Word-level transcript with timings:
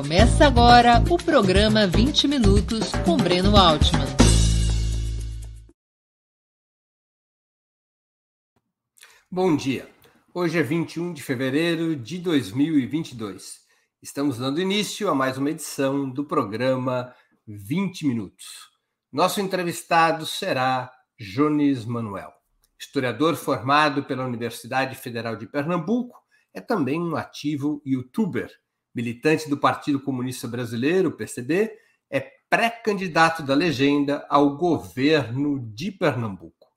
Começa 0.00 0.46
agora 0.46 0.94
o 1.10 1.22
programa 1.22 1.86
20 1.86 2.26
Minutos 2.26 2.90
com 3.04 3.18
Breno 3.18 3.54
Altman. 3.54 4.06
Bom 9.30 9.54
dia. 9.54 9.86
Hoje 10.32 10.58
é 10.58 10.62
21 10.62 11.12
de 11.12 11.22
fevereiro 11.22 11.94
de 11.94 12.16
2022. 12.16 13.58
Estamos 14.02 14.38
dando 14.38 14.58
início 14.58 15.10
a 15.10 15.14
mais 15.14 15.36
uma 15.36 15.50
edição 15.50 16.08
do 16.08 16.24
programa 16.24 17.14
20 17.46 18.06
Minutos. 18.06 18.46
Nosso 19.12 19.38
entrevistado 19.42 20.24
será 20.24 20.90
Jones 21.18 21.84
Manuel, 21.84 22.32
historiador 22.78 23.36
formado 23.36 24.02
pela 24.04 24.24
Universidade 24.24 24.96
Federal 24.96 25.36
de 25.36 25.46
Pernambuco, 25.46 26.16
é 26.54 26.60
também 26.62 26.98
um 26.98 27.16
ativo 27.16 27.82
youtuber 27.84 28.50
militante 28.94 29.48
do 29.48 29.56
Partido 29.56 30.00
Comunista 30.00 30.48
Brasileiro, 30.48 31.12
PCB, 31.12 31.70
é 32.10 32.20
pré-candidato 32.48 33.42
da 33.42 33.54
legenda 33.54 34.26
ao 34.28 34.56
governo 34.56 35.60
de 35.72 35.92
Pernambuco. 35.92 36.68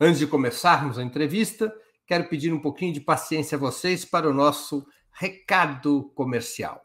Antes 0.00 0.18
de 0.18 0.26
começarmos 0.26 0.98
a 0.98 1.02
entrevista, 1.02 1.72
quero 2.06 2.28
pedir 2.28 2.52
um 2.52 2.60
pouquinho 2.60 2.92
de 2.92 3.00
paciência 3.00 3.56
a 3.56 3.58
vocês 3.58 4.04
para 4.04 4.28
o 4.28 4.34
nosso 4.34 4.84
recado 5.12 6.10
comercial. 6.14 6.84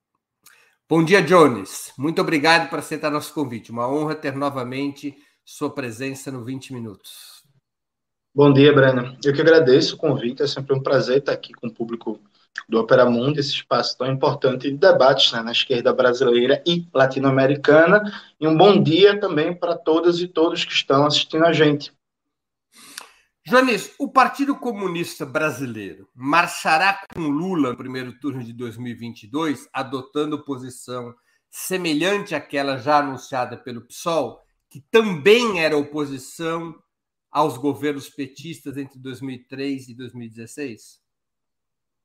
Bom 0.88 1.04
dia, 1.04 1.22
Jones. 1.22 1.92
Muito 1.96 2.20
obrigado 2.20 2.68
por 2.68 2.78
aceitar 2.78 3.10
nosso 3.10 3.32
convite. 3.34 3.70
Uma 3.70 3.88
honra 3.88 4.14
ter 4.14 4.34
novamente 4.34 5.16
sua 5.44 5.72
presença 5.72 6.32
no 6.32 6.44
20 6.44 6.72
Minutos. 6.72 7.39
Bom 8.32 8.52
dia, 8.52 8.72
Breno. 8.72 9.16
Eu 9.24 9.32
que 9.32 9.40
agradeço 9.40 9.96
o 9.96 9.98
convite. 9.98 10.40
É 10.40 10.46
sempre 10.46 10.72
um 10.72 10.80
prazer 10.80 11.18
estar 11.18 11.32
aqui 11.32 11.52
com 11.52 11.66
o 11.66 11.74
público 11.74 12.20
do 12.68 12.78
Opera 12.78 13.04
Mundo, 13.04 13.40
esse 13.40 13.50
espaço 13.50 13.98
tão 13.98 14.06
importante 14.06 14.70
de 14.70 14.76
debates 14.76 15.32
né, 15.32 15.42
na 15.42 15.50
esquerda 15.50 15.92
brasileira 15.92 16.62
e 16.64 16.86
latino-americana. 16.94 18.00
E 18.40 18.46
um 18.46 18.56
bom 18.56 18.80
dia 18.80 19.18
também 19.18 19.52
para 19.52 19.76
todas 19.76 20.20
e 20.20 20.28
todos 20.28 20.64
que 20.64 20.72
estão 20.72 21.04
assistindo 21.06 21.44
a 21.44 21.52
gente. 21.52 21.92
Jones, 23.44 23.96
o 23.98 24.06
Partido 24.06 24.54
Comunista 24.54 25.26
Brasileiro 25.26 26.08
marchará 26.14 27.00
com 27.12 27.22
Lula 27.22 27.70
no 27.70 27.76
primeiro 27.76 28.16
turno 28.20 28.44
de 28.44 28.52
2022, 28.52 29.68
adotando 29.72 30.44
posição 30.44 31.12
semelhante 31.50 32.32
àquela 32.32 32.78
já 32.78 32.98
anunciada 32.98 33.56
pelo 33.56 33.80
PSOL, 33.80 34.40
que 34.68 34.80
também 34.88 35.60
era 35.60 35.76
oposição 35.76 36.76
aos 37.30 37.56
governos 37.56 38.08
petistas 38.08 38.76
entre 38.76 38.98
2003 38.98 39.88
e 39.88 39.94
2016? 39.94 41.00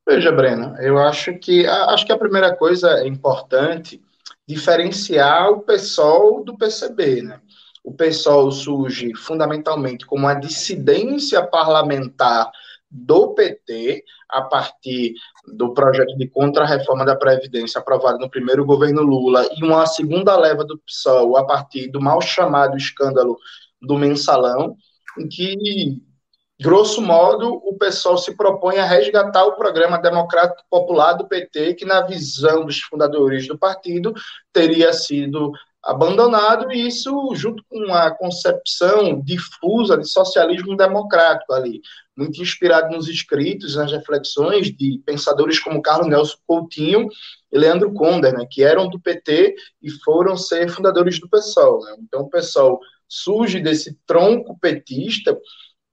Veja, 0.07 0.31
Breno, 0.31 0.75
eu 0.79 0.99
acho 0.99 1.37
que 1.39 1.65
acho 1.65 2.05
que 2.05 2.11
a 2.11 2.17
primeira 2.17 2.55
coisa 2.55 2.99
é 2.99 3.07
importante 3.07 4.01
diferenciar 4.47 5.49
o 5.49 5.61
PSOL 5.61 6.43
do 6.43 6.55
PCB, 6.55 7.23
né? 7.23 7.41
o 7.85 7.93
PSOL 7.93 8.51
surge 8.51 9.13
fundamentalmente 9.15 10.07
como 10.07 10.23
uma 10.23 10.33
dissidência 10.33 11.45
parlamentar 11.45 12.51
do 12.89 13.33
PT, 13.35 14.03
a 14.29 14.41
partir 14.41 15.13
do 15.47 15.73
projeto 15.73 16.17
de 16.17 16.27
contra-reforma 16.27 17.05
da 17.05 17.15
Previdência 17.15 17.79
aprovado 17.79 18.17
no 18.17 18.29
primeiro 18.29 18.65
governo 18.65 19.03
Lula, 19.03 19.47
e 19.55 19.63
uma 19.63 19.85
segunda 19.85 20.35
leva 20.35 20.63
do 20.63 20.79
PSOL 20.79 21.37
a 21.37 21.45
partir 21.45 21.87
do 21.89 22.01
mal 22.01 22.21
chamado 22.21 22.75
escândalo 22.75 23.37
do 23.79 23.97
mensalão, 23.97 24.75
em 25.17 25.27
que, 25.27 26.01
grosso 26.59 27.01
modo, 27.01 27.61
o 27.63 27.77
PSOL 27.77 28.17
se 28.17 28.35
propõe 28.35 28.77
a 28.77 28.85
resgatar 28.85 29.45
o 29.45 29.55
programa 29.55 29.97
democrático 29.97 30.63
popular 30.69 31.13
do 31.13 31.27
PT, 31.27 31.75
que, 31.75 31.85
na 31.85 32.01
visão 32.01 32.65
dos 32.65 32.79
fundadores 32.81 33.47
do 33.47 33.57
partido, 33.57 34.13
teria 34.53 34.93
sido 34.93 35.51
abandonado, 35.85 36.71
e 36.71 36.87
isso 36.87 37.13
junto 37.35 37.63
com 37.69 37.93
a 37.93 38.09
concepção 38.09 39.21
difusa 39.21 39.95
de 39.95 40.09
socialismo 40.09 40.75
democrático 40.75 41.53
ali, 41.53 41.79
muito 42.17 42.41
inspirado 42.41 42.95
nos 42.95 43.07
escritos, 43.07 43.75
nas 43.75 43.91
reflexões 43.91 44.75
de 44.75 44.99
pensadores 45.05 45.59
como 45.59 45.83
Carlos 45.83 46.07
Nelson 46.07 46.37
Coutinho 46.47 47.07
e 47.51 47.57
Leandro 47.57 47.93
Conder, 47.93 48.33
né, 48.33 48.47
que 48.49 48.63
eram 48.63 48.89
do 48.89 48.99
PT 48.99 49.55
e 49.79 49.91
foram 50.03 50.35
ser 50.35 50.69
fundadores 50.69 51.19
do 51.19 51.29
PSOL. 51.29 51.79
Né? 51.83 51.97
Então, 51.99 52.21
o 52.21 52.29
PSOL 52.29 52.79
surge 53.07 53.59
desse 53.59 53.97
tronco 54.05 54.57
petista 54.59 55.37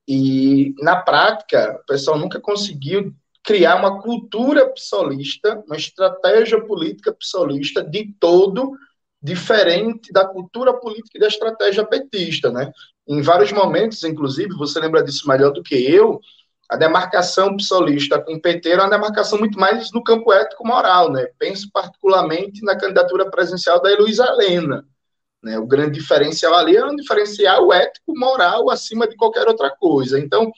e, 0.09 0.75
na 0.81 0.97
prática, 0.97 1.81
o 1.81 1.87
PSOL 1.87 2.19
nunca 2.19 2.41
conseguiu 2.41 3.15
criar 3.45 3.77
uma 3.77 4.01
cultura 4.01 4.69
psolista, 4.69 5.63
uma 5.67 5.77
estratégia 5.77 6.61
política 6.65 7.13
psolista 7.13 7.83
de 7.83 8.15
todo 8.19 8.73
diferente 9.21 10.13
da 10.13 10.25
cultura 10.27 10.75
política 10.75 11.17
e 11.17 11.21
da 11.21 11.29
estratégia 11.29 11.85
petista, 11.85 12.51
né? 12.51 12.73
Em 13.07 13.21
vários 13.21 13.53
momentos, 13.53 14.03
inclusive, 14.05 14.55
você 14.55 14.81
lembra 14.81 15.03
disso 15.03 15.29
melhor 15.29 15.53
do 15.53 15.63
que 15.63 15.75
eu, 15.75 16.21
a 16.69 16.77
demarcação 16.77 17.57
psolista 17.57 18.21
com 18.21 18.35
o 18.35 18.41
PT 18.41 18.71
era 18.71 18.83
uma 18.83 18.91
demarcação 18.91 19.39
muito 19.39 19.59
mais 19.59 19.93
no 19.93 20.03
campo 20.03 20.33
ético-moral, 20.33 21.13
né? 21.13 21.27
Penso 21.39 21.69
particularmente 21.73 22.65
na 22.65 22.77
candidatura 22.77 23.31
presidencial 23.31 23.81
da 23.81 23.91
Heloísa 23.91 24.25
Helena, 24.27 24.85
né? 25.43 25.59
O 25.59 25.67
grande 25.67 25.99
diferencial 25.99 26.55
ali 26.55 26.77
é 26.77 26.85
um 26.85 26.97
diferencial 26.97 27.73
ético-moral 27.73 28.71
acima 28.71 29.09
de 29.09 29.17
qualquer 29.17 29.49
outra 29.49 29.71
coisa. 29.71 30.19
Então, 30.19 30.53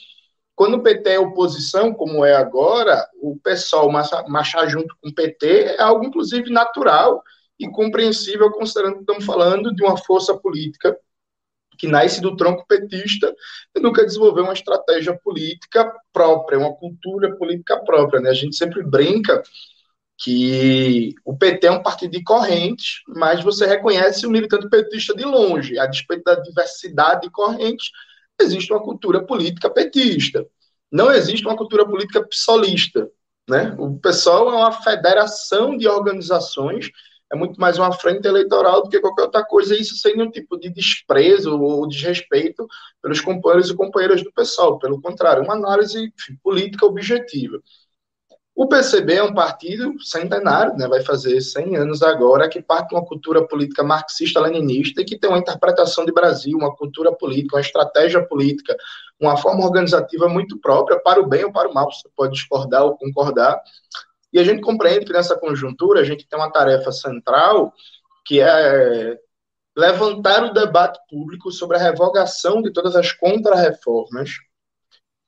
quando 0.54 0.74
o 0.74 0.82
PT 0.82 1.10
é 1.10 1.18
oposição, 1.18 1.92
como 1.92 2.24
é 2.24 2.34
agora, 2.34 3.04
o 3.20 3.36
pessoal 3.38 3.90
marchar 4.28 4.68
junto 4.68 4.94
com 5.00 5.08
o 5.08 5.14
PT 5.14 5.46
é 5.46 5.82
algo, 5.82 6.04
inclusive, 6.04 6.50
natural 6.50 7.22
e 7.58 7.68
compreensível, 7.68 8.50
considerando 8.52 8.94
que 8.94 9.00
estamos 9.00 9.24
falando 9.24 9.74
de 9.74 9.82
uma 9.82 9.96
força 9.96 10.36
política 10.36 10.96
que 11.76 11.88
nasce 11.88 12.20
do 12.20 12.36
tronco 12.36 12.64
petista 12.68 13.34
e 13.74 13.80
nunca 13.80 14.04
desenvolveu 14.04 14.44
uma 14.44 14.52
estratégia 14.52 15.18
política 15.24 15.92
própria, 16.12 16.58
uma 16.58 16.72
cultura 16.74 17.34
política 17.36 17.78
própria. 17.84 18.20
Né? 18.20 18.30
A 18.30 18.34
gente 18.34 18.54
sempre 18.54 18.82
brinca 18.84 19.42
que 20.16 21.14
o 21.24 21.36
PT 21.36 21.66
é 21.66 21.70
um 21.70 21.82
partido 21.82 22.12
de 22.12 22.22
correntes, 22.22 23.02
mas 23.08 23.42
você 23.42 23.66
reconhece 23.66 24.26
o 24.26 24.30
militante 24.30 24.68
petista 24.68 25.14
de 25.14 25.24
longe. 25.24 25.78
A 25.78 25.86
despeito 25.86 26.24
da 26.24 26.36
diversidade 26.36 27.22
de 27.22 27.30
correntes, 27.30 27.90
existe 28.40 28.72
uma 28.72 28.82
cultura 28.82 29.22
política 29.24 29.68
petista. 29.68 30.46
Não 30.90 31.10
existe 31.10 31.44
uma 31.46 31.56
cultura 31.56 31.84
política 31.84 32.26
psolista. 32.26 33.10
Né? 33.48 33.74
O 33.78 33.98
PSOL 33.98 34.52
é 34.52 34.56
uma 34.56 34.72
federação 34.72 35.76
de 35.76 35.88
organizações 35.88 36.90
é 37.34 37.36
muito 37.36 37.60
mais 37.60 37.78
uma 37.78 37.92
frente 37.92 38.26
eleitoral 38.26 38.82
do 38.82 38.88
que 38.88 39.00
qualquer 39.00 39.22
outra 39.22 39.44
coisa, 39.44 39.74
e 39.74 39.80
isso 39.80 39.96
sem 39.96 40.16
nenhum 40.16 40.30
tipo 40.30 40.56
de 40.56 40.70
desprezo 40.70 41.58
ou 41.58 41.86
desrespeito 41.86 42.66
pelos 43.02 43.20
companheiros 43.20 43.70
e 43.70 43.76
companheiras 43.76 44.22
do 44.22 44.32
pessoal, 44.32 44.78
pelo 44.78 45.00
contrário, 45.00 45.42
uma 45.42 45.54
análise 45.54 46.12
política 46.42 46.86
objetiva. 46.86 47.60
O 48.56 48.68
PCB 48.68 49.14
é 49.14 49.22
um 49.22 49.34
partido 49.34 50.00
centenário, 50.00 50.76
né, 50.76 50.86
vai 50.86 51.02
fazer 51.02 51.40
100 51.40 51.76
anos 51.76 52.02
agora, 52.02 52.48
que 52.48 52.62
parte 52.62 52.90
de 52.90 52.94
uma 52.94 53.04
cultura 53.04 53.44
política 53.44 53.82
marxista-leninista 53.82 55.00
e 55.00 55.04
que 55.04 55.18
tem 55.18 55.28
uma 55.28 55.40
interpretação 55.40 56.04
de 56.04 56.12
Brasil, 56.12 56.56
uma 56.56 56.74
cultura 56.74 57.12
política, 57.12 57.56
uma 57.56 57.60
estratégia 57.60 58.24
política, 58.24 58.76
uma 59.18 59.36
forma 59.36 59.64
organizativa 59.64 60.28
muito 60.28 60.56
própria, 60.60 61.00
para 61.00 61.20
o 61.20 61.26
bem 61.26 61.44
ou 61.44 61.52
para 61.52 61.68
o 61.68 61.74
mal, 61.74 61.90
você 61.90 62.08
pode 62.14 62.34
discordar 62.34 62.84
ou 62.84 62.96
concordar, 62.96 63.60
e 64.32 64.38
a 64.38 64.44
gente 64.44 64.60
compreende 64.60 65.04
que 65.04 65.12
nessa 65.12 65.36
conjuntura 65.36 66.00
a 66.00 66.04
gente 66.04 66.26
tem 66.26 66.38
uma 66.38 66.50
tarefa 66.50 66.92
central, 66.92 67.72
que 68.24 68.40
é 68.40 69.18
levantar 69.76 70.44
o 70.44 70.52
debate 70.52 71.00
público 71.10 71.50
sobre 71.50 71.76
a 71.76 71.80
revogação 71.80 72.62
de 72.62 72.72
todas 72.72 72.94
as 72.94 73.10
contrarreformas, 73.10 74.30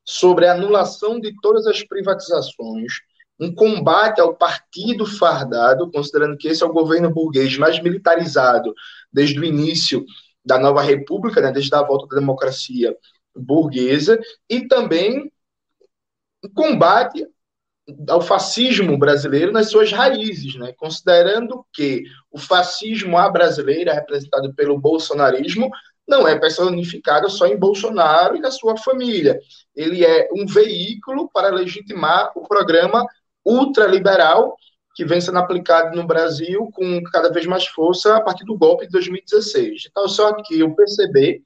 sobre 0.04 0.46
a 0.46 0.52
anulação 0.52 1.18
de 1.18 1.34
todas 1.40 1.66
as 1.66 1.82
privatizações, 1.82 2.92
um 3.38 3.54
combate 3.54 4.20
ao 4.20 4.34
partido 4.34 5.06
fardado, 5.06 5.90
considerando 5.90 6.36
que 6.36 6.48
esse 6.48 6.62
é 6.62 6.66
o 6.66 6.72
governo 6.72 7.10
burguês 7.10 7.56
mais 7.58 7.80
militarizado 7.82 8.74
desde 9.12 9.38
o 9.38 9.44
início 9.44 10.04
da 10.44 10.58
nova 10.58 10.80
república, 10.80 11.40
né, 11.40 11.52
desde 11.52 11.74
a 11.74 11.82
volta 11.82 12.06
da 12.06 12.20
democracia 12.20 12.96
burguesa, 13.34 14.18
e 14.48 14.66
também 14.66 15.30
um 16.44 16.48
combate 16.54 17.26
ao 18.08 18.20
fascismo 18.20 18.98
brasileiro 18.98 19.52
nas 19.52 19.70
suas 19.70 19.92
raízes, 19.92 20.56
né? 20.56 20.72
considerando 20.76 21.64
que 21.72 22.02
o 22.30 22.38
fascismo 22.38 23.16
à 23.16 23.28
brasileira, 23.28 23.92
representado 23.92 24.52
pelo 24.54 24.78
bolsonarismo, 24.78 25.70
não 26.06 26.26
é 26.26 26.38
personificado 26.38 27.28
só 27.28 27.46
em 27.46 27.56
Bolsonaro 27.56 28.36
e 28.36 28.40
na 28.40 28.50
sua 28.50 28.76
família. 28.76 29.38
Ele 29.74 30.04
é 30.04 30.28
um 30.32 30.46
veículo 30.46 31.28
para 31.32 31.48
legitimar 31.48 32.32
o 32.36 32.46
programa 32.46 33.06
ultraliberal 33.46 34.56
que 34.94 35.04
vem 35.04 35.20
sendo 35.20 35.38
aplicado 35.38 35.94
no 35.94 36.06
Brasil 36.06 36.70
com 36.72 37.02
cada 37.04 37.30
vez 37.30 37.46
mais 37.46 37.66
força 37.66 38.16
a 38.16 38.20
partir 38.20 38.44
do 38.44 38.56
golpe 38.56 38.86
de 38.86 38.92
2016. 38.92 39.84
Então, 39.90 40.08
só 40.08 40.32
que 40.42 40.62
o 40.62 40.74
PCB 40.74 41.42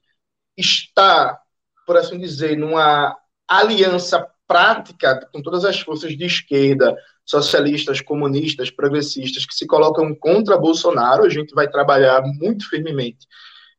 está, 0.57 1.37
por 1.85 1.97
assim 1.97 2.17
dizer, 2.17 2.57
numa 2.57 3.15
aliança 3.47 4.25
prática 4.47 5.27
com 5.33 5.41
todas 5.41 5.65
as 5.65 5.79
forças 5.79 6.17
de 6.17 6.25
esquerda, 6.25 6.95
socialistas, 7.25 8.01
comunistas, 8.01 8.69
progressistas, 8.69 9.45
que 9.45 9.53
se 9.53 9.67
colocam 9.67 10.15
contra 10.15 10.57
Bolsonaro. 10.57 11.25
A 11.25 11.29
gente 11.29 11.53
vai 11.53 11.69
trabalhar 11.69 12.21
muito 12.21 12.69
firmemente 12.69 13.27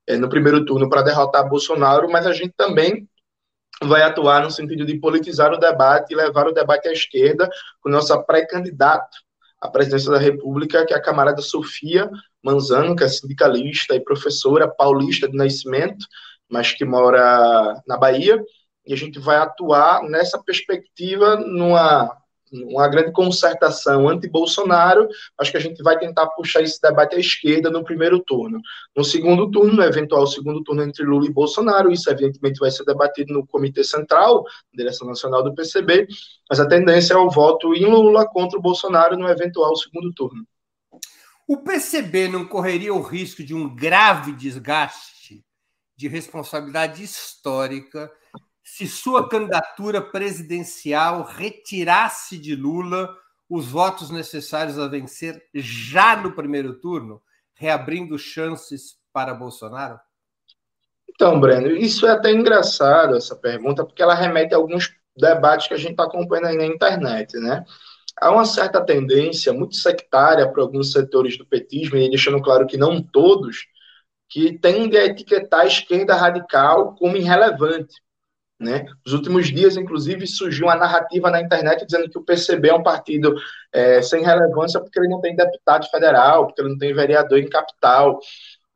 é, 0.07 0.17
no 0.17 0.29
primeiro 0.29 0.65
turno 0.65 0.89
para 0.89 1.03
derrotar 1.03 1.49
Bolsonaro, 1.49 2.11
mas 2.11 2.27
a 2.27 2.33
gente 2.33 2.53
também 2.57 3.09
vai 3.87 4.03
atuar 4.03 4.43
no 4.43 4.51
sentido 4.51 4.85
de 4.85 4.99
politizar 4.99 5.53
o 5.53 5.59
debate 5.59 6.13
e 6.13 6.17
levar 6.17 6.47
o 6.47 6.53
debate 6.53 6.89
à 6.89 6.93
esquerda 6.93 7.49
com 7.81 7.89
nossa 7.89 8.21
pré-candidata 8.23 9.17
à 9.61 9.69
presidência 9.69 10.11
da 10.11 10.19
República, 10.19 10.85
que 10.85 10.93
é 10.93 10.97
a 10.97 11.03
camarada 11.03 11.41
Sofia 11.41 12.11
Manzano, 12.43 12.97
que 12.97 13.05
é 13.05 13.09
sindicalista 13.09 13.95
e 13.95 14.01
professora 14.01 14.67
paulista 14.67 15.29
de 15.29 15.37
nascimento, 15.37 16.05
mas 16.51 16.73
que 16.73 16.85
mora 16.85 17.81
na 17.87 17.97
Bahia, 17.97 18.43
e 18.85 18.93
a 18.93 18.97
gente 18.97 19.21
vai 19.21 19.37
atuar 19.37 20.03
nessa 20.03 20.43
perspectiva 20.43 21.37
numa 21.37 22.11
uma 22.53 22.87
grande 22.89 23.13
concertação 23.13 24.09
anti-Bolsonaro, 24.09 25.09
acho 25.39 25.51
que 25.51 25.57
a 25.57 25.61
gente 25.61 25.83
vai 25.83 25.99
tentar 25.99 26.27
puxar 26.29 26.61
esse 26.61 26.81
debate 26.81 27.17
à 27.17 27.19
esquerda 27.19 27.71
no 27.71 27.83
primeiro 27.83 28.21
turno. 28.21 28.61
No 28.95 29.03
segundo 29.03 29.51
turno, 29.51 29.73
no 29.75 29.83
eventual 29.83 30.27
segundo 30.27 30.63
turno 30.63 30.83
entre 30.83 31.05
Lula 31.05 31.27
e 31.27 31.33
Bolsonaro, 31.33 31.91
isso 31.91 32.11
evidentemente 32.11 32.61
vai 32.61 32.71
ser 32.71 32.85
debatido 32.85 33.33
no 33.33 33.47
Comitê 33.47 33.83
Central, 33.83 34.45
Direção 34.73 35.09
Nacional 35.09 35.43
do 35.43 35.55
PCB, 35.55 36.07
mas 36.49 36.61
a 36.61 36.69
tendência 36.69 37.15
é 37.15 37.17
o 37.17 37.31
voto 37.31 37.75
em 37.75 37.87
Lula 37.87 38.27
contra 38.29 38.59
o 38.59 38.63
Bolsonaro 38.63 39.17
no 39.17 39.29
eventual 39.29 39.75
segundo 39.77 40.13
turno. 40.13 40.47
O 41.49 41.59
PCB 41.59 42.29
não 42.29 42.47
correria 42.47 42.95
o 42.95 43.03
risco 43.03 43.43
de 43.43 43.55
um 43.55 43.75
grave 43.75 44.33
desgaste 44.33 45.45
de 45.97 46.09
responsabilidade 46.09 47.03
histórica 47.03 48.11
se 48.63 48.87
sua 48.87 49.29
candidatura 49.29 50.01
presidencial 50.01 51.25
retirasse 51.25 52.39
de 52.39 52.55
Lula 52.55 53.15
os 53.49 53.67
votos 53.67 54.11
necessários 54.11 54.79
a 54.79 54.89
vencer 54.89 55.43
já 55.55 56.17
no 56.17 56.33
primeiro 56.33 56.75
turno, 56.81 57.21
reabrindo 57.55 58.19
chances 58.19 58.97
para 59.13 59.35
Bolsonaro? 59.35 59.99
Então, 61.09 61.39
Breno, 61.39 61.69
isso 61.69 62.07
é 62.07 62.11
até 62.11 62.33
engraçado 62.33 63.17
essa 63.17 63.37
pergunta, 63.37 63.85
porque 63.85 64.03
ela 64.03 64.15
remete 64.15 64.55
a 64.55 64.57
alguns 64.57 64.91
debates 65.17 65.69
que 65.69 65.75
a 65.75 65.77
gente 65.77 65.93
está 65.93 66.05
acompanhando 66.05 66.47
aí 66.47 66.57
na 66.57 66.67
internet, 66.67 67.37
né? 67.39 67.65
Há 68.19 68.31
uma 68.31 68.45
certa 68.45 68.83
tendência 68.83 69.53
muito 69.53 69.77
sectária 69.77 70.51
para 70.51 70.63
alguns 70.63 70.93
setores 70.93 71.37
do 71.37 71.47
petismo, 71.47 71.97
e 71.97 72.09
deixando 72.09 72.41
claro 72.41 72.67
que 72.67 72.77
não 72.77 73.03
todos, 73.03 73.67
que 74.29 74.59
tende 74.59 74.97
a 74.97 75.05
etiquetar 75.05 75.61
a 75.61 75.67
esquerda 75.67 76.15
radical 76.15 76.95
como 76.95 77.17
irrelevante. 77.17 77.95
Né? 78.63 78.87
Nos 79.05 79.13
últimos 79.15 79.49
dias, 79.49 79.77
inclusive, 79.77 80.25
surgiu 80.25 80.67
uma 80.67 80.77
narrativa 80.77 81.29
na 81.31 81.41
internet 81.41 81.85
dizendo 81.85 82.09
que 82.09 82.17
o 82.17 82.23
PCB 82.23 82.69
é 82.69 82.75
um 82.75 82.83
partido 82.83 83.35
é, 83.73 84.01
sem 84.01 84.23
relevância 84.23 84.81
porque 84.81 85.01
ele 85.01 85.09
não 85.09 85.21
tem 85.21 85.35
deputado 85.35 85.91
federal, 85.91 86.47
porque 86.47 86.63
ele 86.63 86.71
não 86.71 86.79
tem 86.79 86.95
vereador 86.95 87.39
em 87.39 87.49
capital. 87.49 88.21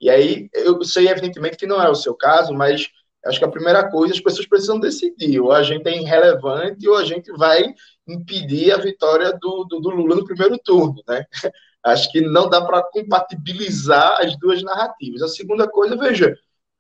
E 0.01 0.11
aí, 0.11 0.49
eu 0.53 0.83
sei, 0.83 1.09
evidentemente, 1.09 1.57
que 1.57 1.67
não 1.67 1.81
é 1.81 1.89
o 1.89 1.95
seu 1.95 2.15
caso, 2.15 2.53
mas 2.53 2.89
acho 3.25 3.39
que 3.39 3.45
a 3.45 3.51
primeira 3.51 3.89
coisa, 3.89 4.13
as 4.13 4.21
pessoas 4.21 4.47
precisam 4.47 4.81
decidir, 4.81 5.41
ou 5.41 5.53
a 5.53 5.63
gente 5.63 5.87
é 5.89 5.97
irrelevante, 5.97 6.89
ou 6.89 6.97
a 6.97 7.05
gente 7.05 7.31
vai 7.33 7.63
impedir 8.07 8.73
a 8.73 8.79
vitória 8.79 9.33
do, 9.41 9.65
do, 9.65 9.81
do 9.81 9.91
Lula 9.91 10.17
no 10.17 10.25
primeiro 10.25 10.59
turno, 10.59 11.03
né? 11.09 11.25
Acho 11.85 12.11
que 12.11 12.21
não 12.21 12.49
dá 12.49 12.61
para 12.61 12.83
compatibilizar 12.83 14.21
as 14.21 14.37
duas 14.37 14.61
narrativas. 14.61 15.23
A 15.23 15.29
segunda 15.29 15.69
coisa, 15.69 15.97
veja, 15.97 16.37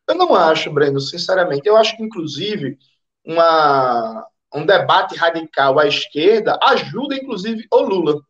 eu 0.08 0.14
não 0.14 0.34
acho, 0.34 0.70
Breno, 0.72 1.00
sinceramente, 1.00 1.68
eu 1.68 1.76
acho 1.76 1.96
que, 1.96 2.02
inclusive, 2.02 2.78
uma, 3.26 4.24
um 4.54 4.64
debate 4.64 5.16
radical 5.16 5.78
à 5.78 5.86
esquerda 5.86 6.58
ajuda, 6.62 7.16
inclusive, 7.16 7.66
o 7.70 7.80
Lula. 7.80 8.20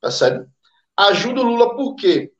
Tá 0.00 0.10
certo? 0.10 0.50
Ajuda 0.96 1.42
o 1.42 1.44
Lula 1.44 1.76
por 1.76 1.94
quê? 1.94 2.32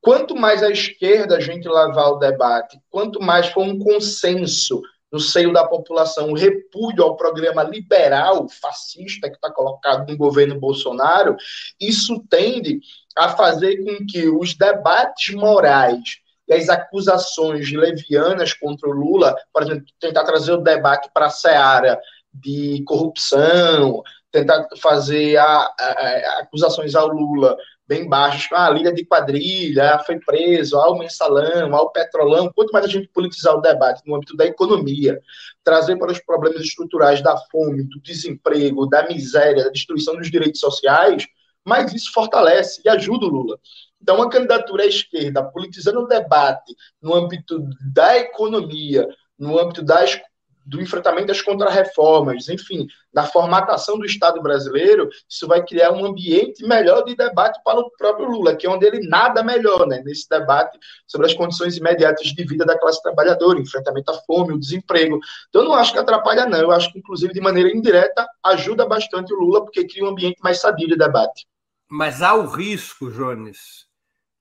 Quanto 0.00 0.36
mais 0.36 0.62
à 0.62 0.70
esquerda 0.70 1.36
a 1.36 1.40
gente 1.40 1.66
levar 1.66 2.10
o 2.10 2.18
debate, 2.18 2.78
quanto 2.90 3.20
mais 3.20 3.48
for 3.48 3.64
um 3.64 3.78
consenso 3.78 4.80
no 5.10 5.18
seio 5.18 5.52
da 5.52 5.66
população, 5.66 6.28
um 6.28 6.34
repúdio 6.34 7.02
ao 7.02 7.16
programa 7.16 7.62
liberal, 7.62 8.46
fascista, 8.48 9.28
que 9.28 9.36
está 9.36 9.50
colocado 9.50 10.08
no 10.08 10.16
governo 10.16 10.60
Bolsonaro, 10.60 11.36
isso 11.80 12.22
tende 12.28 12.80
a 13.16 13.30
fazer 13.30 13.82
com 13.82 14.04
que 14.06 14.28
os 14.28 14.54
debates 14.54 15.34
morais 15.34 16.20
e 16.48 16.54
as 16.54 16.68
acusações 16.68 17.72
levianas 17.72 18.52
contra 18.54 18.88
o 18.88 18.92
Lula, 18.92 19.34
por 19.52 19.62
exemplo, 19.62 19.84
tentar 20.00 20.24
trazer 20.24 20.52
o 20.52 20.62
debate 20.62 21.10
para 21.12 21.26
a 21.26 21.30
seara 21.30 22.00
de 22.32 22.82
corrupção, 22.86 24.02
tentar 24.30 24.66
fazer 24.80 25.36
a, 25.36 25.44
a, 25.44 25.70
a, 25.80 26.40
acusações 26.42 26.94
ao 26.94 27.08
Lula 27.08 27.56
bem 27.88 28.08
baixas, 28.08 28.48
ah, 28.52 28.68
líder 28.68 28.92
de 28.92 29.04
quadrilha, 29.04 29.98
foi 30.04 30.18
preso, 30.18 30.76
ah, 30.76 30.90
o 30.90 30.98
mensalão, 30.98 31.74
ah, 31.74 31.82
o 31.82 31.90
petrolão, 31.90 32.50
quanto 32.54 32.72
mais 32.72 32.84
a 32.84 32.88
gente 32.88 33.08
politizar 33.08 33.54
o 33.54 33.60
debate 33.60 34.02
no 34.04 34.16
âmbito 34.16 34.36
da 34.36 34.44
economia, 34.44 35.20
trazer 35.62 35.96
para 35.96 36.10
os 36.10 36.18
problemas 36.18 36.62
estruturais 36.62 37.22
da 37.22 37.36
fome, 37.50 37.84
do 37.84 38.00
desemprego, 38.00 38.86
da 38.86 39.06
miséria, 39.06 39.64
da 39.64 39.70
destruição 39.70 40.16
dos 40.16 40.30
direitos 40.30 40.60
sociais, 40.60 41.26
mais 41.64 41.92
isso 41.92 42.12
fortalece 42.12 42.80
e 42.84 42.88
ajuda 42.88 43.26
o 43.26 43.30
Lula. 43.30 43.58
Então, 44.00 44.16
uma 44.16 44.28
candidatura 44.28 44.84
à 44.84 44.86
esquerda, 44.86 45.42
politizando 45.42 46.00
o 46.00 46.06
debate 46.06 46.74
no 47.00 47.14
âmbito 47.14 47.68
da 47.92 48.16
economia, 48.18 49.08
no 49.38 49.58
âmbito 49.58 49.82
das 49.82 50.20
do 50.66 50.82
enfrentamento 50.82 51.28
das 51.28 51.40
contrarreformas, 51.40 52.48
enfim, 52.48 52.88
da 53.12 53.22
formatação 53.22 53.96
do 53.98 54.04
Estado 54.04 54.42
brasileiro, 54.42 55.08
isso 55.28 55.46
vai 55.46 55.64
criar 55.64 55.92
um 55.92 56.04
ambiente 56.04 56.66
melhor 56.66 57.04
de 57.04 57.14
debate 57.14 57.60
para 57.64 57.78
o 57.78 57.90
próprio 57.96 58.28
Lula, 58.28 58.56
que 58.56 58.66
é 58.66 58.70
onde 58.70 58.84
ele 58.84 59.06
nada 59.06 59.44
melhor, 59.44 59.86
né, 59.86 60.02
nesse 60.04 60.28
debate 60.28 60.76
sobre 61.06 61.28
as 61.28 61.34
condições 61.34 61.76
imediatas 61.76 62.26
de 62.26 62.44
vida 62.44 62.64
da 62.64 62.76
classe 62.76 63.00
trabalhadora, 63.00 63.60
enfrentamento 63.60 64.10
à 64.10 64.14
fome, 64.14 64.54
o 64.54 64.58
desemprego. 64.58 65.20
Então, 65.48 65.62
eu 65.62 65.68
não 65.68 65.74
acho 65.74 65.92
que 65.92 65.98
atrapalha, 66.00 66.46
não. 66.46 66.58
Eu 66.58 66.72
acho 66.72 66.92
que, 66.92 66.98
inclusive, 66.98 67.32
de 67.32 67.40
maneira 67.40 67.70
indireta, 67.70 68.26
ajuda 68.44 68.84
bastante 68.84 69.32
o 69.32 69.38
Lula, 69.38 69.62
porque 69.62 69.86
cria 69.86 70.04
um 70.04 70.08
ambiente 70.08 70.38
mais 70.42 70.60
sadio 70.60 70.88
de 70.88 70.96
debate. 70.96 71.46
Mas 71.88 72.22
há 72.22 72.34
o 72.34 72.46
risco, 72.46 73.10
Jones, 73.10 73.86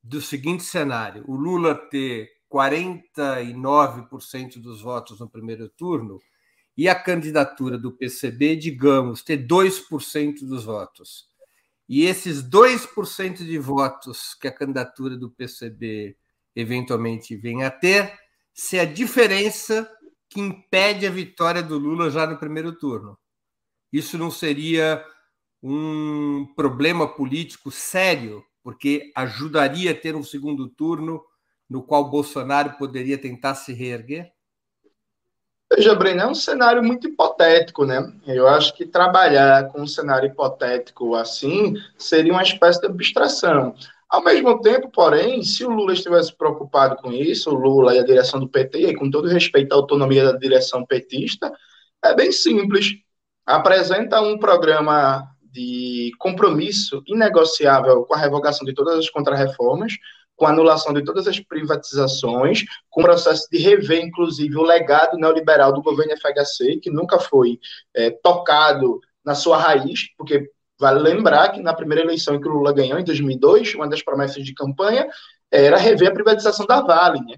do 0.02 0.22
seguinte 0.22 0.64
cenário: 0.64 1.26
o 1.28 1.36
Lula 1.36 1.76
ter 1.76 2.30
49% 2.52 4.62
dos 4.62 4.82
votos 4.82 5.20
no 5.20 5.30
primeiro 5.30 5.70
turno 5.70 6.20
e 6.78 6.90
a 6.90 6.96
candidatura 6.96 7.78
do 7.78 7.92
PCB, 7.92 8.56
digamos, 8.56 9.22
ter 9.22 9.46
2% 9.46 10.40
dos 10.42 10.66
votos. 10.66 11.28
E 11.88 12.06
esses 12.06 12.44
2% 12.44 13.38
de 13.38 13.60
votos 13.60 14.34
que 14.34 14.48
a 14.48 14.52
candidatura 14.52 15.16
do 15.16 15.30
PCB 15.30 16.18
eventualmente 16.56 17.36
venha 17.36 17.68
a 17.68 17.72
ter, 17.72 18.18
ser 18.54 18.80
a 18.80 18.86
diferença 18.86 19.90
que 20.30 20.40
impede 20.40 21.06
a 21.06 21.12
vitória 21.12 21.62
do 21.62 21.78
Lula 21.78 22.10
já 22.10 22.26
no 22.26 22.38
primeiro 22.38 22.74
turno. 22.74 23.18
Isso 23.92 24.18
não 24.18 24.32
seria 24.32 25.06
um 25.62 26.48
problema 26.56 27.08
político 27.08 27.72
sério, 27.72 28.44
porque 28.64 29.12
ajudaria 29.16 29.92
a 29.92 29.96
ter 29.96 30.16
um 30.16 30.24
segundo 30.24 30.68
turno 30.68 31.24
no 31.70 31.84
qual 31.84 32.10
Bolsonaro 32.10 32.78
poderia 32.78 33.18
tentar 33.18 33.56
se 33.56 33.74
reerguer? 33.74 34.32
Veja, 35.74 35.96
Breno, 35.96 36.22
é 36.22 36.28
um 36.28 36.36
cenário 36.36 36.84
muito 36.84 37.08
hipotético, 37.08 37.86
né? 37.86 38.14
Eu 38.28 38.48
acho 38.48 38.74
que 38.76 38.86
trabalhar 38.86 39.68
com 39.70 39.82
um 39.82 39.88
cenário 39.88 40.30
hipotético 40.30 41.16
assim 41.16 41.74
seria 41.98 42.32
uma 42.32 42.44
espécie 42.44 42.80
de 42.80 42.86
abstração. 42.86 43.76
Ao 44.08 44.24
mesmo 44.24 44.62
tempo, 44.62 44.90
porém, 44.90 45.42
se 45.42 45.66
o 45.66 45.70
Lula 45.70 45.94
estivesse 45.94 46.34
preocupado 46.36 46.96
com 46.98 47.12
isso, 47.12 47.50
o 47.50 47.56
Lula 47.56 47.96
e 47.96 48.00
a 48.00 48.06
direção 48.06 48.40
do 48.40 48.48
PT, 48.48 48.92
e 48.92 48.96
com 48.96 49.10
todo 49.10 49.28
respeito 49.28 49.74
à 49.74 49.76
autonomia 49.76 50.32
da 50.32 50.38
direção 50.38 50.86
petista, 50.86 51.52
é 52.04 52.16
bem 52.16 52.32
simples. 52.32 52.94
Apresenta 53.46 54.22
um 54.22 54.38
programa 54.38 55.35
de 55.56 56.12
compromisso 56.20 57.02
inegociável 57.08 58.04
com 58.04 58.14
a 58.14 58.18
revogação 58.18 58.66
de 58.66 58.74
todas 58.74 59.00
as 59.00 59.10
contrarreformas, 59.10 59.94
com 60.36 60.46
a 60.46 60.50
anulação 60.50 60.94
de 60.94 61.02
todas 61.02 61.28
as 61.28 61.40
privatizações, 61.40 62.66
com 62.90 63.00
o 63.00 63.04
processo 63.06 63.48
de 63.50 63.58
rever, 63.58 64.04
inclusive, 64.04 64.58
o 64.58 64.64
legado 64.64 65.18
neoliberal 65.18 65.72
do 65.72 65.82
governo 65.82 66.14
FHC, 66.18 66.78
que 66.82 66.92
nunca 66.92 67.18
foi 67.18 67.58
é, 67.96 68.10
tocado 68.10 69.00
na 69.24 69.34
sua 69.34 69.58
raiz, 69.58 70.14
porque 70.18 70.50
vale 70.78 71.00
lembrar 71.00 71.54
que 71.54 71.62
na 71.62 71.74
primeira 71.74 72.04
eleição 72.04 72.40
que 72.40 72.50
o 72.50 72.52
Lula 72.52 72.74
ganhou, 72.74 73.00
em 73.00 73.06
2002, 73.06 73.76
uma 73.76 73.88
das 73.88 74.04
promessas 74.04 74.44
de 74.44 74.54
campanha 74.54 75.08
era 75.50 75.78
rever 75.78 76.10
a 76.10 76.14
privatização 76.14 76.66
da 76.66 76.82
Vale. 76.82 77.20
Né? 77.22 77.38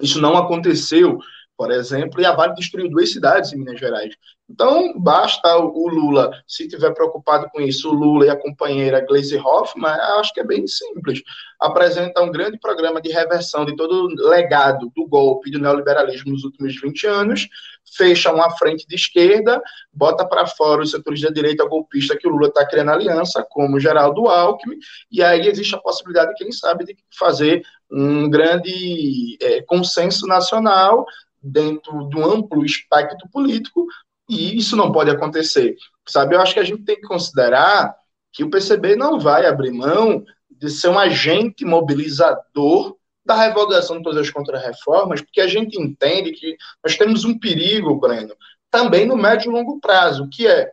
Isso 0.00 0.18
não 0.18 0.34
aconteceu 0.34 1.18
por 1.58 1.72
exemplo, 1.72 2.20
e 2.20 2.24
a 2.24 2.32
Vale 2.32 2.54
destruiu 2.54 2.88
duas 2.88 3.10
cidades 3.10 3.52
em 3.52 3.58
Minas 3.58 3.80
Gerais. 3.80 4.14
Então, 4.48 4.96
basta 4.96 5.56
o 5.58 5.88
Lula, 5.88 6.30
se 6.46 6.68
tiver 6.68 6.94
preocupado 6.94 7.48
com 7.52 7.60
isso, 7.60 7.90
o 7.90 7.92
Lula 7.92 8.26
e 8.26 8.30
a 8.30 8.36
companheira 8.36 9.04
Gleisi 9.04 9.36
Hoffmann, 9.36 9.92
acho 10.20 10.32
que 10.32 10.38
é 10.38 10.44
bem 10.44 10.68
simples. 10.68 11.20
Apresenta 11.58 12.22
um 12.22 12.30
grande 12.30 12.60
programa 12.60 13.00
de 13.00 13.10
reversão 13.10 13.64
de 13.66 13.74
todo 13.74 14.06
o 14.06 14.28
legado 14.28 14.90
do 14.94 15.04
golpe 15.08 15.50
do 15.50 15.58
neoliberalismo 15.58 16.30
nos 16.30 16.44
últimos 16.44 16.80
20 16.80 17.06
anos, 17.08 17.48
fecha 17.96 18.32
uma 18.32 18.50
frente 18.56 18.86
de 18.86 18.94
esquerda, 18.94 19.60
bota 19.92 20.24
para 20.24 20.46
fora 20.46 20.82
os 20.82 20.92
setores 20.92 21.20
da 21.20 21.30
direita 21.30 21.66
golpista 21.66 22.16
que 22.16 22.28
o 22.28 22.30
Lula 22.30 22.48
está 22.48 22.64
criando 22.64 22.92
aliança, 22.92 23.44
como 23.50 23.80
Geraldo 23.80 24.28
Alckmin, 24.28 24.78
e 25.10 25.22
aí 25.24 25.48
existe 25.48 25.74
a 25.74 25.78
possibilidade, 25.78 26.34
quem 26.36 26.52
sabe, 26.52 26.84
de 26.84 26.96
fazer 27.18 27.62
um 27.90 28.28
grande 28.30 29.36
é, 29.40 29.62
consenso 29.62 30.26
nacional 30.26 31.06
dentro 31.42 32.08
de 32.08 32.16
um 32.16 32.24
amplo 32.24 32.64
espectro 32.64 33.28
político, 33.30 33.86
e 34.28 34.56
isso 34.56 34.76
não 34.76 34.92
pode 34.92 35.10
acontecer. 35.10 35.76
Sabe, 36.06 36.34
eu 36.34 36.40
acho 36.40 36.54
que 36.54 36.60
a 36.60 36.64
gente 36.64 36.84
tem 36.84 36.96
que 36.96 37.06
considerar 37.06 37.94
que 38.32 38.44
o 38.44 38.50
PCB 38.50 38.96
não 38.96 39.18
vai 39.18 39.46
abrir 39.46 39.72
mão 39.72 40.24
de 40.50 40.70
ser 40.70 40.88
um 40.88 40.98
agente 40.98 41.64
mobilizador 41.64 42.96
da 43.24 43.34
revogação 43.34 43.98
de 43.98 44.02
todas 44.02 44.20
as 44.20 44.30
contrarreformas, 44.30 45.20
porque 45.20 45.40
a 45.40 45.46
gente 45.46 45.80
entende 45.80 46.32
que 46.32 46.56
nós 46.82 46.96
temos 46.96 47.24
um 47.24 47.38
perigo, 47.38 47.94
Breno, 47.94 48.34
também 48.70 49.06
no 49.06 49.16
médio 49.16 49.50
e 49.50 49.54
longo 49.54 49.78
prazo, 49.80 50.28
que 50.30 50.46
é 50.46 50.70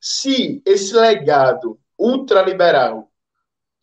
se 0.00 0.62
esse 0.64 0.94
legado 0.94 1.78
ultraliberal 1.98 3.10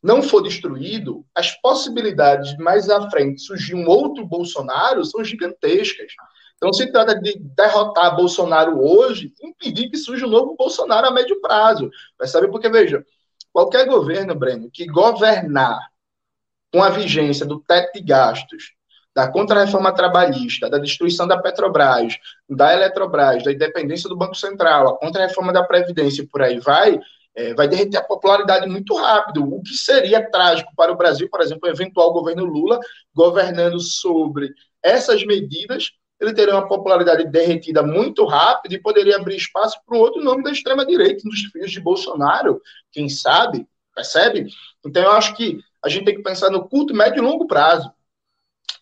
não 0.04 0.22
for 0.22 0.42
destruído, 0.42 1.26
as 1.34 1.52
possibilidades 1.62 2.56
de 2.58 2.62
mais 2.62 2.90
à 2.90 3.10
frente 3.10 3.42
surgir 3.42 3.74
um 3.74 3.88
outro 3.88 4.26
Bolsonaro 4.26 5.06
são 5.06 5.24
gigantescas. 5.24 6.12
Então, 6.58 6.74
se 6.74 6.92
trata 6.92 7.16
de 7.16 7.40
derrotar 7.40 8.16
Bolsonaro 8.16 8.82
hoje, 8.82 9.34
impedir 9.42 9.90
que 9.90 9.98
surja 9.98 10.26
um 10.26 10.30
novo 10.30 10.56
Bolsonaro 10.58 11.08
a 11.08 11.12
médio 11.12 11.40
prazo. 11.40 11.90
Percebe? 12.18 12.50
Porque, 12.50 12.70
veja, 12.70 13.06
qualquer 13.52 13.86
governo, 13.86 14.36
Breno, 14.36 14.70
que 14.72 14.86
governar 14.86 15.80
com 16.72 16.84
a 16.84 16.90
vigência 16.90 17.46
do 17.46 17.60
teto 17.62 17.94
de 17.94 18.02
gastos, 18.02 18.74
da 19.16 19.32
contra-reforma 19.32 19.94
trabalhista, 19.94 20.70
da 20.70 20.80
destruição 20.80 21.28
da 21.28 21.38
Petrobras, 21.38 22.18
da 22.50 22.74
Eletrobras, 22.74 23.44
da 23.44 23.52
independência 23.52 24.10
do 24.10 24.18
Banco 24.18 24.36
Central, 24.36 24.88
a 24.88 24.98
contra-reforma 24.98 25.54
da 25.54 25.64
Previdência 25.64 26.24
e 26.24 26.28
por 26.28 26.42
aí 26.42 26.60
vai, 26.60 27.00
é, 27.36 27.54
vai 27.54 27.68
derreter 27.68 27.98
a 27.98 28.04
popularidade 28.04 28.68
muito 28.68 28.96
rápido, 28.96 29.44
o 29.44 29.62
que 29.62 29.74
seria 29.74 30.30
trágico 30.30 30.72
para 30.76 30.92
o 30.92 30.98
Brasil, 30.98 31.28
por 31.30 31.42
exemplo, 31.42 31.68
o 31.68 31.72
eventual 31.72 32.14
governo 32.14 32.46
Lula 32.46 32.80
governando 33.14 33.80
sobre 33.80 34.54
essas 34.82 35.26
medidas, 35.26 35.92
ele 36.20 36.34
teria 36.34 36.54
uma 36.54 36.68
popularidade 36.68 37.26
derretida 37.30 37.84
muito 37.84 38.26
rápido 38.26 38.74
e 38.74 38.82
poderia 38.82 39.18
abrir 39.18 39.36
espaço 39.36 39.78
para 39.86 39.98
um 39.98 40.02
outro 40.02 40.24
nome 40.24 40.44
da 40.44 40.52
extrema-direita, 40.52 41.28
dos 41.28 41.40
filhos 41.52 41.72
de 41.72 41.82
Bolsonaro, 41.82 42.62
quem 42.92 43.10
sabe, 43.10 43.68
percebe? 43.94 44.48
Então, 44.86 45.04
eu 45.04 45.12
acho 45.12 45.36
que 45.36 45.60
a 45.84 45.90
gente 45.90 46.06
tem 46.06 46.16
que 46.16 46.24
pensar 46.24 46.50
no 46.50 46.68
curto, 46.68 46.94
médio 46.94 47.20
e 47.20 47.26
longo 47.26 47.48
prazo. 47.48 47.92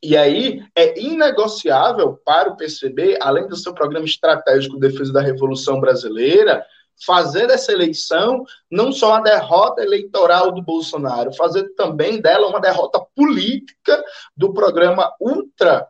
E 0.03 0.17
aí 0.17 0.63
é 0.75 0.99
inegociável 0.99 2.19
para 2.25 2.49
o 2.49 2.57
PCB, 2.57 3.17
além 3.21 3.47
do 3.47 3.55
seu 3.55 3.73
programa 3.73 4.05
estratégico 4.05 4.79
de 4.79 4.87
defesa 4.87 5.13
da 5.13 5.21
Revolução 5.21 5.79
Brasileira, 5.79 6.65
fazer 7.05 7.47
dessa 7.47 7.71
eleição 7.71 8.43
não 8.69 8.91
só 8.91 9.09
uma 9.09 9.21
derrota 9.21 9.81
eleitoral 9.81 10.51
do 10.51 10.61
Bolsonaro, 10.61 11.33
fazer 11.33 11.69
também 11.75 12.21
dela 12.21 12.47
uma 12.47 12.59
derrota 12.59 13.03
política 13.15 14.03
do 14.35 14.53
programa 14.53 15.11
ultra 15.19 15.87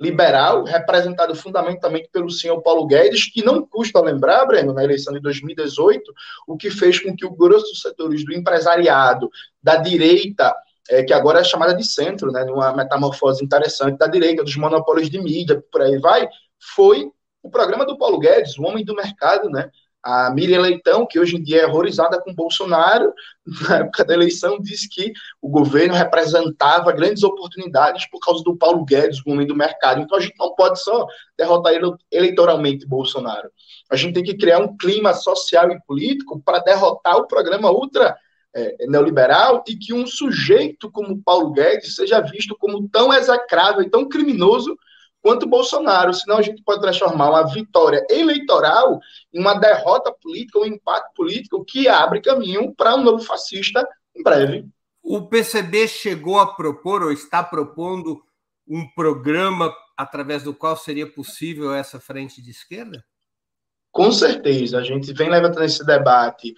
liberal, 0.00 0.64
representado 0.64 1.34
fundamentalmente 1.34 2.08
pelo 2.12 2.30
senhor 2.30 2.60
Paulo 2.60 2.86
Guedes, 2.86 3.30
que 3.30 3.42
não 3.42 3.66
custa 3.66 4.00
lembrar, 4.00 4.44
Breno, 4.44 4.72
na 4.72 4.84
eleição 4.84 5.12
de 5.12 5.20
2018, 5.20 6.12
o 6.46 6.56
que 6.56 6.70
fez 6.70 7.00
com 7.00 7.16
que 7.16 7.24
o 7.24 7.34
grosso 7.34 7.70
dos 7.70 7.80
setores 7.80 8.24
do 8.24 8.34
empresariado, 8.34 9.30
da 9.62 9.76
direita, 9.76 10.54
é, 10.90 11.02
que 11.02 11.14
agora 11.14 11.40
é 11.40 11.44
chamada 11.44 11.74
de 11.74 11.84
centro, 11.84 12.30
né, 12.30 12.44
numa 12.44 12.74
metamorfose 12.74 13.42
interessante 13.42 13.96
da 13.96 14.06
direita, 14.06 14.44
dos 14.44 14.56
monopólios 14.56 15.08
de 15.08 15.18
mídia, 15.18 15.62
por 15.72 15.80
aí 15.80 15.98
vai, 15.98 16.28
foi 16.74 17.10
o 17.42 17.50
programa 17.50 17.86
do 17.86 17.96
Paulo 17.96 18.18
Guedes, 18.18 18.58
o 18.58 18.64
homem 18.64 18.84
do 18.84 18.94
mercado, 18.94 19.48
né, 19.48 19.70
a 20.06 20.30
Miriam 20.30 20.60
Leitão, 20.60 21.04
que 21.04 21.18
hoje 21.18 21.34
em 21.36 21.42
dia 21.42 21.62
é 21.62 21.66
horrorizada 21.66 22.20
com 22.20 22.32
Bolsonaro, 22.32 23.12
na 23.68 23.78
época 23.78 24.04
da 24.04 24.14
eleição, 24.14 24.60
disse 24.60 24.88
que 24.88 25.12
o 25.42 25.48
governo 25.48 25.94
representava 25.94 26.92
grandes 26.92 27.24
oportunidades 27.24 28.08
por 28.08 28.20
causa 28.20 28.40
do 28.44 28.56
Paulo 28.56 28.84
Guedes, 28.84 29.20
o 29.26 29.30
homem 29.32 29.48
do 29.48 29.56
mercado. 29.56 30.00
Então 30.00 30.16
a 30.16 30.20
gente 30.20 30.36
não 30.38 30.54
pode 30.54 30.80
só 30.80 31.08
derrotar 31.36 31.72
eleitoralmente 32.12 32.86
Bolsonaro. 32.86 33.50
A 33.90 33.96
gente 33.96 34.14
tem 34.14 34.22
que 34.22 34.36
criar 34.36 34.60
um 34.60 34.76
clima 34.76 35.12
social 35.12 35.72
e 35.72 35.80
político 35.82 36.40
para 36.40 36.60
derrotar 36.60 37.16
o 37.16 37.26
programa 37.26 37.72
ultra 37.72 38.16
é, 38.54 38.86
neoliberal 38.86 39.64
e 39.66 39.74
que 39.74 39.92
um 39.92 40.06
sujeito 40.06 40.88
como 40.88 41.20
Paulo 41.20 41.50
Guedes 41.50 41.96
seja 41.96 42.20
visto 42.20 42.56
como 42.60 42.88
tão 42.88 43.12
execrável 43.12 43.82
e 43.82 43.90
tão 43.90 44.08
criminoso 44.08 44.78
quanto 45.26 45.44
Bolsonaro, 45.44 46.14
senão 46.14 46.38
a 46.38 46.42
gente 46.42 46.62
pode 46.62 46.80
transformar 46.80 47.30
uma 47.30 47.52
vitória 47.52 48.06
eleitoral 48.08 49.00
em 49.34 49.40
uma 49.40 49.54
derrota 49.54 50.14
política, 50.22 50.60
um 50.60 50.64
impacto 50.64 51.12
político 51.16 51.64
que 51.64 51.88
abre 51.88 52.20
caminho 52.20 52.72
para 52.72 52.94
um 52.94 53.02
novo 53.02 53.24
fascista 53.24 53.84
em 54.14 54.22
breve. 54.22 54.68
O 55.02 55.26
PCB 55.26 55.88
chegou 55.88 56.38
a 56.38 56.54
propor 56.54 57.02
ou 57.02 57.10
está 57.10 57.42
propondo 57.42 58.22
um 58.68 58.88
programa 58.94 59.74
através 59.96 60.44
do 60.44 60.54
qual 60.54 60.76
seria 60.76 61.12
possível 61.12 61.74
essa 61.74 61.98
frente 61.98 62.40
de 62.40 62.52
esquerda? 62.52 63.04
Com 63.90 64.12
certeza, 64.12 64.78
a 64.78 64.84
gente 64.84 65.12
vem 65.12 65.28
levantando 65.28 65.64
esse 65.64 65.84
debate 65.84 66.54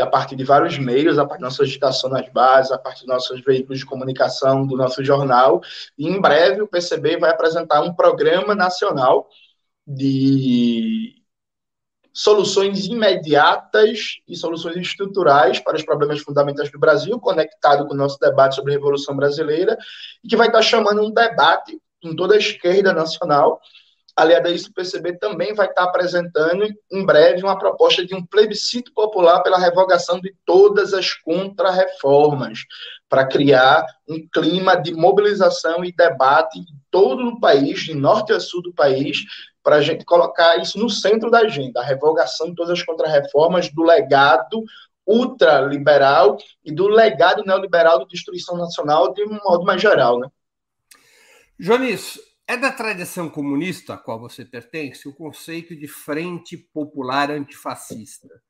a 0.00 0.06
partir 0.06 0.36
de 0.36 0.44
vários 0.44 0.78
meios, 0.78 1.18
a 1.18 1.26
partir 1.26 1.42
da 1.42 1.48
nossa 1.48 1.62
agitação 1.62 2.08
nas 2.08 2.28
bases, 2.30 2.72
a 2.72 2.78
partir 2.78 3.00
dos 3.00 3.14
nossos 3.14 3.40
veículos 3.42 3.78
de 3.80 3.86
comunicação, 3.86 4.66
do 4.66 4.76
nosso 4.76 5.04
jornal. 5.04 5.60
E 5.98 6.08
em 6.08 6.20
breve 6.20 6.62
o 6.62 6.68
PCB 6.68 7.18
vai 7.18 7.30
apresentar 7.30 7.82
um 7.82 7.94
programa 7.94 8.54
nacional 8.54 9.28
de 9.86 11.20
soluções 12.12 12.86
imediatas 12.86 14.20
e 14.26 14.36
soluções 14.36 14.76
estruturais 14.76 15.60
para 15.60 15.76
os 15.76 15.84
problemas 15.84 16.20
fundamentais 16.20 16.70
do 16.70 16.78
Brasil, 16.78 17.18
conectado 17.20 17.86
com 17.86 17.94
o 17.94 17.96
nosso 17.96 18.18
debate 18.18 18.56
sobre 18.56 18.72
a 18.72 18.76
Revolução 18.76 19.14
Brasileira, 19.16 19.76
e 20.22 20.28
que 20.28 20.36
vai 20.36 20.48
estar 20.48 20.62
chamando 20.62 21.02
um 21.02 21.10
debate 21.10 21.80
em 22.02 22.16
toda 22.16 22.34
a 22.34 22.38
esquerda 22.38 22.92
nacional 22.92 23.60
Aliado 24.20 24.48
a 24.48 24.50
isso, 24.50 24.68
o 24.68 24.74
PCB 24.74 25.16
também 25.16 25.54
vai 25.54 25.66
estar 25.66 25.84
apresentando 25.84 26.66
em 26.92 27.06
breve 27.06 27.42
uma 27.42 27.58
proposta 27.58 28.04
de 28.04 28.14
um 28.14 28.22
plebiscito 28.22 28.92
popular 28.92 29.40
pela 29.40 29.58
revogação 29.58 30.20
de 30.20 30.34
todas 30.44 30.92
as 30.92 31.14
contrarreformas, 31.14 32.58
para 33.08 33.26
criar 33.26 33.86
um 34.06 34.28
clima 34.30 34.76
de 34.76 34.92
mobilização 34.92 35.82
e 35.82 35.90
debate 35.90 36.58
em 36.58 36.66
todo 36.90 37.28
o 37.28 37.40
país, 37.40 37.80
de 37.80 37.94
norte 37.94 38.30
a 38.34 38.38
sul 38.38 38.60
do 38.60 38.74
país, 38.74 39.24
para 39.62 39.76
a 39.76 39.80
gente 39.80 40.04
colocar 40.04 40.58
isso 40.58 40.78
no 40.78 40.90
centro 40.90 41.30
da 41.30 41.38
agenda, 41.38 41.80
a 41.80 41.84
revogação 41.84 42.48
de 42.48 42.54
todas 42.54 42.78
as 42.78 42.84
contrarreformas 42.84 43.72
do 43.72 43.82
legado 43.82 44.62
ultraliberal 45.06 46.36
e 46.62 46.70
do 46.70 46.88
legado 46.88 47.42
neoliberal 47.42 48.00
de 48.00 48.08
destruição 48.08 48.58
nacional 48.58 49.14
de 49.14 49.24
um 49.24 49.38
modo 49.42 49.64
mais 49.64 49.80
geral, 49.80 50.20
né? 50.20 50.28
Jonis, 51.58 52.18
é 52.50 52.56
da 52.56 52.72
tradição 52.72 53.30
comunista 53.30 53.94
a 53.94 53.96
qual 53.96 54.18
você 54.18 54.44
pertence 54.44 55.06
o 55.06 55.14
conceito 55.14 55.76
de 55.76 55.86
Frente 55.86 56.56
Popular 56.56 57.30
Antifascista, 57.30 58.42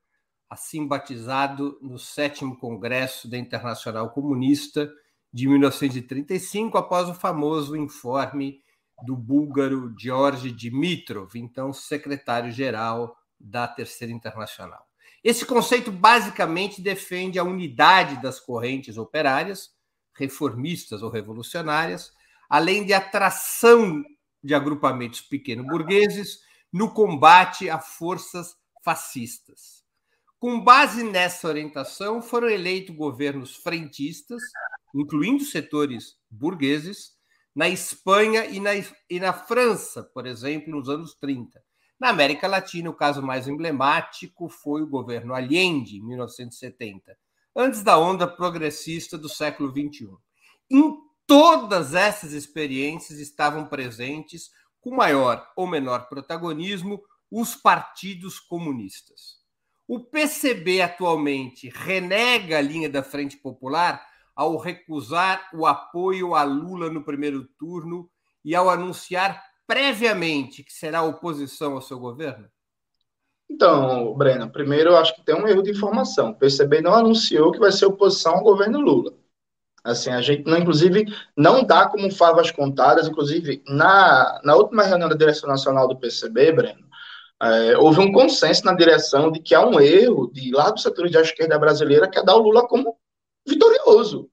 assim 0.49 0.89
batizado 0.89 1.79
no 1.83 1.99
sétimo 1.99 2.57
Congresso 2.57 3.29
da 3.29 3.37
Internacional 3.37 4.09
Comunista 4.09 4.91
de 5.31 5.47
1935, 5.47 6.79
após 6.79 7.11
o 7.11 7.15
famoso 7.15 7.77
informe 7.77 8.63
do 9.05 9.15
búlgaro 9.15 9.95
George 9.99 10.51
Dimitrov, 10.51 11.37
então 11.37 11.71
secretário-geral 11.71 13.15
da 13.39 13.69
Terceira 13.69 14.15
Internacional. 14.15 14.83
Esse 15.23 15.45
conceito 15.45 15.93
basicamente 15.93 16.81
defende 16.81 17.39
a 17.39 17.45
unidade 17.45 18.23
das 18.23 18.41
correntes 18.41 18.97
operárias, 18.97 19.75
reformistas 20.15 21.03
ou 21.03 21.11
revolucionárias, 21.11 22.19
além 22.51 22.85
de 22.85 22.93
atração 22.93 24.05
de 24.43 24.55
agrupamentos 24.55 25.21
pequeno-burgueses 25.21 26.41
no 26.73 26.93
combate 26.93 27.71
a 27.71 27.79
forças 27.79 28.57
fascistas. 28.85 29.85
Com 30.39 30.61
base 30.61 31.05
nessa 31.05 31.47
orientação, 31.47 32.21
foram 32.21 32.49
eleitos 32.49 32.97
governos 32.97 33.55
frentistas, 33.57 34.43
incluindo 34.95 35.45
setores 35.45 36.17
burgueses, 36.29 37.13
na 37.55 37.69
Espanha 37.69 38.47
e 38.47 38.59
na, 38.59 38.71
e 39.09 39.21
na 39.21 39.33
França, 39.33 40.03
por 40.03 40.27
exemplo, 40.27 40.71
nos 40.71 40.89
anos 40.89 41.15
30. 41.15 41.63
Na 41.99 42.09
América 42.09 42.49
Latina, 42.49 42.89
o 42.89 42.95
caso 42.95 43.23
mais 43.23 43.47
emblemático 43.47 44.49
foi 44.49 44.83
o 44.83 44.87
governo 44.87 45.35
Allende, 45.35 45.99
em 45.99 46.07
1970, 46.07 47.17
antes 47.55 47.83
da 47.83 47.99
onda 47.99 48.27
progressista 48.27 49.19
do 49.19 49.29
século 49.29 49.71
XXI. 49.71 50.09
Todas 51.31 51.95
essas 51.95 52.33
experiências 52.33 53.21
estavam 53.21 53.65
presentes, 53.65 54.51
com 54.81 54.91
maior 54.91 55.47
ou 55.55 55.65
menor 55.65 56.09
protagonismo, 56.09 57.01
os 57.31 57.55
partidos 57.55 58.41
comunistas. 58.41 59.37
O 59.87 60.01
PCB 60.01 60.83
atualmente 60.83 61.71
renega 61.73 62.59
a 62.59 62.61
linha 62.61 62.91
da 62.91 63.05
Frente 63.05 63.37
Popular 63.37 64.05
ao 64.35 64.57
recusar 64.57 65.49
o 65.55 65.67
apoio 65.67 66.35
a 66.35 66.43
Lula 66.43 66.91
no 66.91 67.05
primeiro 67.05 67.47
turno 67.57 68.11
e 68.45 68.57
ao 68.57 68.69
anunciar 68.69 69.41
previamente 69.69 70.65
que 70.65 70.73
será 70.73 71.05
oposição 71.05 71.75
ao 71.75 71.81
seu 71.81 72.01
governo? 72.01 72.49
Então, 73.49 74.13
Breno, 74.15 74.51
primeiro 74.51 74.91
eu 74.91 74.97
acho 74.97 75.15
que 75.15 75.25
tem 75.25 75.37
um 75.37 75.47
erro 75.47 75.63
de 75.63 75.71
informação. 75.71 76.31
O 76.31 76.35
PCB 76.35 76.81
não 76.81 76.93
anunciou 76.93 77.53
que 77.53 77.61
vai 77.61 77.71
ser 77.71 77.87
oposição 77.87 78.35
ao 78.35 78.43
governo 78.43 78.81
Lula. 78.81 79.20
Assim, 79.83 80.11
a 80.11 80.21
gente, 80.21 80.45
não, 80.45 80.59
inclusive, 80.59 81.07
não 81.37 81.65
dá 81.65 81.87
como 81.87 82.11
favas 82.11 82.51
contadas. 82.51 83.09
Inclusive, 83.09 83.63
na, 83.67 84.41
na 84.45 84.55
última 84.57 84.83
reunião 84.83 85.09
da 85.09 85.17
direção 85.17 85.49
nacional 85.49 85.89
do 85.89 85.97
PCB, 85.97 86.53
Breno, 86.53 86.89
é, 87.43 87.79
houve 87.79 88.01
um 88.01 88.13
consenso 88.13 88.65
na 88.65 88.75
direção 88.75 89.33
de 89.33 89.41
que 89.41 89.55
há 89.55 89.67
um 89.67 89.81
erro 89.81 90.31
de 90.33 90.51
largos 90.53 90.83
setores 90.83 91.11
da 91.11 91.23
esquerda 91.23 91.59
brasileira 91.59 92.09
que 92.09 92.19
é 92.19 92.23
dar 92.23 92.37
o 92.37 92.43
Lula 92.43 92.69
como 92.69 92.97
vitorioso. 93.47 94.29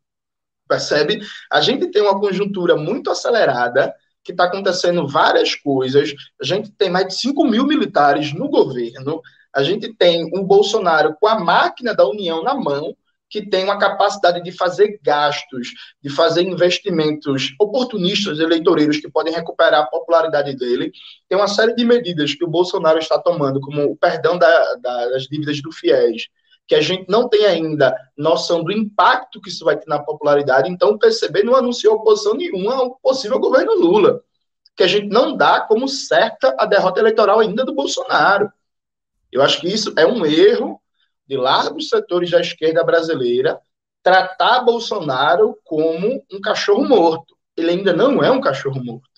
Percebe? 0.68 1.22
A 1.50 1.62
gente 1.62 1.88
tem 1.88 2.02
uma 2.02 2.20
conjuntura 2.20 2.76
muito 2.76 3.10
acelerada, 3.10 3.96
que 4.28 4.34
está 4.34 4.44
acontecendo 4.44 5.08
várias 5.08 5.56
coisas. 5.56 6.14
A 6.42 6.44
gente 6.44 6.70
tem 6.72 6.90
mais 6.90 7.08
de 7.08 7.16
5 7.16 7.46
mil 7.46 7.66
militares 7.66 8.34
no 8.34 8.50
governo. 8.50 9.22
A 9.54 9.64
gente 9.64 9.94
tem 9.94 10.26
um 10.38 10.44
Bolsonaro 10.44 11.16
com 11.18 11.28
a 11.28 11.40
máquina 11.40 11.96
da 11.96 12.06
União 12.06 12.44
na 12.44 12.54
mão 12.54 12.94
que 13.30 13.46
tem 13.46 13.64
uma 13.64 13.78
capacidade 13.78 14.42
de 14.42 14.52
fazer 14.52 15.00
gastos, 15.04 15.70
de 16.02 16.10
fazer 16.10 16.44
investimentos 16.44 17.54
oportunistas 17.60 18.40
eleitoreiros 18.40 18.98
que 18.98 19.10
podem 19.10 19.34
recuperar 19.34 19.82
a 19.82 19.88
popularidade 19.88 20.56
dele. 20.56 20.92
Tem 21.28 21.38
uma 21.38 21.48
série 21.48 21.76
de 21.76 21.84
medidas 21.84 22.34
que 22.34 22.46
o 22.46 22.50
Bolsonaro 22.50 23.00
está 23.00 23.20
tomando, 23.20 23.60
como 23.60 23.84
o 23.84 23.98
perdão 23.98 24.38
da, 24.38 24.76
da, 24.76 25.10
das 25.10 25.24
dívidas 25.24 25.62
do 25.62 25.72
FIES, 25.72 26.28
que 26.68 26.76
a 26.76 26.82
gente 26.82 27.06
não 27.10 27.30
tem 27.30 27.46
ainda 27.46 27.96
noção 28.18 28.64
do 28.64 28.72
impacto 28.72 29.42
que 29.42 29.50
isso 29.50 29.64
vai 29.64 29.78
ter 29.78 29.88
na 29.88 30.00
popularidade. 30.00 30.70
Então, 30.70 30.90
o 30.90 31.00
PCB 31.00 31.44
não 31.44 31.56
anunciou 31.56 31.96
oposição 31.96 32.34
nenhuma 32.34 32.76
ao 32.76 32.96
possível 32.96 33.40
governo 33.40 33.74
Lula, 33.74 34.22
que 34.76 34.84
a 34.84 34.88
gente 34.88 35.08
não 35.08 35.36
dá 35.36 35.62
como 35.62 35.88
certa 35.88 36.56
a 36.58 36.66
derrota 36.66 37.00
eleitoral 37.00 37.40
ainda 37.40 37.66
do 37.66 37.74
Bolsonaro. 37.74 38.52
Eu 39.32 39.42
acho 39.42 39.62
que 39.62 39.68
isso 39.68 39.94
é 39.98 40.06
um 40.06 40.26
erro 40.26 40.82
de 41.28 41.38
largos 41.38 41.90
setores 41.90 42.32
da 42.32 42.40
esquerda 42.40 42.84
brasileira 42.84 43.60
tratar 44.04 44.62
Bolsonaro 44.62 45.58
como 45.66 46.24
um 46.32 46.40
cachorro 46.40 46.88
morto. 46.88 47.36
Ele 47.58 47.72
ainda 47.72 47.92
não 47.92 48.24
é 48.24 48.32
um 48.32 48.40
cachorro 48.40 48.82
morto. 48.82 49.10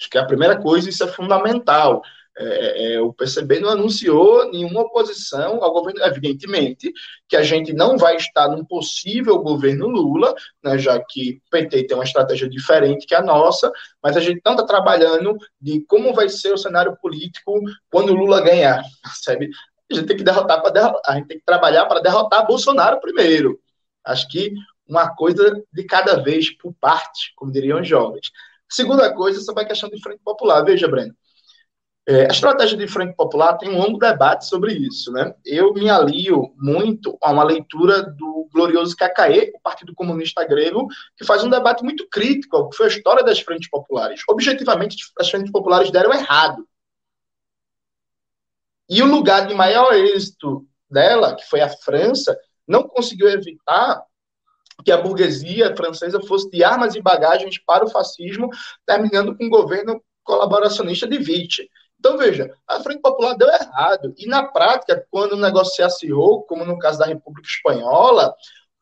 Acho 0.00 0.08
que 0.08 0.16
é 0.16 0.20
a 0.20 0.26
primeira 0.26 0.56
coisa, 0.56 0.88
isso 0.88 1.02
é 1.02 1.08
fundamental. 1.08 2.00
É, 2.38 2.44
é, 2.44 2.92
é 2.94 3.00
o 3.00 3.12
PCB 3.12 3.58
não 3.58 3.70
anunciou 3.70 4.50
nenhuma 4.50 4.82
oposição 4.82 5.62
ao 5.62 5.72
governo, 5.72 6.00
evidentemente, 6.04 6.92
que 7.28 7.36
a 7.36 7.42
gente 7.42 7.72
não 7.72 7.98
vai 7.98 8.16
estar 8.16 8.48
num 8.48 8.64
possível 8.64 9.38
governo 9.40 9.88
Lula, 9.88 10.34
né, 10.62 10.78
já 10.78 10.98
que 10.98 11.42
o 11.46 11.50
PT 11.50 11.88
tem 11.88 11.96
uma 11.96 12.04
estratégia 12.04 12.48
diferente 12.48 13.06
que 13.06 13.14
a 13.14 13.20
nossa, 13.20 13.70
mas 14.02 14.16
a 14.16 14.20
gente 14.20 14.40
não 14.44 14.52
está 14.52 14.64
trabalhando 14.64 15.36
de 15.60 15.84
como 15.86 16.14
vai 16.14 16.28
ser 16.28 16.52
o 16.54 16.58
cenário 16.58 16.96
político 17.02 17.60
quando 17.90 18.14
Lula 18.14 18.40
ganhar, 18.40 18.82
sabe? 19.22 19.50
A 19.92 19.96
gente 19.96 20.06
tem 20.06 20.16
que 20.16 20.24
derrotar 20.24 20.60
para 20.60 20.70
derrotar, 20.70 21.02
a 21.06 21.16
gente 21.16 21.28
tem 21.28 21.38
que 21.38 21.44
trabalhar 21.44 21.86
para 21.86 22.00
derrotar 22.00 22.46
Bolsonaro 22.46 23.00
primeiro. 23.00 23.58
Acho 24.04 24.28
que 24.28 24.52
uma 24.88 25.14
coisa 25.14 25.62
de 25.72 25.84
cada 25.84 26.22
vez 26.22 26.50
por 26.56 26.74
parte, 26.80 27.32
como 27.36 27.52
diriam 27.52 27.80
os 27.80 27.88
jovens. 27.88 28.30
Segunda 28.68 29.12
coisa 29.14 29.40
sobre 29.40 29.62
a 29.62 29.66
questão 29.66 29.88
de 29.88 30.00
frente 30.00 30.20
popular. 30.24 30.64
Veja, 30.64 30.88
Breno, 30.88 31.14
é, 32.08 32.24
a 32.24 32.32
estratégia 32.32 32.76
de 32.76 32.88
frente 32.88 33.14
popular 33.14 33.56
tem 33.56 33.68
um 33.68 33.78
longo 33.78 33.98
debate 33.98 34.46
sobre 34.46 34.72
isso, 34.72 35.12
né? 35.12 35.34
Eu 35.44 35.72
me 35.72 35.88
alio 35.88 36.52
muito 36.56 37.16
a 37.22 37.30
uma 37.30 37.44
leitura 37.44 38.02
do 38.02 38.48
glorioso 38.52 38.96
Cacaê, 38.96 39.52
o 39.54 39.60
Partido 39.60 39.94
Comunista 39.94 40.44
Grego, 40.44 40.88
que 41.16 41.24
faz 41.24 41.44
um 41.44 41.50
debate 41.50 41.84
muito 41.84 42.08
crítico 42.08 42.56
ao 42.56 42.68
que 42.68 42.76
foi 42.76 42.86
a 42.86 42.88
história 42.88 43.22
das 43.22 43.38
frentes 43.40 43.70
populares. 43.70 44.22
Objetivamente, 44.28 44.96
as 45.18 45.30
frentes 45.30 45.52
populares 45.52 45.90
deram 45.90 46.12
errado. 46.12 46.66
E 48.90 49.00
o 49.02 49.06
lugar 49.06 49.46
de 49.46 49.54
maior 49.54 49.94
êxito 49.94 50.66
dela, 50.90 51.36
que 51.36 51.48
foi 51.48 51.60
a 51.60 51.68
França, 51.68 52.36
não 52.66 52.82
conseguiu 52.82 53.28
evitar 53.28 54.02
que 54.84 54.90
a 54.90 55.00
burguesia 55.00 55.76
francesa 55.76 56.20
fosse 56.20 56.50
de 56.50 56.64
armas 56.64 56.96
e 56.96 57.00
bagagens 57.00 57.56
para 57.58 57.84
o 57.84 57.90
fascismo, 57.90 58.48
terminando 58.84 59.36
com 59.36 59.44
o 59.44 59.50
governo 59.50 60.02
colaboracionista 60.24 61.06
de 61.06 61.18
Vichy. 61.18 61.68
Então, 62.00 62.18
veja, 62.18 62.52
a 62.66 62.80
Frente 62.80 63.00
Popular 63.00 63.34
deu 63.34 63.48
errado. 63.48 64.12
E, 64.16 64.26
na 64.26 64.44
prática, 64.44 65.06
quando 65.10 65.32
o 65.32 65.40
negócio 65.40 65.74
se 65.74 65.82
acirrou, 65.82 66.42
como 66.42 66.64
no 66.64 66.78
caso 66.78 66.98
da 66.98 67.06
República 67.06 67.46
Espanhola, 67.46 68.34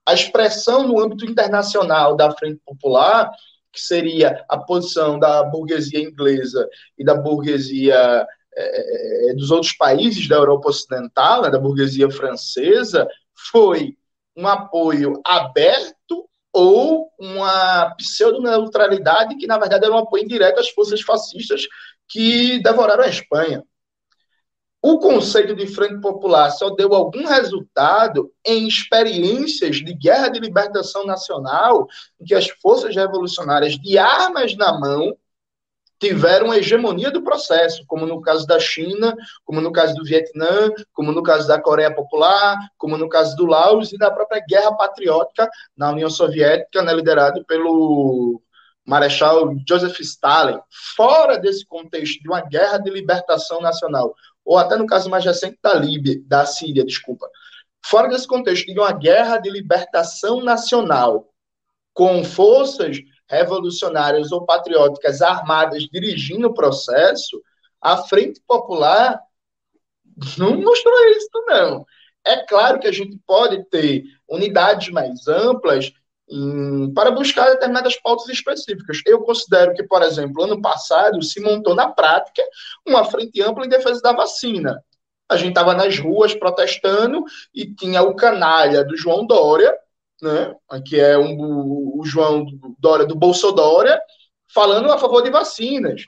a 0.06 0.14
expressão 0.14 0.86
no 0.86 0.98
âmbito 1.00 1.26
internacional 1.26 2.16
da 2.16 2.30
Frente 2.30 2.60
Popular 2.64 3.30
que 3.72 3.80
seria 3.80 4.44
a 4.48 4.58
posição 4.58 5.18
da 5.18 5.44
burguesia 5.44 6.00
inglesa 6.00 6.68
e 6.98 7.04
da 7.04 7.14
burguesia 7.14 8.26
é, 8.60 9.34
dos 9.34 9.50
outros 9.50 9.72
países 9.72 10.28
da 10.28 10.36
Europa 10.36 10.68
Ocidental, 10.68 11.42
né, 11.42 11.50
da 11.50 11.58
burguesia 11.58 12.10
francesa, 12.10 13.08
foi 13.50 13.96
um 14.36 14.46
apoio 14.46 15.20
aberto 15.24 16.28
ou 16.52 17.10
uma 17.18 17.94
pseudo-neutralidade 17.96 19.36
que, 19.36 19.46
na 19.46 19.58
verdade, 19.58 19.84
era 19.84 19.94
um 19.94 19.98
apoio 19.98 20.24
indireto 20.24 20.58
às 20.58 20.70
forças 20.70 21.00
fascistas 21.00 21.66
que 22.08 22.60
devoraram 22.62 23.04
a 23.04 23.08
Espanha. 23.08 23.62
O 24.80 24.98
conceito 24.98 25.56
de 25.56 25.66
Frente 25.66 26.00
Popular 26.00 26.50
só 26.50 26.70
deu 26.70 26.94
algum 26.94 27.26
resultado 27.26 28.32
em 28.46 28.66
experiências 28.66 29.76
de 29.76 29.92
guerra 29.92 30.28
de 30.28 30.38
libertação 30.38 31.04
nacional, 31.04 31.86
em 32.20 32.24
que 32.24 32.34
as 32.34 32.48
forças 32.48 32.94
revolucionárias 32.94 33.74
de 33.74 33.98
armas 33.98 34.56
na 34.56 34.78
mão 34.78 35.16
tiveram 35.98 36.50
a 36.50 36.58
hegemonia 36.58 37.10
do 37.10 37.22
processo, 37.22 37.84
como 37.86 38.06
no 38.06 38.20
caso 38.20 38.46
da 38.46 38.58
China, 38.60 39.16
como 39.44 39.60
no 39.60 39.72
caso 39.72 39.94
do 39.94 40.04
Vietnã, 40.04 40.70
como 40.92 41.12
no 41.12 41.22
caso 41.22 41.48
da 41.48 41.60
Coreia 41.60 41.92
Popular, 41.92 42.56
como 42.76 42.96
no 42.96 43.08
caso 43.08 43.36
do 43.36 43.46
Laos 43.46 43.92
e 43.92 43.98
da 43.98 44.10
própria 44.10 44.42
guerra 44.46 44.72
patriótica 44.74 45.50
na 45.76 45.90
União 45.90 46.08
Soviética, 46.08 46.82
né, 46.82 46.92
liderado 46.92 47.44
pelo 47.44 48.40
Marechal 48.86 49.54
Joseph 49.68 49.98
Stalin. 50.00 50.58
Fora 50.96 51.36
desse 51.36 51.66
contexto 51.66 52.22
de 52.22 52.28
uma 52.28 52.40
guerra 52.40 52.78
de 52.78 52.90
libertação 52.90 53.60
nacional, 53.60 54.14
ou 54.44 54.56
até 54.56 54.76
no 54.76 54.86
caso 54.86 55.10
mais 55.10 55.24
recente 55.24 55.58
da 55.62 55.74
Líbia, 55.74 56.20
da 56.26 56.46
Síria, 56.46 56.84
desculpa. 56.84 57.28
Fora 57.84 58.08
desse 58.08 58.26
contexto 58.26 58.66
de 58.66 58.78
uma 58.78 58.92
guerra 58.92 59.38
de 59.38 59.50
libertação 59.50 60.42
nacional, 60.42 61.28
com 61.92 62.22
forças 62.22 62.98
revolucionárias 63.28 64.32
ou 64.32 64.44
patrióticas 64.44 65.20
armadas 65.22 65.84
dirigindo 65.84 66.48
o 66.48 66.54
processo, 66.54 67.40
a 67.80 67.96
Frente 67.98 68.40
Popular 68.46 69.20
não 70.36 70.56
mostrou 70.60 71.08
isso, 71.10 71.28
não. 71.46 71.86
É 72.24 72.44
claro 72.44 72.80
que 72.80 72.88
a 72.88 72.92
gente 72.92 73.18
pode 73.26 73.64
ter 73.70 74.04
unidades 74.28 74.90
mais 74.90 75.28
amplas 75.28 75.92
em, 76.28 76.92
para 76.92 77.10
buscar 77.10 77.50
determinadas 77.50 77.96
pautas 78.00 78.28
específicas. 78.28 79.00
Eu 79.06 79.20
considero 79.22 79.74
que, 79.74 79.82
por 79.82 80.02
exemplo, 80.02 80.42
ano 80.42 80.60
passado 80.60 81.22
se 81.22 81.40
montou 81.40 81.74
na 81.74 81.88
prática 81.88 82.42
uma 82.86 83.04
frente 83.04 83.40
ampla 83.40 83.64
em 83.64 83.68
defesa 83.68 84.00
da 84.02 84.12
vacina. 84.12 84.82
A 85.28 85.36
gente 85.36 85.50
estava 85.50 85.74
nas 85.74 85.98
ruas 85.98 86.34
protestando 86.34 87.24
e 87.54 87.72
tinha 87.74 88.02
o 88.02 88.16
canalha 88.16 88.84
do 88.84 88.96
João 88.96 89.26
Dória, 89.26 89.74
né, 90.22 90.54
que 90.84 90.98
é 90.98 91.16
um, 91.16 91.36
o 91.98 92.02
João 92.04 92.46
Dória 92.78 93.06
do 93.06 93.14
Bolsodória, 93.14 94.00
falando 94.52 94.90
a 94.90 94.98
favor 94.98 95.22
de 95.22 95.30
vacinas. 95.30 96.02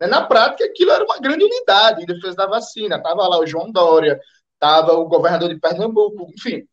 Né, 0.00 0.06
na 0.06 0.24
prática, 0.24 0.64
aquilo 0.64 0.90
era 0.90 1.04
uma 1.04 1.18
grande 1.18 1.44
unidade 1.44 2.02
em 2.02 2.06
defesa 2.06 2.36
da 2.36 2.46
vacina. 2.46 2.96
Estava 2.96 3.28
lá 3.28 3.38
o 3.38 3.46
João 3.46 3.70
Dória, 3.70 4.20
estava 4.54 4.94
o 4.94 5.06
governador 5.06 5.48
de 5.48 5.60
Pernambuco, 5.60 6.30
enfim, 6.36 6.66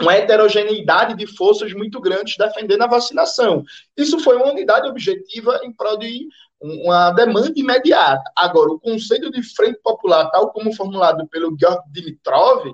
uma 0.00 0.14
heterogeneidade 0.14 1.14
de 1.14 1.26
forças 1.26 1.72
muito 1.72 2.00
grandes 2.00 2.36
defendendo 2.36 2.82
a 2.82 2.86
vacinação. 2.86 3.64
Isso 3.96 4.20
foi 4.20 4.36
uma 4.36 4.50
unidade 4.52 4.88
objetiva 4.88 5.60
em 5.64 5.72
prol 5.72 5.98
de 5.98 6.28
uma 6.60 7.10
demanda 7.10 7.52
imediata. 7.56 8.30
Agora, 8.36 8.70
o 8.70 8.80
conceito 8.80 9.30
de 9.30 9.42
frente 9.42 9.80
popular, 9.82 10.30
tal 10.30 10.52
como 10.52 10.72
formulado 10.72 11.26
pelo 11.28 11.56
Georg 11.58 11.82
Dimitrov, 11.90 12.72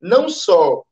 não 0.00 0.28
só 0.28 0.82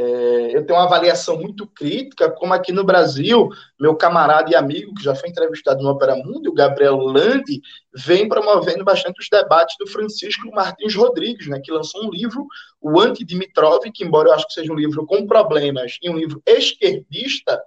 é, 0.00 0.56
eu 0.56 0.64
tenho 0.64 0.78
uma 0.78 0.84
avaliação 0.84 1.36
muito 1.36 1.66
crítica, 1.66 2.30
como 2.30 2.54
aqui 2.54 2.70
no 2.70 2.84
Brasil, 2.84 3.48
meu 3.80 3.96
camarada 3.96 4.48
e 4.48 4.54
amigo, 4.54 4.94
que 4.94 5.02
já 5.02 5.12
foi 5.12 5.28
entrevistado 5.28 5.82
no 5.82 5.90
Opera 5.90 6.14
Mundo, 6.14 6.50
o 6.50 6.54
Gabriel 6.54 6.98
Landi, 6.98 7.60
vem 7.92 8.28
promovendo 8.28 8.84
bastante 8.84 9.20
os 9.20 9.28
debates 9.28 9.74
do 9.76 9.88
Francisco 9.88 10.52
Martins 10.52 10.94
Rodrigues, 10.94 11.48
né, 11.48 11.58
que 11.58 11.72
lançou 11.72 12.06
um 12.06 12.10
livro, 12.10 12.46
o 12.80 13.00
Anti-Dimitrov, 13.00 13.90
que 13.92 14.04
embora 14.04 14.28
eu 14.28 14.34
acho 14.34 14.46
que 14.46 14.52
seja 14.52 14.72
um 14.72 14.76
livro 14.76 15.04
com 15.04 15.26
problemas 15.26 15.98
e 16.00 16.08
um 16.08 16.16
livro 16.16 16.40
esquerdista, 16.46 17.60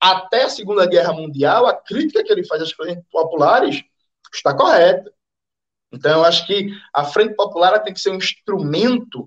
até 0.00 0.44
a 0.44 0.48
Segunda 0.48 0.86
Guerra 0.86 1.12
Mundial, 1.12 1.66
a 1.66 1.74
crítica 1.74 2.24
que 2.24 2.32
ele 2.32 2.46
faz 2.46 2.62
às 2.62 2.72
frentes 2.72 3.04
populares 3.12 3.82
está 4.32 4.56
correta. 4.56 5.12
Então, 5.92 6.20
eu 6.20 6.24
acho 6.24 6.46
que 6.46 6.70
a 6.94 7.04
Frente 7.04 7.34
Popular 7.34 7.78
tem 7.80 7.92
que 7.92 8.00
ser 8.00 8.10
um 8.10 8.16
instrumento 8.16 9.26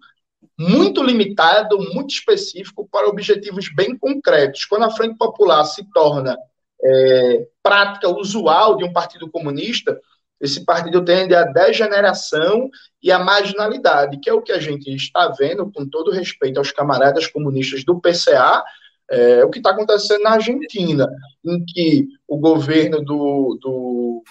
muito 0.58 1.04
limitado, 1.04 1.78
muito 1.94 2.14
específico 2.14 2.88
para 2.92 3.08
objetivos 3.08 3.74
bem 3.74 3.98
concretos. 3.98 4.66
Quando 4.66 4.84
a 4.84 4.92
Frente 4.92 5.18
Popular 5.18 5.64
se 5.66 5.84
torna 5.92 6.38
é, 6.84 7.48
prática 7.64 8.10
usual 8.10 8.78
de 8.78 8.84
um 8.84 8.94
partido 8.94 9.30
comunista, 9.30 10.00
esse 10.40 10.66
partido 10.66 11.06
tende 11.06 11.36
à 11.36 11.44
degeneração 11.44 12.70
e 13.02 13.12
à 13.12 13.20
marginalidade, 13.20 14.20
que 14.20 14.30
é 14.30 14.34
o 14.34 14.42
que 14.42 14.52
a 14.52 14.60
gente 14.60 14.90
está 14.94 15.28
vendo, 15.30 15.72
com 15.72 15.88
todo 15.88 16.12
respeito 16.12 16.58
aos 16.58 16.72
camaradas 16.72 17.28
comunistas 17.28 17.84
do 17.84 18.02
PCA, 18.02 18.64
é, 19.10 19.44
o 19.46 19.50
que 19.50 19.60
está 19.60 19.72
acontecendo 19.72 20.24
na 20.24 20.32
Argentina, 20.32 21.08
em 21.46 21.64
que 21.64 22.08
o 22.28 22.38
governo 22.38 23.04
do, 23.04 23.60
do 23.62 24.24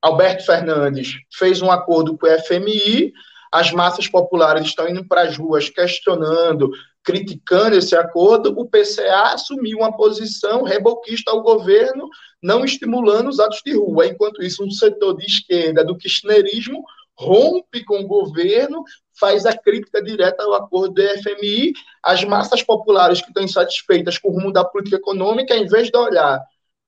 Alberto 0.00 0.46
Fernandes 0.46 1.16
fez 1.32 1.60
um 1.60 1.70
acordo 1.70 2.16
com 2.16 2.26
o 2.26 2.38
FMI, 2.40 3.12
as 3.52 3.70
massas 3.70 4.08
populares 4.08 4.64
estão 4.64 4.88
indo 4.88 5.06
para 5.06 5.22
as 5.22 5.36
ruas 5.36 5.68
questionando, 5.68 6.70
criticando 7.04 7.76
esse 7.76 7.94
acordo, 7.94 8.58
o 8.58 8.66
PCA 8.66 9.34
assumiu 9.34 9.78
uma 9.78 9.94
posição 9.94 10.62
reboquista 10.62 11.30
ao 11.30 11.42
governo, 11.42 12.08
não 12.42 12.64
estimulando 12.64 13.28
os 13.28 13.38
atos 13.38 13.60
de 13.64 13.76
rua. 13.76 14.06
Enquanto 14.06 14.42
isso, 14.42 14.64
um 14.64 14.70
setor 14.70 15.16
de 15.18 15.26
esquerda 15.26 15.84
do 15.84 15.98
kirchnerismo 15.98 16.82
rompe 17.14 17.84
com 17.84 18.00
o 18.00 18.06
governo, 18.06 18.82
faz 19.18 19.44
a 19.44 19.56
crítica 19.56 20.02
direta 20.02 20.42
ao 20.42 20.54
acordo 20.54 20.94
do 20.94 21.02
FMI, 21.02 21.74
as 22.02 22.24
massas 22.24 22.62
populares 22.62 23.20
que 23.20 23.28
estão 23.28 23.42
insatisfeitas 23.42 24.16
com 24.16 24.28
o 24.28 24.32
rumo 24.32 24.50
da 24.50 24.64
política 24.64 24.96
econômica, 24.96 25.54
em 25.54 25.66
vez 25.66 25.90
de 25.90 25.98
olhar 25.98 26.40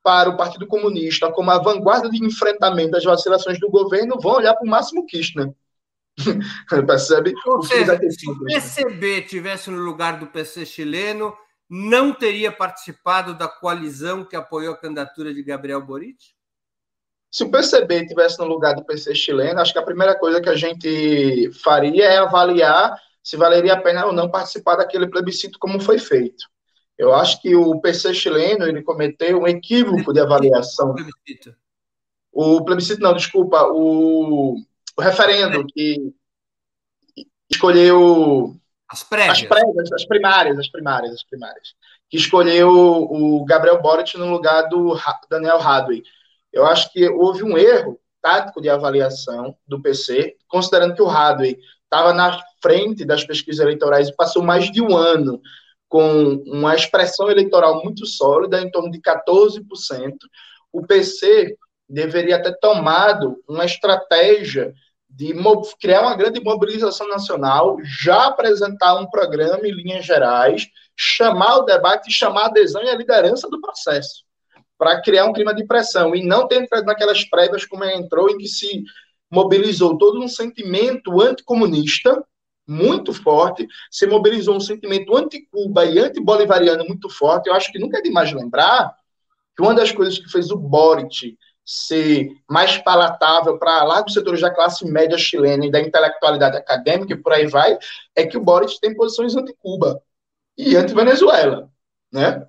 para 0.03 0.31
o 0.31 0.37
Partido 0.37 0.67
Comunista 0.67 1.31
como 1.31 1.51
a 1.51 1.59
vanguarda 1.59 2.09
de 2.09 2.25
enfrentamento 2.25 2.93
das 2.93 3.05
vacilações 3.05 3.61
do 3.61 3.71
governo, 3.71 4.19
vão 4.19 4.33
olhar 4.33 4.55
para 4.55 4.67
o 4.67 4.71
Máximo 4.71 5.05
Kirchner. 5.07 5.53
Percebe? 6.87 7.35
Ou 7.47 7.63
seja, 7.63 7.99
se 8.11 8.31
o 8.31 8.45
PCB 8.45 9.23
tivesse 9.23 9.71
no 9.71 9.83
lugar 9.83 10.19
do 10.19 10.27
PC 10.29 10.65
chileno, 10.65 11.35
não 11.69 12.13
teria 12.13 12.53
participado 12.53 13.35
da 13.35 13.49
coalizão 13.49 14.25
que 14.25 14.37
apoiou 14.37 14.75
a 14.75 14.77
candidatura 14.77 15.35
de 15.35 15.43
Gabriel 15.43 15.85
Boric? 15.85 16.35
Se 17.31 17.43
o 17.43 17.51
PCB 17.51 18.07
tivesse 18.07 18.39
no 18.39 18.45
lugar 18.45 18.77
do 18.77 18.85
PC 18.85 19.15
chileno, 19.15 19.61
acho 19.61 19.73
que 19.73 19.79
a 19.79 19.85
primeira 19.85 20.17
coisa 20.17 20.41
que 20.41 20.49
a 20.49 20.55
gente 20.55 21.51
faria 21.65 22.05
é 22.05 22.19
avaliar 22.19 22.97
se 23.23 23.37
valeria 23.37 23.73
a 23.75 23.81
pena 23.81 24.07
ou 24.07 24.13
não 24.13 24.31
participar 24.31 24.77
daquele 24.77 25.09
plebiscito 25.09 25.59
como 25.59 25.81
foi 25.81 25.99
feito. 25.99 26.45
Eu 26.97 27.13
acho 27.13 27.43
que 27.43 27.57
o 27.57 27.81
PC 27.81 28.15
chileno 28.15 28.67
ele 28.67 28.83
cometeu 28.83 29.41
um 29.41 29.49
equívoco 29.49 30.13
de 30.13 30.21
avaliação. 30.21 30.91
O 30.91 30.95
plebiscito. 30.95 31.57
O 32.31 32.65
plebiscito 32.65 33.01
não, 33.01 33.15
desculpa, 33.15 33.65
o 33.65 34.57
o 34.97 35.03
referendo 35.03 35.67
que 35.67 36.13
escolheu 37.51 38.55
as 38.89 39.03
prévias. 39.03 39.39
as 39.39 39.43
prévias, 39.43 39.93
as 39.93 40.05
primárias, 40.07 40.59
as 40.59 40.69
primárias, 40.69 41.15
as 41.15 41.25
primárias, 41.25 41.75
que 42.09 42.17
escolheu 42.17 42.71
o 42.71 43.45
Gabriel 43.45 43.81
Boric 43.81 44.17
no 44.17 44.31
lugar 44.31 44.69
do 44.69 44.97
Daniel 45.29 45.61
Hadley. 45.61 46.03
Eu 46.53 46.67
acho 46.67 46.93
que 46.93 47.09
houve 47.09 47.43
um 47.43 47.59
erro 47.59 47.99
tático 48.23 48.61
de 48.61 48.71
avaliação 48.71 49.57
do 49.67 49.83
PC, 49.83 50.37
considerando 50.49 50.95
que 50.95 51.03
o 51.03 51.11
Hadley 51.11 51.59
estava 51.83 52.13
na 52.13 52.41
frente 52.63 53.05
das 53.05 53.25
pesquisas 53.25 53.61
eleitorais 53.61 54.09
e 54.09 54.17
passou 54.17 54.43
mais 54.43 54.71
de 54.71 54.81
um 54.81 54.97
ano 54.97 55.41
com 55.89 56.43
uma 56.47 56.75
expressão 56.75 57.31
eleitoral 57.31 57.83
muito 57.85 58.07
sólida, 58.07 58.61
em 58.61 58.71
torno 58.71 58.91
de 58.91 59.01
14%. 59.01 59.61
O 60.73 60.85
PC 60.87 61.57
deveria 61.89 62.43
ter 62.43 62.59
tomado 62.59 63.37
uma 63.49 63.65
estratégia 63.65 64.75
de 65.09 65.33
criar 65.81 66.03
uma 66.03 66.17
grande 66.17 66.41
mobilização 66.41 67.07
nacional, 67.09 67.77
já 67.85 68.27
apresentar 68.27 68.97
um 68.97 69.07
programa 69.09 69.67
em 69.67 69.71
linhas 69.71 70.05
gerais, 70.05 70.67
chamar 70.97 71.59
o 71.59 71.63
debate, 71.63 72.11
chamar 72.11 72.43
a 72.43 72.47
adesão 72.47 72.83
e 72.83 72.89
a 72.89 72.97
liderança 72.97 73.49
do 73.49 73.61
processo, 73.61 74.25
para 74.77 75.01
criar 75.01 75.27
um 75.27 75.33
clima 75.33 75.55
de 75.55 75.65
pressão, 75.67 76.17
e 76.17 76.27
não 76.27 76.49
ter 76.49 76.63
entrado 76.63 76.85
naquelas 76.85 77.25
prévias 77.25 77.65
como 77.65 77.85
entrou, 77.85 78.29
em 78.29 78.39
que 78.39 78.49
se 78.49 78.83
mobilizou 79.31 79.97
todo 79.97 80.21
um 80.21 80.29
sentimento 80.29 81.21
anticomunista 81.21 82.25
muito 82.67 83.13
forte, 83.13 83.69
se 83.91 84.07
mobilizou 84.07 84.57
um 84.57 84.61
sentimento 84.61 85.17
anti-Cuba 85.17 85.85
e 85.85 85.99
anti-bolivariano 85.99 86.85
muito 86.87 87.09
forte. 87.09 87.49
Eu 87.49 87.55
acho 87.55 87.71
que 87.71 87.79
nunca 87.79 87.99
é 87.99 88.03
demais 88.03 88.33
lembrar 88.33 88.95
que 89.57 89.63
uma 89.63 89.75
das 89.75 89.93
coisas 89.93 90.19
que 90.19 90.31
fez 90.31 90.51
o 90.51 90.57
Boric 90.57 91.37
ser 91.65 92.29
mais 92.49 92.77
palatável 92.79 93.59
para 93.59 93.83
largos 93.85 94.13
setores 94.13 94.41
da 94.41 94.55
classe 94.55 94.85
média 94.85 95.17
chilena 95.17 95.67
e 95.67 95.71
da 95.71 95.81
intelectualidade 95.81 96.57
acadêmica 96.57 97.15
e 97.15 97.17
por 97.17 97.33
aí 97.33 97.47
vai, 97.47 97.79
é 98.15 98.27
que 98.27 98.37
o 98.37 98.43
Boric 98.43 98.79
tem 98.81 98.95
posições 98.95 99.35
anti-Cuba 99.35 100.03
e 100.57 100.77
anti-Venezuela, 100.77 101.71
né? 102.13 102.47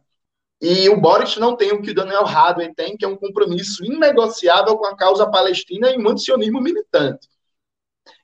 E 0.61 0.89
o 0.89 0.99
Boris 0.99 1.35
não 1.37 1.55
tem 1.55 1.71
o 1.73 1.81
que 1.81 1.91
o 1.91 1.93
Daniel 1.93 2.25
Hadley 2.25 2.73
tem, 2.73 2.95
que 2.95 3.03
é 3.03 3.07
um 3.07 3.17
compromisso 3.17 3.83
inegociável 3.83 4.77
com 4.77 4.85
a 4.85 4.95
causa 4.95 5.29
palestina 5.29 5.91
e 5.91 6.07
antisionismo 6.07 6.61
militante. 6.61 7.27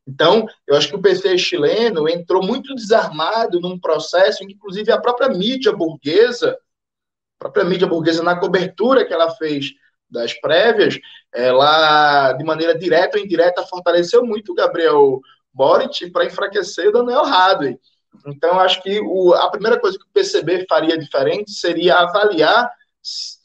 Então, 0.08 0.47
eu 0.65 0.75
acho 0.75 0.89
que 0.89 0.95
o 0.95 1.01
PC 1.01 1.38
chileno 1.38 2.10
entrou 2.10 2.43
muito 2.43 2.73
desarmado 2.73 3.60
num 3.60 3.80
processo 3.80 4.43
em 4.43 4.47
que, 4.47 4.54
inclusive, 4.54 4.91
a 4.91 4.99
própria 4.99 5.30
mídia 5.30 5.71
burguesa, 5.71 6.54
a 6.54 7.39
própria 7.39 7.63
mídia 7.63 7.86
burguesa, 7.86 8.23
na 8.23 8.39
cobertura 8.39 9.06
que 9.06 9.13
ela 9.13 9.30
fez 9.36 9.73
das 10.12 10.34
prévias, 10.34 11.00
ela, 11.34 12.34
de 12.34 12.43
maneira 12.43 12.78
direta 12.78 13.17
ou 13.17 13.24
indireta, 13.24 13.65
fortaleceu 13.65 14.26
muito 14.26 14.52
o 14.52 14.56
Gabriel 14.56 15.21
Boric 15.54 16.12
para 16.12 16.26
enfraquecer 16.26 16.89
o 16.89 16.91
Daniel 16.91 17.26
Hadley. 17.26 17.80
Então, 18.28 18.60
acho 18.60 18.84
que 18.84 19.00
o, 19.00 19.34
a 19.34 19.50
primeira 19.50 19.80
coisa 19.80 19.97
que 19.97 20.04
o 20.04 20.13
PCB 20.13 20.65
faria 20.67 20.97
diferente 20.97 21.52
seria 21.52 21.95
avaliar 22.00 22.69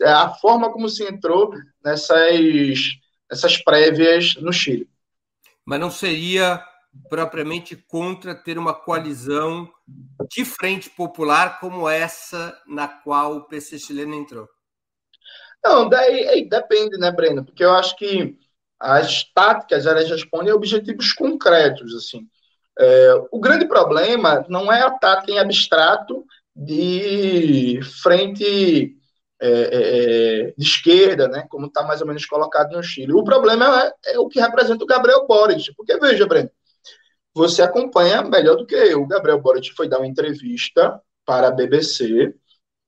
a 0.02 0.28
forma 0.30 0.70
como 0.70 0.88
se 0.88 1.04
entrou 1.04 1.50
nessas, 1.82 2.80
nessas 3.30 3.56
prévias 3.58 4.34
no 4.36 4.52
Chile 4.52 4.88
mas 5.66 5.80
não 5.80 5.90
seria 5.90 6.64
propriamente 7.10 7.74
contra 7.74 8.34
ter 8.34 8.56
uma 8.56 8.72
coalizão 8.72 9.68
de 10.30 10.44
frente 10.44 10.88
popular 10.88 11.58
como 11.58 11.88
essa 11.88 12.56
na 12.66 12.86
qual 12.86 13.36
o 13.36 13.44
PC 13.44 13.78
chileno 13.78 14.14
entrou? 14.14 14.48
Não, 15.66 15.88
daí 15.88 16.48
depende, 16.48 16.96
né, 16.96 17.10
Breno? 17.10 17.44
Porque 17.44 17.64
eu 17.64 17.72
acho 17.72 17.96
que 17.96 18.38
as 18.78 19.24
táticas 19.34 19.84
elas 19.84 20.08
respondem 20.08 20.52
a 20.52 20.54
objetivos 20.54 21.12
concretos, 21.12 21.92
assim. 21.94 22.28
É, 22.78 23.14
o 23.32 23.40
grande 23.40 23.66
problema 23.66 24.44
não 24.48 24.70
é 24.70 24.82
a 24.82 24.90
tática 24.90 25.32
em 25.32 25.38
abstrato 25.38 26.24
de 26.54 27.80
frente 28.02 28.94
é, 29.40 29.48
é, 29.48 30.48
é, 30.48 30.54
de 30.56 30.64
esquerda, 30.64 31.26
né, 31.26 31.46
como 31.50 31.66
está 31.66 31.82
mais 31.82 32.00
ou 32.00 32.06
menos 32.06 32.24
colocado 32.26 32.72
no 32.72 32.82
Chile. 32.82 33.12
O 33.12 33.24
problema 33.24 33.92
é, 34.04 34.14
é, 34.14 34.18
o 34.18 34.28
que 34.28 34.40
representa 34.40 34.84
o 34.84 34.86
Gabriel 34.86 35.26
Boric, 35.26 35.74
porque 35.74 35.98
veja, 35.98 36.26
Breno, 36.26 36.50
você 37.34 37.62
acompanha 37.62 38.22
melhor 38.22 38.56
do 38.56 38.66
que 38.66 38.74
eu. 38.74 39.02
O 39.02 39.06
Gabriel 39.06 39.40
Boric 39.40 39.72
foi 39.74 39.88
dar 39.88 39.98
uma 39.98 40.06
entrevista 40.06 41.00
para 41.24 41.48
a 41.48 41.50
BBC. 41.50 42.34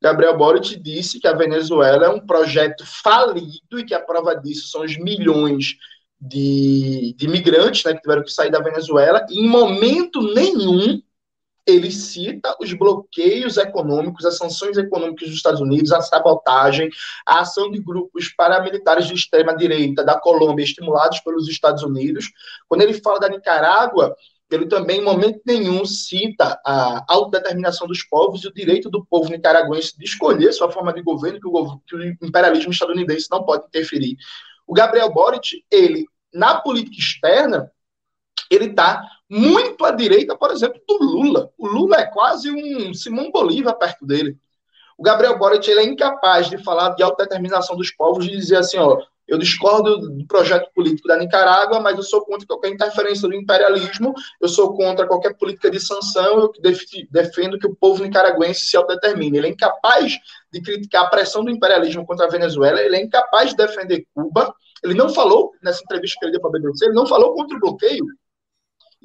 Gabriel 0.00 0.36
Boric 0.36 0.76
disse 0.76 1.18
que 1.18 1.26
a 1.26 1.34
Venezuela 1.34 2.06
é 2.06 2.08
um 2.08 2.24
projeto 2.24 2.84
falido 2.86 3.78
e 3.78 3.84
que 3.84 3.94
a 3.94 4.00
prova 4.00 4.34
disso 4.34 4.68
são 4.68 4.82
os 4.82 4.96
milhões 4.96 5.76
de, 6.20 7.14
de 7.16 7.26
imigrantes 7.26 7.84
né, 7.84 7.94
que 7.94 8.00
tiveram 8.00 8.22
que 8.22 8.32
sair 8.32 8.50
da 8.50 8.60
Venezuela. 8.60 9.26
E 9.28 9.40
em 9.40 9.48
momento 9.48 10.22
nenhum 10.34 11.00
ele 11.66 11.90
cita 11.90 12.56
os 12.60 12.72
bloqueios 12.72 13.58
econômicos, 13.58 14.24
as 14.24 14.38
sanções 14.38 14.78
econômicas 14.78 15.28
dos 15.28 15.36
Estados 15.36 15.60
Unidos, 15.60 15.92
a 15.92 16.00
sabotagem, 16.00 16.88
a 17.26 17.40
ação 17.40 17.70
de 17.70 17.78
grupos 17.78 18.30
paramilitares 18.30 19.06
de 19.06 19.14
extrema-direita 19.14 20.02
da 20.02 20.18
Colômbia, 20.18 20.64
estimulados 20.64 21.20
pelos 21.20 21.46
Estados 21.46 21.82
Unidos. 21.82 22.30
Quando 22.66 22.82
ele 22.82 22.94
fala 22.94 23.20
da 23.20 23.28
Nicarágua, 23.28 24.16
ele 24.50 24.66
também, 24.66 25.00
em 25.00 25.04
momento 25.04 25.40
nenhum, 25.44 25.84
cita 25.84 26.58
a 26.64 27.04
autodeterminação 27.08 27.86
dos 27.86 28.02
povos 28.02 28.42
e 28.42 28.48
o 28.48 28.54
direito 28.54 28.88
do 28.88 29.04
povo 29.04 29.30
nicaragüense 29.30 29.96
de 29.96 30.04
escolher 30.04 30.52
sua 30.52 30.70
forma 30.70 30.92
de 30.92 31.02
governo, 31.02 31.38
que 31.38 31.46
o, 31.46 31.78
que 31.86 31.96
o 31.96 32.26
imperialismo 32.26 32.72
estadunidense 32.72 33.28
não 33.30 33.44
pode 33.44 33.66
interferir. 33.66 34.16
O 34.66 34.72
Gabriel 34.72 35.12
Boric, 35.12 35.64
ele, 35.70 36.06
na 36.32 36.60
política 36.60 36.98
externa, 36.98 37.70
ele 38.50 38.66
está 38.66 39.02
muito 39.28 39.84
à 39.84 39.90
direita, 39.90 40.36
por 40.36 40.50
exemplo, 40.50 40.80
do 40.88 40.96
Lula. 40.98 41.50
O 41.58 41.66
Lula 41.66 41.96
é 41.96 42.06
quase 42.06 42.50
um 42.50 42.94
Simão 42.94 43.30
Bolívar 43.30 43.74
perto 43.74 44.06
dele. 44.06 44.38
O 44.96 45.02
Gabriel 45.02 45.38
Boric 45.38 45.70
ele 45.70 45.80
é 45.80 45.84
incapaz 45.84 46.48
de 46.48 46.56
falar 46.58 46.90
de 46.90 47.02
autodeterminação 47.02 47.76
dos 47.76 47.90
povos 47.90 48.24
e 48.24 48.30
dizer 48.30 48.56
assim, 48.56 48.78
ó, 48.78 49.00
eu 49.28 49.38
discordo 49.38 49.98
do 49.98 50.26
projeto 50.26 50.70
político 50.74 51.06
da 51.06 51.16
Nicarágua, 51.16 51.78
mas 51.80 51.96
eu 51.96 52.02
sou 52.02 52.24
contra 52.24 52.46
qualquer 52.46 52.70
interferência 52.70 53.28
do 53.28 53.34
imperialismo, 53.34 54.14
eu 54.40 54.48
sou 54.48 54.74
contra 54.74 55.06
qualquer 55.06 55.36
política 55.36 55.70
de 55.70 55.78
sanção, 55.78 56.40
eu 56.40 56.52
defendo 57.10 57.58
que 57.58 57.66
o 57.66 57.76
povo 57.76 58.02
nicaragüense 58.02 58.62
se 58.62 58.76
autodetermine. 58.76 59.36
Ele 59.36 59.48
é 59.48 59.50
incapaz 59.50 60.18
de 60.50 60.62
criticar 60.62 61.04
a 61.04 61.10
pressão 61.10 61.44
do 61.44 61.50
imperialismo 61.50 62.06
contra 62.06 62.26
a 62.26 62.30
Venezuela, 62.30 62.80
ele 62.80 62.96
é 62.96 63.02
incapaz 63.02 63.50
de 63.50 63.56
defender 63.56 64.06
Cuba. 64.14 64.54
Ele 64.82 64.94
não 64.94 65.10
falou, 65.10 65.52
nessa 65.62 65.82
entrevista 65.82 66.16
que 66.18 66.24
ele 66.24 66.32
deu 66.32 66.40
para 66.40 66.50
a 66.50 66.52
BBC, 66.52 66.86
ele 66.86 66.94
não 66.94 67.06
falou 67.06 67.34
contra 67.34 67.56
o 67.56 67.60
bloqueio 67.60 68.06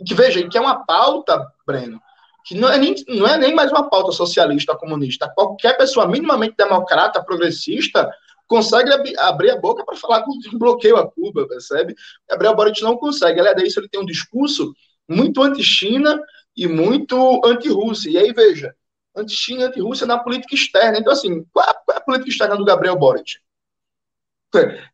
que 0.05 0.13
veja, 0.13 0.47
que 0.47 0.57
é 0.57 0.61
uma 0.61 0.85
pauta, 0.85 1.45
Breno, 1.65 2.01
que 2.45 2.55
não 2.55 2.69
é, 2.69 2.77
nem, 2.77 2.95
não 3.07 3.27
é 3.27 3.37
nem 3.37 3.53
mais 3.53 3.71
uma 3.71 3.89
pauta 3.89 4.11
socialista 4.11 4.75
comunista. 4.75 5.31
Qualquer 5.33 5.77
pessoa 5.77 6.07
minimamente 6.07 6.55
democrata, 6.57 7.23
progressista, 7.23 8.09
consegue 8.53 8.93
ab 8.93 9.17
abrir 9.17 9.49
a 9.49 9.55
boca 9.55 9.83
para 9.83 9.95
falar 9.95 10.23
um 10.27 10.57
bloqueio 10.59 10.95
a 10.95 11.09
Cuba, 11.09 11.47
percebe? 11.47 11.95
Gabriel 12.29 12.55
Boric 12.55 12.83
não 12.83 12.95
consegue. 12.95 13.39
Aliás, 13.39 13.57
disso 13.57 13.79
ele 13.79 13.89
tem 13.89 13.99
um 13.99 14.05
discurso 14.05 14.75
muito 15.09 15.41
anti-China 15.41 16.21
e 16.55 16.67
muito 16.67 17.41
anti-Rússia. 17.43 18.11
E 18.11 18.17
aí, 18.19 18.31
veja, 18.31 18.75
anti-China 19.15 19.61
e 19.61 19.63
anti-Rússia 19.65 20.05
na 20.05 20.19
política 20.19 20.53
externa. 20.53 20.99
Então, 20.99 21.11
assim, 21.11 21.43
qual 21.51 21.65
é, 21.67 21.97
a 21.97 21.99
política 21.99 22.29
externa 22.29 22.55
do 22.55 22.63
Gabriel 22.63 22.95
Boric? 22.95 23.39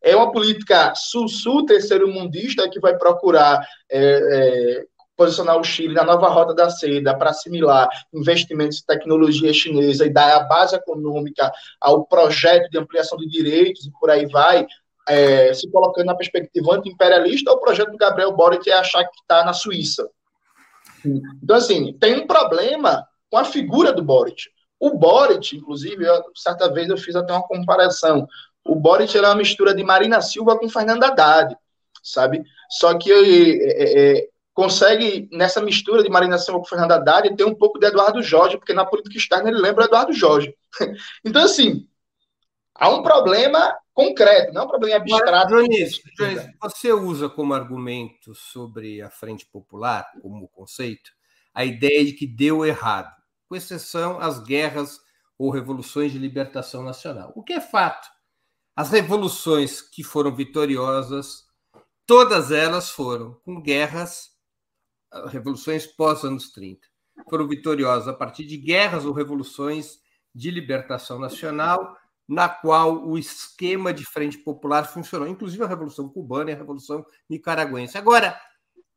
É 0.01 0.15
uma 0.15 0.31
política 0.31 0.95
sul-sul, 0.95 1.65
terceiro-mundista, 1.65 2.69
que 2.69 2.79
vai 2.79 2.97
procurar 2.97 3.67
é, 3.91 3.99
é, 3.99 4.85
posicionar 5.19 5.57
o 5.59 5.63
Chile 5.65 5.93
na 5.93 6.05
nova 6.05 6.29
rota 6.29 6.55
da 6.55 6.69
seda 6.69 7.13
para 7.13 7.31
assimilar 7.31 7.89
investimentos 8.13 8.79
em 8.79 8.85
tecnologia 8.85 9.51
chinesa 9.51 10.05
e 10.05 10.09
dar 10.09 10.33
a 10.33 10.43
base 10.43 10.77
econômica 10.77 11.51
ao 11.81 12.05
projeto 12.05 12.69
de 12.69 12.77
ampliação 12.77 13.17
de 13.17 13.27
direitos 13.27 13.85
e 13.85 13.91
por 13.99 14.09
aí 14.09 14.25
vai, 14.27 14.65
é, 15.09 15.53
se 15.53 15.69
colocando 15.69 16.05
na 16.05 16.15
perspectiva 16.15 16.73
anti-imperialista, 16.73 17.51
o 17.51 17.59
projeto 17.59 17.91
do 17.91 17.97
Gabriel 17.97 18.31
Boric 18.31 18.69
é 18.69 18.73
achar 18.75 19.03
que 19.03 19.19
está 19.19 19.43
na 19.43 19.51
Suíça. 19.51 20.09
Então, 21.43 21.57
assim, 21.57 21.91
tem 21.99 22.15
um 22.15 22.25
problema 22.25 23.05
com 23.29 23.37
a 23.37 23.43
figura 23.43 23.91
do 23.91 24.01
Boric. 24.01 24.43
O 24.79 24.97
Boric, 24.97 25.57
inclusive, 25.57 26.05
eu, 26.05 26.23
certa 26.33 26.71
vez 26.71 26.87
eu 26.87 26.97
fiz 26.97 27.13
até 27.13 27.33
uma 27.33 27.45
comparação. 27.45 28.25
O 28.63 28.73
Boric 28.73 29.17
é 29.17 29.21
uma 29.21 29.35
mistura 29.35 29.75
de 29.75 29.83
Marina 29.83 30.21
Silva 30.21 30.57
com 30.57 30.69
Fernanda 30.69 31.07
Haddad, 31.07 31.57
sabe? 32.01 32.41
Só 32.69 32.97
que 32.97 33.11
é, 33.11 34.19
é, 34.19 34.29
consegue, 34.59 35.29
nessa 35.31 35.61
mistura 35.61 36.03
de 36.03 36.09
Marina 36.09 36.37
Silva 36.37 36.59
com 36.59 36.65
Fernanda 36.65 36.95
Haddad, 36.95 37.33
ter 37.33 37.45
um 37.45 37.55
pouco 37.55 37.79
de 37.79 37.87
Eduardo 37.87 38.21
Jorge, 38.21 38.57
porque 38.57 38.73
na 38.73 38.85
política 38.85 39.17
externa 39.17 39.49
ele 39.49 39.57
lembra 39.57 39.85
Eduardo 39.85 40.11
Jorge. 40.11 40.53
então, 41.23 41.45
assim, 41.45 41.87
há 42.75 42.89
um 42.89 43.01
problema 43.01 43.73
concreto, 43.93 44.51
não 44.51 44.63
é 44.63 44.65
um 44.65 44.67
problema 44.67 44.97
abstrato. 44.97 45.55
Jones, 45.55 46.01
você 46.61 46.91
usa 46.91 47.29
como 47.29 47.53
argumento 47.53 48.35
sobre 48.35 49.01
a 49.01 49.09
Frente 49.09 49.45
Popular, 49.45 50.05
como 50.21 50.49
conceito, 50.49 51.09
a 51.53 51.63
ideia 51.63 52.03
de 52.03 52.11
que 52.11 52.27
deu 52.27 52.65
errado, 52.65 53.15
com 53.47 53.55
exceção 53.55 54.19
às 54.19 54.43
guerras 54.43 54.99
ou 55.37 55.51
revoluções 55.51 56.11
de 56.11 56.19
libertação 56.19 56.83
nacional. 56.83 57.31
O 57.33 57.41
que 57.41 57.53
é 57.53 57.61
fato? 57.61 58.09
As 58.75 58.91
revoluções 58.91 59.79
que 59.79 60.03
foram 60.03 60.35
vitoriosas, 60.35 61.45
todas 62.05 62.51
elas 62.51 62.89
foram 62.89 63.39
com 63.45 63.61
guerras, 63.61 64.28
revoluções 65.27 65.85
pós-anos 65.85 66.51
30. 66.51 66.87
Foram 67.29 67.47
vitoriosas 67.47 68.07
a 68.07 68.13
partir 68.13 68.45
de 68.45 68.57
guerras 68.57 69.05
ou 69.05 69.13
revoluções 69.13 69.99
de 70.33 70.51
libertação 70.51 71.19
nacional, 71.19 71.97
na 72.27 72.47
qual 72.47 73.07
o 73.07 73.17
esquema 73.17 73.91
de 73.91 74.05
frente 74.05 74.37
popular 74.37 74.83
funcionou, 74.83 75.27
inclusive 75.27 75.63
a 75.63 75.67
Revolução 75.67 76.07
Cubana 76.07 76.51
e 76.51 76.53
a 76.53 76.57
Revolução 76.57 77.03
Nicaragüense. 77.27 77.97
Agora, 77.97 78.39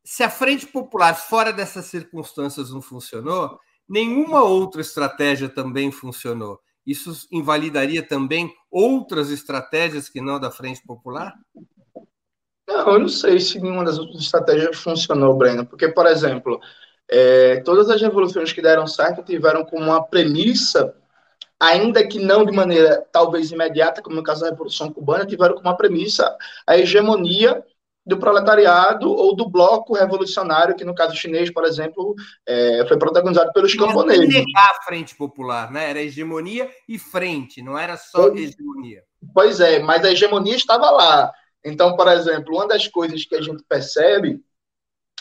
se 0.05 0.23
a 0.23 0.29
frente 0.29 0.67
popular 0.67 1.15
fora 1.15 1.53
dessas 1.53 1.87
circunstâncias 1.87 2.71
não 2.71 2.83
funcionou, 2.83 3.59
nenhuma 3.89 4.43
outra 4.43 4.81
estratégia 4.81 5.49
também 5.49 5.91
funcionou. 5.91 6.61
Isso 6.87 7.27
invalidaria 7.31 8.03
também 8.07 8.53
outras 8.71 9.31
estratégias 9.31 10.09
que 10.09 10.21
não 10.21 10.39
da 10.39 10.51
Frente 10.51 10.83
Popular? 10.85 11.33
Não, 12.73 12.95
eu 12.95 12.99
não 13.01 13.09
sei 13.09 13.39
se 13.39 13.61
nenhuma 13.61 13.85
das 13.85 13.99
outras 13.99 14.23
estratégias 14.23 14.79
funcionou, 14.79 15.37
Breno, 15.37 15.67
porque, 15.67 15.89
por 15.89 16.07
exemplo, 16.07 16.61
é, 17.09 17.61
todas 17.61 17.91
as 17.91 18.01
revoluções 18.01 18.53
que 18.53 18.63
deram 18.63 18.87
certo 18.87 19.23
tiveram 19.23 19.65
como 19.65 19.85
uma 19.85 20.03
premissa, 20.03 20.95
ainda 21.61 22.07
que 22.07 22.19
não 22.19 22.45
de 22.45 22.53
maneira 22.53 23.05
talvez 23.13 23.51
imediata, 23.51 24.01
como 24.01 24.17
no 24.17 24.23
caso 24.23 24.41
da 24.41 24.51
Revolução 24.51 24.91
Cubana, 24.91 25.27
tiveram 25.27 25.55
como 25.55 25.69
uma 25.69 25.77
premissa 25.77 26.35
a 26.67 26.79
hegemonia 26.79 27.63
do 28.05 28.19
proletariado 28.19 29.09
ou 29.13 29.37
do 29.37 29.49
bloco 29.49 29.95
revolucionário, 29.95 30.75
que 30.75 30.85
no 30.85 30.95
caso 30.95 31.15
chinês, 31.15 31.53
por 31.53 31.65
exemplo, 31.65 32.17
é, 32.47 32.85
foi 32.89 32.99
protagonizado 32.99 33.53
pelos 33.53 33.75
camponeses. 33.75 34.29
negar 34.29 34.71
a 34.71 34.83
frente 34.83 35.15
popular, 35.15 35.71
né? 35.71 35.91
Era 35.91 36.03
hegemonia 36.03 36.69
e 36.89 36.99
frente, 36.99 37.63
não 37.63 37.79
era 37.79 37.97
só 37.97 38.31
pois, 38.31 38.41
hegemonia. 38.41 39.03
Pois 39.33 39.61
é, 39.61 39.79
mas 39.79 40.05
a 40.05 40.11
hegemonia 40.11 40.57
estava 40.57 40.91
lá. 40.91 41.33
Então, 41.65 41.97
por 41.97 42.09
exemplo, 42.09 42.55
uma 42.55 42.67
das 42.67 42.89
coisas 42.89 43.25
que 43.25 43.35
a 43.35 43.41
gente 43.41 43.63
percebe 43.69 44.41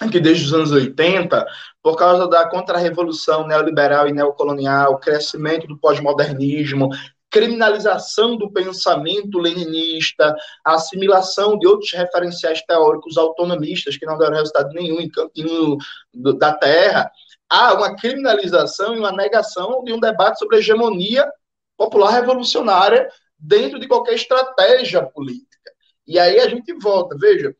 é 0.01 0.07
que 0.09 0.19
desde 0.19 0.45
os 0.45 0.53
anos 0.53 0.71
80, 0.71 1.45
por 1.83 1.95
causa 1.95 2.27
da 2.27 2.49
contra-revolução 2.49 3.47
neoliberal 3.47 4.07
e 4.07 4.13
neocolonial, 4.13 4.99
crescimento 4.99 5.67
do 5.67 5.77
pós-modernismo, 5.77 6.89
criminalização 7.29 8.35
do 8.35 8.51
pensamento 8.51 9.39
leninista, 9.39 10.35
assimilação 10.65 11.57
de 11.57 11.65
outros 11.65 11.91
referenciais 11.93 12.61
teóricos 12.63 13.17
autonomistas 13.17 13.95
que 13.95 14.05
não 14.05 14.17
deram 14.17 14.35
resultado 14.35 14.73
nenhum 14.73 14.99
em 14.99 15.09
cantinho 15.09 15.77
da 16.13 16.53
terra, 16.53 17.09
há 17.49 17.73
uma 17.73 17.95
criminalização 17.95 18.95
e 18.95 18.99
uma 18.99 19.11
negação 19.11 19.83
de 19.83 19.93
um 19.93 19.99
debate 19.99 20.39
sobre 20.39 20.57
a 20.57 20.59
hegemonia 20.59 21.25
popular 21.77 22.11
revolucionária 22.11 23.09
dentro 23.39 23.79
de 23.79 23.87
qualquer 23.87 24.15
estratégia 24.15 25.03
política. 25.03 25.50
E 26.07 26.19
aí 26.19 26.39
a 26.39 26.47
gente 26.47 26.73
volta, 26.73 27.15
veja, 27.17 27.55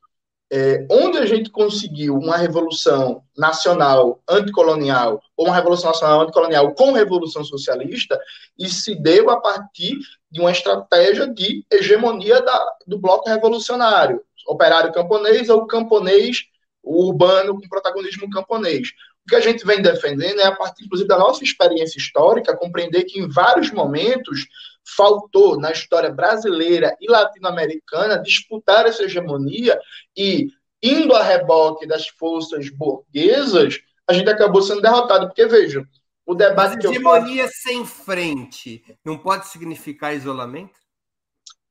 é, 0.52 0.86
onde 0.92 1.18
a 1.18 1.26
gente 1.26 1.50
conseguiu 1.50 2.18
uma 2.18 2.36
revolução 2.36 3.24
nacional 3.38 4.22
anticolonial, 4.28 5.22
ou 5.38 5.48
uma 5.48 5.56
revolução 5.56 5.92
nacional 5.92 6.22
anticolonial 6.22 6.74
com 6.74 6.92
revolução 6.92 7.44
socialista, 7.44 8.20
e 8.60 8.68
se 8.68 8.94
deu 8.96 9.30
a 9.30 9.40
partir 9.40 9.98
de 10.30 10.42
uma 10.42 10.52
estratégia 10.52 11.26
de 11.26 11.66
hegemonia 11.72 12.42
da, 12.42 12.76
do 12.86 13.00
bloco 13.00 13.30
revolucionário, 13.30 14.22
operário 14.48 14.92
camponês 14.92 15.48
ou 15.48 15.66
camponês 15.66 16.44
urbano 16.84 17.56
com 17.56 17.70
protagonismo 17.70 18.30
camponês. 18.30 18.90
O 19.26 19.30
que 19.30 19.36
a 19.36 19.40
gente 19.40 19.66
vem 19.66 19.82
defendendo 19.82 20.42
é, 20.42 20.46
a 20.46 20.56
partir, 20.56 20.84
inclusive, 20.84 21.08
da 21.08 21.18
nossa 21.18 21.44
experiência 21.44 21.98
histórica, 21.98 22.58
compreender 22.58 23.04
que 23.04 23.20
em 23.20 23.30
vários 23.30 23.72
momentos 23.72 24.48
faltou 24.86 25.60
na 25.60 25.72
história 25.72 26.12
brasileira 26.12 26.96
e 27.00 27.10
latino-americana 27.10 28.22
disputar 28.22 28.86
essa 28.86 29.04
hegemonia 29.04 29.80
e, 30.16 30.48
indo 30.82 31.16
a 31.16 31.24
reboque 31.24 31.88
das 31.88 32.08
forças 32.08 32.70
burguesas, 32.70 33.80
a 34.08 34.14
gente 34.14 34.30
acabou 34.30 34.62
sendo 34.62 34.82
derrotado. 34.82 35.28
Porque, 35.28 35.46
veja, 35.46 35.86
o 36.26 36.36
debate 36.36 36.76
Mas 36.76 36.86
hegemonia 36.86 37.44
faço... 37.44 37.62
sem 37.62 37.86
frente 37.86 38.84
não 39.06 39.18
pode 39.18 39.48
significar 39.48 40.16
isolamento? 40.16 40.80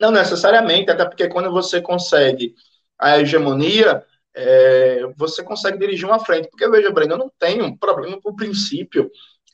Não 0.01 0.11
necessariamente, 0.11 0.91
até 0.91 1.05
porque 1.05 1.29
quando 1.29 1.51
você 1.51 1.81
consegue 1.81 2.55
a 2.99 3.19
hegemonia, 3.19 4.05
é, 4.35 5.07
você 5.17 5.43
consegue 5.43 5.79
dirigir 5.79 6.07
uma 6.07 6.25
frente. 6.25 6.49
Porque, 6.49 6.69
veja, 6.69 6.91
Breno, 6.91 7.15
eu 7.15 7.19
não 7.19 7.33
tenho 7.39 7.77
problema, 7.77 8.21
por 8.21 8.35
princípio, 8.35 9.11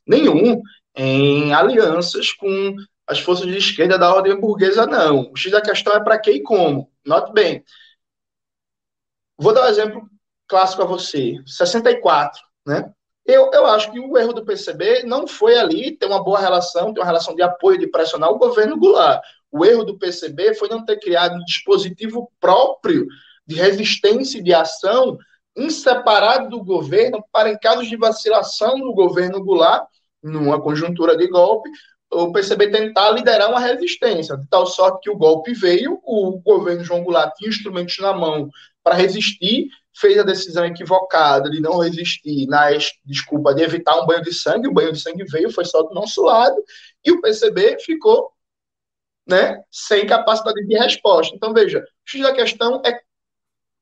nenhum 0.06 0.62
em 0.94 1.52
alianças 1.52 2.32
com 2.32 2.74
as 3.06 3.20
forças 3.20 3.46
de 3.46 3.56
esquerda 3.56 3.98
da 3.98 4.12
ordem 4.12 4.38
burguesa, 4.38 4.86
não. 4.86 5.30
O 5.32 5.36
X 5.36 5.52
da 5.52 5.60
questão 5.60 5.94
é 5.94 6.00
para 6.02 6.18
quem 6.18 6.36
e 6.36 6.42
como. 6.42 6.90
Note 7.04 7.32
bem. 7.32 7.64
Vou 9.38 9.52
dar 9.52 9.66
um 9.66 9.68
exemplo 9.68 10.08
clássico 10.48 10.82
a 10.82 10.86
você. 10.86 11.36
64, 11.46 12.42
né? 12.66 12.92
Eu, 13.24 13.50
eu 13.52 13.66
acho 13.66 13.90
que 13.90 13.98
o 13.98 14.16
erro 14.16 14.32
do 14.32 14.44
PCB 14.44 15.02
não 15.02 15.26
foi 15.26 15.58
ali 15.58 15.96
ter 15.96 16.06
uma 16.06 16.22
boa 16.22 16.38
relação, 16.38 16.94
ter 16.94 17.00
uma 17.00 17.06
relação 17.06 17.34
de 17.34 17.42
apoio, 17.42 17.78
de 17.78 17.88
pressionar 17.88 18.30
o 18.30 18.38
governo 18.38 18.78
Goulart. 18.78 19.20
O 19.50 19.64
erro 19.64 19.84
do 19.84 19.98
PCB 19.98 20.54
foi 20.54 20.68
não 20.68 20.84
ter 20.84 20.98
criado 21.00 21.34
um 21.34 21.44
dispositivo 21.44 22.30
próprio 22.38 23.06
de 23.44 23.56
resistência 23.56 24.38
e 24.38 24.42
de 24.42 24.54
ação 24.54 25.18
inseparado 25.56 26.48
do 26.50 26.62
governo 26.62 27.24
para, 27.32 27.50
em 27.50 27.58
casos 27.58 27.88
de 27.88 27.96
vacilação 27.96 28.78
do 28.78 28.92
governo 28.92 29.42
Goulart, 29.42 29.88
numa 30.22 30.60
conjuntura 30.60 31.16
de 31.16 31.26
golpe, 31.28 31.70
o 32.10 32.32
PCB 32.32 32.70
tentar 32.70 33.10
liderar 33.10 33.50
uma 33.50 33.60
resistência, 33.60 34.36
de 34.36 34.46
tal 34.48 34.66
sorte 34.66 35.00
que 35.02 35.10
o 35.10 35.16
golpe 35.16 35.52
veio, 35.52 36.00
o 36.04 36.38
governo 36.38 36.84
João 36.84 37.02
Goulart 37.02 37.34
tinha 37.36 37.50
instrumentos 37.50 37.98
na 37.98 38.12
mão 38.12 38.48
para 38.82 38.94
resistir, 38.94 39.68
fez 39.98 40.18
a 40.18 40.22
decisão 40.22 40.64
equivocada 40.64 41.50
de 41.50 41.60
não 41.60 41.78
resistir, 41.78 42.46
na 42.46 42.68
desculpa 43.04 43.54
de 43.54 43.62
evitar 43.62 44.00
um 44.00 44.06
banho 44.06 44.22
de 44.22 44.32
sangue, 44.32 44.68
o 44.68 44.72
banho 44.72 44.92
de 44.92 45.00
sangue 45.00 45.24
veio, 45.24 45.50
foi 45.50 45.64
só 45.64 45.82
do 45.82 45.94
nosso 45.94 46.22
lado, 46.22 46.56
e 47.04 47.10
o 47.10 47.20
PCB 47.20 47.78
ficou 47.80 48.30
né, 49.26 49.60
sem 49.70 50.06
capacidade 50.06 50.64
de 50.64 50.78
resposta. 50.78 51.34
Então, 51.34 51.52
veja, 51.52 51.84
a 52.24 52.32
questão 52.32 52.80
é 52.86 53.00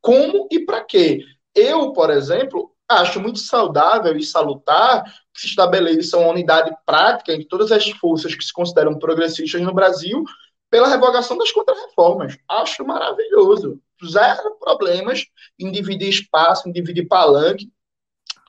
como 0.01 0.49
e 0.51 0.61
para 0.61 0.83
quê. 0.83 1.23
Eu, 1.55 1.93
por 1.93 2.11
exemplo, 2.11 2.75
acho 2.89 3.21
muito 3.21 3.39
saudável 3.39 4.17
e 4.17 4.23
salutar 4.23 5.05
se 5.35 5.47
estabeleça 5.47 6.17
uma 6.17 6.31
unidade 6.31 6.75
prática 6.87 7.33
entre 7.33 7.47
todas 7.47 7.73
as 7.73 7.89
forças 7.91 8.35
que 8.35 8.45
se 8.45 8.53
consideram 8.53 8.99
progressistas 8.99 9.61
no 9.61 9.75
Brasil 9.75 10.25
pela 10.71 10.89
revogação 10.89 11.37
das 11.37 11.53
contrarreformas. 11.53 12.39
Acho 12.49 12.85
maravilhoso. 12.85 13.81
Zero 14.05 14.57
problemas 14.61 15.25
em 15.59 15.71
dividir 15.71 16.09
espaço, 16.09 16.69
em 16.69 16.73
dividir 16.73 17.07
palanque 17.07 17.71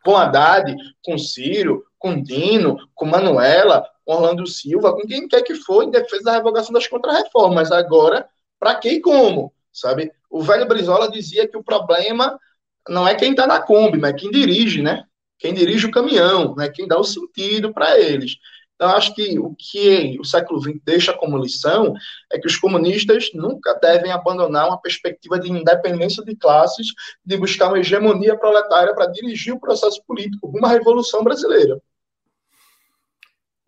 com 0.04 0.16
Haddad, 0.16 0.76
com 1.04 1.18
Ciro, 1.18 1.84
com 1.98 2.22
Dino, 2.22 2.78
com 2.94 3.06
Manuela, 3.06 3.90
com 4.06 4.14
Orlando 4.14 4.46
Silva, 4.46 4.94
com 4.94 5.02
quem 5.08 5.28
quer 5.28 5.42
que 5.42 5.56
for 5.56 5.84
em 5.84 5.90
defesa 5.90 6.26
da 6.26 6.34
revogação 6.34 6.72
das 6.72 6.88
contrarreformas. 6.88 7.72
Agora, 7.72 8.30
para 8.60 8.76
quem 8.76 8.98
e 8.98 9.02
como? 9.02 9.52
Sabe? 9.74 10.12
O 10.30 10.44
velho 10.44 10.68
Brizola 10.68 11.10
dizia 11.10 11.48
que 11.48 11.58
o 11.58 11.64
problema 11.64 12.40
não 12.88 13.08
é 13.08 13.16
quem 13.16 13.32
está 13.32 13.48
na 13.48 13.60
Kombi, 13.60 13.98
mas 13.98 14.20
quem 14.20 14.30
dirige, 14.30 14.84
né? 14.84 15.06
Quem 15.46 15.54
dirige 15.54 15.86
o 15.86 15.92
caminhão, 15.92 16.56
né? 16.56 16.68
Quem 16.70 16.88
dá 16.88 17.00
o 17.00 17.04
sentido 17.04 17.72
para 17.72 18.00
eles. 18.00 18.38
Então, 18.74 18.90
acho 18.90 19.14
que 19.14 19.38
o 19.38 19.54
que 19.54 20.18
o 20.20 20.26
século 20.26 20.60
XX 20.60 20.82
deixa 20.84 21.14
como 21.14 21.38
lição 21.38 21.94
é 22.34 22.40
que 22.40 22.48
os 22.48 22.58
comunistas 22.58 23.30
nunca 23.32 23.76
devem 23.76 24.12
abandonar 24.12 24.68
uma 24.68 24.82
perspectiva 24.82 25.40
de 25.40 25.52
independência 25.52 26.26
de 26.26 26.36
classes, 26.36 26.88
de 27.24 27.38
buscar 27.38 27.68
uma 27.68 27.78
hegemonia 27.78 28.36
proletária 28.36 28.96
para 28.96 29.06
dirigir 29.06 29.54
o 29.54 29.60
processo 29.60 30.04
político, 30.08 30.48
uma 30.48 30.68
revolução 30.68 31.24
brasileira. 31.24 31.80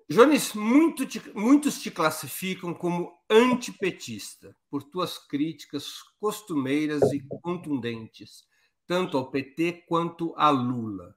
Jones, 0.10 0.54
muito 0.54 1.06
te, 1.06 1.22
muitos 1.36 1.80
te 1.80 1.92
classificam 1.92 2.74
como 2.74 3.14
antipetista 3.30 4.56
por 4.68 4.82
tuas 4.82 5.20
críticas 5.20 5.86
costumeiras 6.20 7.04
e 7.14 7.20
contundentes 7.44 8.48
tanto 8.88 9.18
ao 9.18 9.30
PT 9.30 9.84
quanto 9.86 10.34
a 10.38 10.50
Lula. 10.50 11.14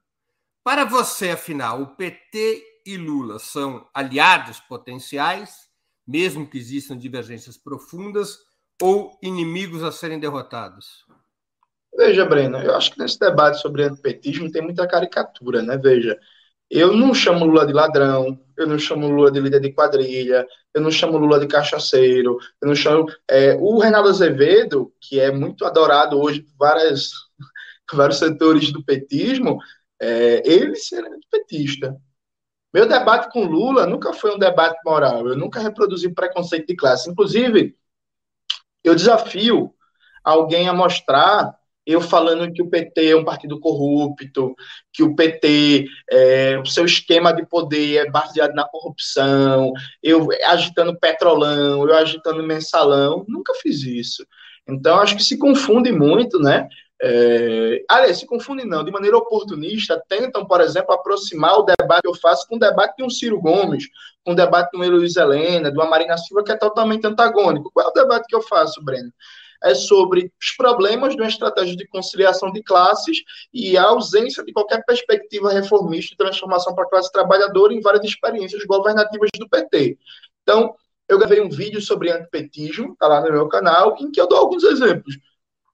Para 0.63 0.85
você, 0.85 1.31
afinal, 1.31 1.81
o 1.81 1.95
PT 1.95 2.63
e 2.85 2.95
Lula 2.95 3.39
são 3.39 3.87
aliados 3.93 4.59
potenciais, 4.59 5.67
mesmo 6.07 6.47
que 6.47 6.57
existam 6.57 6.97
divergências 6.97 7.57
profundas, 7.57 8.37
ou 8.81 9.17
inimigos 9.21 9.83
a 9.83 9.91
serem 9.91 10.19
derrotados? 10.19 11.05
Veja, 11.95 12.25
Breno, 12.25 12.57
eu 12.59 12.75
acho 12.75 12.91
que 12.91 12.99
nesse 12.99 13.19
debate 13.19 13.59
sobre 13.59 13.83
antipetismo 13.83 14.51
tem 14.51 14.61
muita 14.61 14.87
caricatura, 14.87 15.61
né? 15.61 15.77
Veja, 15.77 16.17
eu 16.69 16.95
não 16.95 17.13
chamo 17.13 17.45
Lula 17.45 17.67
de 17.67 17.73
ladrão, 17.73 18.39
eu 18.57 18.65
não 18.65 18.79
chamo 18.79 19.09
Lula 19.09 19.31
de 19.31 19.39
líder 19.39 19.59
de 19.59 19.73
quadrilha, 19.73 20.47
eu 20.73 20.81
não 20.81 20.89
chamo 20.89 21.17
Lula 21.17 21.39
de 21.39 21.47
cachaceiro, 21.47 22.37
eu 22.61 22.67
não 22.67 22.75
chamo. 22.75 23.07
É, 23.29 23.55
o 23.55 23.77
Renato 23.79 24.07
Azevedo, 24.07 24.93
que 25.01 25.19
é 25.19 25.31
muito 25.31 25.65
adorado 25.65 26.19
hoje 26.19 26.41
por 26.41 26.53
várias 26.57 27.11
vários 27.93 28.19
setores 28.19 28.71
do 28.71 28.83
petismo, 28.83 29.59
é, 30.01 30.41
ele 30.45 30.75
ser 30.75 31.03
petista. 31.29 31.95
Meu 32.73 32.87
debate 32.87 33.31
com 33.31 33.45
Lula 33.45 33.85
nunca 33.85 34.13
foi 34.13 34.33
um 34.33 34.39
debate 34.39 34.79
moral, 34.83 35.27
eu 35.27 35.37
nunca 35.37 35.59
reproduzi 35.59 36.09
preconceito 36.13 36.67
de 36.67 36.75
classe. 36.75 37.09
Inclusive, 37.09 37.75
eu 38.83 38.95
desafio 38.95 39.73
alguém 40.23 40.67
a 40.67 40.73
mostrar 40.73 41.55
eu 41.85 41.99
falando 41.99 42.51
que 42.53 42.61
o 42.61 42.69
PT 42.69 43.09
é 43.09 43.15
um 43.15 43.25
partido 43.25 43.59
corrupto, 43.59 44.55
que 44.93 45.01
o 45.01 45.15
PT, 45.15 45.85
é, 46.09 46.59
o 46.59 46.65
seu 46.65 46.85
esquema 46.85 47.33
de 47.33 47.45
poder 47.45 48.05
é 48.05 48.09
baseado 48.09 48.53
na 48.53 48.67
corrupção, 48.67 49.73
eu 50.01 50.29
agitando 50.45 50.97
petrolão, 50.99 51.87
eu 51.87 51.95
agitando 51.95 52.43
mensalão, 52.43 53.25
nunca 53.27 53.53
fiz 53.55 53.83
isso. 53.83 54.25
Então, 54.67 54.99
acho 54.99 55.17
que 55.17 55.23
se 55.23 55.37
confunde 55.37 55.91
muito, 55.91 56.39
né? 56.39 56.67
É, 57.03 57.83
aliás, 57.89 58.19
se 58.19 58.27
confundem 58.27 58.67
não, 58.67 58.83
de 58.83 58.91
maneira 58.91 59.17
oportunista, 59.17 60.01
tentam, 60.07 60.45
por 60.45 60.61
exemplo, 60.61 60.93
aproximar 60.93 61.57
o 61.57 61.63
debate 61.63 62.03
que 62.03 62.07
eu 62.07 62.13
faço 62.13 62.47
com 62.47 62.57
o 62.57 62.59
debate 62.59 62.97
de 62.97 63.03
um 63.03 63.09
Ciro 63.09 63.41
Gomes, 63.41 63.85
com 64.23 64.33
o 64.33 64.35
debate 64.35 64.69
de 64.69 64.77
uma 64.77 64.85
Heloísa 64.85 65.23
Helena, 65.23 65.71
de 65.71 65.77
uma 65.77 65.89
Marina 65.89 66.15
Silva, 66.15 66.43
que 66.43 66.51
é 66.51 66.55
totalmente 66.55 67.07
antagônico. 67.07 67.71
Qual 67.73 67.87
é 67.87 67.89
o 67.89 67.93
debate 67.93 68.27
que 68.27 68.35
eu 68.35 68.41
faço, 68.43 68.83
Breno? 68.83 69.11
É 69.63 69.73
sobre 69.73 70.31
os 70.39 70.51
problemas 70.55 71.15
de 71.15 71.21
uma 71.21 71.27
estratégia 71.27 71.75
de 71.75 71.87
conciliação 71.87 72.51
de 72.51 72.61
classes 72.61 73.17
e 73.51 73.75
a 73.75 73.83
ausência 73.83 74.43
de 74.43 74.53
qualquer 74.53 74.83
perspectiva 74.85 75.51
reformista 75.51 76.11
de 76.11 76.17
transformação 76.17 76.75
para 76.75 76.83
a 76.83 76.89
classe 76.89 77.11
trabalhadora 77.11 77.73
em 77.73 77.81
várias 77.81 78.05
experiências 78.05 78.63
governativas 78.65 79.29
do 79.39 79.49
PT. 79.49 79.97
Então, 80.43 80.75
eu 81.09 81.17
gravei 81.17 81.41
um 81.41 81.49
vídeo 81.49 81.81
sobre 81.81 82.11
antipetismo, 82.11 82.93
está 82.93 83.07
lá 83.07 83.21
no 83.21 83.31
meu 83.31 83.47
canal, 83.49 83.97
em 83.99 84.11
que 84.11 84.21
eu 84.21 84.27
dou 84.27 84.37
alguns 84.37 84.63
exemplos 84.63 85.15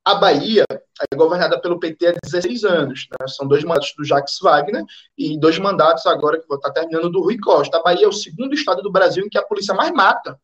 a 0.08 0.16
Bahia 0.16 0.64
é 0.70 1.16
governada 1.18 1.60
pelo 1.60 1.80
PT 1.80 2.08
há 2.08 2.14
16 2.24 2.64
anos. 2.64 3.08
Né? 3.12 3.28
São 3.28 3.46
dois 3.46 3.62
mandatos 3.66 3.94
do 3.98 4.06
Jacques 4.06 4.40
Wagner 4.42 4.86
e 5.18 5.38
dois 5.38 5.60
mandatos 5.60 6.06
agora 6.06 6.40
que 6.40 6.54
está 6.54 6.72
terminando 6.72 7.10
do 7.10 7.22
Rui 7.22 7.38
Costa. 7.38 7.78
A 7.78 7.84
Bahia 7.84 8.06
é 8.06 8.08
o 8.08 8.14
segundo 8.14 8.54
estado 8.54 8.82
do 8.82 8.90
Brasil 8.90 9.26
em 9.26 9.30
que 9.30 9.38
a 9.38 9.44
polícia 9.44 9.74
mais 9.74 9.92
mata. 9.92 10.40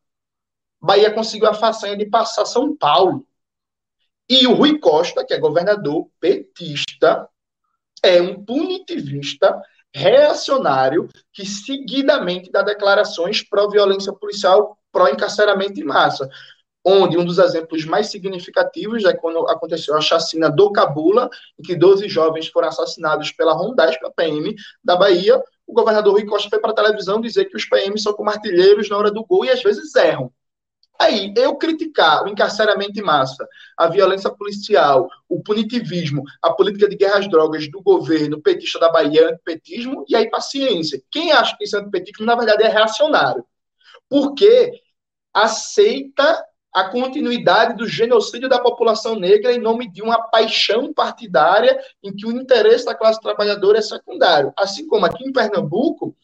Bahia 0.78 1.10
conseguiu 1.10 1.48
a 1.48 1.54
façanha 1.54 1.96
de 1.96 2.04
passar 2.04 2.44
São 2.44 2.76
Paulo. 2.76 3.26
E 4.28 4.46
o 4.46 4.52
Rui 4.52 4.78
Costa, 4.78 5.24
que 5.24 5.32
é 5.32 5.38
governador 5.38 6.10
petista, 6.20 7.26
é 8.02 8.20
um 8.20 8.44
punitivista, 8.44 9.58
reacionário 9.94 11.08
que 11.32 11.46
seguidamente 11.46 12.50
dá 12.50 12.60
declarações 12.60 13.42
pró-violência 13.42 14.12
policial, 14.12 14.76
pró-encarceramento 14.92 15.80
em 15.80 15.84
massa. 15.84 16.28
Onde 16.84 17.16
um 17.16 17.24
dos 17.24 17.38
exemplos 17.38 17.84
mais 17.86 18.08
significativos 18.08 19.04
é 19.04 19.14
quando 19.14 19.48
aconteceu 19.48 19.96
a 19.96 20.02
chacina 20.02 20.50
do 20.50 20.70
Cabula, 20.70 21.30
em 21.58 21.62
que 21.62 21.74
12 21.74 22.08
jovens 22.08 22.48
foram 22.48 22.68
assassinados 22.68 23.32
pela 23.32 23.54
Rondesp, 23.54 24.04
a 24.04 24.10
PM 24.10 24.54
da 24.82 24.94
Bahia. 24.94 25.42
O 25.66 25.72
governador 25.72 26.12
Rui 26.12 26.26
Costa 26.26 26.50
foi 26.50 26.58
para 26.58 26.72
a 26.72 26.74
televisão 26.74 27.20
dizer 27.20 27.46
que 27.46 27.56
os 27.56 27.64
PMs 27.64 28.02
são 28.02 28.12
como 28.12 28.28
artilheiros 28.28 28.90
na 28.90 28.98
hora 28.98 29.10
do 29.10 29.24
gol 29.24 29.46
e 29.46 29.50
às 29.50 29.62
vezes 29.62 29.94
erram. 29.94 30.30
Aí, 30.98 31.32
eu 31.36 31.56
criticar 31.56 32.22
o 32.22 32.28
encarceramento 32.28 32.98
em 32.98 33.02
massa, 33.02 33.48
a 33.76 33.88
violência 33.88 34.30
policial, 34.30 35.08
o 35.28 35.42
punitivismo, 35.42 36.22
a 36.40 36.52
política 36.52 36.88
de 36.88 36.96
guerra 36.96 37.18
às 37.18 37.28
drogas 37.28 37.68
do 37.68 37.82
governo 37.82 38.40
petista 38.40 38.78
da 38.78 38.90
Bahia, 38.90 39.30
antipetismo, 39.30 40.04
e 40.08 40.14
aí 40.14 40.30
paciência. 40.30 41.02
Quem 41.10 41.32
acha 41.32 41.56
que 41.56 41.64
isso 41.64 41.76
é 41.76 41.80
antipetismo, 41.80 42.24
na 42.24 42.36
verdade, 42.36 42.62
é 42.62 42.68
reacionário. 42.68 43.44
Porque 44.08 44.80
aceita 45.32 46.44
a 46.74 46.88
continuidade 46.88 47.76
do 47.76 47.86
genocídio 47.86 48.48
da 48.48 48.58
população 48.58 49.14
negra 49.14 49.52
em 49.52 49.60
nome 49.60 49.88
de 49.90 50.02
uma 50.02 50.20
paixão 50.20 50.92
partidária 50.92 51.78
em 52.02 52.14
que 52.14 52.26
o 52.26 52.32
interesse 52.32 52.84
da 52.84 52.94
classe 52.94 53.20
trabalhadora 53.20 53.78
é 53.78 53.82
secundário. 53.82 54.52
Assim 54.58 54.86
como 54.88 55.06
aqui 55.06 55.24
em 55.24 55.32
Pernambuco, 55.32 56.16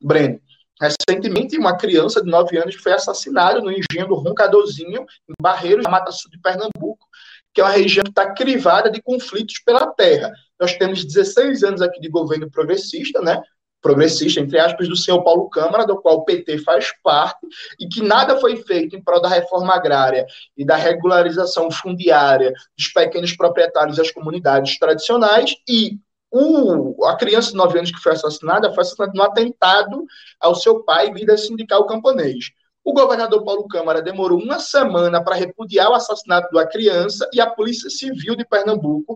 Breno, 0.00 0.40
Recentemente, 0.80 1.58
uma 1.58 1.76
criança 1.76 2.22
de 2.22 2.30
9 2.30 2.56
anos 2.56 2.76
foi 2.76 2.92
assassinada 2.92 3.60
no 3.60 3.70
engenho 3.70 4.06
do 4.06 4.14
Roncadorzinho, 4.14 5.02
em 5.28 5.34
Barreiros, 5.42 5.82
na 5.82 5.90
Mata 5.90 6.12
Sul 6.12 6.30
de 6.30 6.40
Pernambuco, 6.40 7.04
que 7.52 7.60
é 7.60 7.64
uma 7.64 7.72
região 7.72 8.04
que 8.04 8.10
está 8.10 8.32
crivada 8.32 8.88
de 8.88 9.02
conflitos 9.02 9.58
pela 9.64 9.88
terra. 9.88 10.32
Nós 10.58 10.74
temos 10.74 11.04
16 11.04 11.64
anos 11.64 11.82
aqui 11.82 12.00
de 12.00 12.08
governo 12.08 12.48
progressista, 12.48 13.20
né? 13.20 13.42
Progressista, 13.80 14.40
entre 14.40 14.58
aspas, 14.58 14.88
do 14.88 14.96
senhor 14.96 15.22
Paulo 15.22 15.48
Câmara, 15.48 15.86
do 15.86 16.00
qual 16.00 16.16
o 16.16 16.24
PT 16.24 16.58
faz 16.58 16.92
parte, 17.02 17.46
e 17.78 17.88
que 17.88 18.02
nada 18.02 18.38
foi 18.38 18.56
feito 18.56 18.96
em 18.96 19.02
prol 19.02 19.20
da 19.20 19.28
reforma 19.28 19.74
agrária 19.74 20.26
e 20.56 20.64
da 20.64 20.76
regularização 20.76 21.70
fundiária 21.70 22.52
dos 22.76 22.88
pequenos 22.88 23.36
proprietários 23.36 23.96
das 23.96 24.10
comunidades 24.10 24.78
tradicionais, 24.78 25.54
e 25.68 25.98
o, 26.30 27.04
a 27.06 27.16
criança 27.16 27.50
de 27.50 27.56
9 27.56 27.78
anos 27.78 27.90
que 27.90 28.02
foi 28.02 28.12
assassinada 28.12 28.72
foi 28.72 28.82
assassinada 28.82 29.12
no 29.14 29.22
atentado 29.22 30.04
ao 30.40 30.54
seu 30.54 30.82
pai, 30.82 31.10
líder 31.10 31.38
sindical 31.38 31.86
camponês. 31.86 32.50
O 32.84 32.92
governador 32.94 33.44
Paulo 33.44 33.68
Câmara 33.68 34.00
demorou 34.00 34.40
uma 34.40 34.58
semana 34.58 35.22
para 35.22 35.34
repudiar 35.34 35.90
o 35.90 35.94
assassinato 35.94 36.50
da 36.54 36.66
criança 36.66 37.28
e 37.34 37.40
a 37.40 37.46
Polícia 37.46 37.90
Civil 37.90 38.34
de 38.34 38.46
Pernambuco 38.46 39.14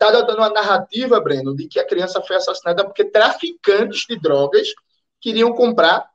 está 0.00 0.08
adotando 0.08 0.38
uma 0.38 0.48
narrativa, 0.48 1.20
Breno, 1.20 1.54
de 1.54 1.68
que 1.68 1.78
a 1.78 1.86
criança 1.86 2.22
foi 2.22 2.36
assassinada 2.36 2.84
porque 2.84 3.04
traficantes 3.04 4.06
de 4.08 4.18
drogas 4.18 4.68
queriam 5.20 5.52
comprar 5.52 6.08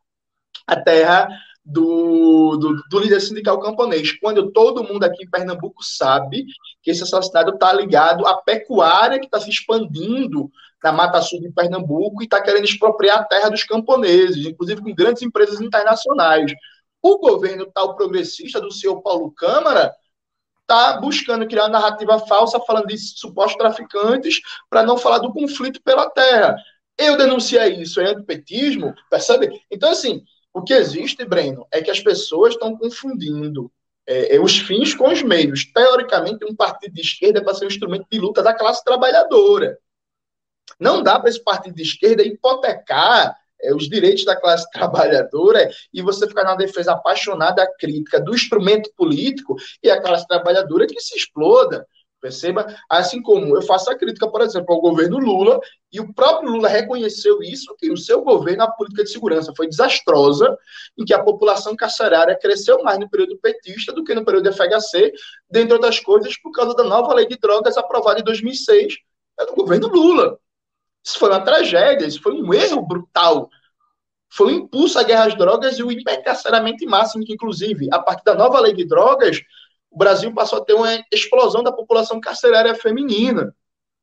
a 0.66 0.76
terra 0.76 1.30
do, 1.64 2.58
do, 2.58 2.82
do, 2.90 3.00
líder 3.00 3.22
sindical 3.22 3.60
camponês, 3.60 4.12
quando 4.20 4.52
todo 4.52 4.84
mundo 4.84 5.04
aqui 5.04 5.24
em 5.24 5.30
Pernambuco 5.30 5.84
sabe 5.84 6.46
que 6.82 6.90
esse 6.90 7.04
assassinato 7.04 7.52
está 7.52 7.72
ligado 7.74 8.26
à 8.26 8.36
pecuária 8.36 9.20
que 9.20 9.26
está 9.26 9.40
se 9.40 9.50
expandindo 9.50 10.50
na 10.84 10.92
Mata 10.92 11.22
Sul 11.22 11.40
de 11.40 11.52
Pernambuco 11.52 12.22
e 12.22 12.26
está 12.26 12.42
querendo 12.42 12.66
expropriar 12.66 13.20
a 13.20 13.24
terra 13.24 13.50
dos 13.50 13.64
camponeses, 13.64 14.46
inclusive 14.46 14.82
com 14.82 14.94
grandes 14.94 15.22
empresas 15.24 15.62
internacionais. 15.62 16.52
O 17.02 17.20
governo 17.20 17.68
tal 17.72 17.96
progressista 17.96 18.60
do 18.60 18.72
senhor 18.72 19.02
Paulo 19.02 19.32
Câmara 19.32 19.92
está 20.66 21.00
buscando 21.00 21.48
criar 21.48 21.64
uma 21.64 21.80
narrativa 21.80 22.20
falsa 22.20 22.60
falando 22.60 22.88
de 22.88 22.98
supostos 22.98 23.58
traficantes 23.58 24.42
para 24.70 24.84
não 24.84 24.98
falar 24.98 25.20
do 25.20 25.32
conflito 25.32 25.82
pela 25.82 26.10
terra. 26.10 26.58
Eu 26.98 27.18
denunciei 27.18 27.82
isso, 27.82 28.02
é 28.02 28.10
antipetismo, 28.10 28.94
percebe? 29.10 29.62
Então, 29.70 29.92
assim, 29.92 30.24
o 30.54 30.62
que 30.64 30.74
existe, 30.74 31.24
Breno, 31.24 31.68
é 31.72 31.82
que 31.82 31.92
as 31.92 32.00
pessoas 32.00 32.54
estão 32.54 32.76
confundindo 32.78 33.72
é, 34.08 34.36
é, 34.36 34.40
os 34.40 34.58
fins 34.58 34.94
com 34.94 35.12
os 35.12 35.22
meios. 35.22 35.66
Teoricamente, 35.72 36.46
um 36.46 36.56
partido 36.56 36.94
de 36.94 37.02
esquerda 37.02 37.40
é 37.40 37.44
para 37.44 37.54
ser 37.54 37.66
um 37.66 37.70
instrumento 37.70 38.08
de 38.10 38.20
luta 38.20 38.42
da 38.42 38.54
classe 38.54 38.84
trabalhadora. 38.84 39.78
Não 40.80 41.04
dá 41.04 41.20
para 41.20 41.30
esse 41.30 41.44
partido 41.44 41.76
de 41.76 41.84
esquerda 41.84 42.24
hipotecar 42.24 43.36
os 43.74 43.90
direitos 43.90 44.26
da 44.26 44.36
classe 44.36 44.70
trabalhadora 44.72 45.70
e 45.94 46.02
você 46.02 46.28
ficar 46.28 46.44
na 46.44 46.56
defesa 46.56 46.94
apaixonada, 46.94 47.68
crítica 47.80 48.20
do 48.20 48.34
instrumento 48.34 48.92
político 48.96 49.56
e 49.84 49.90
a 49.90 50.02
classe 50.02 50.28
trabalhadora 50.28 50.88
que 50.88 51.00
se 51.00 51.16
exploda. 51.16 51.86
Perceba? 52.22 52.66
Assim 52.90 53.22
como 53.22 53.56
eu 53.56 53.62
faço 53.62 53.92
a 53.92 53.96
crítica, 53.96 54.28
por 54.28 54.42
exemplo, 54.42 54.74
ao 54.74 54.82
governo 54.82 55.20
Lula, 55.20 55.60
e 55.94 56.00
o 56.00 56.12
próprio 56.12 56.50
Lula 56.50 56.68
reconheceu 56.68 57.40
isso, 57.44 57.76
que 57.78 57.92
o 57.92 57.98
seu 57.98 58.24
governo, 58.24 58.64
a 58.64 58.72
política 58.72 59.04
de 59.04 59.12
segurança 59.12 59.54
foi 59.56 59.68
desastrosa, 59.68 60.58
em 60.98 61.06
que 61.06 61.14
a 61.14 61.22
população 61.22 61.76
carcerária 61.76 62.36
cresceu 62.36 62.82
mais 62.82 62.98
no 62.98 63.08
período 63.08 63.38
petista 63.38 63.94
do 63.94 64.04
que 64.04 64.16
no 64.16 64.26
período 64.26 64.52
FHC, 64.52 65.14
dentre 65.52 65.74
outras 65.74 66.00
coisas, 66.00 66.36
por 66.42 66.52
causa 66.52 66.74
da 66.74 66.84
nova 66.84 67.14
lei 67.14 67.28
de 67.28 67.38
drogas 67.38 67.78
aprovada 67.78 68.20
em 68.20 68.24
2006 68.24 68.96
é 69.40 69.46
do 69.46 69.54
governo 69.54 69.88
Lula. 69.88 70.40
Isso 71.06 71.20
foi 71.20 71.30
uma 71.30 71.42
tragédia, 71.42 72.08
isso 72.08 72.22
foi 72.22 72.34
um 72.34 72.54
erro 72.54 72.82
brutal. 72.82 73.50
Foi 74.30 74.48
um 74.48 74.58
impulso 74.58 74.98
à 74.98 75.04
guerra 75.04 75.28
às 75.28 75.38
drogas 75.38 75.78
e 75.78 75.84
o 75.84 75.92
encarceramento 75.92 76.86
máximo, 76.90 77.24
que, 77.24 77.34
inclusive, 77.34 77.88
a 77.92 78.00
partir 78.00 78.24
da 78.24 78.34
nova 78.34 78.60
lei 78.60 78.74
de 78.74 78.86
drogas, 78.86 79.40
o 79.92 79.98
Brasil 79.98 80.34
passou 80.34 80.60
a 80.60 80.66
ter 80.66 80.74
uma 80.74 80.92
explosão 81.14 81.64
da 81.64 81.72
população 81.72 82.20
carcerária 82.20 82.74
feminina, 82.76 83.56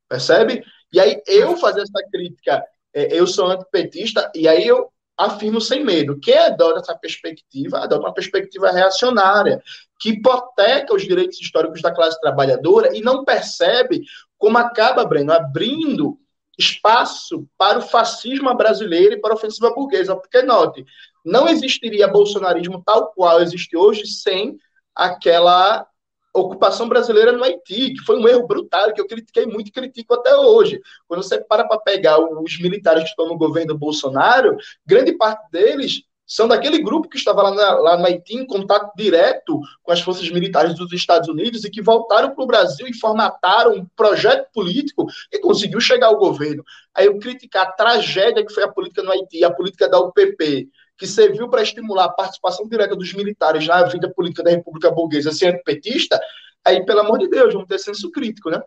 percebe? 0.08 0.64
E 0.92 1.00
aí 1.00 1.20
eu 1.26 1.56
fazer 1.56 1.82
essa 1.82 2.08
crítica, 2.10 2.64
é, 2.94 3.18
eu 3.18 3.26
sou 3.26 3.46
antipetista, 3.46 4.30
e 4.34 4.46
aí 4.46 4.66
eu 4.66 4.90
afirmo 5.18 5.60
sem 5.60 5.84
medo, 5.84 6.18
quem 6.18 6.36
adota 6.38 6.80
essa 6.80 6.96
perspectiva, 6.96 7.80
adota 7.80 8.06
uma 8.06 8.14
perspectiva 8.14 8.70
reacionária, 8.70 9.62
que 10.00 10.10
hipoteca 10.10 10.94
os 10.94 11.02
direitos 11.02 11.38
históricos 11.40 11.82
da 11.82 11.92
classe 11.92 12.18
trabalhadora 12.20 12.96
e 12.96 13.02
não 13.02 13.24
percebe 13.24 14.02
como 14.38 14.58
acaba, 14.58 15.04
Breno, 15.04 15.32
abrindo 15.32 16.18
espaço 16.62 17.46
para 17.58 17.78
o 17.78 17.82
fascismo 17.82 18.54
brasileiro 18.54 19.14
e 19.14 19.20
para 19.20 19.32
a 19.32 19.36
ofensiva 19.36 19.74
burguesa. 19.74 20.16
Porque, 20.16 20.42
note, 20.42 20.84
não 21.24 21.48
existiria 21.48 22.08
bolsonarismo 22.08 22.82
tal 22.84 23.12
qual 23.12 23.40
existe 23.40 23.76
hoje 23.76 24.06
sem 24.06 24.56
aquela 24.94 25.86
ocupação 26.34 26.88
brasileira 26.88 27.32
no 27.32 27.44
Haiti, 27.44 27.92
que 27.92 28.04
foi 28.06 28.18
um 28.18 28.26
erro 28.26 28.46
brutal, 28.46 28.92
que 28.92 29.00
eu 29.00 29.06
critiquei 29.06 29.44
muito 29.44 29.68
e 29.68 29.72
critico 29.72 30.14
até 30.14 30.34
hoje. 30.34 30.80
Quando 31.06 31.22
você 31.22 31.38
para 31.38 31.66
para 31.68 31.78
pegar 31.78 32.18
os 32.18 32.58
militares 32.58 33.02
que 33.04 33.10
estão 33.10 33.28
no 33.28 33.36
governo 33.36 33.76
Bolsonaro, 33.76 34.56
grande 34.86 35.12
parte 35.12 35.50
deles 35.50 36.02
são 36.32 36.48
daquele 36.48 36.78
grupo 36.78 37.10
que 37.10 37.18
estava 37.18 37.42
lá, 37.42 37.54
na, 37.54 37.74
lá 37.74 37.98
no 37.98 38.06
Haiti 38.06 38.36
em 38.36 38.46
contato 38.46 38.90
direto 38.96 39.60
com 39.82 39.92
as 39.92 40.00
forças 40.00 40.30
militares 40.30 40.74
dos 40.74 40.90
Estados 40.90 41.28
Unidos 41.28 41.62
e 41.62 41.70
que 41.70 41.82
voltaram 41.82 42.34
para 42.34 42.42
o 42.42 42.46
Brasil 42.46 42.86
e 42.86 42.98
formataram 42.98 43.74
um 43.74 43.86
projeto 43.94 44.48
político 44.50 45.04
e 45.30 45.38
conseguiu 45.40 45.78
chegar 45.78 46.06
ao 46.06 46.16
governo. 46.16 46.64
Aí 46.94 47.04
eu 47.04 47.18
criticar 47.18 47.66
a 47.66 47.72
tragédia 47.72 48.46
que 48.46 48.54
foi 48.54 48.62
a 48.62 48.68
política 48.68 49.02
no 49.02 49.12
Haiti, 49.12 49.44
a 49.44 49.52
política 49.52 49.86
da 49.90 50.00
UPP, 50.00 50.70
que 50.96 51.06
serviu 51.06 51.50
para 51.50 51.62
estimular 51.62 52.06
a 52.06 52.12
participação 52.12 52.66
direta 52.66 52.96
dos 52.96 53.12
militares 53.12 53.66
na 53.66 53.82
vida 53.84 54.10
política 54.10 54.42
da 54.42 54.52
República 54.52 54.90
Burguesa 54.90 55.32
sendo 55.32 55.62
petista, 55.62 56.18
aí, 56.64 56.82
pelo 56.86 57.00
amor 57.00 57.18
de 57.18 57.28
Deus, 57.28 57.52
vamos 57.52 57.68
ter 57.68 57.78
senso 57.78 58.10
crítico, 58.10 58.48
né? 58.48 58.62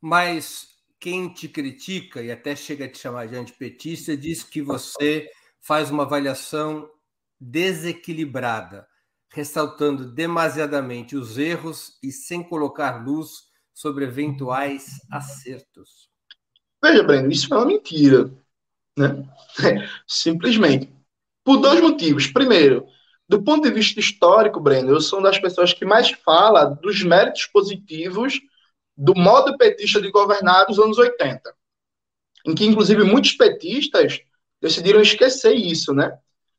Mas 0.00 0.68
quem 0.98 1.28
te 1.28 1.46
critica 1.46 2.22
e 2.22 2.32
até 2.32 2.56
chega 2.56 2.86
a 2.86 2.88
te 2.88 2.96
chamar 2.96 3.28
de 3.28 3.36
antipetista 3.36 4.16
diz 4.16 4.42
que 4.42 4.62
você 4.62 5.28
faz 5.62 5.90
uma 5.90 6.02
avaliação 6.02 6.90
desequilibrada, 7.40 8.86
ressaltando 9.30 10.04
demasiadamente 10.04 11.16
os 11.16 11.38
erros 11.38 11.98
e 12.02 12.12
sem 12.12 12.42
colocar 12.42 13.04
luz 13.04 13.50
sobre 13.72 14.04
eventuais 14.04 15.00
acertos. 15.10 16.10
Veja, 16.82 17.02
Breno, 17.02 17.30
isso 17.30 17.52
é 17.52 17.56
uma 17.56 17.66
mentira. 17.66 18.30
Né? 18.98 19.28
Simplesmente. 20.06 20.92
Por 21.44 21.58
dois 21.58 21.80
motivos. 21.80 22.26
Primeiro, 22.26 22.86
do 23.28 23.42
ponto 23.42 23.62
de 23.66 23.74
vista 23.74 23.98
histórico, 23.98 24.60
Breno, 24.60 24.90
eu 24.90 25.00
sou 25.00 25.18
uma 25.18 25.30
das 25.30 25.38
pessoas 25.38 25.72
que 25.72 25.84
mais 25.84 26.10
fala 26.10 26.64
dos 26.64 27.02
méritos 27.02 27.46
positivos 27.46 28.40
do 28.96 29.14
modo 29.14 29.56
petista 29.56 30.00
de 30.00 30.10
governar 30.10 30.66
dos 30.66 30.78
anos 30.78 30.98
80. 30.98 31.40
Em 32.46 32.54
que, 32.54 32.64
inclusive, 32.64 33.02
muitos 33.04 33.32
petistas 33.32 34.20
decidiram 34.62 35.02
esquecer 35.02 35.52
isso, 35.54 35.92
né? 35.92 36.16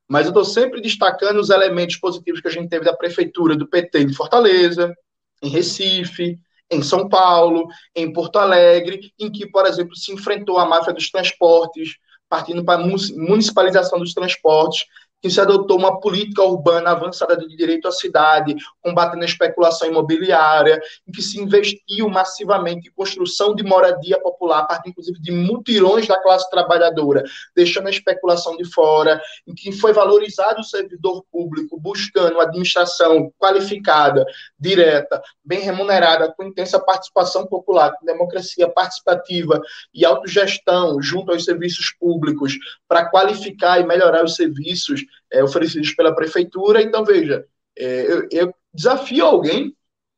Mas 0.07 0.25
eu 0.25 0.31
estou 0.31 0.43
sempre 0.43 0.81
destacando 0.81 1.39
os 1.39 1.49
elementos 1.49 1.95
positivos 1.95 2.41
que 2.41 2.47
a 2.49 2.51
gente 2.51 2.69
teve 2.69 2.83
da 2.83 2.95
prefeitura 2.95 3.55
do 3.55 3.67
PT 3.67 4.03
de 4.03 4.13
Fortaleza, 4.13 4.93
em 5.41 5.49
Recife, 5.49 6.37
em 6.69 6.83
São 6.83 7.07
Paulo, 7.07 7.67
em 7.95 8.11
Porto 8.11 8.37
Alegre, 8.37 9.13
em 9.17 9.31
que, 9.31 9.47
por 9.47 9.65
exemplo, 9.65 9.95
se 9.95 10.11
enfrentou 10.11 10.57
a 10.57 10.65
máfia 10.65 10.93
dos 10.93 11.09
transportes, 11.09 11.95
partindo 12.27 12.63
para 12.65 12.81
a 12.81 12.85
municipalização 12.85 13.99
dos 13.99 14.13
transportes, 14.13 14.85
que 15.23 15.29
se 15.29 15.39
adotou 15.39 15.77
uma 15.77 16.01
política 16.01 16.43
urbana 16.43 16.91
avançada 16.91 17.37
de 17.37 17.47
direito 17.55 17.87
à 17.87 17.93
cidade, 17.93 18.57
combatendo 18.81 19.21
a 19.21 19.25
especulação 19.25 19.87
imobiliária, 19.87 20.81
em 21.07 21.13
que 21.13 21.21
se 21.21 21.39
investiu 21.39 22.09
massivamente 22.09 22.89
em 22.89 22.91
construção 22.91 23.55
de 23.55 23.63
moradia 23.63 24.19
popular, 24.19 24.59
a 24.59 24.65
partir 24.65 24.89
inclusive 24.89 25.17
de 25.21 25.31
mutirões 25.31 26.05
da 26.05 26.21
classe 26.21 26.49
trabalhadora, 26.49 27.23
deixando 27.55 27.87
a 27.87 27.89
especulação 27.89 28.57
de 28.57 28.65
fora, 28.65 29.21
em 29.47 29.55
que 29.55 29.71
foi 29.71 29.93
valorizado 29.93 30.59
o 30.59 30.63
servidor 30.65 31.23
público, 31.31 31.79
buscando 31.79 32.33
uma 32.33 32.43
administração 32.43 33.31
qualificada, 33.39 34.25
direta, 34.59 35.21
bem 35.41 35.61
remunerada, 35.61 36.33
com 36.35 36.43
intensa 36.43 36.77
participação 36.81 37.47
popular, 37.47 37.93
com 37.97 38.05
democracia 38.05 38.67
participativa 38.67 39.61
e 39.93 40.03
autogestão 40.03 41.01
junto 41.01 41.31
aos 41.31 41.45
serviços 41.45 41.95
públicos, 41.97 42.57
para 42.89 43.09
qualificar 43.09 43.79
e 43.79 43.85
melhorar 43.85 44.25
os 44.25 44.35
serviços 44.35 45.05
é, 45.31 45.43
oferecidos 45.43 45.93
pela 45.93 46.15
prefeitura. 46.15 46.81
Então, 46.81 47.03
veja, 47.03 47.45
é, 47.77 48.11
eu, 48.11 48.27
eu 48.31 48.55
desafio 48.73 49.25
alguém 49.25 49.75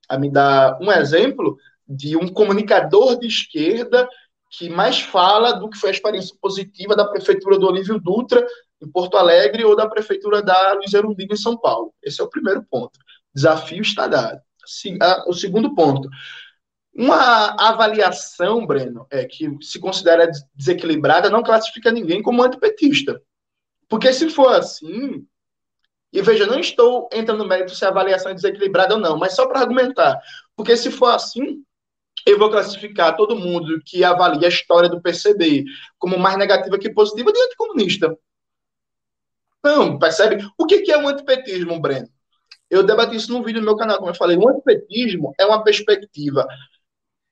a 0.10 0.18
me 0.18 0.32
dar 0.32 0.78
um 0.82 0.92
exemplo 0.92 1.58
de 1.88 2.16
um 2.18 2.28
comunicador 2.28 3.20
de 3.20 3.28
esquerda 3.28 4.08
que 4.52 4.70
mais 4.70 5.02
fala 5.02 5.54
do 5.54 5.70
que 5.70 5.78
foi 5.78 5.90
a 5.90 5.94
experiência 5.94 6.36
positiva 6.42 6.96
da 6.96 7.06
prefeitura 7.06 7.58
do 7.58 7.68
Olívio 7.68 8.00
Dutra 8.00 8.46
em 8.82 8.90
Porto 8.90 9.18
Alegre 9.18 9.64
ou 9.64 9.76
da 9.76 9.88
prefeitura 9.88 10.42
da 10.42 10.74
Luiz 10.74 10.94
Erundina 10.94 11.34
em 11.34 11.38
São 11.38 11.58
Paulo. 11.58 11.94
Esse 12.02 12.22
é 12.22 12.24
o 12.24 12.30
primeiro 12.30 12.64
ponto. 12.64 12.98
Desafio 13.34 13.82
está 13.82 14.08
dado. 14.08 14.40
O 15.28 15.34
segundo 15.34 15.76
ponto, 15.76 16.10
uma 16.94 17.56
avaliação, 17.60 18.66
Breno, 18.66 19.06
é 19.12 19.26
que 19.26 19.50
se 19.62 19.80
considera 19.80 20.32
desequilibrada 20.56 21.30
não 21.30 21.44
classifica 21.44 21.92
ninguém 21.92 22.22
como 22.22 22.42
antipetista. 22.42 23.22
Porque 23.88 24.12
se 24.14 24.30
for 24.30 24.54
assim, 24.54 25.26
e 26.12 26.22
veja, 26.22 26.46
não 26.46 26.60
estou 26.60 27.10
entrando 27.12 27.40
no 27.40 27.48
mérito 27.48 27.76
se 27.76 27.84
a 27.84 27.90
avaliação 27.90 28.32
é 28.32 28.36
desequilibrada 28.36 28.96
ou 28.96 29.00
não, 29.00 29.18
mas 29.18 29.36
só 29.36 29.46
para 29.48 29.60
argumentar. 29.60 30.20
Porque 30.56 30.78
se 30.78 30.90
for 30.90 31.08
assim, 31.08 31.64
eu 32.26 32.40
vou 32.40 32.50
classificar 32.50 33.16
todo 33.16 33.36
mundo 33.36 33.82
que 33.86 34.04
avalia 34.04 34.48
a 34.48 34.50
história 34.50 34.90
do 34.90 35.02
PCB 35.02 35.66
como 36.00 36.18
mais 36.18 36.38
negativa 36.38 36.80
que 36.80 36.90
positiva 36.90 37.32
de 37.32 37.40
anticomunista. 37.40 38.18
Não, 39.64 40.00
percebe? 40.00 40.48
O 40.58 40.66
que 40.66 40.92
é 40.92 40.98
o 40.98 41.08
antipetismo, 41.08 41.80
Breno? 41.80 42.08
Eu 42.70 42.84
debati 42.84 43.16
isso 43.16 43.32
num 43.32 43.44
vídeo 43.44 43.60
no 43.60 43.66
meu 43.66 43.76
canal, 43.76 43.98
como 43.98 44.10
eu 44.10 44.16
falei. 44.16 44.38
O 44.38 44.48
antipetismo 44.50 45.34
é 45.40 45.46
uma 45.46 45.64
perspectiva 45.64 46.48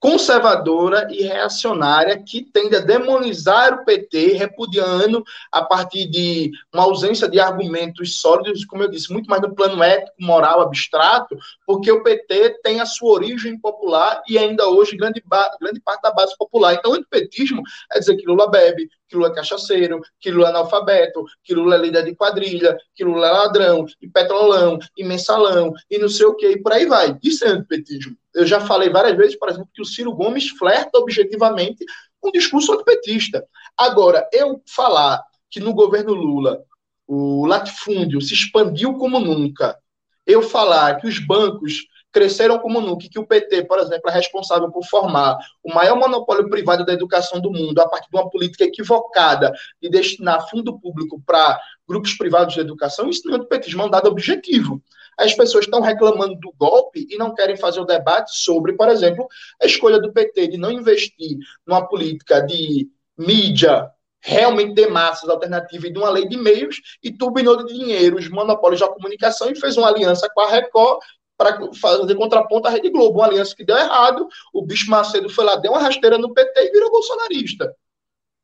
conservadora 0.04 1.08
e 1.10 1.24
reacionária 1.24 2.22
que 2.22 2.44
tende 2.44 2.76
a 2.76 2.82
demonizar 2.82 3.74
o 3.74 3.86
PT, 3.86 4.34
repudiando 4.34 5.24
a 5.50 5.62
partir 5.62 6.08
de 6.08 6.52
uma 6.74 6.84
ausência 6.84 7.26
de 7.30 7.40
argumentos 7.40 8.20
sólidos, 8.20 8.66
como 8.66 8.84
eu 8.84 8.92
disse, 8.92 9.14
muito 9.14 9.30
mais 9.30 9.42
no 9.42 9.56
plano 9.56 9.82
ético, 9.82 10.12
moral, 10.20 10.60
abstrato, 10.60 11.38
porque 11.66 11.90
o 11.90 12.04
PT 12.04 12.60
tem 12.62 12.82
a 12.82 12.86
sua 12.86 13.14
origem 13.14 13.58
popular 13.58 14.22
e 14.28 14.38
ainda 14.38 14.68
hoje 14.68 14.98
grande, 14.98 15.24
grande 15.62 15.80
parte 15.80 16.02
da 16.02 16.12
base 16.12 16.36
popular. 16.38 16.74
Então, 16.74 16.92
o 16.92 16.96
antipetismo 16.96 17.64
é 17.94 17.98
dizer 17.98 18.18
que 18.18 18.28
Lula 18.28 18.52
bebe, 18.52 18.90
que 19.08 19.16
Lula 19.16 19.30
é 19.30 19.36
cachaceiro, 19.36 20.02
que 20.20 20.32
Lula 20.32 20.48
é 20.48 20.50
analfabeto, 20.50 21.24
que 21.46 21.56
Lula 21.56 21.76
é 21.76 21.78
líder 21.78 22.04
de 22.04 22.14
quadrilha, 22.14 22.78
que 22.94 23.06
Lula 23.06 23.26
é 23.26 23.32
ladrão, 23.32 23.86
e 24.02 24.10
petrolão, 24.10 24.78
e 24.98 25.04
mensalão, 25.06 25.72
e 25.90 25.98
não 25.98 26.10
sei 26.10 26.26
o 26.26 26.36
que, 26.36 26.50
e 26.50 26.62
por 26.62 26.74
aí 26.74 26.86
vai. 26.86 27.18
Isso 27.24 27.46
é 27.46 27.48
antipetismo. 27.48 28.18
Eu 28.34 28.46
já 28.46 28.60
falei 28.60 28.90
várias 28.90 29.16
vezes, 29.16 29.38
por 29.38 29.50
exemplo, 29.50 29.70
que 29.74 29.82
o 29.82 29.86
Ciro 29.86 30.14
Gomes 30.14 30.50
flerta 30.50 30.98
objetivamente 30.98 31.86
com 32.20 32.30
um 32.30 32.32
discurso 32.32 32.74
antipetista. 32.74 33.46
Agora, 33.78 34.28
eu 34.32 34.62
falar 34.68 35.22
que 35.50 35.60
no 35.60 35.74
governo 35.74 36.14
Lula 36.14 36.64
o 37.06 37.46
latifúndio 37.46 38.22
se 38.22 38.34
expandiu 38.34 38.94
como 38.96 39.20
nunca, 39.20 39.78
eu 40.26 40.42
falar 40.42 40.96
que 40.96 41.08
os 41.08 41.20
bancos 41.20 41.86
cresceram 42.14 42.60
como 42.60 42.80
nunca, 42.80 43.10
que 43.10 43.20
o 43.20 43.26
PT, 43.26 43.66
por 43.66 43.80
exemplo, 43.80 44.10
é 44.10 44.14
responsável 44.14 44.72
por 44.72 44.86
formar 44.86 45.38
o 45.64 45.74
maior 45.74 45.98
monopólio 45.98 46.48
privado 46.50 46.86
da 46.86 46.94
educação 46.94 47.42
do 47.42 47.52
mundo 47.52 47.80
a 47.80 47.90
partir 47.90 48.10
de 48.10 48.16
uma 48.16 48.30
política 48.30 48.64
equivocada 48.64 49.52
de 49.82 49.90
destinar 49.90 50.48
fundo 50.48 50.80
público 50.80 51.22
para 51.26 51.60
grupos 51.88 52.14
privados 52.14 52.54
de 52.54 52.62
educação, 52.62 53.10
isso 53.10 53.28
não 53.28 53.36
é 53.36 53.38
do 53.40 53.48
petismo, 53.48 53.82
é 53.82 53.86
um 53.86 53.90
dado 53.90 54.08
objetivo. 54.08 54.82
As 55.18 55.34
pessoas 55.34 55.66
estão 55.66 55.82
reclamando 55.82 56.36
do 56.36 56.54
golpe 56.58 57.08
e 57.10 57.18
não 57.18 57.34
querem 57.34 57.58
fazer 57.58 57.80
o 57.80 57.86
debate 57.86 58.36
sobre, 58.36 58.74
por 58.74 58.90
exemplo, 58.90 59.28
a 59.62 59.66
escolha 59.66 60.00
do 60.00 60.12
PT 60.12 60.48
de 60.48 60.58
não 60.58 60.72
investir 60.72 61.38
numa 61.66 61.88
política 61.88 62.42
de 62.42 62.90
mídia 63.18 63.90
realmente 64.26 64.74
de 64.74 64.88
massas 64.88 65.30
alternativa 65.30 65.88
e 65.88 65.92
de 65.92 66.00
uma 66.00 66.10
lei 66.10 66.28
de 66.28 66.38
meios 66.38 66.82
e 67.04 67.12
turbinou 67.12 67.58
de 67.58 67.74
dinheiro 67.74 68.18
os 68.18 68.30
monopólios 68.30 68.80
da 68.80 68.88
comunicação 68.88 69.50
e 69.52 69.60
fez 69.60 69.76
uma 69.76 69.90
aliança 69.90 70.30
com 70.34 70.42
a 70.42 70.50
Record 70.50 71.02
para 71.38 71.60
fazer 71.74 72.16
contraponto 72.16 72.68
à 72.68 72.72
Rede 72.72 72.90
Globo, 72.90 73.20
uma 73.20 73.28
aliança 73.28 73.56
que 73.56 73.66
deu 73.66 73.76
errado, 73.76 74.28
o 74.54 74.66
bicho 74.66 74.90
Macedo 74.90 75.30
foi 75.30 75.44
lá, 75.44 75.56
deu 75.58 75.72
uma 75.72 75.82
rasteira 75.82 76.18
no 76.18 76.34
PT 76.34 76.68
e 76.68 76.72
virou 76.72 76.92
bolsonarista. 76.92 77.76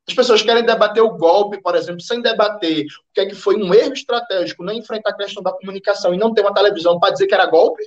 As 0.10 0.16
pessoas 0.16 0.42
querem 0.42 0.66
debater 0.66 1.04
o 1.04 1.16
golpe, 1.16 1.62
por 1.62 1.76
exemplo, 1.76 2.02
sem 2.02 2.20
debater 2.20 2.84
o 2.88 3.14
que 3.14 3.22
é 3.22 3.28
que 3.28 3.36
foi 3.36 3.56
um 3.56 3.72
erro 3.72 3.94
estratégico, 3.94 4.64
não 4.64 4.74
enfrentar 4.74 5.12
a 5.12 5.16
questão 5.16 5.44
da 5.44 5.52
comunicação 5.52 6.16
e 6.16 6.18
não 6.18 6.34
ter 6.34 6.42
uma 6.42 6.54
televisão 6.54 7.00
para 7.00 7.14
dizer 7.14 7.28
que 7.28 7.34
era 7.36 7.46
golpe. 7.46 7.84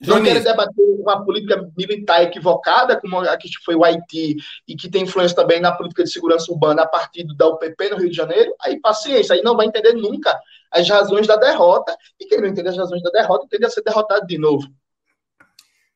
Não 0.00 0.22
querem 0.22 0.42
debater 0.42 0.84
uma 1.00 1.22
política 1.22 1.70
militar 1.76 2.22
equivocada, 2.22 2.98
como 2.98 3.18
a 3.18 3.36
que 3.36 3.50
foi 3.62 3.74
o 3.74 3.84
Haiti, 3.84 4.36
e 4.66 4.74
que 4.74 4.88
tem 4.88 5.02
influência 5.02 5.36
também 5.36 5.60
na 5.60 5.72
política 5.72 6.02
de 6.02 6.10
segurança 6.10 6.50
urbana 6.50 6.84
a 6.84 6.88
partir 6.88 7.26
da 7.36 7.46
UPP 7.48 7.90
no 7.90 7.98
Rio 7.98 8.08
de 8.08 8.16
Janeiro. 8.16 8.54
Aí, 8.62 8.80
paciência, 8.80 9.34
aí 9.34 9.42
não 9.42 9.54
vai 9.54 9.66
entender 9.66 9.92
nunca 9.92 10.40
as 10.70 10.88
razões 10.88 11.26
da 11.26 11.36
derrota, 11.36 11.94
e 12.18 12.24
quem 12.24 12.40
não 12.40 12.48
entende 12.48 12.70
as 12.70 12.76
razões 12.78 13.02
da 13.02 13.10
derrota 13.10 13.46
tende 13.50 13.66
a 13.66 13.70
ser 13.70 13.82
derrotado 13.82 14.26
de 14.26 14.38
novo. 14.38 14.66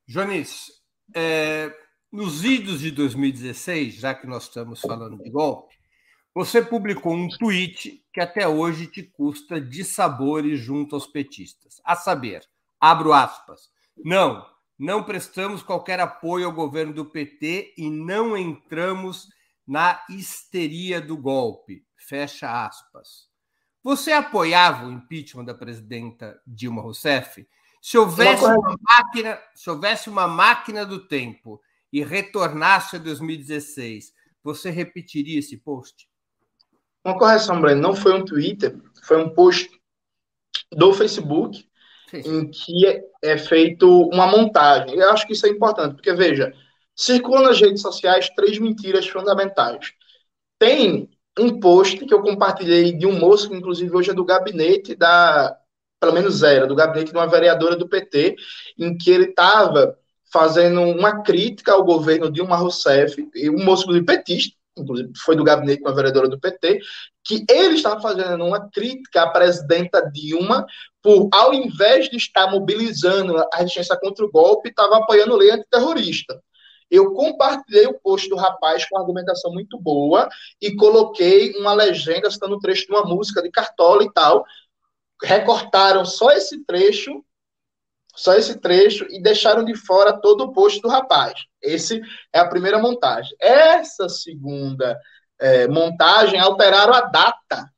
Jonis, 0.07 0.73
é, 1.15 1.73
nos 2.13 2.45
idos 2.45 2.81
de 2.81 2.91
2016, 2.91 3.95
já 3.95 4.15
que 4.15 4.27
nós 4.27 4.45
estamos 4.45 4.81
falando 4.83 5.23
de 5.23 5.31
golpe, 5.31 5.75
você 6.35 6.61
publicou 6.61 7.15
um 7.15 7.29
tweet 7.29 8.05
que 8.13 8.21
até 8.21 8.47
hoje 8.47 8.87
te 8.87 9.03
custa 9.03 9.59
de 9.59 9.83
sabores 9.83 10.61
junto 10.61 10.95
aos 10.95 11.07
petistas. 11.07 11.81
A 11.83 11.97
saber, 11.97 12.47
abro 12.79 13.15
aspas, 13.15 13.71
não, 14.05 14.47
não 14.79 15.03
prestamos 15.03 15.63
qualquer 15.63 16.01
apoio 16.01 16.47
ao 16.47 16.53
governo 16.53 16.93
do 16.93 17.07
PT 17.07 17.75
e 17.79 17.89
não 17.89 18.37
entramos 18.37 19.29
na 19.67 20.03
histeria 20.09 21.01
do 21.01 21.17
golpe. 21.17 21.85
Fecha 21.97 22.67
aspas. 22.67 23.29
Você 23.83 24.13
apoiava 24.13 24.87
o 24.87 24.93
impeachment 24.93 25.45
da 25.45 25.55
presidenta 25.55 26.41
Dilma 26.47 26.83
Rousseff? 26.83 27.47
Se 27.81 27.99
houvesse 27.99 28.45
uma 28.45 28.77
máquina, 28.81 29.43
se 29.55 29.71
houvesse 29.71 30.11
uma 30.11 30.29
máquina 30.29 30.87
do 30.87 31.07
tempo 31.07 31.61
e 31.93 32.03
retornasse 32.03 32.97
a 32.97 32.99
2016, 32.99 34.13
você 34.43 34.71
repetiria 34.71 35.39
esse 35.39 35.57
post? 35.59 36.09
Uma 37.05 37.19
correção, 37.19 37.61
Breno, 37.61 37.81
não 37.81 37.95
foi 37.95 38.15
um 38.15 38.25
Twitter, 38.25 38.79
foi 39.03 39.23
um 39.23 39.31
post 39.31 39.69
do 40.71 40.93
Facebook 40.93 41.69
em 42.13 42.51
que 42.51 42.87
é, 42.87 43.03
é 43.23 43.39
feito 43.39 44.09
uma 44.09 44.27
montagem. 44.27 44.99
Eu 44.99 45.11
acho 45.11 45.27
que 45.27 45.33
isso 45.33 45.47
é 45.47 45.51
importante, 45.51 45.95
porque, 45.95 46.13
veja, 46.13 46.53
circulam 46.95 47.43
nas 47.43 47.61
redes 47.61 47.83
sociais 47.83 48.29
três 48.31 48.59
mentiras 48.59 49.07
fundamentais. 49.07 49.93
Tem 50.59 51.11
um 51.39 51.59
post 51.59 52.05
que 52.05 52.13
eu 52.13 52.23
compartilhei 52.23 52.93
de 52.93 53.07
um 53.07 53.19
moço, 53.19 53.49
que 53.49 53.57
inclusive 53.57 53.95
hoje 53.95 54.11
é 54.11 54.15
do 54.15 54.25
gabinete 54.25 54.95
da, 54.95 55.57
pelo 55.99 56.13
menos 56.13 56.43
era, 56.43 56.67
do 56.67 56.75
gabinete 56.75 57.11
de 57.11 57.17
uma 57.17 57.27
vereadora 57.27 57.77
do 57.77 57.89
PT, 57.89 58.37
em 58.79 58.97
que 58.97 59.11
ele 59.11 59.27
estava 59.27 59.99
fazendo 60.33 60.81
uma 60.81 61.23
crítica 61.23 61.73
ao 61.73 61.85
governo 61.85 62.31
Dilma 62.31 62.57
Rousseff, 62.57 63.29
e 63.35 63.51
um 63.51 63.65
moço 63.65 63.87
do 63.87 64.05
petista, 64.05 64.57
inclusive 64.77 65.13
foi 65.17 65.37
do 65.37 65.45
gabinete 65.45 65.83
uma 65.83 65.95
vereadora 65.95 66.29
do 66.29 66.41
PT, 66.41 66.81
que 67.25 67.45
ele 67.49 67.75
estava 67.75 68.01
fazendo 68.01 68.45
uma 68.45 68.69
crítica 68.71 69.23
à 69.23 69.31
presidenta 69.31 70.11
Dilma 70.11 70.67
por, 71.03 71.29
ao 71.33 71.53
invés 71.53 72.09
de 72.09 72.17
estar 72.17 72.51
mobilizando 72.51 73.37
a 73.39 73.57
resistência 73.57 73.99
contra 74.01 74.25
o 74.25 74.31
golpe, 74.31 74.71
estava 74.71 74.97
apoiando 74.97 75.37
lei 75.37 75.51
antiterrorista. 75.51 76.41
Eu 76.91 77.15
compartilhei 77.15 77.87
o 77.87 77.99
post 78.01 78.29
do 78.29 78.37
rapaz 78.37 78.85
com 78.85 78.97
uma 78.97 79.03
argumentação 79.03 79.51
muito 79.51 79.79
boa 79.79 80.29
e 80.61 80.75
coloquei 80.77 81.53
uma 81.59 81.73
legenda 81.73 82.31
citando 82.31 82.57
um 82.57 82.61
trecho 82.61 82.87
de 82.87 82.93
uma 82.93 83.05
música 83.05 83.43
de 83.43 83.51
Cartola 83.51 84.05
e 84.05 84.13
tal. 84.13 84.45
Recortaram 85.23 86.05
só 86.05 86.31
esse 86.33 86.63
trecho, 86.65 87.25
só 88.15 88.35
esse 88.35 88.59
trecho 88.61 89.07
e 89.11 89.23
deixaram 89.23 89.65
de 89.65 89.75
fora 89.75 90.13
todo 90.13 90.45
o 90.45 90.53
post 90.53 90.81
do 90.81 90.89
rapaz. 90.89 91.35
Esse 91.61 92.01
é 92.33 92.39
a 92.39 92.49
primeira 92.49 92.79
montagem. 92.79 93.35
Essa 93.41 94.09
segunda 94.09 94.99
é, 95.41 95.67
montagem 95.69 96.39
alteraram 96.39 96.93
a 96.93 97.03
data, 97.03 97.71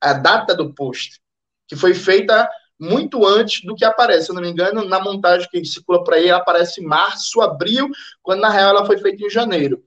a 0.00 0.12
data 0.12 0.54
do 0.54 0.72
post 0.74 1.20
que 1.68 1.76
foi 1.76 1.94
feita 1.94 2.48
muito 2.80 3.26
antes 3.26 3.62
do 3.64 3.74
que 3.74 3.84
aparece. 3.84 4.26
Se 4.26 4.30
eu 4.30 4.34
não 4.34 4.42
me 4.42 4.48
engano, 4.48 4.84
na 4.84 4.98
montagem 5.00 5.48
que 5.50 5.64
circula 5.64 6.02
para 6.02 6.16
aí, 6.16 6.30
aparece 6.30 6.80
março, 6.80 7.40
abril, 7.40 7.88
quando 8.22 8.40
na 8.40 8.48
real 8.48 8.70
ela 8.70 8.86
foi 8.86 8.98
feita 8.98 9.24
em 9.24 9.30
janeiro. 9.30 9.84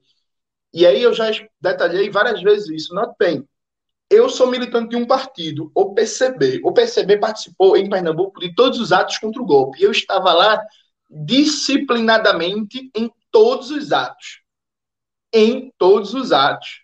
E 0.72 0.86
aí 0.86 1.02
eu 1.02 1.12
já 1.12 1.26
detalhei 1.60 2.08
várias 2.10 2.42
vezes 2.42 2.68
isso. 2.68 2.94
Note 2.94 3.14
bem, 3.18 3.46
eu 4.12 4.28
sou 4.28 4.46
militante 4.46 4.90
de 4.90 4.96
um 4.96 5.06
partido, 5.06 5.72
o 5.74 5.94
PCB. 5.94 6.60
O 6.62 6.72
PCB 6.72 7.16
participou 7.18 7.76
em 7.76 7.88
Pernambuco 7.88 8.38
de 8.38 8.54
todos 8.54 8.78
os 8.78 8.92
atos 8.92 9.18
contra 9.18 9.40
o 9.40 9.46
golpe. 9.46 9.82
Eu 9.82 9.90
estava 9.90 10.32
lá 10.34 10.62
disciplinadamente 11.10 12.90
em 12.94 13.10
todos 13.30 13.70
os 13.70 13.90
atos. 13.90 14.42
Em 15.32 15.72
todos 15.78 16.12
os 16.12 16.30
atos. 16.30 16.82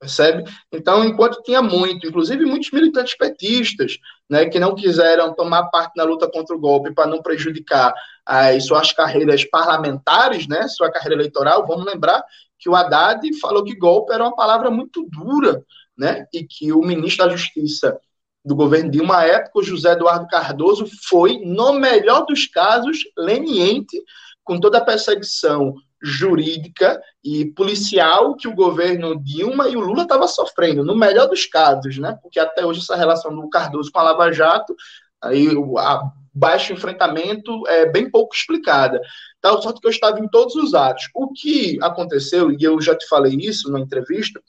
Percebe? 0.00 0.44
Então, 0.72 1.04
enquanto 1.04 1.42
tinha 1.42 1.60
muito, 1.60 2.06
inclusive 2.06 2.44
muitos 2.44 2.70
militantes 2.70 3.16
petistas, 3.16 3.98
né, 4.30 4.46
que 4.46 4.60
não 4.60 4.74
quiseram 4.74 5.34
tomar 5.34 5.64
parte 5.64 5.96
na 5.96 6.04
luta 6.04 6.30
contra 6.30 6.54
o 6.54 6.58
golpe 6.58 6.94
para 6.94 7.06
não 7.06 7.20
prejudicar 7.20 7.92
as 8.24 8.64
suas 8.64 8.92
carreiras 8.92 9.44
parlamentares, 9.44 10.46
né, 10.46 10.68
sua 10.68 10.90
carreira 10.90 11.16
eleitoral, 11.16 11.66
vamos 11.66 11.84
lembrar 11.84 12.24
que 12.58 12.68
o 12.68 12.76
Haddad 12.76 13.20
falou 13.40 13.64
que 13.64 13.74
golpe 13.74 14.12
era 14.12 14.22
uma 14.22 14.36
palavra 14.36 14.70
muito 14.70 15.04
dura, 15.10 15.64
né? 15.98 16.26
E 16.32 16.44
que 16.44 16.72
o 16.72 16.80
ministro 16.80 17.26
da 17.26 17.36
Justiça 17.36 17.98
do 18.44 18.54
governo 18.54 18.90
Dilma, 18.90 19.24
época, 19.24 19.58
o 19.58 19.62
José 19.62 19.92
Eduardo 19.92 20.26
Cardoso, 20.28 20.86
foi, 21.08 21.38
no 21.44 21.74
melhor 21.74 22.24
dos 22.24 22.46
casos, 22.46 22.98
leniente 23.16 24.00
com 24.44 24.58
toda 24.58 24.78
a 24.78 24.84
perseguição 24.84 25.74
jurídica 26.00 27.00
e 27.22 27.46
policial 27.46 28.36
que 28.36 28.46
o 28.46 28.54
governo 28.54 29.20
Dilma 29.22 29.68
e 29.68 29.76
o 29.76 29.80
Lula 29.80 30.02
estava 30.02 30.28
sofrendo, 30.28 30.84
no 30.84 30.96
melhor 30.96 31.26
dos 31.26 31.44
casos, 31.44 31.98
né? 31.98 32.16
Porque 32.22 32.38
até 32.38 32.64
hoje 32.64 32.80
essa 32.80 32.96
relação 32.96 33.34
do 33.34 33.48
Cardoso 33.50 33.90
com 33.90 33.98
a 33.98 34.04
Lava 34.04 34.32
Jato, 34.32 34.74
aí 35.20 35.48
a 35.76 36.10
baixo 36.32 36.72
enfrentamento 36.72 37.66
é 37.66 37.86
bem 37.86 38.08
pouco 38.08 38.34
explicada. 38.34 39.00
Tal 39.40 39.60
sorte 39.60 39.80
que 39.80 39.86
eu 39.88 39.90
estava 39.90 40.20
em 40.20 40.28
todos 40.28 40.54
os 40.54 40.72
atos. 40.72 41.08
O 41.12 41.32
que 41.32 41.78
aconteceu, 41.82 42.52
e 42.52 42.62
eu 42.62 42.80
já 42.80 42.96
te 42.96 43.06
falei 43.08 43.34
isso 43.34 43.70
na 43.72 43.80
entrevista, 43.80 44.40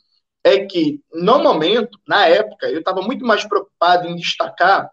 é 0.44 0.66
que, 0.66 1.02
no 1.14 1.40
momento, 1.40 2.00
na 2.08 2.28
época, 2.28 2.70
eu 2.70 2.80
estava 2.80 3.02
muito 3.02 3.26
mais 3.26 3.46
preocupado 3.46 4.08
em 4.08 4.16
destacar 4.16 4.90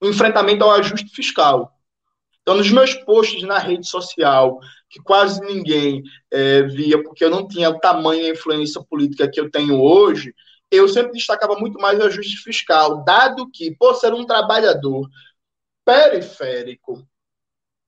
o 0.00 0.08
enfrentamento 0.08 0.64
ao 0.64 0.72
ajuste 0.72 1.14
fiscal. 1.14 1.72
Então, 2.42 2.56
nos 2.56 2.70
meus 2.70 2.94
posts 2.94 3.42
na 3.42 3.58
rede 3.58 3.86
social, 3.86 4.58
que 4.88 5.00
quase 5.00 5.40
ninguém 5.40 6.02
é, 6.30 6.62
via, 6.62 7.02
porque 7.02 7.24
eu 7.24 7.30
não 7.30 7.46
tinha 7.46 7.70
o 7.70 7.78
tamanho 7.78 8.22
e 8.22 8.30
influência 8.30 8.82
política 8.82 9.30
que 9.30 9.40
eu 9.40 9.50
tenho 9.50 9.80
hoje, 9.80 10.34
eu 10.70 10.88
sempre 10.88 11.12
destacava 11.12 11.56
muito 11.56 11.78
mais 11.78 11.98
o 11.98 12.04
ajuste 12.04 12.36
fiscal, 12.38 13.04
dado 13.04 13.50
que, 13.50 13.74
por 13.76 13.94
ser 13.94 14.14
um 14.14 14.24
trabalhador 14.24 15.08
periférico, 15.84 17.06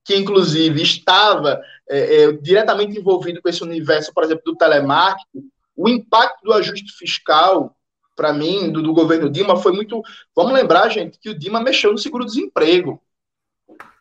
que 0.05 0.15
inclusive 0.15 0.81
estava 0.81 1.61
é, 1.89 2.23
é, 2.23 2.31
diretamente 2.33 2.99
envolvido 2.99 3.41
com 3.41 3.49
esse 3.49 3.63
universo, 3.63 4.13
por 4.13 4.23
exemplo, 4.23 4.43
do 4.45 4.55
telemarketing, 4.55 5.49
o 5.75 5.89
impacto 5.89 6.43
do 6.43 6.53
ajuste 6.53 6.91
fiscal, 6.97 7.75
para 8.15 8.31
mim, 8.31 8.71
do, 8.71 8.81
do, 8.81 8.93
governo 8.93 9.29
Dilma, 9.29 9.55
foi 9.55 9.71
muito. 9.71 10.01
Vamos 10.35 10.53
lembrar, 10.53 10.89
gente, 10.89 11.17
que 11.19 11.29
o 11.29 11.37
Dilma 11.37 11.61
mexeu 11.61 11.91
no 11.91 11.97
seguro-desemprego. 11.97 13.01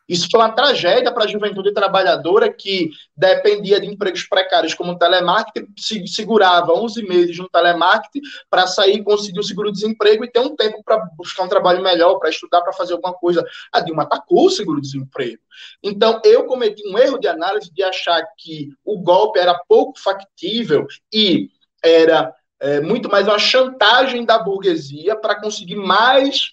Isso 0.08 0.28
foi 0.30 0.40
uma 0.40 0.52
tragédia 0.52 1.12
para 1.12 1.24
a 1.24 1.28
juventude 1.28 1.72
trabalhadora 1.72 2.52
que 2.52 2.90
dependia 3.16 3.80
de 3.80 3.86
empregos 3.86 4.24
precários 4.24 4.74
como 4.74 4.92
o 4.92 4.98
telemarketing, 4.98 5.72
se 5.78 6.06
segurava 6.06 6.72
11 6.74 7.02
meses 7.04 7.38
no 7.38 7.48
telemarketing 7.48 8.20
para 8.50 8.66
sair, 8.66 9.02
conseguir 9.02 9.38
o 9.38 9.44
seguro-desemprego 9.44 10.24
e 10.24 10.30
ter 10.30 10.40
um 10.40 10.54
tempo 10.54 10.82
para 10.84 10.98
buscar 11.16 11.44
um 11.44 11.48
trabalho 11.48 11.82
melhor, 11.82 12.18
para 12.18 12.28
estudar, 12.28 12.60
para 12.60 12.72
fazer 12.72 12.92
alguma 12.94 13.14
coisa. 13.14 13.42
A 13.72 13.80
Dilma 13.80 14.02
atacou 14.02 14.46
o 14.46 14.50
seguro-desemprego. 14.50 15.40
Então, 15.82 16.20
eu 16.24 16.44
cometi 16.44 16.86
um 16.86 16.98
erro 16.98 17.18
de 17.18 17.28
análise 17.28 17.72
de 17.72 17.82
achar 17.82 18.22
que 18.36 18.70
o 18.84 18.98
golpe 18.98 19.38
era 19.38 19.54
pouco 19.66 19.98
factível 19.98 20.86
e 21.12 21.48
era 21.82 22.32
é, 22.60 22.80
muito 22.80 23.10
mais 23.10 23.26
uma 23.26 23.38
chantagem 23.38 24.24
da 24.24 24.38
burguesia 24.38 25.16
para 25.16 25.40
conseguir 25.40 25.76
mais 25.76 26.52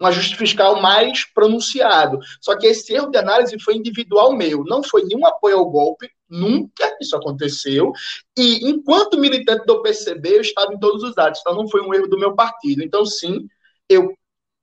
um 0.00 0.06
ajuste 0.06 0.36
fiscal 0.36 0.80
mais 0.80 1.24
pronunciado. 1.24 2.18
Só 2.40 2.56
que 2.56 2.66
esse 2.66 2.94
erro 2.94 3.10
de 3.10 3.18
análise 3.18 3.60
foi 3.60 3.76
individual 3.76 4.34
meu, 4.34 4.64
não 4.64 4.82
foi 4.82 5.04
nenhum 5.04 5.26
apoio 5.26 5.58
ao 5.58 5.70
golpe, 5.70 6.10
nunca 6.28 6.96
isso 7.00 7.14
aconteceu. 7.14 7.92
E 8.36 8.70
enquanto 8.70 9.18
militante 9.18 9.66
do 9.66 9.82
PCB, 9.82 10.36
eu 10.36 10.40
estava 10.40 10.72
em 10.72 10.78
todos 10.78 11.02
os 11.02 11.18
atos, 11.18 11.40
então 11.40 11.54
não 11.54 11.68
foi 11.68 11.82
um 11.82 11.92
erro 11.92 12.08
do 12.08 12.18
meu 12.18 12.34
partido. 12.34 12.82
Então, 12.82 13.04
sim, 13.04 13.46
eu 13.88 14.14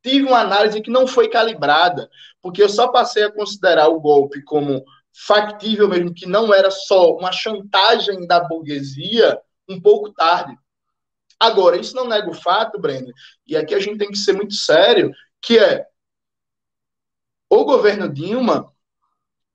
tive 0.03 0.26
uma 0.26 0.39
análise 0.39 0.82
que 0.82 0.89
não 0.89 1.05
foi 1.05 1.28
calibrada, 1.28 2.09
porque 2.41 2.63
eu 2.63 2.70
só 2.70 2.88
passei 2.88 3.24
a 3.24 3.32
considerar 3.32 3.89
o 3.89 3.99
golpe 3.99 4.41
como 4.41 4.84
factível 5.13 5.88
mesmo, 5.88 6.13
que 6.13 6.26
não 6.26 6.53
era 6.53 6.72
só 6.72 7.15
uma 7.15 7.32
chantagem 7.32 8.26
da 8.26 8.39
burguesia, 8.39 9.39
um 9.68 9.80
pouco 9.80 10.11
tarde. 10.13 10.57
Agora, 11.39 11.78
isso 11.78 11.95
não 11.95 12.07
nega 12.07 12.30
o 12.30 12.34
fato, 12.34 12.80
Breno, 12.80 13.13
e 13.45 13.55
aqui 13.55 13.76
a 13.76 13.80
gente 13.80 13.97
tem 13.97 14.09
que 14.09 14.18
ser 14.18 14.34
muito 14.34 14.53
sério, 14.53 15.11
que 15.41 15.59
é 15.59 15.86
o 17.49 17.63
governo 17.63 18.11
Dilma, 18.11 18.74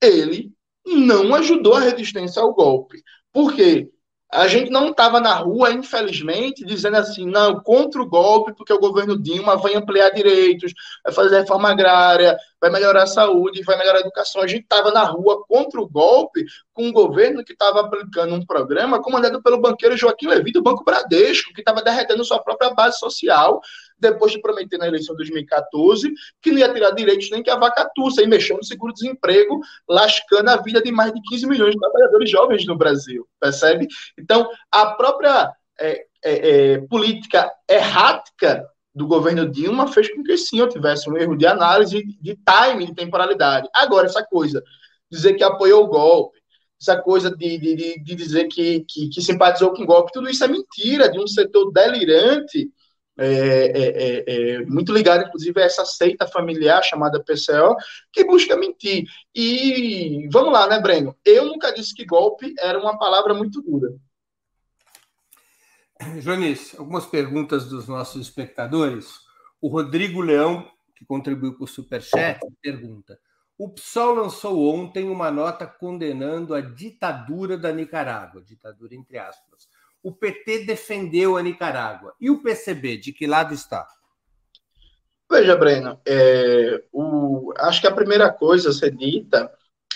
ele 0.01 0.53
não 0.87 1.35
ajudou 1.35 1.75
a 1.75 1.81
resistência 1.81 2.41
ao 2.41 2.55
golpe. 2.55 3.03
Por 3.33 3.55
quê? 3.55 3.91
A 4.33 4.49
gente 4.49 4.71
não 4.71 4.89
estava 4.89 5.21
na 5.21 5.35
rua, 5.35 5.71
infelizmente, 5.73 6.65
dizendo 6.65 6.97
assim, 6.97 7.27
não, 7.27 7.61
contra 7.61 8.01
o 8.01 8.09
golpe, 8.09 8.55
porque 8.55 8.73
o 8.73 8.79
governo 8.79 9.21
Dilma 9.21 9.57
vai 9.59 9.75
ampliar 9.75 10.09
direitos, 10.09 10.73
vai 11.05 11.13
fazer 11.13 11.41
reforma 11.41 11.71
agrária, 11.71 12.35
vai 12.59 12.71
melhorar 12.71 13.03
a 13.03 13.07
saúde, 13.07 13.63
vai 13.63 13.77
melhorar 13.77 13.99
a 13.99 14.01
educação. 14.01 14.41
A 14.41 14.47
gente 14.47 14.63
estava 14.63 14.91
na 14.91 15.05
rua 15.05 15.45
contra 15.47 15.79
o 15.79 15.87
golpe, 15.87 16.47
com 16.73 16.85
um 16.85 16.93
governo 16.93 17.45
que 17.45 17.53
estava 17.53 17.81
aplicando 17.81 18.35
um 18.35 18.47
programa 18.47 19.03
comandado 19.03 19.43
pelo 19.43 19.61
banqueiro 19.61 19.99
Joaquim 19.99 20.29
Levy 20.29 20.51
do 20.51 20.63
Banco 20.63 20.83
Bradesco, 20.83 21.53
que 21.53 21.61
estava 21.61 21.83
derretendo 21.83 22.25
sua 22.25 22.43
própria 22.43 22.73
base 22.73 22.99
social, 22.99 23.61
depois 24.03 24.33
de 24.33 24.41
prometer 24.41 24.77
na 24.77 24.87
eleição 24.87 25.15
de 25.15 25.19
2014 25.19 26.13
que 26.43 26.51
não 26.51 26.59
ia 26.59 26.73
tirar 26.73 26.91
direitos 26.91 27.31
nem 27.31 27.43
que 27.43 27.51
a 27.51 27.57
vacatuça, 27.57 28.23
e 28.23 28.27
mexendo 28.27 28.59
no 28.59 28.65
seguro-desemprego, 28.65 29.61
lascando 29.89 30.51
a 30.51 30.57
vida 30.57 30.83
de 30.83 30.93
mais 30.93 31.13
de 31.13 31.21
15 31.23 31.47
milhões 31.47 31.73
de 31.73 31.81
trabalhadores 31.81 32.29
jovens 32.29 32.67
no 32.67 32.77
Brasil, 32.77 33.27
percebe? 33.41 33.87
Então, 34.19 34.49
a 34.71 34.87
própria 34.87 35.51
é, 35.81 36.05
é, 36.23 36.73
é, 36.73 36.79
política 36.83 37.51
errática 37.69 38.67
do 38.95 39.07
governo 39.07 39.49
Dilma 39.51 39.87
fez 39.89 40.13
com 40.13 40.23
que 40.23 40.37
sim 40.37 40.59
eu 40.59 40.69
tivesse 40.69 41.09
um 41.09 41.17
erro 41.17 41.37
de 41.37 41.47
análise, 41.47 42.05
de 42.21 42.37
timing, 42.45 42.87
de 42.87 42.95
temporalidade. 42.95 43.69
Agora, 43.75 44.07
essa 44.07 44.23
coisa, 44.23 44.63
dizer 45.11 45.35
que 45.35 45.45
apoiou 45.45 45.85
o 45.85 45.89
golpe, 45.89 46.39
essa 46.81 47.01
coisa 47.01 47.31
de, 47.31 47.59
de, 47.59 48.03
de 48.03 48.15
dizer 48.15 48.49
que, 48.49 48.85
que, 48.89 49.09
que 49.09 49.23
simpatizou 49.23 49.73
com 49.73 49.85
o 49.85 49.87
golpe, 49.87 50.13
tudo 50.13 50.29
isso 50.29 50.45
é 50.45 50.49
mentira 50.49 51.09
de 51.09 51.19
um 51.19 51.27
setor 51.27 51.73
delirante 51.73 52.71
é, 53.19 53.27
é, 53.27 53.89
é, 53.89 54.25
é, 54.27 54.65
muito 54.65 54.93
ligado, 54.93 55.27
inclusive, 55.27 55.61
a 55.61 55.65
essa 55.65 55.85
seita 55.85 56.27
familiar 56.27 56.83
chamada 56.83 57.23
PCO, 57.23 57.77
que 58.13 58.25
busca 58.25 58.57
mentir. 58.57 59.05
E 59.35 60.29
vamos 60.33 60.53
lá, 60.53 60.67
né, 60.67 60.81
Breno? 60.81 61.17
Eu 61.25 61.47
nunca 61.47 61.73
disse 61.73 61.95
que 61.95 62.07
golpe 62.07 62.55
era 62.59 62.79
uma 62.79 62.99
palavra 62.99 63.35
muito 63.35 63.61
dura. 63.61 63.95
Jonis, 66.21 66.75
algumas 66.79 67.07
perguntas 67.07 67.69
dos 67.69 67.87
nossos 67.87 68.21
espectadores. 68.27 69.21
O 69.61 69.69
Rodrigo 69.69 70.21
Leão, 70.21 70.69
que 70.97 71.05
contribuiu 71.05 71.57
com 71.57 71.65
o 71.65 71.69
Superchat, 71.69 72.41
pergunta: 72.61 73.19
O 73.57 73.69
PSOL 73.69 74.15
lançou 74.15 74.75
ontem 74.75 75.09
uma 75.09 75.31
nota 75.31 75.67
condenando 75.67 76.55
a 76.55 76.61
ditadura 76.61 77.57
da 77.57 77.71
Nicarágua, 77.71 78.43
ditadura 78.43 78.95
entre 78.95 79.19
aspas 79.19 79.69
o 80.03 80.13
PT 80.13 80.65
defendeu 80.65 81.37
a 81.37 81.43
Nicarágua. 81.43 82.15
E 82.21 82.31
o 82.31 82.43
PCB, 82.43 82.97
de 82.97 83.13
que 83.13 83.27
lado 83.27 83.55
está? 83.55 83.87
Veja, 85.31 85.57
Breno, 85.57 85.99
é, 86.07 86.83
o, 86.93 87.53
acho 87.59 87.81
que 87.81 87.87
a 87.87 87.95
primeira 87.95 88.31
coisa 88.31 88.71
a 88.71 88.73
ser 88.73 88.95
dita 88.95 89.51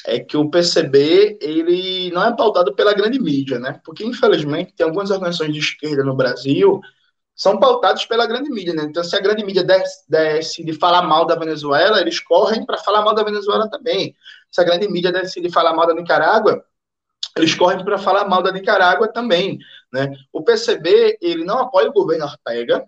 é 0.06 0.20
que 0.20 0.36
o 0.36 0.48
PCB 0.48 1.38
ele 1.40 2.10
não 2.12 2.24
é 2.24 2.34
pautado 2.34 2.74
pela 2.74 2.94
grande 2.94 3.18
mídia, 3.18 3.58
né? 3.58 3.80
Porque, 3.84 4.04
infelizmente, 4.04 4.72
tem 4.74 4.86
algumas 4.86 5.10
organizações 5.10 5.52
de 5.52 5.58
esquerda 5.58 6.04
no 6.04 6.16
Brasil 6.16 6.80
são 7.36 7.60
pautados 7.60 8.06
pela 8.06 8.26
grande 8.26 8.50
mídia, 8.50 8.72
né? 8.72 8.84
Então, 8.84 9.04
se 9.04 9.14
a 9.14 9.20
grande 9.20 9.44
mídia 9.44 9.62
decide 10.08 10.72
falar 10.72 11.02
mal 11.02 11.26
da 11.26 11.36
Venezuela, 11.36 12.00
eles 12.00 12.18
correm 12.18 12.64
para 12.64 12.78
falar 12.78 13.02
mal 13.02 13.14
da 13.14 13.22
Venezuela 13.22 13.68
também. 13.68 14.16
Se 14.50 14.62
a 14.62 14.64
grande 14.64 14.88
mídia 14.88 15.12
decide 15.12 15.50
falar 15.50 15.74
mal 15.74 15.86
da 15.86 15.92
Nicarágua, 15.92 16.64
eles 17.36 17.54
correm 17.54 17.84
para 17.84 17.98
falar 17.98 18.26
mal 18.26 18.42
da 18.42 18.50
Nicarágua 18.50 19.08
também. 19.08 19.58
Né? 19.92 20.12
O 20.32 20.42
PCB 20.42 21.18
ele 21.20 21.44
não 21.44 21.58
apoia 21.58 21.88
o 21.88 21.92
governo 21.92 22.24
Ortega, 22.24 22.86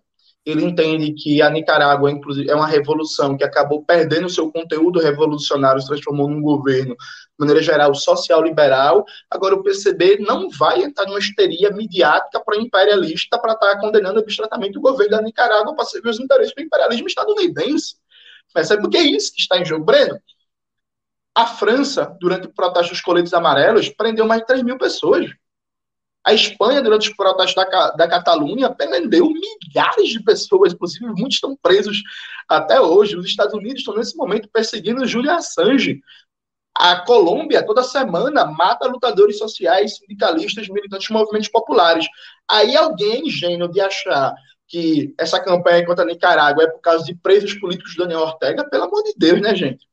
ele 0.51 0.65
entende 0.65 1.13
que 1.13 1.43
a 1.43 1.51
Nicarágua, 1.51 2.11
inclusive, 2.11 2.51
é 2.51 2.55
uma 2.55 2.67
revolução 2.67 3.37
que 3.37 3.45
acabou 3.45 3.85
perdendo 3.85 4.31
seu 4.31 4.51
conteúdo 4.51 4.99
revolucionário, 4.99 5.81
se 5.81 5.87
transformou 5.87 6.29
num 6.29 6.41
governo, 6.41 6.95
de 6.95 7.39
maneira 7.39 7.63
geral, 7.63 7.95
social-liberal. 7.95 9.05
Agora, 9.31 9.57
o 9.57 9.63
PCB 9.63 10.21
não 10.21 10.49
vai 10.49 10.83
entrar 10.83 11.05
numa 11.05 11.19
histeria 11.19 11.71
midiática 11.71 12.41
para 12.43 12.57
imperialista 12.57 13.39
para 13.39 13.53
estar 13.53 13.75
tá 13.75 13.81
condenando 13.81 14.21
abstratamente 14.21 14.79
o 14.79 14.81
governo 14.81 15.19
da 15.19 15.23
Nicarágua 15.23 15.75
para 15.75 15.85
servir 15.85 16.09
os 16.09 16.19
interesses 16.19 16.55
do 16.55 16.63
imperialismo 16.63 17.09
estadunidense. 17.09 17.97
Percebe? 18.55 18.81
Porque 18.81 18.97
é 18.97 19.03
isso 19.03 19.35
que 19.35 19.43
está 19.43 19.59
em 19.59 19.67
jogo. 19.67 19.85
Breno, 19.85 20.19
a 21.35 21.47
França, 21.47 22.17
durante 22.19 22.47
o 22.47 22.55
protesto 22.55 22.93
dos 22.93 23.03
coletes 23.03 23.35
amarelos, 23.35 23.91
prendeu 23.91 24.27
mais 24.27 24.41
de 24.41 24.47
3 24.47 24.63
mil 24.63 24.79
pessoas. 24.79 25.27
A 26.29 26.35
Espanha, 26.35 26.83
durante 26.83 27.09
os 27.09 27.17
protestos 27.17 27.55
da, 27.55 27.91
da 27.93 28.07
Catalunha, 28.07 28.69
prendeu 28.69 29.31
milhares 29.31 30.11
de 30.11 30.23
pessoas, 30.23 30.75
inclusive 30.75 31.07
muitos 31.07 31.37
estão 31.37 31.57
presos 31.57 32.03
até 32.47 32.79
hoje. 32.79 33.17
Os 33.17 33.25
Estados 33.25 33.55
Unidos 33.55 33.79
estão, 33.79 33.97
nesse 33.97 34.15
momento, 34.15 34.47
perseguindo 34.53 35.07
Julian 35.07 35.37
Assange. 35.37 36.03
A 36.75 36.97
Colômbia, 37.01 37.65
toda 37.65 37.83
semana, 37.83 38.45
mata 38.45 38.87
lutadores 38.87 39.39
sociais, 39.39 39.97
sindicalistas, 39.97 40.69
militantes 40.69 41.07
de 41.07 41.15
movimentos 41.15 41.49
populares. 41.49 42.07
Aí 42.47 42.77
alguém 42.77 43.27
ingênuo 43.27 43.67
de 43.67 43.81
achar 43.81 44.35
que 44.67 45.15
essa 45.17 45.41
campanha 45.41 45.87
contra 45.87 46.05
a 46.05 46.07
Nicarágua 46.07 46.65
é 46.65 46.67
por 46.67 46.83
causa 46.83 47.07
de 47.07 47.15
presos 47.15 47.55
políticos 47.55 47.95
do 47.95 48.03
Daniel 48.03 48.21
Ortega, 48.21 48.69
pelo 48.69 48.85
amor 48.85 49.03
de 49.03 49.15
Deus, 49.17 49.41
né, 49.41 49.55
gente? 49.55 49.89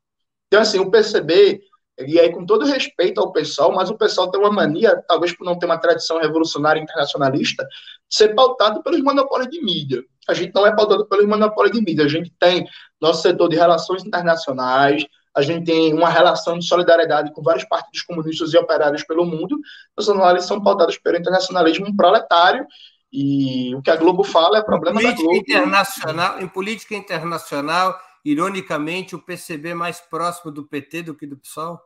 Então, 0.48 0.62
assim, 0.62 0.80
o 0.80 0.92
PCB, 0.92 1.62
e 2.00 2.20
aí 2.20 2.32
com 2.32 2.46
todo 2.46 2.66
respeito 2.66 3.22
ao 3.22 3.32
pessoal, 3.32 3.74
mas 3.74 3.90
o 3.90 3.98
pessoal 3.98 4.30
tem 4.30 4.40
uma 4.40 4.52
mania, 4.52 5.02
talvez 5.08 5.36
por 5.36 5.46
não 5.46 5.58
ter 5.58 5.66
uma 5.66 5.78
tradição 5.78 6.20
revolucionária 6.20 6.80
internacionalista, 6.80 7.64
de 7.64 8.16
ser 8.16 8.36
pautado 8.36 8.84
pelos 8.84 9.02
monopólios 9.02 9.50
de 9.50 9.64
mídia. 9.64 10.04
A 10.28 10.34
gente 10.34 10.54
não 10.54 10.66
é 10.66 10.76
pautado 10.76 11.08
pelos 11.08 11.26
monopólios 11.26 11.78
de 11.78 11.84
mídia, 11.84 12.06
a 12.06 12.10
gente 12.10 12.34
tem 12.40 12.68
nosso 13.00 13.22
setor 13.22 13.48
de 13.48 13.56
relações 13.56 14.04
internacionais, 14.04 15.06
a 15.36 15.42
gente 15.42 15.66
tem 15.66 15.94
uma 15.94 16.10
relação 16.10 16.58
de 16.58 16.66
solidariedade 16.66 17.32
com 17.34 17.42
vários 17.42 17.66
partidos 17.66 18.02
comunistas 18.02 18.54
e 18.54 18.58
operários 18.58 19.04
pelo 19.04 19.26
mundo, 19.26 19.60
os 19.98 20.10
análises 20.10 20.48
são 20.48 20.62
pautados 20.62 20.98
pelo 20.98 21.18
internacionalismo 21.18 21.96
proletário, 21.96 22.66
e 23.12 23.74
o 23.76 23.82
que 23.82 23.90
a 23.90 23.96
Globo 23.96 24.24
fala 24.24 24.58
é 24.58 24.62
problema 24.62 25.00
política 25.00 25.24
da 25.24 25.24
Globo. 25.24 25.38
Internacional, 25.38 26.42
em 26.42 26.48
política 26.48 26.96
internacional, 26.96 28.00
ironicamente, 28.26 29.16
o 29.16 29.22
PCB 29.22 29.70
é 29.70 29.74
mais 29.74 30.02
próximo 30.02 30.52
do 30.52 30.66
PT 30.66 31.04
do 31.04 31.16
que 31.16 31.28
do 31.28 31.38
PSOL? 31.38 31.80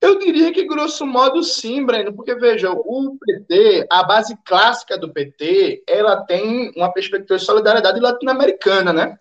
Eu 0.00 0.18
diria 0.18 0.52
que, 0.52 0.66
grosso 0.66 1.06
modo, 1.06 1.42
sim, 1.42 1.84
Breno, 1.84 2.14
porque, 2.14 2.34
veja, 2.34 2.70
o 2.72 3.18
PT, 3.18 3.86
a 3.90 4.02
base 4.02 4.36
clássica 4.46 4.96
do 4.96 5.12
PT, 5.12 5.84
ela 5.86 6.24
tem 6.24 6.72
uma 6.74 6.90
perspectiva 6.90 7.38
de 7.38 7.44
solidariedade 7.44 8.00
latino-americana, 8.00 8.92
né? 8.92 9.18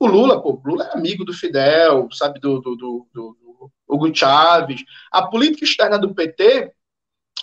O 0.00 0.06
Lula, 0.06 0.42
pô, 0.42 0.52
o 0.52 0.62
Lula 0.64 0.84
é 0.86 0.96
amigo 0.96 1.24
do 1.24 1.34
Fidel, 1.34 2.08
sabe, 2.12 2.40
do, 2.40 2.60
do, 2.60 2.74
do, 2.74 3.06
do 3.12 3.36
Hugo 3.86 4.14
Chávez. 4.14 4.82
A 5.12 5.26
política 5.26 5.64
externa 5.64 5.98
do 5.98 6.14
PT 6.14 6.72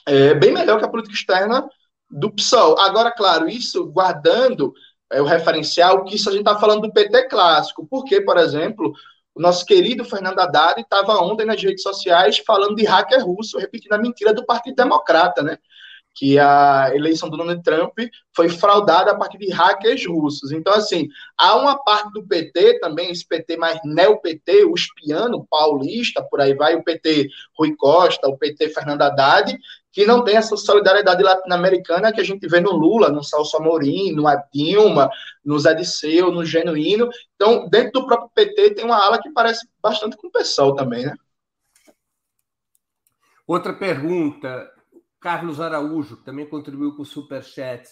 é 0.08 0.34
bem 0.34 0.52
melhor 0.52 0.80
que 0.80 0.86
a 0.86 0.90
política 0.90 1.16
externa 1.16 1.70
do 2.10 2.32
PSOL. 2.32 2.80
Agora, 2.80 3.12
claro, 3.12 3.48
isso 3.48 3.86
guardando 3.86 4.74
é, 5.12 5.22
o 5.22 5.26
referencial, 5.26 6.04
que 6.04 6.16
isso 6.16 6.28
a 6.30 6.32
gente 6.32 6.42
está 6.42 6.58
falando 6.60 6.82
do 6.82 6.94
PT 6.94 7.28
clássico, 7.28 7.88
porque, 7.88 8.22
por 8.22 8.38
exemplo, 8.38 8.94
o 9.36 9.42
nosso 9.42 9.66
querido 9.66 10.04
Fernando 10.04 10.40
Haddad 10.40 10.82
estava 10.82 11.18
ontem 11.22 11.46
nas 11.46 11.62
redes 11.62 11.84
sociais 11.84 12.40
falando 12.40 12.76
de 12.76 12.86
hacker 12.86 13.24
russo, 13.24 13.58
repetindo 13.58 13.94
a 13.94 13.98
mentira 13.98 14.34
do 14.34 14.46
Partido 14.46 14.76
Democrata, 14.76 15.42
né? 15.42 15.58
Que 16.20 16.38
a 16.38 16.92
eleição 16.94 17.30
do 17.30 17.38
Donald 17.38 17.64
Trump 17.64 17.98
foi 18.36 18.50
fraudada 18.50 19.12
a 19.12 19.16
partir 19.16 19.38
de 19.38 19.50
hackers 19.54 20.06
russos. 20.06 20.52
Então, 20.52 20.74
assim, 20.74 21.08
há 21.38 21.56
uma 21.56 21.82
parte 21.82 22.12
do 22.12 22.28
PT 22.28 22.82
também, 22.82 23.10
esse 23.10 23.26
PT 23.26 23.56
mais 23.56 23.80
neo-PT, 23.86 24.66
o 24.66 24.74
espiano 24.74 25.48
paulista, 25.50 26.22
por 26.22 26.42
aí 26.42 26.54
vai, 26.54 26.76
o 26.76 26.84
PT 26.84 27.30
Rui 27.58 27.74
Costa, 27.78 28.28
o 28.28 28.38
PT 28.38 28.68
Fernando 28.68 29.02
Haddad, 29.04 29.58
que 29.94 30.06
não 30.06 30.22
tem 30.22 30.36
essa 30.36 30.58
solidariedade 30.58 31.24
latino-americana 31.24 32.12
que 32.12 32.20
a 32.20 32.26
gente 32.26 32.46
vê 32.50 32.60
no 32.60 32.72
Lula, 32.72 33.08
no 33.08 33.24
Celso 33.24 33.56
Amorim, 33.56 34.12
no 34.12 34.26
Dilma, 34.54 35.10
no 35.44 35.58
Zé 35.58 35.74
Disseu, 35.74 36.34
no 36.34 36.44
Genuíno. 36.44 37.10
Então, 37.36 37.70
dentro 37.70 38.02
do 38.02 38.06
próprio 38.06 38.30
PT 38.36 38.72
tem 38.72 38.84
uma 38.84 39.02
ala 39.02 39.22
que 39.22 39.32
parece 39.32 39.66
bastante 39.82 40.18
com 40.18 40.28
o 40.28 40.32
PSOL 40.32 40.76
também, 40.76 41.06
né? 41.06 41.16
Outra 43.48 43.72
pergunta, 43.72 44.70
Carlos 45.20 45.60
Araújo, 45.60 46.18
que 46.18 46.24
também 46.24 46.48
contribuiu 46.48 46.96
com 46.96 47.02
o 47.02 47.06
Superchat. 47.06 47.88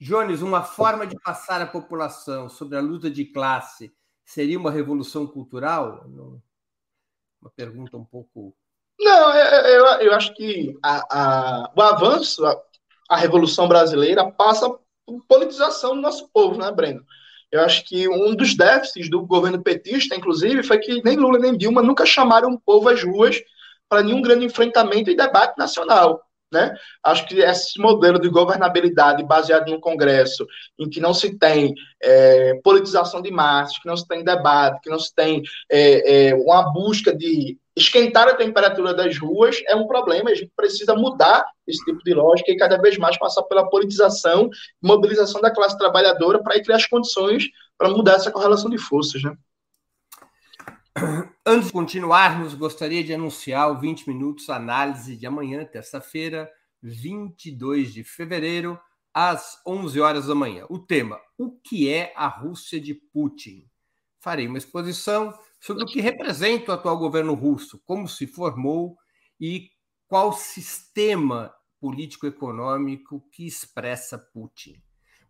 Jones, 0.00 0.42
uma 0.42 0.62
forma 0.62 1.06
de 1.06 1.18
passar 1.20 1.60
a 1.60 1.66
população 1.66 2.48
sobre 2.48 2.76
a 2.76 2.80
luta 2.80 3.08
de 3.08 3.24
classe 3.24 3.92
seria 4.24 4.58
uma 4.58 4.70
revolução 4.70 5.26
cultural? 5.26 6.04
Uma 7.40 7.50
pergunta 7.54 7.96
um 7.96 8.04
pouco. 8.04 8.54
Não, 8.98 9.32
eu, 9.34 9.86
eu 10.00 10.14
acho 10.14 10.34
que 10.34 10.76
a, 10.82 11.04
a, 11.10 11.72
o 11.76 11.82
avanço, 11.82 12.44
a, 12.44 12.60
a 13.08 13.16
Revolução 13.16 13.68
Brasileira 13.68 14.30
passa 14.30 14.68
por 15.06 15.24
politização 15.26 15.94
do 15.94 16.00
nosso 16.00 16.28
povo, 16.32 16.58
né, 16.58 16.70
Breno? 16.70 17.04
Eu 17.50 17.60
acho 17.60 17.84
que 17.84 18.08
um 18.08 18.34
dos 18.34 18.56
déficits 18.56 19.10
do 19.10 19.26
governo 19.26 19.62
petista, 19.62 20.16
inclusive, 20.16 20.62
foi 20.62 20.78
que 20.78 21.02
nem 21.04 21.16
Lula 21.16 21.38
nem 21.38 21.56
Dilma 21.56 21.82
nunca 21.82 22.06
chamaram 22.06 22.52
o 22.52 22.60
povo 22.60 22.88
às 22.88 23.02
ruas 23.04 23.38
para 23.88 24.02
nenhum 24.02 24.22
grande 24.22 24.46
enfrentamento 24.46 25.10
e 25.10 25.16
debate 25.16 25.58
nacional. 25.58 26.22
Né? 26.52 26.74
Acho 27.02 27.26
que 27.26 27.40
esse 27.40 27.80
modelo 27.80 28.20
de 28.20 28.28
governabilidade 28.28 29.24
baseado 29.24 29.72
um 29.72 29.80
Congresso 29.80 30.46
em 30.78 30.88
que 30.88 31.00
não 31.00 31.14
se 31.14 31.38
tem 31.38 31.74
é, 32.02 32.60
politização 32.62 33.22
de 33.22 33.30
massas, 33.30 33.78
que 33.78 33.88
não 33.88 33.96
se 33.96 34.06
tem 34.06 34.22
debate, 34.22 34.82
que 34.82 34.90
não 34.90 34.98
se 34.98 35.14
tem 35.14 35.42
é, 35.70 36.28
é, 36.28 36.34
uma 36.34 36.70
busca 36.70 37.16
de 37.16 37.56
esquentar 37.74 38.28
a 38.28 38.34
temperatura 38.34 38.92
das 38.92 39.16
ruas 39.18 39.62
é 39.66 39.74
um 39.74 39.86
problema. 39.86 40.30
A 40.30 40.34
gente 40.34 40.52
precisa 40.54 40.94
mudar 40.94 41.46
esse 41.66 41.82
tipo 41.84 42.04
de 42.04 42.12
lógica 42.12 42.52
e 42.52 42.56
cada 42.56 42.76
vez 42.76 42.98
mais 42.98 43.18
passar 43.18 43.44
pela 43.44 43.70
politização 43.70 44.50
mobilização 44.80 45.40
da 45.40 45.50
classe 45.50 45.78
trabalhadora 45.78 46.42
para 46.42 46.60
criar 46.62 46.76
as 46.76 46.86
condições 46.86 47.44
para 47.78 47.88
mudar 47.88 48.14
essa 48.14 48.30
correlação 48.30 48.68
de 48.68 48.76
forças. 48.76 49.22
Né? 49.22 49.34
Antes 51.46 51.68
de 51.68 51.72
continuarmos, 51.72 52.52
gostaria 52.52 53.02
de 53.02 53.14
anunciar 53.14 53.70
o 53.70 53.80
20 53.80 54.06
Minutos 54.08 54.50
Análise 54.50 55.16
de 55.16 55.26
amanhã, 55.26 55.64
terça-feira, 55.64 56.50
22 56.82 57.94
de 57.94 58.04
fevereiro, 58.04 58.78
às 59.14 59.60
11 59.66 60.00
horas 60.00 60.26
da 60.26 60.34
manhã. 60.34 60.66
O 60.68 60.78
tema: 60.78 61.18
O 61.38 61.50
que 61.50 61.88
é 61.88 62.12
a 62.14 62.26
Rússia 62.28 62.78
de 62.78 62.94
Putin? 62.94 63.66
Farei 64.20 64.46
uma 64.46 64.58
exposição 64.58 65.32
sobre 65.58 65.82
o 65.82 65.86
que 65.86 66.00
representa 66.00 66.70
o 66.70 66.74
atual 66.74 66.98
governo 66.98 67.34
russo, 67.34 67.80
como 67.86 68.06
se 68.06 68.26
formou 68.26 68.96
e 69.40 69.70
qual 70.06 70.32
sistema 70.32 71.54
político-econômico 71.80 73.26
que 73.32 73.46
expressa 73.46 74.18
Putin. 74.18 74.80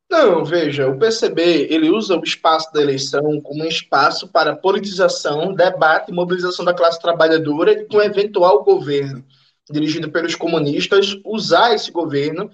Não, 0.10 0.44
veja, 0.44 0.90
o 0.90 1.00
PCB 1.00 1.68
ele 1.70 1.90
usa 1.90 2.18
o 2.18 2.24
espaço 2.24 2.72
da 2.74 2.82
eleição 2.82 3.40
como 3.42 3.64
um 3.64 3.68
espaço 3.68 4.28
para 4.28 4.56
politização, 4.56 5.54
debate 5.54 6.12
e 6.12 6.14
mobilização 6.14 6.66
da 6.66 6.74
classe 6.74 7.00
trabalhadora 7.02 7.72
e 7.72 7.86
com 7.86 8.02
eventual 8.02 8.64
governo. 8.64 9.26
dirigido 9.70 10.12
pelos 10.12 10.36
comunistas, 10.36 11.16
usar 11.24 11.74
esse 11.74 11.92
governo 11.92 12.52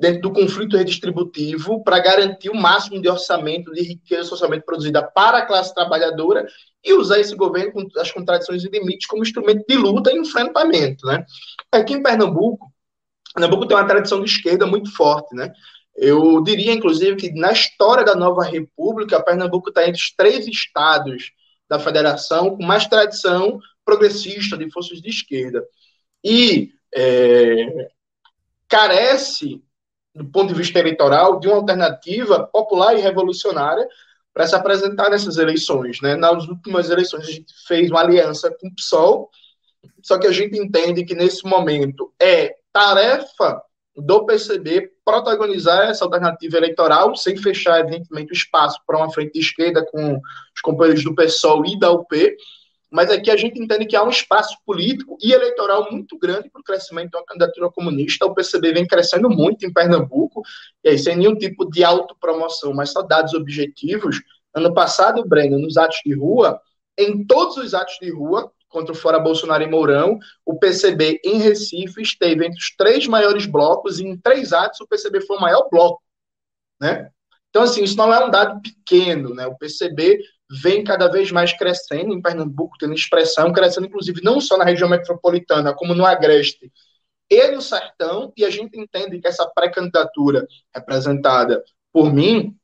dentro 0.00 0.22
do 0.22 0.32
conflito 0.32 0.78
redistributivo 0.78 1.84
para 1.84 1.98
garantir 1.98 2.48
o 2.48 2.56
máximo 2.56 3.00
de 3.00 3.08
orçamento 3.08 3.70
de 3.70 3.82
riqueza 3.82 4.24
socialmente 4.24 4.64
produzida 4.64 5.02
para 5.02 5.38
a 5.38 5.46
classe 5.46 5.74
trabalhadora 5.74 6.46
e 6.82 6.94
usar 6.94 7.20
esse 7.20 7.36
governo 7.36 7.72
com 7.72 8.00
as 8.00 8.10
contradições 8.10 8.64
e 8.64 8.68
limites 8.70 9.06
como 9.06 9.22
instrumento 9.22 9.62
de 9.68 9.76
luta 9.76 10.10
e 10.10 10.18
enfrentamento, 10.18 11.06
né? 11.06 11.24
Aqui 11.70 11.92
em 11.92 12.02
Pernambuco, 12.02 12.72
Pernambuco 13.34 13.66
tem 13.66 13.76
uma 13.76 13.86
tradição 13.86 14.20
de 14.22 14.30
esquerda 14.30 14.66
muito 14.66 14.90
forte, 14.90 15.34
né? 15.36 15.52
Eu 15.94 16.42
diria, 16.42 16.72
inclusive, 16.72 17.16
que 17.16 17.32
na 17.32 17.52
história 17.52 18.02
da 18.02 18.14
nova 18.14 18.42
república, 18.42 19.22
Pernambuco 19.22 19.68
está 19.68 19.82
entre 19.86 20.00
os 20.00 20.14
três 20.16 20.46
estados 20.48 21.30
da 21.68 21.78
federação 21.78 22.56
com 22.56 22.64
mais 22.64 22.86
tradição 22.86 23.60
progressista 23.84 24.56
de 24.56 24.70
forças 24.70 25.02
de 25.02 25.10
esquerda. 25.10 25.62
E 26.24 26.72
é, 26.94 27.90
carece 28.66 29.62
do 30.14 30.24
ponto 30.24 30.48
de 30.48 30.54
vista 30.54 30.78
eleitoral, 30.78 31.38
de 31.38 31.48
uma 31.48 31.56
alternativa 31.56 32.44
popular 32.46 32.94
e 32.94 33.00
revolucionária 33.00 33.86
para 34.32 34.46
se 34.46 34.54
apresentar 34.54 35.10
nessas 35.10 35.36
eleições. 35.36 36.00
Né? 36.00 36.16
Nas 36.16 36.46
últimas 36.46 36.90
eleições, 36.90 37.26
a 37.26 37.30
gente 37.30 37.52
fez 37.66 37.90
uma 37.90 38.00
aliança 38.00 38.50
com 38.50 38.68
o 38.68 38.74
PSOL, 38.74 39.30
só 40.02 40.18
que 40.18 40.26
a 40.26 40.32
gente 40.32 40.58
entende 40.58 41.04
que 41.04 41.14
nesse 41.14 41.44
momento 41.44 42.12
é 42.20 42.54
tarefa 42.72 43.62
do 43.96 44.24
PCB 44.24 44.90
protagonizar 45.04 45.90
essa 45.90 46.04
alternativa 46.04 46.56
eleitoral, 46.56 47.16
sem 47.16 47.36
fechar, 47.36 47.80
evidentemente, 47.80 48.32
o 48.32 48.34
espaço 48.34 48.78
para 48.86 48.98
uma 48.98 49.12
frente 49.12 49.32
de 49.32 49.40
esquerda 49.40 49.84
com 49.84 50.14
os 50.16 50.60
companheiros 50.62 51.02
do 51.04 51.14
PSOL 51.14 51.66
e 51.66 51.78
da 51.78 51.90
UP, 51.90 52.36
mas 52.90 53.10
aqui 53.10 53.30
a 53.30 53.36
gente 53.36 53.60
entende 53.60 53.86
que 53.86 53.94
há 53.94 54.02
um 54.02 54.10
espaço 54.10 54.56
político 54.66 55.16
e 55.22 55.32
eleitoral 55.32 55.90
muito 55.92 56.18
grande 56.18 56.50
para 56.50 56.60
o 56.60 56.64
crescimento 56.64 57.14
uma 57.14 57.24
candidatura 57.24 57.70
comunista. 57.70 58.26
O 58.26 58.34
PCB 58.34 58.72
vem 58.72 58.86
crescendo 58.86 59.30
muito 59.30 59.64
em 59.64 59.72
Pernambuco, 59.72 60.42
e 60.82 60.88
aí, 60.88 60.98
sem 60.98 61.16
nenhum 61.16 61.36
tipo 61.36 61.70
de 61.70 61.84
autopromoção, 61.84 62.74
mas 62.74 62.90
só 62.90 63.02
dados 63.02 63.32
objetivos. 63.32 64.20
Ano 64.52 64.74
passado, 64.74 65.24
Breno, 65.24 65.58
nos 65.58 65.76
atos 65.76 66.00
de 66.04 66.12
rua, 66.14 66.60
em 66.98 67.24
todos 67.24 67.56
os 67.56 67.74
atos 67.74 67.96
de 68.00 68.10
rua, 68.10 68.50
contra 68.68 68.92
o 68.92 68.96
Fora 68.96 69.18
Bolsonaro 69.18 69.62
e 69.62 69.68
Mourão, 69.68 70.18
o 70.44 70.58
PCB 70.58 71.20
em 71.24 71.38
Recife 71.38 72.02
esteve 72.02 72.46
entre 72.46 72.58
os 72.58 72.74
três 72.76 73.06
maiores 73.06 73.46
blocos, 73.46 74.00
e 74.00 74.04
em 74.04 74.16
três 74.16 74.52
atos 74.52 74.80
o 74.80 74.86
PCB 74.86 75.20
foi 75.20 75.36
o 75.36 75.40
maior 75.40 75.68
bloco. 75.70 76.02
Né? 76.80 77.10
Então, 77.50 77.62
assim, 77.62 77.82
isso 77.82 77.96
não 77.96 78.12
é 78.12 78.24
um 78.24 78.30
dado 78.30 78.60
pequeno, 78.62 79.34
né? 79.34 79.46
O 79.46 79.56
PCB 79.56 80.20
vem 80.50 80.82
cada 80.82 81.08
vez 81.08 81.30
mais 81.30 81.52
crescendo 81.52 82.12
em 82.12 82.20
Pernambuco, 82.20 82.76
tendo 82.78 82.92
expressão, 82.92 83.52
crescendo 83.52 83.86
inclusive 83.86 84.20
não 84.22 84.40
só 84.40 84.58
na 84.58 84.64
região 84.64 84.88
metropolitana, 84.88 85.72
como 85.72 85.94
no 85.94 86.04
Agreste 86.04 86.72
e 87.30 87.48
no 87.52 87.62
Sertão, 87.62 88.32
e 88.36 88.44
a 88.44 88.50
gente 88.50 88.78
entende 88.78 89.20
que 89.20 89.28
essa 89.28 89.46
pré-candidatura 89.46 90.48
representada 90.74 91.62
por 91.92 92.12
mim 92.12 92.56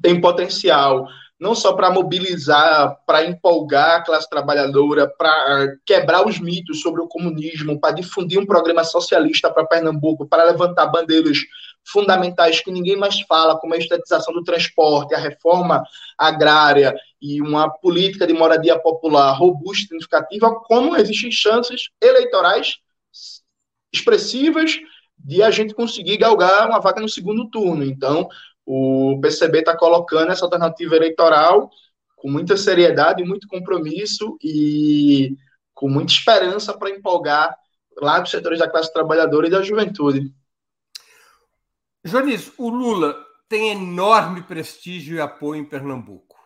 tem 0.00 0.20
potencial 0.20 1.08
não 1.38 1.54
só 1.54 1.74
para 1.74 1.90
mobilizar, 1.90 2.96
para 3.06 3.24
empolgar 3.26 3.96
a 3.96 4.02
classe 4.02 4.28
trabalhadora, 4.28 5.06
para 5.06 5.76
quebrar 5.84 6.26
os 6.26 6.40
mitos 6.40 6.80
sobre 6.80 7.02
o 7.02 7.08
comunismo, 7.08 7.78
para 7.78 7.94
difundir 7.94 8.40
um 8.40 8.46
programa 8.46 8.82
socialista 8.84 9.50
para 9.50 9.66
Pernambuco, 9.66 10.26
para 10.26 10.44
levantar 10.44 10.86
bandeiras 10.86 11.38
fundamentais 11.86 12.60
que 12.60 12.70
ninguém 12.70 12.96
mais 12.96 13.20
fala, 13.22 13.58
como 13.58 13.74
a 13.74 13.78
estatização 13.78 14.34
do 14.34 14.42
transporte, 14.42 15.14
a 15.14 15.18
reforma 15.18 15.82
agrária 16.18 16.94
e 17.20 17.40
uma 17.40 17.70
política 17.70 18.26
de 18.26 18.32
moradia 18.32 18.78
popular 18.78 19.32
robusta 19.32 19.84
e 19.84 19.86
significativa, 19.86 20.54
como 20.66 20.96
existem 20.96 21.30
chances 21.30 21.88
eleitorais 22.00 22.76
expressivas 23.92 24.78
de 25.18 25.42
a 25.42 25.50
gente 25.50 25.74
conseguir 25.74 26.18
galgar 26.18 26.68
uma 26.68 26.80
vaga 26.80 27.00
no 27.00 27.08
segundo 27.08 27.48
turno. 27.48 27.84
Então, 27.84 28.28
o 28.64 29.18
PCB 29.22 29.60
está 29.60 29.76
colocando 29.76 30.32
essa 30.32 30.44
alternativa 30.44 30.96
eleitoral 30.96 31.70
com 32.16 32.30
muita 32.30 32.56
seriedade, 32.56 33.24
muito 33.24 33.46
compromisso 33.46 34.36
e 34.42 35.36
com 35.74 35.88
muita 35.88 36.12
esperança 36.12 36.76
para 36.76 36.90
empolgar 36.90 37.54
lá 38.00 38.22
os 38.22 38.30
setores 38.30 38.58
da 38.58 38.68
classe 38.68 38.92
trabalhadora 38.92 39.46
e 39.46 39.50
da 39.50 39.62
juventude. 39.62 40.32
Jonis, 42.06 42.52
o 42.56 42.68
Lula 42.68 43.20
tem 43.48 43.72
enorme 43.72 44.40
prestígio 44.40 45.16
e 45.16 45.20
apoio 45.20 45.60
em 45.60 45.64
Pernambuco. 45.64 46.36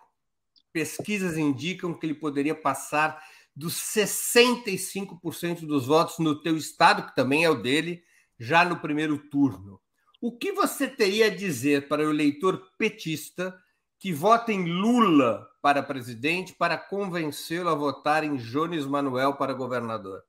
Pesquisas 0.73 1.37
indicam 1.37 1.93
que 1.93 2.07
ele 2.07 2.15
poderia 2.15 2.55
passar 2.55 3.23
dos 3.55 3.75
65% 3.75 5.67
dos 5.67 5.87
votos 5.87 6.19
no 6.19 6.41
teu 6.41 6.57
estado, 6.57 7.07
que 7.07 7.15
também 7.15 7.45
é 7.45 7.51
o 7.51 7.61
dele, 7.61 8.03
já 8.39 8.65
no 8.65 8.79
primeiro 8.79 9.19
turno. 9.29 9.79
O 10.19 10.35
que 10.35 10.51
você 10.51 10.89
teria 10.89 11.27
a 11.27 11.37
dizer 11.37 11.89
para 11.89 12.07
o 12.07 12.11
eleitor 12.11 12.71
petista 12.79 13.55
que 13.99 14.15
vota 14.15 14.51
em 14.55 14.65
Lula 14.65 15.47
para 15.61 15.83
presidente 15.83 16.55
para 16.55 16.79
convencê-lo 16.79 17.69
a 17.69 17.75
votar 17.75 18.25
em 18.25 18.37
Jones 18.37 18.87
Manuel 18.87 19.35
para 19.35 19.53
governador? 19.53 20.23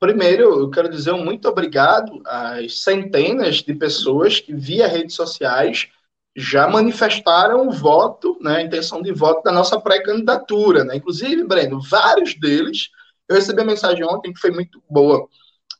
Primeiro, 0.00 0.60
eu 0.60 0.70
quero 0.70 0.88
dizer 0.88 1.12
um 1.12 1.24
muito 1.24 1.48
obrigado 1.48 2.22
às 2.24 2.82
centenas 2.82 3.56
de 3.56 3.74
pessoas 3.74 4.38
que, 4.38 4.54
via 4.54 4.86
redes 4.86 5.16
sociais, 5.16 5.88
já 6.36 6.68
manifestaram 6.68 7.66
o 7.66 7.72
voto, 7.72 8.38
né, 8.40 8.58
a 8.58 8.62
intenção 8.62 9.02
de 9.02 9.12
voto 9.12 9.42
da 9.42 9.50
nossa 9.50 9.80
pré-candidatura. 9.80 10.84
Né? 10.84 10.96
Inclusive, 10.96 11.42
Breno, 11.42 11.80
vários 11.80 12.38
deles, 12.38 12.90
eu 13.28 13.34
recebi 13.34 13.60
a 13.60 13.64
mensagem 13.64 14.04
ontem 14.04 14.32
que 14.32 14.40
foi 14.40 14.52
muito 14.52 14.80
boa, 14.88 15.26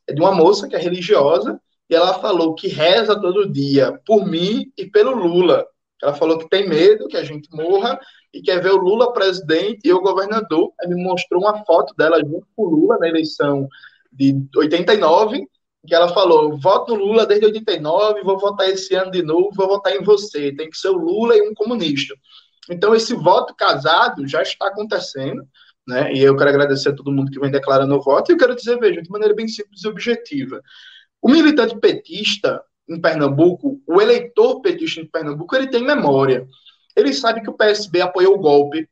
é 0.09 0.13
de 0.13 0.21
uma 0.21 0.33
moça 0.33 0.67
que 0.67 0.75
é 0.75 0.79
religiosa, 0.79 1.61
e 1.89 1.95
ela 1.95 2.15
falou 2.15 2.57
que 2.57 2.67
reza 2.67 3.19
todo 3.19 3.51
dia 3.51 4.01
por 4.05 4.27
mim 4.27 4.71
e 4.77 4.85
pelo 4.85 5.15
Lula. 5.15 5.65
Ela 6.03 6.13
falou 6.13 6.39
que 6.39 6.49
tem 6.49 6.69
medo 6.69 7.09
que 7.09 7.17
a 7.17 7.25
gente 7.25 7.49
morra 7.55 7.99
e 8.35 8.43
quer 8.43 8.61
ver 8.61 8.73
o 8.73 8.77
Lula 8.77 9.13
presidente 9.13 9.81
e 9.85 9.89
eu 9.89 10.01
governador. 10.01 10.73
Aí 10.81 10.89
me 10.89 11.03
mostrou 11.03 11.43
uma 11.43 11.65
foto 11.65 11.95
dela 11.97 12.19
junto 12.21 12.47
com 12.55 12.63
o 12.65 12.69
Lula 12.69 12.99
na 12.99 13.09
eleição 13.09 13.69
de 14.13 14.35
89, 14.57 15.47
que 15.87 15.95
ela 15.95 16.09
falou: 16.09 16.59
voto 16.59 16.95
no 16.95 17.05
Lula 17.05 17.27
desde 17.27 17.47
89, 17.47 18.23
vou 18.23 18.39
votar 18.39 18.69
esse 18.69 18.95
ano 18.95 19.11
de 19.11 19.23
novo, 19.23 19.51
vou 19.55 19.69
votar 19.69 19.95
em 19.95 20.03
você. 20.03 20.53
Tem 20.55 20.69
que 20.69 20.77
ser 20.77 20.89
o 20.89 20.99
Lula 20.99 21.37
e 21.37 21.43
um 21.43 21.55
comunista. 21.55 22.15
Então, 22.71 22.95
esse 22.95 23.15
voto 23.15 23.55
casado 23.55 24.29
já 24.29 24.43
está 24.43 24.69
acontecendo, 24.69 25.47
né? 25.87 26.13
E 26.13 26.21
eu 26.21 26.37
quero 26.37 26.51
agradecer 26.51 26.91
a 26.91 26.95
todo 26.95 27.13
mundo 27.13 27.31
que 27.31 27.41
vem 27.41 27.51
declarando 27.51 27.95
o 27.95 28.03
voto. 28.03 28.31
E 28.31 28.35
eu 28.35 28.39
quero 28.39 28.55
dizer, 28.55 28.79
veja, 28.79 29.01
de 29.01 29.11
maneira 29.11 29.35
bem 29.35 29.49
simples 29.49 29.83
e 29.83 29.89
objetiva. 29.89 30.61
O 31.21 31.31
militante 31.31 31.79
petista 31.79 32.63
em 32.89 33.01
Pernambuco, 33.01 33.81
o 33.87 34.01
eleitor 34.01 34.61
petista 34.61 35.01
em 35.01 35.07
Pernambuco, 35.07 35.57
ele 35.57 35.69
tem 35.69 35.83
memória. 35.83 36.47
Ele 36.95 37.13
sabe 37.13 37.41
que 37.41 37.51
o 37.51 37.55
PSB 37.55 38.03
apoiou 38.03 38.35
o 38.35 38.39
golpe. 38.39 38.89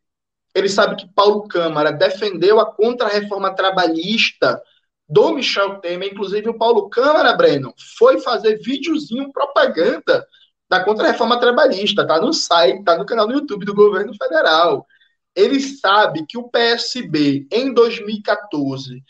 Ele 0.55 0.69
sabe 0.69 0.97
que 0.97 1.13
Paulo 1.15 1.47
Câmara 1.47 1.93
defendeu 1.93 2.59
a 2.59 2.73
contra-reforma 2.73 3.55
trabalhista 3.55 4.61
do 5.09 5.33
Michel 5.33 5.79
Temer, 5.81 6.13
inclusive 6.13 6.49
o 6.49 6.59
Paulo 6.59 6.89
Câmara, 6.89 7.37
Breno, 7.37 7.73
foi 7.97 8.21
fazer 8.21 8.59
videozinho 8.59 9.33
propaganda 9.33 10.27
da 10.69 10.83
contra-reforma 10.83 11.39
trabalhista, 11.39 12.07
tá 12.07 12.21
no 12.21 12.33
site, 12.33 12.83
tá 12.83 12.99
no 12.99 13.07
canal 13.07 13.27
do 13.27 13.35
YouTube 13.35 13.65
do 13.65 13.75
governo 13.75 14.13
federal. 14.15 14.87
Ele 15.35 15.61
sabe 15.61 16.25
que 16.27 16.37
o 16.37 16.49
PSB, 16.49 17.47
em 17.53 17.73
2014, 17.73 19.03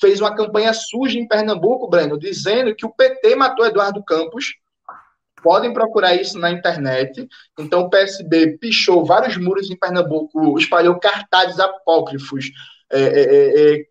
fez 0.00 0.20
uma 0.20 0.34
campanha 0.34 0.72
suja 0.72 1.18
em 1.18 1.26
Pernambuco, 1.26 1.88
Breno, 1.88 2.18
dizendo 2.18 2.74
que 2.74 2.84
o 2.84 2.92
PT 2.92 3.34
matou 3.36 3.66
Eduardo 3.66 4.02
Campos. 4.04 4.54
Podem 5.42 5.72
procurar 5.72 6.14
isso 6.14 6.38
na 6.38 6.50
internet. 6.50 7.28
Então, 7.58 7.82
o 7.82 7.90
PSB 7.90 8.58
pichou 8.58 9.04
vários 9.04 9.36
muros 9.36 9.70
em 9.70 9.76
Pernambuco, 9.76 10.58
espalhou 10.58 10.98
cartazes 10.98 11.60
apócrifos, 11.60 12.50
é, 12.90 13.00
é, 13.00 13.74
é, 13.74 13.84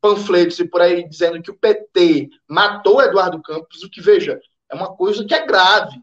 panfletos 0.00 0.58
e 0.58 0.64
por 0.64 0.80
aí 0.80 1.06
dizendo 1.08 1.42
que 1.42 1.50
o 1.50 1.56
PT 1.56 2.28
matou 2.48 3.02
Eduardo 3.02 3.40
Campos, 3.42 3.82
o 3.82 3.90
que, 3.90 4.00
veja, 4.00 4.40
é 4.70 4.74
uma 4.74 4.94
coisa 4.94 5.24
que 5.24 5.34
é 5.34 5.46
grave. 5.46 6.00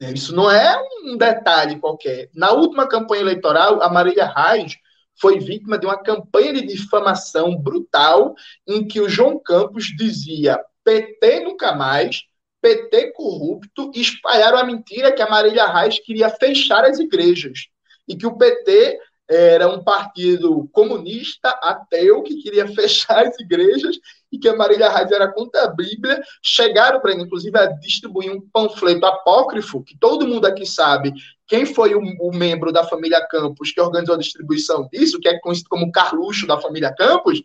Isso 0.00 0.34
não 0.34 0.50
é 0.50 0.82
um 1.04 1.16
detalhe 1.16 1.78
qualquer. 1.78 2.30
Na 2.34 2.52
última 2.52 2.88
campanha 2.88 3.20
eleitoral, 3.20 3.82
a 3.82 3.88
Marília 3.88 4.26
Reis 4.26 4.76
foi 5.20 5.38
vítima 5.38 5.78
de 5.78 5.84
uma 5.84 5.98
campanha 5.98 6.54
de 6.54 6.62
difamação 6.62 7.54
brutal 7.54 8.34
em 8.66 8.86
que 8.86 9.00
o 9.00 9.08
João 9.08 9.38
Campos 9.38 9.94
dizia 9.94 10.58
PT 10.82 11.40
nunca 11.40 11.74
mais, 11.74 12.22
PT 12.62 13.12
corrupto, 13.12 13.90
e 13.94 14.00
espalharam 14.00 14.58
a 14.58 14.64
mentira 14.64 15.12
que 15.12 15.20
a 15.20 15.28
Marília 15.28 15.66
Reis 15.66 15.98
queria 15.98 16.30
fechar 16.30 16.84
as 16.84 16.98
igrejas 16.98 17.66
e 18.08 18.16
que 18.16 18.26
o 18.26 18.36
PT 18.36 18.98
era 19.30 19.68
um 19.68 19.84
partido 19.84 20.68
comunista, 20.72 21.50
ateu, 21.62 22.20
que 22.20 22.42
queria 22.42 22.66
fechar 22.74 23.28
as 23.28 23.38
igrejas 23.38 23.96
e 24.32 24.38
que 24.38 24.48
a 24.48 24.56
Marília 24.56 24.90
Reis 24.90 25.12
era 25.12 25.32
contra 25.32 25.62
a 25.62 25.68
Bíblia, 25.68 26.20
chegaram 26.42 27.00
para 27.00 27.12
ele, 27.12 27.22
inclusive, 27.22 27.56
a 27.56 27.66
distribuir 27.66 28.32
um 28.32 28.40
panfleto 28.40 29.06
apócrifo, 29.06 29.84
que 29.84 29.96
todo 29.96 30.26
mundo 30.26 30.46
aqui 30.46 30.66
sabe 30.66 31.12
quem 31.46 31.64
foi 31.64 31.94
o, 31.94 32.00
o, 32.20 32.34
membro 32.34 32.72
da 32.72 32.84
família 32.84 33.24
Campos 33.28 33.70
que 33.70 33.80
organizou 33.80 34.16
a 34.16 34.18
distribuição 34.18 34.88
disso, 34.92 35.20
que 35.20 35.28
é 35.28 35.38
conhecido 35.38 35.68
como 35.68 35.92
Carluxo 35.92 36.46
da 36.46 36.60
família 36.60 36.92
Campos, 36.92 37.40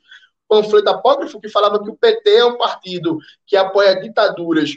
panfleto 0.48 0.90
apócrifo 0.90 1.40
que 1.40 1.50
falava 1.50 1.82
que 1.84 1.90
o 1.90 1.96
PT 1.96 2.30
é 2.30 2.46
um 2.46 2.58
partido 2.58 3.20
que 3.46 3.56
apoia 3.56 4.00
ditaduras 4.00 4.72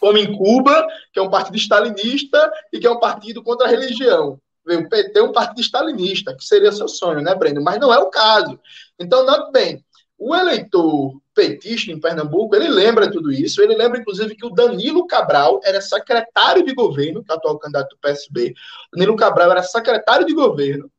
como 0.00 0.18
em 0.18 0.36
Cuba, 0.36 0.86
que 1.12 1.18
é 1.18 1.22
um 1.22 1.30
partido 1.30 1.56
stalinista 1.56 2.52
e 2.72 2.78
que 2.78 2.86
é 2.86 2.90
um 2.90 3.00
partido 3.00 3.42
contra 3.42 3.66
a 3.66 3.70
religião. 3.70 4.40
O 4.76 4.88
PT 4.88 5.18
é 5.18 5.22
um 5.22 5.32
partido 5.32 5.60
stalinista, 5.60 6.34
que 6.36 6.44
seria 6.44 6.72
seu 6.72 6.88
sonho, 6.88 7.22
né, 7.22 7.34
Breno? 7.34 7.62
Mas 7.62 7.80
não 7.80 7.92
é 7.92 7.98
o 7.98 8.10
caso. 8.10 8.58
Então, 8.98 9.24
note 9.24 9.50
bem, 9.52 9.84
o 10.18 10.34
eleitor 10.34 11.20
petista 11.32 11.92
em 11.92 12.00
Pernambuco, 12.00 12.56
ele 12.56 12.68
lembra 12.68 13.10
tudo 13.10 13.30
isso, 13.30 13.62
ele 13.62 13.76
lembra, 13.76 14.00
inclusive, 14.00 14.34
que 14.34 14.44
o 14.44 14.50
Danilo 14.50 15.06
Cabral 15.06 15.60
era 15.62 15.80
secretário 15.80 16.64
de 16.64 16.74
governo, 16.74 17.22
que 17.22 17.30
é 17.30 17.34
o 17.34 17.38
atual 17.38 17.58
candidato 17.58 17.90
do 17.90 17.98
PSB, 17.98 18.52
Danilo 18.92 19.14
Cabral 19.14 19.52
era 19.52 19.62
secretário 19.62 20.26
de 20.26 20.34
governo, 20.34 20.90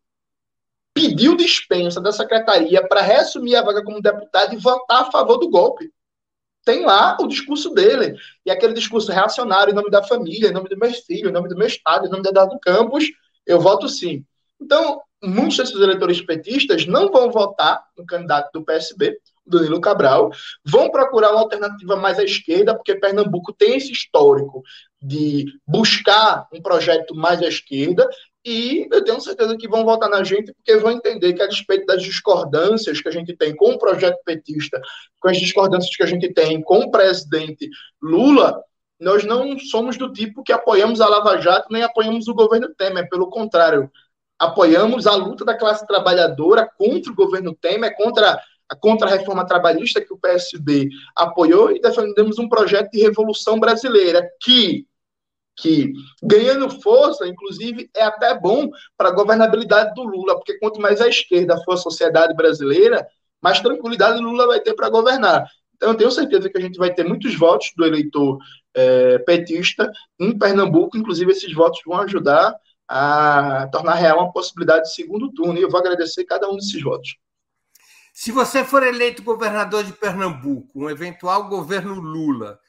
pediu 0.94 1.36
dispensa 1.36 2.00
da 2.00 2.12
secretaria 2.12 2.86
para 2.88 3.02
reassumir 3.02 3.58
a 3.58 3.62
vaga 3.62 3.84
como 3.84 4.02
deputado 4.02 4.54
e 4.54 4.58
votar 4.58 5.02
a 5.02 5.12
favor 5.12 5.38
do 5.38 5.50
golpe. 5.50 5.92
Tem 6.64 6.86
lá 6.86 7.18
o 7.20 7.28
discurso 7.28 7.72
dele, 7.72 8.16
e 8.46 8.52
aquele 8.52 8.74
discurso 8.74 9.12
reacionário 9.12 9.72
em 9.72 9.76
nome 9.76 9.90
da 9.90 10.04
família, 10.04 10.50
em 10.50 10.54
nome 10.54 10.70
dos 10.70 10.78
meus 10.78 11.00
filhos, 11.00 11.30
em 11.30 11.34
nome 11.34 11.50
do 11.50 11.58
meu 11.58 11.68
estado, 11.68 12.06
em 12.06 12.10
nome 12.10 12.24
da 12.24 12.46
do 12.46 12.60
campus, 12.60 13.06
eu 13.46 13.60
voto 13.60 13.88
sim. 13.88 14.24
Então, 14.62 15.02
muitos 15.24 15.58
desses 15.58 15.76
eleitores 15.76 16.22
petistas 16.22 16.86
não 16.86 17.12
vão 17.12 17.32
votar 17.32 17.84
no 17.98 18.06
candidato 18.06 18.52
do 18.54 18.64
PSB, 18.64 19.18
Danilo 19.46 19.82
Cabral, 19.82 20.32
vão 20.64 20.92
procurar 20.92 21.32
uma 21.32 21.42
alternativa 21.42 21.96
mais 21.96 22.20
à 22.20 22.24
esquerda, 22.24 22.76
porque 22.76 22.96
Pernambuco 22.96 23.52
tem 23.52 23.76
esse 23.76 23.92
histórico 23.92 24.62
de 25.02 25.46
buscar 25.68 26.48
um 26.54 26.62
projeto 26.62 27.16
mais 27.16 27.42
à 27.42 27.48
esquerda, 27.48 28.08
e 28.46 28.88
eu 28.92 29.04
tenho 29.04 29.20
certeza 29.20 29.58
que 29.58 29.68
vão 29.68 29.84
votar 29.84 30.10
na 30.10 30.24
gente, 30.24 30.54
porque 30.54 30.78
vão 30.78 30.92
entender 30.92 31.34
que, 31.34 31.42
a 31.42 31.48
despeito 31.48 31.86
das 31.86 32.02
discordâncias 32.02 33.02
que 33.02 33.08
a 33.08 33.12
gente 33.12 33.36
tem 33.36 33.56
com 33.56 33.72
o 33.72 33.80
projeto 33.80 34.18
petista, 34.24 34.80
com 35.20 35.30
as 35.30 35.38
discordâncias 35.38 35.96
que 35.96 36.04
a 36.04 36.06
gente 36.06 36.32
tem 36.34 36.62
com 36.62 36.80
o 36.80 36.92
presidente 36.92 37.70
Lula, 38.02 38.62
nós 39.00 39.24
não 39.24 39.58
somos 39.58 39.98
do 39.98 40.12
tipo 40.12 40.44
que 40.44 40.52
apoiamos 40.52 41.00
a 41.00 41.08
Lava 41.08 41.40
Jato 41.40 41.68
nem 41.72 41.84
apoiamos 41.84 42.28
o 42.28 42.34
governo 42.34 42.74
Temer, 42.76 43.10
pelo 43.10 43.30
contrário, 43.30 43.90
apoiamos 44.38 45.08
a 45.08 45.16
luta 45.16 45.46
da 45.46 45.58
classe 45.58 45.86
trabalhadora 45.88 46.70
contra 46.78 47.12
o 47.12 47.16
governo 47.16 47.56
Temer, 47.56 47.96
contra 47.96 48.42
a 48.70 48.76
contra-reforma 48.76 49.48
trabalhista 49.48 50.00
que 50.00 50.14
o 50.14 50.18
PSB 50.18 50.90
apoiou 51.16 51.72
e 51.72 51.82
defendemos 51.82 52.38
um 52.38 52.48
projeto 52.48 52.92
de 52.92 53.02
revolução 53.02 53.60
brasileira 53.60 54.30
que 54.40 54.86
que 55.62 55.92
ganhando 56.24 56.70
força, 56.82 57.28
inclusive, 57.28 57.90
é 57.94 58.04
até 58.04 58.34
bom 58.40 58.70
para 58.98 59.10
a 59.10 59.14
governabilidade 59.14 59.94
do 59.94 60.04
Lula, 60.04 60.36
porque 60.36 60.58
quanto 60.58 60.80
mais 60.80 61.02
à 61.02 61.08
esquerda 61.10 61.62
for 61.66 61.74
a 61.74 61.78
sociedade 61.78 62.34
brasileira, 62.34 63.06
mais 63.42 63.60
tranquilidade 63.60 64.20
o 64.20 64.22
Lula 64.22 64.48
vai 64.48 64.62
ter 64.62 64.74
para 64.74 64.90
governar. 64.90 65.46
Então, 65.76 65.90
eu 65.90 65.96
tenho 65.96 66.12
certeza 66.12 66.50
que 66.50 66.58
a 66.58 66.62
gente 66.62 66.78
vai 66.78 66.94
ter 66.94 67.04
muitos 67.04 67.36
votos 67.36 67.72
do 67.76 67.86
eleitor 67.86 68.38
é, 68.76 69.20
petista 69.20 69.92
em 70.20 70.38
Pernambuco, 70.38 70.98
inclusive, 70.98 71.32
esses 71.32 71.54
votos 71.54 71.82
vão 71.86 72.00
ajudar 72.02 72.56
a 72.88 73.68
tornar 73.72 73.96
real 73.96 74.20
uma 74.20 74.32
possibilidade 74.32 74.84
de 74.84 74.94
segundo 74.94 75.32
turno, 75.32 75.60
e 75.60 75.62
eu 75.62 75.70
vou 75.70 75.80
agradecer 75.80 76.26
cada 76.26 76.50
um 76.50 76.56
desses 76.56 76.82
votos. 76.82 77.16
Se 78.14 78.32
você 78.32 78.64
for 78.64 78.84
eleito 78.84 79.24
governador 79.24 79.84
de 79.84 79.94
Pernambuco, 79.94 80.68
um 80.76 80.90
eventual 80.90 81.48
governo 81.48 81.94
Lula 81.94 82.60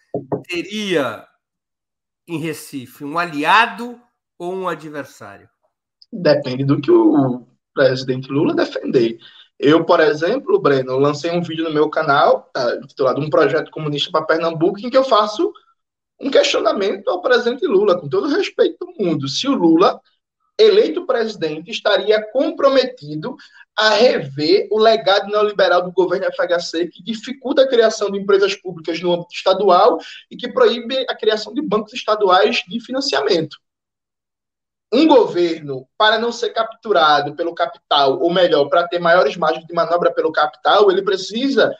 teria 0.46 1.26
em 2.28 2.38
Recife 2.38 3.04
um 3.04 3.18
aliado 3.18 4.00
ou 4.38 4.54
um 4.54 4.68
adversário? 4.68 5.48
Depende 6.12 6.64
do 6.64 6.80
que 6.80 6.90
o 6.90 7.46
presidente 7.74 8.30
Lula 8.30 8.54
defender. 8.54 9.18
Eu, 9.58 9.84
por 9.84 10.00
exemplo, 10.00 10.60
Breno, 10.60 10.98
lancei 10.98 11.30
um 11.30 11.42
vídeo 11.42 11.64
no 11.64 11.74
meu 11.74 11.90
canal, 11.90 12.48
tá, 12.52 12.76
intitulado 12.76 13.20
Um 13.20 13.28
Projeto 13.28 13.70
Comunista 13.70 14.10
para 14.10 14.24
Pernambuco, 14.24 14.80
em 14.80 14.88
que 14.88 14.96
eu 14.96 15.04
faço 15.04 15.52
um 16.20 16.30
questionamento 16.30 17.08
ao 17.08 17.22
presidente 17.22 17.66
Lula, 17.66 17.98
com 17.98 18.08
todo 18.08 18.28
respeito 18.28 18.76
do 18.84 18.92
mundo. 19.02 19.26
Se 19.26 19.48
o 19.48 19.54
Lula, 19.54 20.00
eleito 20.58 21.06
presidente, 21.06 21.70
estaria 21.70 22.22
comprometido 22.30 23.34
a 23.74 23.90
rever 23.90 24.68
o 24.70 24.78
legado 24.78 25.30
neoliberal 25.30 25.82
do 25.82 25.92
governo 25.92 26.26
FHC, 26.26 26.88
que 26.88 27.02
dificulta 27.02 27.62
a 27.62 27.68
criação 27.68 28.10
de 28.10 28.18
empresas 28.18 28.54
públicas 28.54 29.00
no 29.00 29.12
âmbito 29.12 29.32
estadual 29.32 29.98
e 30.30 30.36
que 30.36 30.52
proíbe 30.52 31.06
a 31.08 31.16
criação 31.16 31.54
de 31.54 31.62
bancos 31.62 31.94
estaduais 31.94 32.62
de 32.68 32.78
financiamento. 32.84 33.56
Um 34.92 35.06
governo, 35.06 35.86
para 35.96 36.18
não 36.18 36.32
ser 36.32 36.50
capturado 36.50 37.34
pelo 37.36 37.54
capital, 37.54 38.20
ou 38.20 38.30
melhor, 38.30 38.68
para 38.68 38.86
ter 38.88 38.98
maiores 38.98 39.36
margens 39.36 39.64
de 39.64 39.72
manobra 39.72 40.12
pelo 40.12 40.32
capital, 40.32 40.90
ele 40.90 41.00
precisa 41.00 41.72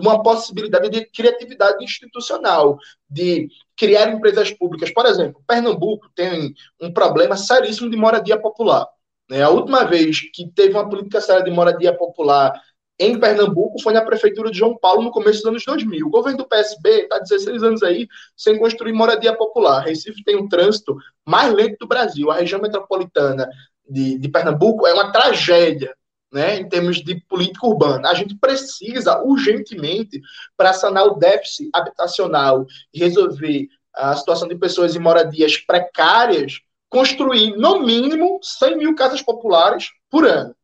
uma 0.00 0.22
possibilidade 0.22 0.90
de 0.90 1.06
criatividade 1.06 1.82
institucional, 1.82 2.78
de 3.08 3.48
criar 3.76 4.12
empresas 4.12 4.50
públicas. 4.50 4.92
Por 4.92 5.06
exemplo, 5.06 5.42
Pernambuco 5.46 6.10
tem 6.14 6.54
um 6.80 6.92
problema 6.92 7.36
seríssimo 7.36 7.90
de 7.90 7.96
moradia 7.96 8.38
popular. 8.38 8.86
Né? 9.28 9.42
A 9.42 9.48
última 9.48 9.84
vez 9.84 10.20
que 10.32 10.48
teve 10.48 10.74
uma 10.74 10.88
política 10.88 11.20
séria 11.20 11.42
de 11.42 11.50
moradia 11.50 11.96
popular 11.96 12.52
em 12.98 13.18
Pernambuco 13.18 13.80
foi 13.82 13.92
na 13.94 14.04
prefeitura 14.04 14.50
de 14.50 14.58
João 14.58 14.76
Paulo 14.76 15.02
no 15.02 15.10
começo 15.10 15.38
dos 15.38 15.46
anos 15.46 15.64
2000. 15.64 16.06
O 16.06 16.10
governo 16.10 16.38
do 16.38 16.48
PSB 16.48 17.02
está 17.02 17.18
16 17.18 17.62
anos 17.62 17.82
aí 17.82 18.06
sem 18.36 18.58
construir 18.58 18.92
moradia 18.92 19.34
popular. 19.34 19.80
Recife 19.80 20.22
tem 20.22 20.36
um 20.36 20.48
trânsito 20.48 20.96
mais 21.26 21.52
lento 21.52 21.78
do 21.80 21.88
Brasil. 21.88 22.30
A 22.30 22.36
região 22.36 22.60
metropolitana 22.60 23.48
de, 23.88 24.18
de 24.18 24.28
Pernambuco 24.28 24.86
é 24.86 24.92
uma 24.92 25.10
tragédia. 25.10 25.94
Né, 26.32 26.60
em 26.60 26.66
termos 26.66 27.04
de 27.04 27.20
política 27.28 27.66
urbana. 27.66 28.08
A 28.08 28.14
gente 28.14 28.34
precisa 28.34 29.22
urgentemente, 29.22 30.18
para 30.56 30.72
sanar 30.72 31.04
o 31.04 31.16
déficit 31.16 31.68
habitacional 31.74 32.64
e 32.90 33.00
resolver 33.00 33.68
a 33.94 34.16
situação 34.16 34.48
de 34.48 34.54
pessoas 34.56 34.96
em 34.96 34.98
moradias 34.98 35.58
precárias, 35.58 36.60
construir, 36.88 37.54
no 37.56 37.80
mínimo, 37.80 38.38
100 38.42 38.78
mil 38.78 38.94
casas 38.94 39.20
populares 39.20 39.90
por 40.10 40.26
ano. 40.26 40.54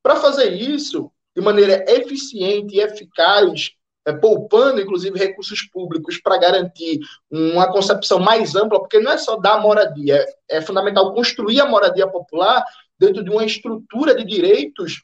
Para 0.00 0.16
fazer 0.16 0.52
isso, 0.52 1.10
de 1.34 1.42
maneira 1.42 1.84
eficiente 1.88 2.76
e 2.76 2.80
eficaz, 2.80 3.70
é, 4.06 4.12
poupando, 4.12 4.80
inclusive, 4.80 5.18
recursos 5.18 5.62
públicos 5.62 6.20
para 6.20 6.36
garantir 6.36 7.00
uma 7.30 7.72
concepção 7.72 8.18
mais 8.18 8.54
ampla, 8.54 8.78
porque 8.78 9.00
não 9.00 9.12
é 9.12 9.18
só 9.18 9.36
dar 9.36 9.60
moradia, 9.60 10.16
é, 10.50 10.58
é 10.58 10.60
fundamental 10.60 11.14
construir 11.14 11.60
a 11.60 11.66
moradia 11.66 12.06
popular 12.06 12.62
dentro 12.98 13.22
de 13.22 13.30
uma 13.30 13.44
estrutura 13.44 14.14
de 14.14 14.24
direitos 14.24 15.02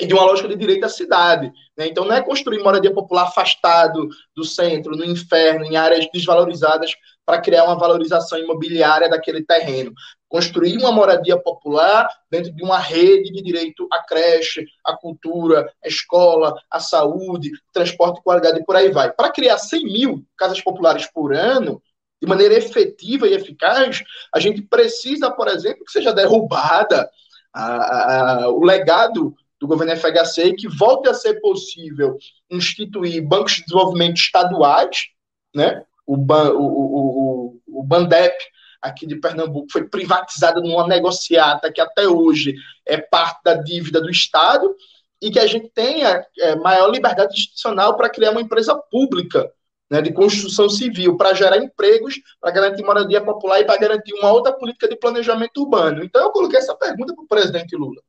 e 0.00 0.06
de 0.06 0.14
uma 0.14 0.24
lógica 0.24 0.48
de 0.48 0.56
direito 0.56 0.84
à 0.84 0.88
cidade. 0.88 1.52
Né? 1.76 1.86
Então, 1.86 2.04
não 2.04 2.14
é 2.14 2.22
construir 2.22 2.62
moradia 2.62 2.92
popular 2.92 3.24
afastado 3.24 4.08
do 4.34 4.44
centro, 4.44 4.96
no 4.96 5.04
inferno, 5.04 5.64
em 5.64 5.76
áreas 5.76 6.06
desvalorizadas, 6.12 6.92
para 7.24 7.40
criar 7.40 7.64
uma 7.64 7.78
valorização 7.78 8.38
imobiliária 8.38 9.08
daquele 9.08 9.44
terreno. 9.44 9.92
Construir 10.28 10.76
uma 10.78 10.90
moradia 10.90 11.38
popular 11.38 12.08
dentro 12.28 12.52
de 12.52 12.62
uma 12.62 12.78
rede 12.78 13.30
de 13.30 13.40
direito 13.40 13.86
à 13.92 14.02
creche, 14.02 14.64
à 14.84 14.96
cultura, 14.96 15.72
à 15.82 15.88
escola, 15.88 16.54
à 16.68 16.80
saúde, 16.80 17.52
transporte 17.72 18.16
de 18.16 18.22
qualidade 18.22 18.58
e 18.58 18.64
por 18.64 18.74
aí 18.74 18.90
vai. 18.90 19.12
Para 19.12 19.30
criar 19.30 19.58
100 19.58 19.84
mil 19.84 20.24
casas 20.36 20.60
populares 20.60 21.06
por 21.12 21.32
ano, 21.32 21.80
de 22.24 22.28
maneira 22.28 22.54
efetiva 22.54 23.28
e 23.28 23.34
eficaz, 23.34 24.02
a 24.34 24.40
gente 24.40 24.62
precisa, 24.62 25.30
por 25.30 25.46
exemplo, 25.48 25.84
que 25.84 25.92
seja 25.92 26.12
derrubada 26.12 27.08
a, 27.52 28.44
a, 28.44 28.48
o 28.48 28.64
legado 28.64 29.34
do 29.60 29.66
governo 29.66 29.96
FHC 29.96 30.46
e 30.46 30.56
que 30.56 30.68
volte 30.68 31.08
a 31.08 31.14
ser 31.14 31.40
possível 31.40 32.16
instituir 32.50 33.26
bancos 33.26 33.54
de 33.54 33.64
desenvolvimento 33.64 34.16
estaduais, 34.16 35.06
né? 35.54 35.82
O, 36.06 36.16
ban, 36.16 36.52
o, 36.52 36.66
o, 36.66 37.60
o, 37.76 37.80
o 37.80 37.82
Bandep 37.82 38.36
aqui 38.80 39.06
de 39.06 39.16
Pernambuco 39.16 39.68
foi 39.70 39.84
privatizado 39.84 40.60
numa 40.60 40.86
negociata 40.86 41.72
que 41.72 41.80
até 41.80 42.06
hoje 42.06 42.54
é 42.84 42.98
parte 42.98 43.42
da 43.42 43.54
dívida 43.54 44.00
do 44.00 44.10
Estado 44.10 44.74
e 45.22 45.30
que 45.30 45.38
a 45.38 45.46
gente 45.46 45.70
tenha 45.70 46.22
é, 46.38 46.56
maior 46.56 46.90
liberdade 46.90 47.32
institucional 47.32 47.96
para 47.96 48.10
criar 48.10 48.32
uma 48.32 48.42
empresa 48.42 48.74
pública 48.76 49.50
né, 49.90 50.00
de 50.00 50.12
construção 50.12 50.68
civil, 50.68 51.16
para 51.16 51.34
gerar 51.34 51.58
empregos, 51.58 52.14
para 52.40 52.50
garantir 52.50 52.82
moradia 52.82 53.20
popular 53.22 53.60
e 53.60 53.64
para 53.64 53.78
garantir 53.78 54.12
uma 54.14 54.32
outra 54.32 54.52
política 54.52 54.88
de 54.88 54.96
planejamento 54.96 55.62
urbano. 55.62 56.02
Então, 56.02 56.22
eu 56.22 56.30
coloquei 56.30 56.58
essa 56.58 56.74
pergunta 56.74 57.14
para 57.14 57.24
o 57.24 57.28
presidente 57.28 57.76
Lula. 57.76 58.00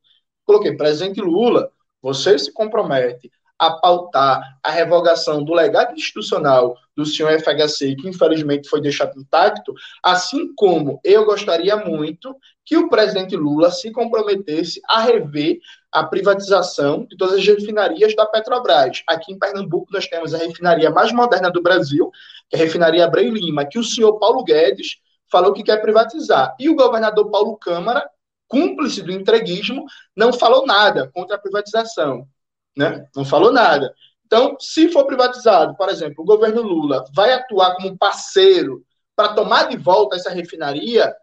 Coloquei, 0.46 0.76
presidente 0.76 1.22
Lula, 1.22 1.70
você 2.02 2.38
se 2.38 2.52
compromete 2.54 3.32
a 3.58 3.72
pautar 3.72 4.58
a 4.62 4.70
revogação 4.70 5.44
do 5.44 5.54
legado 5.54 5.94
institucional 5.94 6.76
do 6.96 7.06
senhor 7.06 7.32
FHC, 7.40 7.96
que 7.96 8.08
infelizmente 8.08 8.70
foi 8.70 8.82
deixado 8.82 9.20
intacto, 9.20 9.74
assim 10.04 10.54
como 10.56 11.00
eu 11.04 11.26
gostaria 11.26 11.76
muito 11.78 12.36
que 12.66 12.78
o 12.78 12.90
presidente 12.90 13.36
Lula 13.36 13.72
se 13.72 13.92
comprometesse 13.92 14.82
a 14.88 15.02
rever 15.02 15.60
a 15.92 16.04
privatização 16.04 17.06
de 17.06 17.16
todas 17.16 17.36
as 17.36 17.46
refinarias 17.46 18.16
da 18.16 18.26
Petrobras. 18.26 19.04
Aqui 19.08 19.34
em 19.34 19.40
Pernambuco 19.40 19.88
nós 19.92 20.08
temos 20.08 20.34
a 20.34 20.38
refinaria 20.38 20.90
mais 20.90 21.12
moderna 21.12 21.50
do 21.50 21.62
Brasil, 21.62 22.12
que 22.50 22.56
é 22.56 22.60
a 22.60 22.64
refinaria 22.64 23.06
Abreu 23.06 23.32
Lima, 23.32 23.66
que 23.66 23.80
o 23.80 23.84
senhor 23.84 24.20
Paulo 24.20 24.44
Guedes 24.44 24.98
falou 25.32 25.54
que 25.54 25.64
quer 25.64 25.82
privatizar. 25.82 26.56
E 26.60 26.70
o 26.70 26.76
governador 26.76 27.30
Paulo 27.30 27.58
Câmara 27.58 28.10
cúmplice 28.48 29.02
do 29.02 29.12
entreguismo, 29.12 29.86
não 30.16 30.32
falou 30.32 30.66
nada 30.66 31.10
contra 31.14 31.36
a 31.36 31.40
privatização. 31.40 32.28
Né? 32.76 33.08
Não 33.16 33.26
falou 33.26 33.52
nada. 33.52 33.94
Então, 34.26 34.58
se 34.60 34.90
for 34.90 35.06
privatizado, 35.06 35.76
por 35.76 35.90
exemplo, 35.90 36.24
o 36.24 36.26
governo 36.26 36.62
Lula 36.62 37.06
vai 37.14 37.32
atuar 37.32 37.76
como 37.76 37.98
parceiro 37.98 38.84
para 39.16 39.34
tomar 39.34 39.70
de 39.70 39.78
volta 39.78 40.16
essa 40.16 40.32
refinaria 40.32 41.14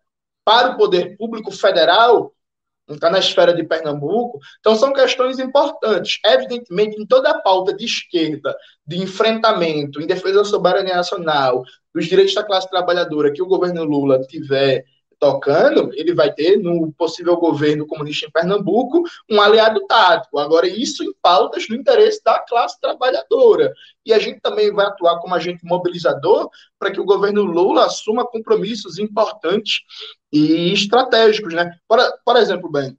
para 0.45 0.71
o 0.71 0.77
poder 0.77 1.17
público 1.17 1.51
federal, 1.51 2.33
não 2.89 2.97
está 2.97 3.09
na 3.09 3.19
esfera 3.19 3.55
de 3.55 3.65
Pernambuco. 3.65 4.39
Então, 4.61 4.75
são 4.75 4.93
questões 4.93 5.39
importantes. 5.39 6.19
Evidentemente, 6.25 7.01
em 7.01 7.07
toda 7.07 7.31
a 7.31 7.41
pauta 7.41 7.73
de 7.73 7.85
esquerda, 7.85 8.57
de 8.87 8.99
enfrentamento, 8.99 10.01
em 10.01 10.07
defesa 10.07 10.39
da 10.39 10.45
soberania 10.45 10.97
nacional, 10.97 11.63
dos 11.95 12.07
direitos 12.07 12.35
da 12.35 12.45
classe 12.45 12.69
trabalhadora 12.69 13.33
que 13.33 13.43
o 13.43 13.47
governo 13.47 13.85
Lula 13.85 14.21
tiver 14.27 14.85
tocando, 15.23 15.93
ele 15.95 16.13
vai 16.13 16.33
ter, 16.33 16.57
no 16.57 16.93
possível 16.95 17.37
governo 17.37 17.87
comunista 17.87 18.27
em 18.27 18.31
Pernambuco, 18.33 19.05
um 19.31 19.41
aliado 19.41 19.87
tático. 19.87 20.37
Agora, 20.37 20.67
isso 20.67 21.05
em 21.05 21.15
pautas 21.23 21.69
do 21.69 21.77
interesse 21.77 22.21
da 22.25 22.41
classe 22.41 22.81
trabalhadora. 22.81 23.73
E 24.05 24.13
a 24.13 24.19
gente 24.19 24.41
também 24.41 24.73
vai 24.73 24.85
atuar 24.85 25.21
como 25.21 25.33
agente 25.33 25.65
mobilizador 25.65 26.51
para 26.77 26.91
que 26.91 26.99
o 26.99 27.05
governo 27.05 27.45
Lula 27.45 27.87
assuma 27.87 28.27
compromissos 28.27 28.99
importantes 28.99 29.83
e 30.33 30.73
estratégicos. 30.73 31.55
Né? 31.55 31.71
Por, 31.87 32.01
por 32.25 32.37
exemplo, 32.37 32.69
bem, 32.69 32.99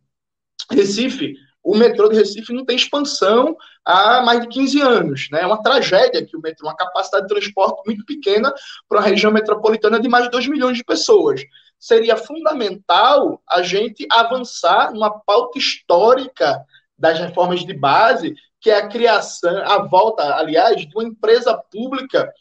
Recife, 0.71 1.35
o 1.61 1.75
metrô 1.75 2.07
de 2.07 2.15
Recife 2.15 2.53
não 2.53 2.63
tem 2.63 2.77
expansão 2.77 3.57
há 3.83 4.21
mais 4.21 4.39
de 4.39 4.47
15 4.47 4.81
anos. 4.81 5.27
Né? 5.29 5.41
É 5.41 5.45
uma 5.45 5.61
tragédia 5.61 6.25
que 6.25 6.37
o 6.37 6.41
metrô, 6.41 6.69
uma 6.69 6.75
capacidade 6.77 7.27
de 7.27 7.33
transporte 7.33 7.81
muito 7.85 8.05
pequena 8.05 8.53
para 8.87 8.99
uma 8.99 9.05
região 9.05 9.29
metropolitana 9.29 9.99
de 9.99 10.07
mais 10.07 10.23
de 10.23 10.31
2 10.31 10.47
milhões 10.47 10.77
de 10.77 10.85
pessoas 10.85 11.41
seria 11.83 12.15
fundamental 12.15 13.41
a 13.45 13.61
gente 13.61 14.07
avançar 14.09 14.93
numa 14.93 15.19
pauta 15.19 15.59
histórica 15.59 16.63
das 16.97 17.19
reformas 17.19 17.65
de 17.65 17.73
base, 17.73 18.33
que 18.61 18.69
é 18.69 18.77
a 18.77 18.87
criação, 18.87 19.53
a 19.65 19.79
volta, 19.79 20.33
aliás, 20.37 20.77
de 20.79 20.95
uma 20.95 21.03
empresa 21.03 21.53
pública 21.69 22.33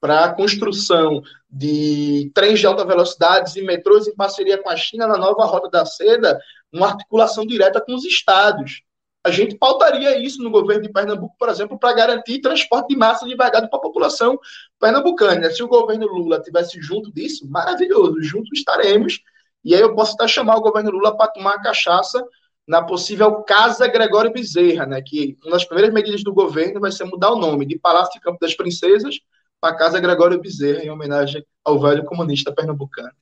para 0.00 0.24
a 0.24 0.34
construção 0.34 1.22
de 1.48 2.28
trens 2.34 2.58
de 2.58 2.66
alta 2.66 2.84
velocidade 2.84 3.56
e 3.56 3.62
metrôs 3.62 4.08
em 4.08 4.16
parceria 4.16 4.58
com 4.60 4.68
a 4.68 4.76
China 4.76 5.06
na 5.06 5.16
nova 5.16 5.44
Rota 5.44 5.70
da 5.70 5.86
Seda, 5.86 6.36
uma 6.72 6.88
articulação 6.88 7.46
direta 7.46 7.80
com 7.80 7.94
os 7.94 8.04
estados 8.04 8.82
a 9.28 9.30
gente 9.30 9.56
pautaria 9.56 10.18
isso 10.18 10.42
no 10.42 10.50
governo 10.50 10.82
de 10.82 10.92
Pernambuco, 10.92 11.34
por 11.38 11.48
exemplo, 11.48 11.78
para 11.78 11.92
garantir 11.94 12.40
transporte 12.40 12.88
de 12.88 12.96
massa 12.96 13.26
de 13.26 13.36
verdade 13.36 13.68
para 13.68 13.78
a 13.78 13.82
população 13.82 14.38
pernambucana. 14.80 15.50
Se 15.50 15.62
o 15.62 15.68
governo 15.68 16.06
Lula 16.06 16.40
tivesse 16.40 16.80
junto 16.80 17.12
disso, 17.12 17.48
maravilhoso, 17.48 18.20
juntos 18.22 18.50
estaremos. 18.58 19.20
E 19.64 19.74
aí 19.74 19.80
eu 19.80 19.94
posso 19.94 20.14
até 20.14 20.26
chamar 20.26 20.56
o 20.56 20.60
governo 20.60 20.90
Lula 20.90 21.16
para 21.16 21.30
tomar 21.30 21.60
cachaça 21.60 22.24
na 22.66 22.82
possível 22.82 23.42
Casa 23.42 23.86
Gregório 23.86 24.32
Bezerra, 24.32 24.86
né? 24.86 25.02
Que 25.02 25.36
uma 25.42 25.52
das 25.52 25.64
primeiras 25.64 25.92
medidas 25.92 26.22
do 26.22 26.32
governo 26.32 26.80
vai 26.80 26.92
ser 26.92 27.04
mudar 27.04 27.32
o 27.32 27.38
nome 27.38 27.66
de 27.66 27.78
Palácio 27.78 28.12
de 28.14 28.20
Campo 28.20 28.38
das 28.40 28.54
Princesas 28.54 29.18
para 29.60 29.76
Casa 29.76 30.00
Gregório 30.00 30.40
Bezerra, 30.40 30.84
em 30.84 30.90
homenagem 30.90 31.44
ao 31.64 31.80
velho 31.80 32.04
comunista 32.04 32.52
pernambucano. 32.52 33.12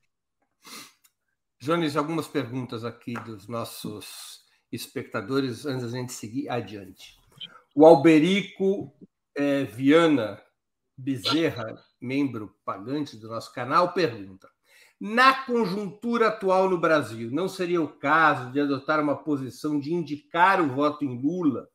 Jones, 1.61 1.96
algumas 1.96 2.28
perguntas 2.28 2.84
aqui 2.84 3.14
dos 3.24 3.48
nossos 3.48 4.36
espectadores 4.72 5.66
antes 5.66 5.90
da 5.90 5.98
gente 5.98 6.12
seguir 6.12 6.48
adiante. 6.48 7.18
O 7.74 7.84
Alberico 7.84 8.92
é, 9.34 9.64
Viana 9.64 10.42
Bezerra, 10.96 11.78
membro 12.00 12.54
pagante 12.64 13.16
do 13.16 13.28
nosso 13.28 13.52
canal, 13.52 13.92
pergunta: 13.92 14.48
na 14.98 15.44
conjuntura 15.44 16.28
atual 16.28 16.70
no 16.70 16.80
Brasil, 16.80 17.30
não 17.30 17.48
seria 17.48 17.82
o 17.82 17.98
caso 17.98 18.50
de 18.50 18.60
adotar 18.60 18.98
uma 18.98 19.16
posição 19.16 19.78
de 19.78 19.92
indicar 19.92 20.60
o 20.60 20.74
voto 20.74 21.04
em 21.04 21.20
Lula, 21.20 21.68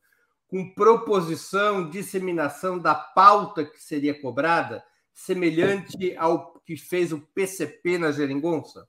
com 0.48 0.74
proposição, 0.74 1.88
disseminação 1.88 2.78
da 2.78 2.94
pauta 2.94 3.64
que 3.64 3.80
seria 3.80 4.20
cobrada, 4.20 4.84
semelhante 5.12 6.16
ao 6.16 6.60
que 6.66 6.76
fez 6.76 7.12
o 7.12 7.20
PCP 7.20 7.96
na 7.98 8.10
Geringonça? 8.10 8.88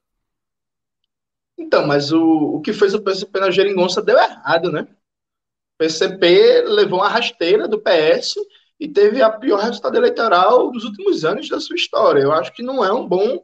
Então, 1.57 1.85
mas 1.85 2.11
o, 2.11 2.21
o 2.55 2.61
que 2.61 2.73
fez 2.73 2.93
o 2.93 3.01
PCP 3.01 3.39
na 3.39 3.51
geringonça 3.51 4.01
deu 4.01 4.17
errado, 4.17 4.71
né? 4.71 4.81
O 4.81 5.77
PCP 5.77 6.63
levou 6.67 6.99
uma 6.99 7.09
rasteira 7.09 7.67
do 7.67 7.79
PS 7.79 8.35
e 8.79 8.87
teve 8.87 9.21
a 9.21 9.29
pior 9.29 9.59
resultado 9.59 9.95
eleitoral 9.95 10.71
dos 10.71 10.83
últimos 10.83 11.23
anos 11.25 11.47
da 11.49 11.59
sua 11.59 11.75
história. 11.75 12.21
Eu 12.21 12.31
acho 12.31 12.53
que 12.53 12.63
não 12.63 12.83
é 12.83 12.91
um 12.91 13.07
bom 13.07 13.41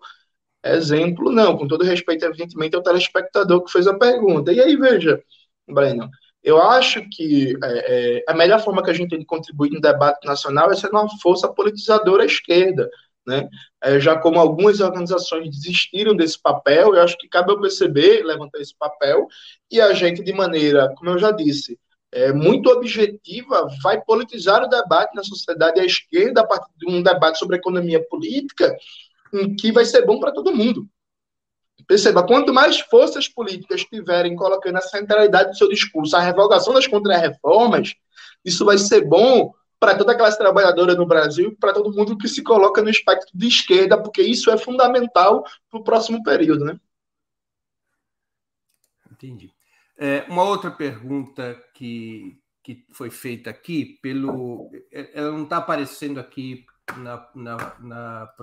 exemplo, 0.64 1.32
não. 1.32 1.58
Com 1.58 1.68
todo 1.68 1.84
respeito, 1.84 2.26
evidentemente, 2.26 2.76
ao 2.76 2.84
telespectador 2.84 3.64
que 3.64 3.72
fez 3.72 3.88
a 3.88 3.98
pergunta. 3.98 4.52
E 4.52 4.60
aí, 4.60 4.76
veja, 4.76 5.22
Breno, 5.68 6.10
eu 6.44 6.62
acho 6.62 7.08
que 7.10 7.56
é, 7.64 8.18
é, 8.20 8.24
a 8.28 8.34
melhor 8.34 8.60
forma 8.64 8.84
que 8.84 8.90
a 8.90 8.94
gente 8.94 9.10
tem 9.10 9.20
de 9.20 9.26
contribuir 9.26 9.72
no 9.72 9.82
debate 9.82 10.26
nacional 10.26 10.72
é 10.72 10.76
ser 10.76 10.90
uma 10.90 11.08
força 11.22 11.48
politizadora 11.48 12.24
à 12.24 12.26
esquerda. 12.26 12.90
Né? 13.28 13.48
É, 13.84 14.00
já 14.00 14.18
como 14.18 14.40
algumas 14.40 14.80
organizações 14.80 15.50
desistiram 15.50 16.16
desse 16.16 16.42
papel, 16.42 16.96
eu 16.96 17.02
acho 17.02 17.18
que 17.18 17.28
cabe 17.28 17.52
ao 17.52 17.62
PCB 17.62 18.24
levantar 18.24 18.60
esse 18.60 18.76
papel 18.76 19.28
e 19.70 19.80
a 19.80 19.94
gente, 19.94 20.24
de 20.24 20.34
maneira, 20.34 20.94
como 20.98 21.12
eu 21.12 21.20
já 21.20 21.32
disse, 21.32 21.78
é, 22.12 22.34
muito 22.34 22.70
objetiva, 22.70 23.68
vai 23.84 24.02
politizar 24.02 24.64
o 24.64 24.68
debate 24.68 25.16
na 25.16 25.24
sociedade 25.24 25.80
à 25.80 25.86
esquerda 25.86 26.42
a 26.42 26.48
partir 26.48 26.72
de 26.78 26.90
um 26.90 27.04
debate 27.04 27.38
sobre 27.38 27.58
economia 27.58 28.04
política, 28.10 28.76
que 29.60 29.72
vai 29.72 29.86
ser 29.86 30.06
bom 30.06 30.20
para 30.20 30.32
todo 30.32 30.56
mundo. 30.56 30.88
Perceba, 31.88 32.26
quanto 32.26 32.54
mais 32.54 32.80
forças 32.80 33.28
políticas 33.28 33.84
tiverem 33.84 34.36
colocando 34.36 34.78
a 34.78 34.82
centralidade 34.82 35.52
do 35.52 35.58
seu 35.58 35.70
discurso, 35.70 36.16
a 36.16 36.20
revogação 36.20 36.74
das 36.74 36.88
contrarreformas, 36.88 37.94
isso 38.44 38.66
vai 38.66 38.78
ser 38.78 39.06
bom 39.06 39.54
para 39.80 39.98
toda 39.98 40.12
a 40.12 40.18
classe 40.18 40.38
trabalhadora 40.38 40.94
no 40.94 41.06
Brasil, 41.06 41.56
para 41.60 41.74
todo 41.74 41.96
mundo 41.96 42.18
que 42.18 42.28
se 42.28 42.44
coloca 42.44 42.82
no 42.82 42.90
espectro 42.90 43.30
de 43.34 43.48
esquerda, 43.48 44.02
porque 44.02 44.22
isso 44.22 44.52
é 44.52 44.58
fundamental 44.58 45.44
para 45.70 45.80
o 45.80 45.84
próximo 45.84 46.22
período, 46.22 46.66
né? 46.66 46.80
Entendi. 49.10 49.54
É, 49.98 50.26
uma 50.30 50.44
outra 50.44 50.70
pergunta 50.70 51.62
que, 51.74 52.38
que 52.64 52.86
foi 52.92 53.10
feita 53.10 53.50
aqui 53.50 54.00
pelo, 54.02 54.70
ela 54.92 55.32
não 55.32 55.44
está 55.44 55.58
aparecendo 55.58 56.20
aqui 56.20 56.66
na, 56.98 57.30
na, 57.36 57.80
na 57.80 58.34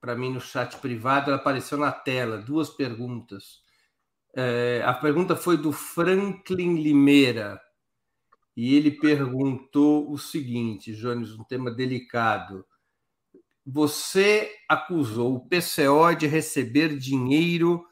para 0.00 0.14
mim 0.14 0.32
no 0.32 0.40
chat 0.40 0.76
privado, 0.78 1.30
ela 1.30 1.40
apareceu 1.40 1.78
na 1.78 1.90
tela. 1.90 2.38
Duas 2.38 2.70
perguntas. 2.70 3.60
É, 4.34 4.82
a 4.84 4.92
pergunta 4.94 5.34
foi 5.34 5.56
do 5.56 5.72
Franklin 5.72 6.76
Limeira 6.82 7.60
e 8.56 8.74
ele 8.74 8.90
perguntou 8.90 10.10
o 10.10 10.16
seguinte, 10.16 10.94
Jones, 10.94 11.32
um 11.32 11.44
tema 11.44 11.70
delicado. 11.70 12.64
Você 13.64 14.50
acusou 14.66 15.34
o 15.34 15.46
PCO 15.46 16.14
de 16.16 16.26
receber 16.26 16.96
dinheiro, 16.96 17.84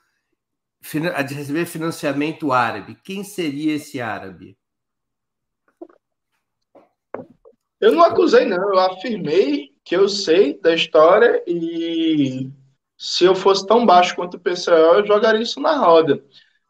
de 1.27 1.35
receber 1.35 1.67
financiamento 1.67 2.51
árabe. 2.51 2.97
Quem 3.05 3.23
seria 3.23 3.75
esse 3.75 4.01
árabe? 4.01 4.57
Eu 7.79 7.93
não 7.93 8.03
acusei, 8.03 8.47
não. 8.47 8.57
Eu 8.57 8.79
afirmei 8.79 9.75
que 9.85 9.95
eu 9.95 10.09
sei 10.09 10.59
da 10.59 10.75
história 10.75 11.45
e 11.47 12.51
se 12.97 13.25
eu 13.25 13.35
fosse 13.35 13.67
tão 13.67 13.85
baixo 13.85 14.17
quanto 14.17 14.39
o 14.39 14.41
PCO, 14.41 14.71
eu 14.71 15.07
jogaria 15.07 15.43
isso 15.43 15.61
na 15.61 15.77
roda. 15.77 16.25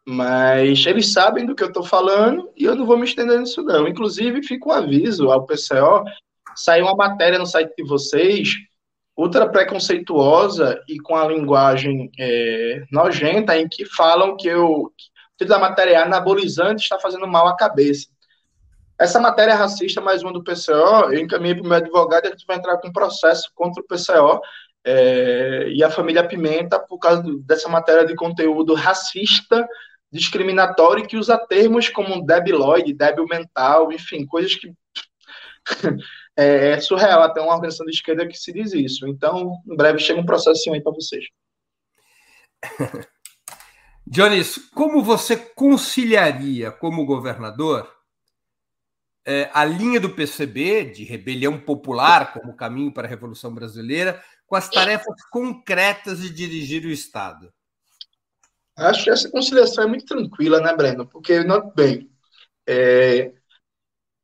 Mas 0.07 0.85
eles 0.85 1.13
sabem 1.13 1.47
do 1.47 1.55
que 1.55 1.63
eu 1.63 1.69
estou 1.69 1.83
falando 1.83 2.51
e 2.57 2.65
eu 2.65 2.75
não 2.75 2.85
vou 2.85 2.99
me 2.99 3.05
estender 3.05 3.39
nisso, 3.39 3.63
não. 3.63 3.89
Inclusive, 3.89 4.43
fica 4.43 4.69
um 4.69 4.73
aviso 4.73 5.31
ao 5.31 5.47
PCO: 5.47 6.05
saiu 6.55 6.85
uma 6.85 6.95
matéria 6.95 7.39
no 7.39 7.47
site 7.47 7.73
de 7.77 7.85
vocês, 7.85 8.51
ultra 9.17 9.49
preconceituosa 9.49 10.79
e 10.89 10.99
com 10.99 11.17
a 11.17 11.27
linguagem 11.27 12.11
é, 12.19 12.85
nojenta, 12.93 13.57
em 13.57 13.67
que 13.67 13.87
falam 13.87 14.37
que 14.37 14.53
o 14.53 14.93
título 15.39 15.49
da 15.49 15.59
matéria 15.59 16.03
anabolizante 16.03 16.83
está 16.83 16.99
fazendo 16.99 17.27
mal 17.27 17.49
à 17.49 17.57
cabeça. 17.57 18.09
Essa 19.01 19.19
matéria 19.19 19.53
é 19.53 19.57
racista, 19.57 20.01
mais 20.01 20.23
uma 20.23 20.33
do 20.33 20.45
PCO, 20.45 21.13
eu 21.13 21.19
encaminhei 21.19 21.55
para 21.55 21.65
o 21.65 21.69
meu 21.69 21.79
advogado 21.79 22.27
e 22.27 22.31
gente 22.31 22.47
vai 22.47 22.57
entrar 22.57 22.77
com 22.77 22.89
um 22.89 22.93
processo 22.93 23.51
contra 23.55 23.83
o 23.83 23.87
PCO 23.87 24.41
é, 24.85 25.69
e 25.69 25.83
a 25.83 25.91
família 25.91 26.27
Pimenta 26.27 26.79
por 26.79 26.99
causa 26.99 27.23
dessa 27.41 27.69
matéria 27.69 28.07
de 28.07 28.15
conteúdo 28.15 28.75
racista 28.75 29.67
discriminatório 30.15 31.07
que 31.07 31.17
usa 31.17 31.37
termos 31.37 31.89
como 31.89 32.25
debiloide, 32.25 32.95
débil 32.95 33.27
mental, 33.27 33.91
enfim, 33.93 34.25
coisas 34.25 34.55
que 34.55 34.73
é, 36.37 36.69
é, 36.71 36.81
surreal 36.81 37.23
até 37.23 37.41
uma 37.41 37.53
organização 37.53 37.85
de 37.85 37.93
esquerda 37.93 38.27
que 38.27 38.39
se 38.39 38.53
diz 38.53 38.73
isso. 38.73 39.09
Então, 39.09 39.57
em 39.67 39.77
breve 39.77 39.99
chega 39.99 40.21
um 40.21 40.27
processinho 40.27 40.77
aí 40.77 40.83
para 40.83 40.93
vocês. 40.93 41.25
Jones, 44.07 44.59
como 44.73 45.03
você 45.03 45.37
conciliaria 45.37 46.71
como 46.71 47.07
governador 47.07 47.91
é, 49.27 49.51
a 49.53 49.65
linha 49.65 49.99
do 49.99 50.11
PCB 50.11 50.85
de 50.93 51.03
rebelião 51.03 51.59
popular 51.59 52.33
como 52.35 52.55
caminho 52.55 52.93
para 52.93 53.09
a 53.09 53.11
Revolução 53.11 53.53
Brasileira 53.53 54.23
com 54.47 54.55
as 54.55 54.69
tarefas 54.69 55.17
concretas 55.31 56.21
de 56.21 56.31
dirigir 56.31 56.85
o 56.85 56.91
Estado? 56.91 57.53
Acho 58.77 59.05
que 59.05 59.11
essa 59.11 59.31
conciliação 59.31 59.85
é 59.85 59.87
muito 59.87 60.05
tranquila, 60.07 60.61
né, 60.61 60.75
Breno? 60.75 61.07
Porque, 61.09 61.45
not 61.45 61.73
bem, 61.77 62.11
é, 62.69 63.33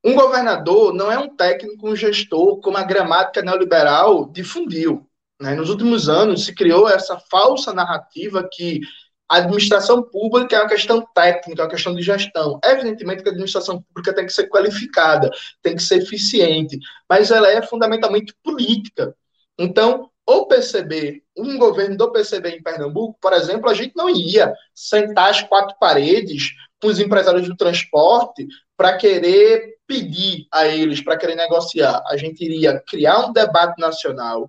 Um 0.05 0.15
governador 0.15 0.95
não 0.95 1.13
é 1.13 1.19
um 1.19 1.35
técnico, 1.37 1.89
um 1.89 1.95
gestor, 1.97 2.61
como 2.61 2.77
a 2.79 2.83
gramática 2.83 3.43
neoliberal 3.43 4.31
difundiu. 4.31 5.07
Né? 5.41 5.55
Nos 5.55 5.69
últimos 5.71 6.09
anos 6.09 6.45
se 6.45 6.55
criou 6.55 6.89
essa 6.89 7.19
falsa 7.31 7.73
narrativa 7.73 8.49
que 8.51 8.81
a 9.29 9.37
administração 9.37 10.03
pública 10.03 10.57
é 10.57 10.61
uma 10.61 10.69
questão 10.69 11.07
técnica, 11.15 11.63
é 11.63 11.65
uma 11.65 11.71
questão 11.71 11.95
de 11.95 12.03
gestão. 12.03 12.59
Evidentemente 12.65 13.23
que 13.23 13.29
a 13.29 13.33
administração 13.33 13.83
pública 13.83 14.15
tem 14.15 14.27
que 14.27 14.33
ser 14.33 14.49
qualificada, 14.49 15.31
tem 15.63 15.77
que 15.77 15.83
ser 15.83 15.99
eficiente, 16.03 16.79
mas 17.09 17.31
ela 17.31 17.49
é 17.49 17.63
fundamentalmente 17.63 18.35
política. 18.43 19.15
Então, 19.59 20.10
o 20.31 20.47
PCB, 20.47 21.23
um 21.37 21.59
governo 21.59 21.97
do 21.97 22.13
PCB 22.13 22.51
em 22.51 22.63
Pernambuco, 22.63 23.19
por 23.21 23.33
exemplo, 23.33 23.69
a 23.69 23.75
gente 23.75 23.97
não 23.97 24.09
ia 24.09 24.55
sentar 24.75 25.31
as 25.31 25.43
quatro 25.43 25.77
paredes 25.81 26.51
com 26.81 26.89
os 26.89 27.01
empresários 27.01 27.49
do 27.49 27.57
transporte 27.57 28.47
para 28.77 28.97
querer 28.97 29.77
pedir 29.87 30.47
a 30.53 30.69
eles, 30.69 31.03
para 31.03 31.17
querer 31.17 31.35
negociar. 31.35 32.03
A 32.07 32.17
gente 32.17 32.45
iria 32.45 32.81
criar 32.87 33.27
um 33.27 33.33
debate 33.33 33.81
nacional, 33.81 34.49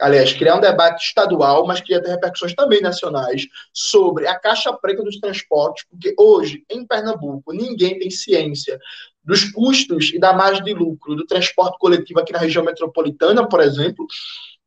aliás, 0.00 0.32
criar 0.32 0.56
um 0.56 0.60
debate 0.60 1.04
estadual, 1.04 1.66
mas 1.66 1.80
que 1.80 1.92
ia 1.92 2.00
ter 2.00 2.10
repercussões 2.10 2.54
também 2.54 2.80
nacionais, 2.80 3.46
sobre 3.72 4.28
a 4.28 4.38
caixa 4.38 4.72
preta 4.72 5.02
dos 5.02 5.18
transportes, 5.18 5.84
porque 5.90 6.14
hoje, 6.16 6.64
em 6.70 6.86
Pernambuco, 6.86 7.52
ninguém 7.52 7.98
tem 7.98 8.10
ciência 8.10 8.78
dos 9.24 9.50
custos 9.50 10.12
e 10.14 10.18
da 10.18 10.32
margem 10.32 10.62
de 10.62 10.72
lucro 10.72 11.14
do 11.14 11.26
transporte 11.26 11.78
coletivo 11.78 12.20
aqui 12.20 12.32
na 12.32 12.38
região 12.38 12.64
metropolitana, 12.64 13.46
por 13.48 13.60
exemplo, 13.60 14.06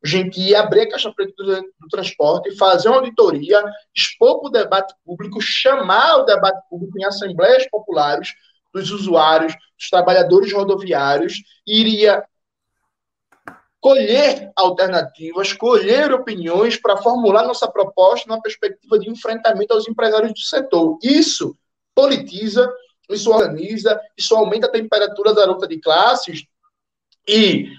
a 0.03 0.07
gente 0.07 0.39
ia 0.39 0.59
abrir 0.59 0.81
a 0.81 0.89
caixa 0.89 1.11
preta 1.13 1.31
do, 1.37 1.61
do 1.61 1.87
transporte, 1.89 2.55
fazer 2.57 2.89
uma 2.89 2.97
auditoria, 2.97 3.63
expor 3.95 4.39
para 4.39 4.49
o 4.49 4.51
debate 4.51 4.93
público, 5.05 5.39
chamar 5.39 6.17
o 6.17 6.23
debate 6.23 6.61
público 6.69 6.99
em 6.99 7.05
assembleias 7.05 7.69
populares 7.69 8.29
dos 8.73 8.91
usuários, 8.91 9.53
dos 9.77 9.89
trabalhadores 9.89 10.51
rodoviários, 10.51 11.35
iria 11.65 12.23
colher 13.79 14.51
alternativas, 14.55 15.53
colher 15.53 16.13
opiniões 16.13 16.77
para 16.77 16.97
formular 16.97 17.45
nossa 17.45 17.69
proposta 17.69 18.27
numa 18.27 18.41
perspectiva 18.41 18.97
de 18.99 19.09
enfrentamento 19.09 19.73
aos 19.73 19.87
empresários 19.87 20.33
do 20.33 20.39
setor. 20.39 20.97
Isso 21.01 21.55
politiza, 21.95 22.73
isso 23.09 23.31
organiza, 23.31 23.99
isso 24.17 24.35
aumenta 24.35 24.67
a 24.67 24.71
temperatura 24.71 25.33
da 25.33 25.45
luta 25.45 25.67
de 25.67 25.79
classes 25.79 26.45
e 27.27 27.69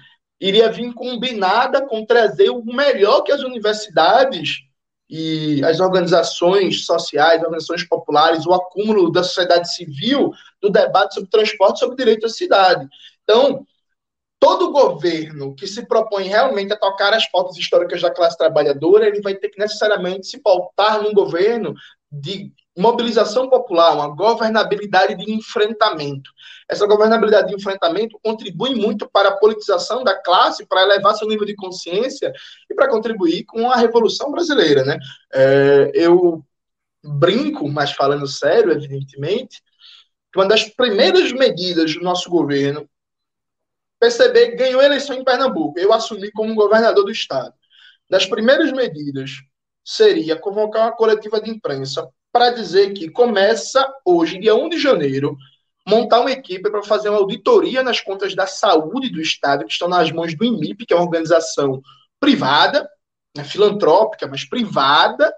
iria 0.45 0.71
vir 0.71 0.93
combinada 0.93 1.87
com 1.87 2.05
trazer 2.05 2.51
o 2.51 2.63
melhor 2.63 3.23
que 3.23 3.33
as 3.33 3.41
universidades 3.41 4.59
e 5.09 5.65
as 5.65 5.81
organizações 5.81 6.85
sociais, 6.85 7.43
organizações 7.43 7.83
populares, 7.83 8.45
o 8.45 8.53
acúmulo 8.53 9.11
da 9.11 9.23
sociedade 9.23 9.75
civil 9.75 10.33
do 10.61 10.69
debate 10.69 11.15
sobre 11.15 11.31
transporte, 11.31 11.81
sobre 11.81 11.97
direito 11.97 12.27
à 12.27 12.29
cidade. 12.29 12.87
Então, 13.23 13.67
todo 14.39 14.71
governo 14.71 15.55
que 15.55 15.67
se 15.67 15.87
propõe 15.87 16.25
realmente 16.25 16.75
a 16.75 16.79
tocar 16.79 17.15
as 17.15 17.27
pautas 17.31 17.57
históricas 17.57 18.03
da 18.03 18.11
classe 18.11 18.37
trabalhadora, 18.37 19.07
ele 19.09 19.23
vai 19.23 19.35
ter 19.35 19.49
que 19.49 19.59
necessariamente 19.59 20.27
se 20.27 20.43
pautar 20.43 21.03
num 21.03 21.15
governo 21.15 21.75
de 22.13 22.53
mobilização 22.77 23.49
popular, 23.49 23.95
uma 23.95 24.15
governabilidade 24.15 25.17
de 25.17 25.33
enfrentamento. 25.33 26.31
Essa 26.69 26.87
governabilidade 26.87 27.49
de 27.49 27.55
enfrentamento 27.55 28.19
contribui 28.23 28.75
muito 28.75 29.09
para 29.09 29.31
a 29.31 29.37
politização 29.37 30.03
da 30.03 30.15
classe, 30.15 30.67
para 30.67 30.83
elevar 30.83 31.15
seu 31.15 31.29
nível 31.29 31.47
de 31.47 31.55
consciência 31.55 32.33
e 32.71 32.75
para 32.75 32.89
contribuir 32.89 33.45
com 33.45 33.71
a 33.71 33.77
Revolução 33.77 34.31
Brasileira. 34.31 34.85
Né? 34.85 34.99
É, 35.33 35.91
eu 35.95 36.45
brinco, 37.03 37.69
mas 37.69 37.93
falando 37.93 38.27
sério, 38.27 38.73
evidentemente, 38.73 39.63
que 40.33 40.39
uma 40.39 40.49
das 40.49 40.65
primeiras 40.65 41.33
medidas 41.33 41.95
do 41.95 42.03
nosso 42.03 42.31
governo, 42.31 42.89
PCB 44.01 44.57
ganhou 44.57 44.81
a 44.81 44.85
eleição 44.85 45.15
em 45.17 45.25
Pernambuco, 45.25 45.79
eu 45.79 45.93
assumi 45.93 46.31
como 46.33 46.55
governador 46.55 47.05
do 47.05 47.11
estado. 47.11 47.55
Das 48.11 48.27
primeiras 48.27 48.73
medidas 48.73 49.31
seria 49.85 50.37
convocar 50.37 50.83
uma 50.83 50.97
coletiva 50.97 51.41
de 51.41 51.51
imprensa 51.51 52.09
para 52.33 52.51
dizer 52.51 52.93
que 52.95 53.09
começa 53.09 53.87
hoje, 54.05 54.41
dia 54.41 54.55
1 54.55 54.69
de 54.71 54.79
janeiro, 54.79 55.37
montar 55.87 56.21
uma 56.21 56.31
equipe 56.31 56.71
para 56.71 56.83
fazer 56.83 57.11
uma 57.11 57.19
auditoria 57.19 57.83
nas 57.83 58.01
contas 58.01 58.35
da 58.35 58.47
saúde 58.47 59.11
do 59.11 59.21
Estado, 59.21 59.65
que 59.65 59.73
estão 59.73 59.89
nas 59.89 60.11
mãos 60.11 60.35
do 60.35 60.45
IMIP, 60.45 60.87
que 60.87 60.95
é 60.95 60.97
uma 60.97 61.05
organização 61.05 61.83
privada, 62.19 62.89
né, 63.37 63.45
filantrópica, 63.45 64.27
mas 64.27 64.49
privada, 64.49 65.33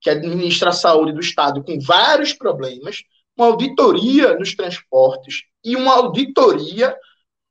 que 0.00 0.10
administra 0.10 0.70
a 0.70 0.72
saúde 0.72 1.12
do 1.12 1.20
Estado 1.20 1.62
com 1.64 1.78
vários 1.80 2.32
problemas, 2.32 3.02
uma 3.36 3.46
auditoria 3.46 4.36
nos 4.36 4.54
transportes 4.54 5.42
e 5.64 5.76
uma 5.76 5.94
auditoria 5.94 6.96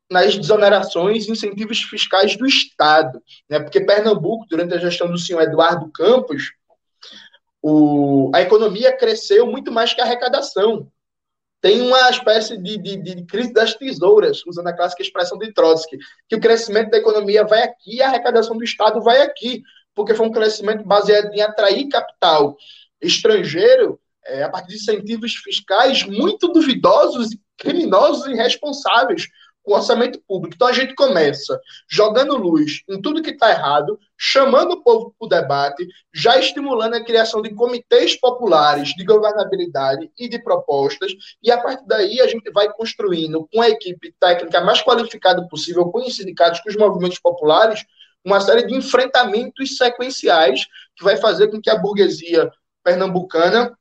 nas 0.10 0.38
desonerações 0.38 1.28
e 1.28 1.32
incentivos 1.32 1.82
fiscais 1.82 2.38
do 2.38 2.46
Estado. 2.46 3.22
Né? 3.50 3.60
Porque 3.60 3.82
Pernambuco, 3.82 4.46
durante 4.50 4.74
a 4.74 4.80
gestão 4.80 5.10
do 5.10 5.18
senhor 5.18 5.42
Eduardo 5.42 5.92
Campos, 5.92 6.52
o, 7.62 8.32
a 8.34 8.42
economia 8.42 8.96
cresceu 8.96 9.46
muito 9.48 9.72
mais 9.72 9.94
que 9.94 10.02
a 10.02 10.06
arrecadação. 10.06 10.90
Tem 11.62 11.82
uma 11.82 12.10
espécie 12.10 12.58
de, 12.58 12.78
de, 12.78 12.98
de, 12.98 13.26
crise 13.26 13.52
das 13.52 13.74
tesouras, 13.74 14.46
usando 14.46 14.68
a 14.68 14.74
clássica 14.74 15.02
expressão 15.02 15.38
de 15.38 15.52
Trotsky, 15.54 15.98
que 16.30 16.36
o 16.36 16.40
crescimento 16.40 16.92
da 16.92 16.98
economia 16.98 17.44
vai 17.44 17.64
aqui 17.64 17.96
e 17.96 18.02
a 18.02 18.08
arrecadação 18.08 18.56
do 18.56 18.64
Estado 18.64 19.02
vai 19.02 19.22
aqui, 19.22 19.64
porque 19.96 20.14
foi 20.14 20.28
um 20.28 20.32
crescimento 20.32 20.84
baseado 20.84 21.34
em 21.34 21.42
atrair 21.42 21.90
capital 21.90 22.56
estrangeiro 23.02 24.00
é, 24.26 24.44
a 24.44 24.50
partir 24.50 24.70
de 24.70 24.76
incentivos 24.76 25.34
fiscais 25.36 26.04
muito 26.04 26.50
duvidosos, 26.50 27.30
criminosos 27.58 28.28
e 28.28 28.32
irresponsáveis, 28.32 29.28
o 29.68 29.76
orçamento 29.76 30.20
público. 30.28 30.56
Então 30.56 30.68
a 30.68 30.74
gente 30.74 30.96
começa 30.96 31.60
jogando 31.90 32.38
luz 32.38 32.84
em 32.88 33.02
tudo 33.02 33.22
que 33.22 33.32
está 33.32 33.52
errado, 33.52 34.00
chamando 34.18 34.72
o 34.72 34.84
povo 34.84 35.14
para 35.20 35.26
o 35.26 35.30
debate, 35.30 35.88
já 36.14 36.40
estimulando 36.40 36.96
a 36.96 37.04
criação 37.04 37.42
de 37.42 37.54
comitês 37.54 38.16
populares 38.20 38.90
de 38.96 39.04
governabilidade 39.04 40.10
e 40.18 40.30
de 40.30 40.42
propostas, 40.42 41.12
e 41.44 41.52
a 41.52 41.58
partir 41.58 41.86
daí 41.86 42.22
a 42.22 42.28
gente 42.28 42.50
vai 42.52 42.72
construindo 42.72 43.48
com 43.54 43.62
a 43.62 43.70
equipe 43.70 44.16
técnica 44.20 44.62
mais 44.62 44.82
qualificada 44.82 45.46
possível, 45.48 45.86
com 45.86 46.00
os 46.00 46.16
sindicatos, 46.16 46.62
com 46.62 46.70
os 46.70 46.78
movimentos 46.78 47.20
populares, 47.20 47.86
uma 48.24 48.40
série 48.40 48.66
de 48.66 48.74
enfrentamentos 48.74 49.78
sequenciais 49.78 50.66
que 50.96 51.04
vai 51.04 51.18
fazer 51.18 51.50
com 51.50 51.62
que 51.62 51.70
a 51.70 51.78
burguesia 51.78 52.50
pernambucana 52.84 53.78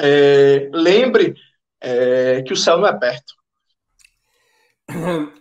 é, 0.00 0.70
lembre 0.72 1.34
é, 1.80 2.42
que 2.42 2.52
o 2.52 2.56
céu 2.56 2.78
não 2.78 2.86
é 2.86 2.98
perto. 2.98 3.37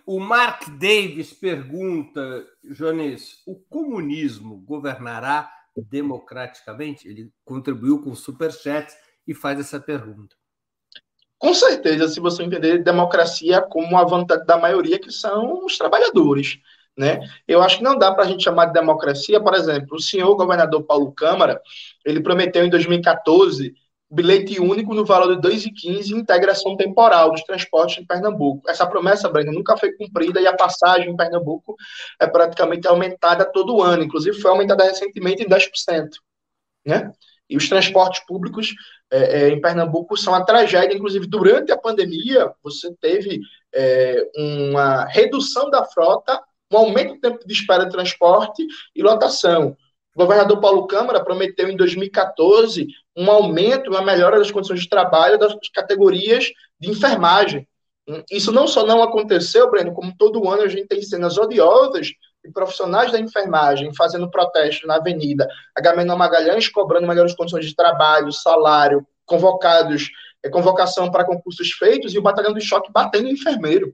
O 0.06 0.20
Mark 0.20 0.68
Davis 0.78 1.34
pergunta, 1.34 2.46
Jones, 2.64 3.42
o 3.46 3.56
comunismo 3.56 4.58
governará 4.58 5.50
democraticamente? 5.76 7.08
Ele 7.08 7.32
contribuiu 7.46 8.02
com 8.02 8.14
superchat 8.14 8.94
e 9.26 9.34
faz 9.34 9.60
essa 9.60 9.80
pergunta. 9.80 10.36
Com 11.38 11.54
certeza, 11.54 12.08
se 12.08 12.20
você 12.20 12.44
entender 12.44 12.84
democracia 12.84 13.62
como 13.62 13.98
a 13.98 14.04
vontade 14.04 14.46
da 14.46 14.58
maioria, 14.58 15.00
que 15.00 15.12
são 15.12 15.64
os 15.64 15.78
trabalhadores. 15.78 16.60
Né? 16.98 17.20
Eu 17.48 17.62
acho 17.62 17.78
que 17.78 17.84
não 17.84 17.98
dá 17.98 18.12
para 18.12 18.24
a 18.24 18.28
gente 18.28 18.44
chamar 18.44 18.66
de 18.66 18.74
democracia, 18.74 19.40
por 19.40 19.54
exemplo, 19.54 19.98
o 19.98 20.02
senhor 20.02 20.36
governador 20.36 20.84
Paulo 20.84 21.12
Câmara, 21.12 21.62
ele 22.04 22.22
prometeu 22.22 22.66
em 22.66 22.70
2014 22.72 23.76
bilhete 24.10 24.60
único 24.60 24.94
no 24.94 25.06
valor 25.06 25.36
de 25.36 25.48
2,15 25.48 26.12
e 26.12 26.14
integração 26.14 26.78
temporal 26.78 27.32
dos 27.32 27.44
transportes 27.44 27.98
em 27.98 28.06
Pernambuco. 28.06 28.70
Essa 28.70 28.88
promessa, 28.88 29.30
Brenda, 29.30 29.52
nunca 29.52 29.76
foi 29.76 29.92
cumprida 29.94 30.40
e 30.40 30.48
a 30.48 30.56
passagem 30.56 31.10
em 31.10 31.16
Pernambuco 31.16 31.76
é 32.20 32.26
praticamente 32.26 32.88
aumentada 32.88 33.46
todo 33.46 33.82
ano, 33.82 34.04
inclusive 34.04 34.40
foi 34.40 34.50
aumentada 34.50 34.86
recentemente 34.86 35.44
em 35.44 35.48
10%. 35.48 36.10
Né? 36.86 37.12
E 37.50 37.58
os 37.58 37.68
transportes 37.68 38.26
públicos 38.26 38.74
é, 39.12 39.18
é, 39.18 39.50
em 39.50 39.60
Pernambuco 39.60 40.18
são 40.18 40.34
a 40.34 40.44
tragédia, 40.44 40.96
inclusive 40.96 41.28
durante 41.28 41.72
a 41.72 41.78
pandemia, 41.78 42.52
você 42.64 42.94
teve 43.00 43.42
é, 43.74 44.30
uma 44.36 45.06
redução 45.06 45.70
da 45.70 45.84
frota, 45.86 46.42
um 46.72 46.78
aumento 46.78 47.16
do 47.16 47.22
tempo 47.22 47.46
de 47.46 47.54
espera 47.54 47.86
de 47.86 47.92
transporte 47.92 48.66
e 48.96 49.02
lotação. 49.02 49.76
O 50.18 50.26
governador 50.26 50.60
Paulo 50.60 50.88
Câmara 50.88 51.24
prometeu 51.24 51.70
em 51.70 51.78
2014 51.78 52.88
um 53.16 53.30
aumento, 53.30 53.92
uma 53.92 54.02
melhora 54.02 54.40
das 54.40 54.50
condições 54.50 54.80
de 54.80 54.90
trabalho 54.90 55.38
das 55.38 55.54
categorias 55.72 56.52
de 56.80 56.90
enfermagem. 56.90 57.68
Isso 58.32 58.52
não 58.52 58.68
só 58.68 58.84
não 58.84 59.04
aconteceu, 59.04 59.70
Breno, 59.70 59.94
como 59.94 60.18
todo 60.18 60.50
ano 60.50 60.64
a 60.64 60.68
gente 60.68 60.88
tem 60.88 61.04
cenas 61.04 61.38
odiosas 61.38 62.08
de 62.44 62.52
profissionais 62.52 63.12
da 63.12 63.20
enfermagem 63.20 63.94
fazendo 63.94 64.28
protesto 64.28 64.88
na 64.88 64.96
Avenida 64.96 65.48
Agamenon 65.76 66.18
Magalhães, 66.18 66.68
cobrando 66.68 67.06
melhores 67.06 67.36
condições 67.36 67.68
de 67.68 67.76
trabalho, 67.76 68.32
salário, 68.32 69.06
convocados, 69.24 70.10
é, 70.44 70.50
convocação 70.50 71.12
para 71.12 71.26
concursos 71.26 71.72
feitos 71.74 72.16
e 72.16 72.18
o 72.18 72.24
batalhão 72.24 72.56
de 72.56 72.62
choque 72.62 72.92
batendo 72.92 73.28
em 73.28 73.34
enfermeiro. 73.34 73.94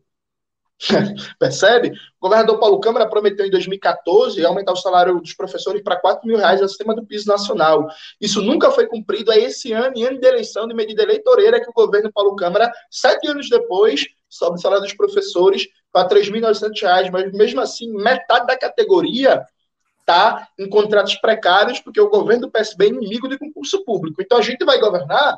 Percebe? 1.40 1.92
O 2.20 2.28
governador 2.28 2.60
Paulo 2.60 2.80
Câmara 2.80 3.08
prometeu 3.08 3.46
em 3.46 3.50
2014 3.50 4.44
aumentar 4.46 4.74
o 4.74 4.78
salário 4.78 5.20
dos 5.20 5.34
professores 5.34 5.82
para 5.82 6.00
4 6.00 6.28
mil 6.28 6.38
reais 6.38 6.62
acima 6.62 6.96
do 6.96 7.06
piso 7.06 7.28
nacional. 7.28 7.88
Isso 8.20 8.42
nunca 8.42 8.72
foi 8.72 8.88
cumprido. 8.88 9.32
É 9.32 9.40
esse 9.40 9.72
ano, 9.72 9.94
em 9.96 10.04
ano 10.04 10.20
de 10.20 10.28
eleição, 10.28 10.68
de 10.68 10.74
medida 10.74 11.04
eleitoreira, 11.04 11.62
que 11.62 11.70
o 11.70 11.74
governo 11.74 12.12
Paulo 12.12 12.36
Câmara, 12.36 12.72
sete 12.90 13.28
anos 13.28 13.50
depois, 13.50 14.06
sobe 14.30 14.58
o 14.58 14.62
salário 14.62 14.84
dos 14.84 14.94
professores 14.94 15.68
para 15.92 16.08
R$ 16.08 16.22
3.900, 16.22 17.12
mas 17.12 17.32
mesmo 17.32 17.62
assim, 17.62 17.92
metade 17.94 18.48
da 18.48 18.58
categoria 18.58 19.46
está 20.00 20.50
em 20.60 20.68
contratos 20.68 21.16
precários, 21.16 21.80
porque 21.80 22.02
o 22.02 22.10
governo 22.10 22.48
do 22.48 22.52
PSB 22.52 22.86
é 22.86 22.90
inimigo 22.90 23.30
do 23.30 23.40
concurso 23.40 23.84
público. 23.86 24.22
Então 24.22 24.38
a 24.38 24.42
gente 24.42 24.66
vai 24.66 24.80
governar 24.80 25.38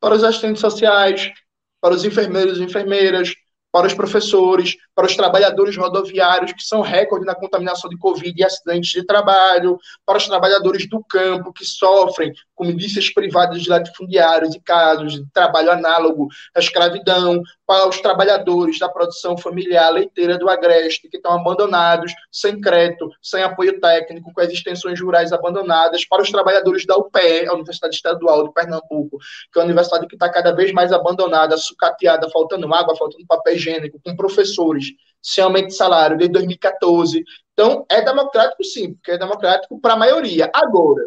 para 0.00 0.14
os 0.14 0.22
assistentes 0.22 0.60
sociais, 0.60 1.32
para 1.80 1.94
os 1.94 2.04
enfermeiros 2.04 2.58
e 2.58 2.64
enfermeiras, 2.64 3.34
para 3.78 3.86
os 3.86 3.94
professores, 3.94 4.76
para 4.92 5.06
os 5.06 5.14
trabalhadores 5.14 5.76
rodoviários, 5.76 6.52
que 6.52 6.64
são 6.64 6.80
recorde 6.80 7.24
na 7.24 7.32
contaminação 7.32 7.88
de 7.88 7.96
Covid 7.96 8.34
e 8.36 8.44
acidentes 8.44 8.90
de 8.90 9.06
trabalho, 9.06 9.78
para 10.04 10.18
os 10.18 10.26
trabalhadores 10.26 10.88
do 10.88 11.00
campo, 11.04 11.52
que 11.52 11.64
sofrem 11.64 12.32
com 12.58 12.64
milícias 12.64 13.08
privadas 13.08 13.62
de 13.62 13.70
latifundiários 13.70 14.54
e 14.54 14.60
casos 14.60 15.14
de 15.14 15.24
trabalho 15.32 15.70
análogo 15.70 16.26
à 16.54 16.58
escravidão, 16.58 17.40
para 17.64 17.88
os 17.88 18.00
trabalhadores 18.00 18.78
da 18.78 18.88
produção 18.88 19.36
familiar 19.36 19.90
leiteira 19.90 20.36
do 20.36 20.48
Agreste, 20.48 21.08
que 21.08 21.18
estão 21.18 21.32
abandonados, 21.32 22.12
sem 22.32 22.60
crédito, 22.60 23.08
sem 23.22 23.42
apoio 23.42 23.78
técnico, 23.80 24.32
com 24.32 24.40
as 24.40 24.48
extensões 24.48 25.00
rurais 25.00 25.32
abandonadas, 25.32 26.04
para 26.06 26.22
os 26.22 26.30
trabalhadores 26.30 26.84
da 26.84 26.96
UPE, 26.96 27.46
a 27.46 27.54
Universidade 27.54 27.94
Estadual 27.94 28.48
de 28.48 28.52
Pernambuco, 28.52 29.18
que 29.52 29.58
é 29.58 29.60
uma 29.60 29.66
universidade 29.66 30.08
que 30.08 30.16
está 30.16 30.28
cada 30.28 30.52
vez 30.52 30.72
mais 30.72 30.92
abandonada, 30.92 31.56
sucateada, 31.56 32.28
faltando 32.30 32.72
água, 32.74 32.96
faltando 32.96 33.24
papel 33.26 33.54
higiênico, 33.54 34.00
com 34.04 34.16
professores 34.16 34.86
sem 35.22 35.44
aumento 35.44 35.68
de 35.68 35.74
salário 35.74 36.16
desde 36.16 36.32
2014. 36.32 37.22
Então, 37.52 37.84
é 37.90 38.00
democrático 38.00 38.64
sim, 38.64 38.94
porque 38.94 39.12
é 39.12 39.18
democrático 39.18 39.80
para 39.80 39.94
a 39.94 39.96
maioria. 39.96 40.50
Agora, 40.54 41.02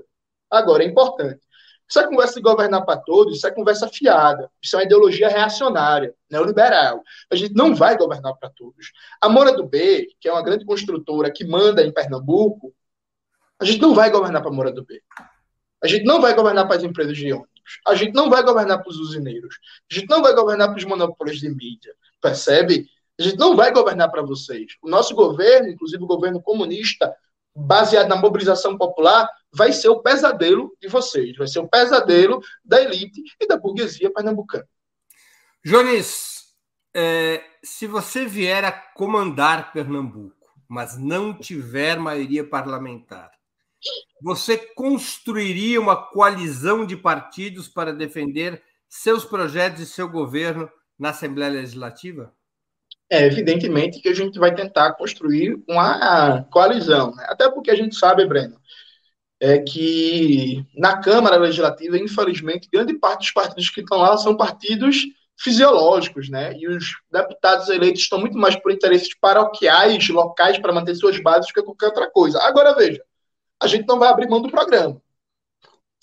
agora 0.51 0.83
é 0.83 0.87
importante 0.87 1.41
é 1.99 2.07
conversa 2.07 2.35
de 2.35 2.41
governar 2.41 2.85
para 2.85 2.97
todos, 2.97 3.37
isso 3.37 3.47
é 3.47 3.51
conversa 3.51 3.87
fiada, 3.87 4.49
isso 4.61 4.75
é 4.75 4.79
uma 4.79 4.85
ideologia 4.85 5.27
reacionária, 5.27 6.13
neoliberal. 6.29 7.03
A 7.29 7.35
gente 7.35 7.53
não 7.53 7.75
vai 7.75 7.97
governar 7.97 8.35
para 8.35 8.49
todos. 8.49 8.91
A 9.19 9.27
Moura 9.27 9.51
do 9.51 9.65
B, 9.65 10.07
que 10.19 10.29
é 10.29 10.31
uma 10.31 10.43
grande 10.43 10.63
construtora 10.63 11.31
que 11.31 11.43
manda 11.43 11.83
em 11.83 11.91
Pernambuco, 11.91 12.73
a 13.59 13.65
gente 13.65 13.81
não 13.81 13.93
vai 13.93 14.09
governar 14.09 14.41
para 14.41 14.51
a 14.51 14.53
Moura 14.53 14.71
do 14.71 14.85
B. 14.85 15.01
A 15.83 15.87
gente 15.87 16.05
não 16.05 16.21
vai 16.21 16.33
governar 16.33 16.67
para 16.67 16.77
as 16.77 16.83
empresas 16.83 17.17
de 17.17 17.31
ônibus. 17.33 17.49
A 17.87 17.95
gente 17.95 18.13
não 18.13 18.29
vai 18.29 18.43
governar 18.43 18.81
para 18.81 18.89
os 18.89 18.97
usineiros. 18.97 19.57
A 19.89 19.93
gente 19.93 20.09
não 20.09 20.21
vai 20.21 20.33
governar 20.33 20.69
para 20.69 20.77
os 20.77 20.85
monopólios 20.85 21.39
de 21.39 21.49
mídia. 21.49 21.93
Percebe? 22.21 22.87
A 23.19 23.23
gente 23.23 23.37
não 23.37 23.55
vai 23.55 23.71
governar 23.71 24.09
para 24.09 24.21
vocês. 24.21 24.73
O 24.81 24.89
nosso 24.89 25.15
governo, 25.15 25.69
inclusive 25.69 26.03
o 26.03 26.07
governo 26.07 26.41
comunista, 26.41 27.13
baseado 27.55 28.07
na 28.07 28.15
mobilização 28.15 28.77
popular, 28.77 29.29
vai 29.53 29.73
ser 29.73 29.89
o 29.89 30.01
pesadelo 30.01 30.75
de 30.81 30.87
vocês, 30.87 31.35
vai 31.37 31.47
ser 31.47 31.59
o 31.59 31.67
pesadelo 31.67 32.41
da 32.63 32.81
elite 32.81 33.21
e 33.39 33.47
da 33.47 33.57
burguesia 33.57 34.11
pernambucana. 34.11 34.67
Jones, 35.63 36.55
é, 36.93 37.43
se 37.63 37.87
você 37.87 38.25
vier 38.25 38.65
a 38.65 38.71
comandar 38.71 39.71
Pernambuco, 39.71 40.35
mas 40.67 40.97
não 40.97 41.33
tiver 41.33 41.99
maioria 41.99 42.43
parlamentar, 42.43 43.31
você 44.21 44.57
construiria 44.57 45.79
uma 45.79 45.95
coalizão 45.95 46.85
de 46.85 46.95
partidos 46.95 47.67
para 47.67 47.93
defender 47.93 48.61
seus 48.87 49.25
projetos 49.25 49.81
e 49.81 49.85
seu 49.85 50.07
governo 50.09 50.69
na 50.97 51.09
Assembleia 51.09 51.51
Legislativa? 51.51 52.33
É 53.09 53.25
evidentemente 53.25 53.99
que 53.99 54.07
a 54.07 54.13
gente 54.13 54.39
vai 54.39 54.53
tentar 54.53 54.93
construir 54.93 55.61
uma 55.67 56.43
coalizão, 56.43 57.13
né? 57.13 57.25
até 57.27 57.49
porque 57.49 57.71
a 57.71 57.75
gente 57.75 57.95
sabe, 57.95 58.25
Breno, 58.25 58.60
é 59.41 59.57
que 59.57 60.63
na 60.75 61.01
Câmara 61.01 61.35
Legislativa, 61.35 61.97
infelizmente, 61.97 62.69
grande 62.71 62.93
parte 62.93 63.21
dos 63.21 63.31
partidos 63.31 63.71
que 63.71 63.81
estão 63.81 63.97
lá 63.97 64.15
são 64.15 64.37
partidos 64.37 64.97
fisiológicos, 65.35 66.29
né? 66.29 66.53
E 66.55 66.67
os 66.67 66.93
deputados 67.11 67.67
eleitos 67.67 68.03
estão 68.03 68.19
muito 68.19 68.37
mais 68.37 68.55
por 68.55 68.71
interesses 68.71 69.11
paroquiais, 69.19 70.07
locais, 70.09 70.59
para 70.59 70.71
manter 70.71 70.93
suas 70.93 71.19
bases 71.19 71.47
do 71.47 71.53
que 71.55 71.63
qualquer 71.63 71.87
outra 71.87 72.11
coisa. 72.11 72.39
Agora, 72.43 72.75
veja, 72.75 73.01
a 73.59 73.65
gente 73.65 73.87
não 73.87 73.97
vai 73.97 74.09
abrir 74.09 74.29
mão 74.29 74.43
do 74.43 74.51
programa. 74.51 75.01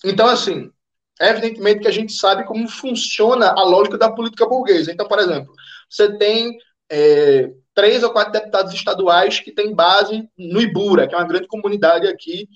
Então, 0.05 0.27
assim, 0.27 0.73
é 1.21 1.29
evidentemente 1.31 1.83
que 1.83 1.89
a 1.89 1.93
gente 1.93 2.13
sabe 2.15 2.45
como 2.45 2.69
funciona 2.69 3.51
a 3.57 3.63
lógica 3.63 3.97
da 3.97 4.11
política 4.11 4.49
burguesa. 4.49 4.91
Então, 4.91 5.07
por 5.07 5.21
exemplo, 5.21 5.55
você 5.89 6.19
tem 6.19 6.59
é, 6.91 7.53
três 7.73 8.03
ou 8.03 8.11
quatro 8.11 8.33
deputados 8.33 8.75
estaduais 8.75 9.39
que 9.39 9.53
têm 9.53 9.73
base 9.73 10.29
no 10.37 10.61
Ibura, 10.61 11.07
que 11.07 11.15
é 11.15 11.19
uma 11.19 11.29
grande 11.29 11.47
comunidade 11.47 12.09
aqui 12.09 12.49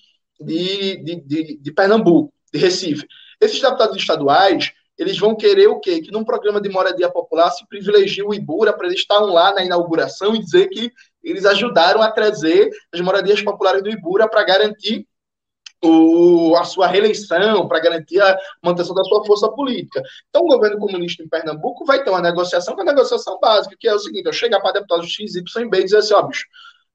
de, 0.44 0.97
de, 1.02 1.20
de, 1.20 1.56
de 1.59 1.73
Pernambuco, 1.73 2.32
de 2.52 2.59
Recife. 2.59 3.06
Esses 3.40 3.60
deputados 3.60 3.97
estaduais, 3.97 4.73
eles 4.97 5.19
vão 5.19 5.35
querer 5.35 5.69
o 5.69 5.81
quê? 5.81 6.01
Que 6.01 6.12
num 6.12 6.24
programa 6.24 6.60
de 6.60 6.69
moradia 6.69 7.10
popular 7.10 7.51
se 7.51 7.66
privilegie 7.66 8.23
o 8.23 8.35
Ibura 8.35 8.73
para 8.73 8.86
eles 8.86 9.01
estarem 9.01 9.28
lá 9.28 9.52
na 9.55 9.64
inauguração 9.64 10.35
e 10.35 10.39
dizer 10.39 10.69
que 10.69 10.93
eles 11.23 11.44
ajudaram 11.44 12.02
a 12.02 12.10
trazer 12.10 12.70
as 12.93 13.01
moradias 13.01 13.43
populares 13.43 13.82
do 13.82 13.90
Ibura 13.90 14.28
para 14.28 14.44
garantir 14.44 15.06
o, 15.85 16.55
a 16.56 16.64
sua 16.64 16.86
reeleição, 16.86 17.66
para 17.66 17.81
garantir 17.81 18.20
a 18.20 18.39
manutenção 18.62 18.94
da 18.94 19.02
sua 19.05 19.24
força 19.24 19.48
política. 19.51 20.01
Então, 20.28 20.43
o 20.43 20.47
governo 20.48 20.78
comunista 20.78 21.23
em 21.23 21.28
Pernambuco 21.28 21.85
vai 21.85 22.02
ter 22.05 22.10
uma 22.10 22.20
negociação, 22.20 22.74
que 22.74 22.81
é 22.81 22.85
a 22.85 22.86
negociação 22.86 23.39
básica, 23.40 23.77
que 23.78 23.89
é 23.89 23.94
o 23.94 23.98
seguinte: 23.98 24.27
eu 24.27 24.32
chegar 24.32 24.60
para 24.60 24.73
deputados 24.73 25.10
X, 25.10 25.35
Y, 25.35 25.69
B 25.69 25.81
e 25.81 25.85
dizer 25.85 25.98
assim, 25.98 26.14
ó, 26.14 26.23
bicho, 26.23 26.47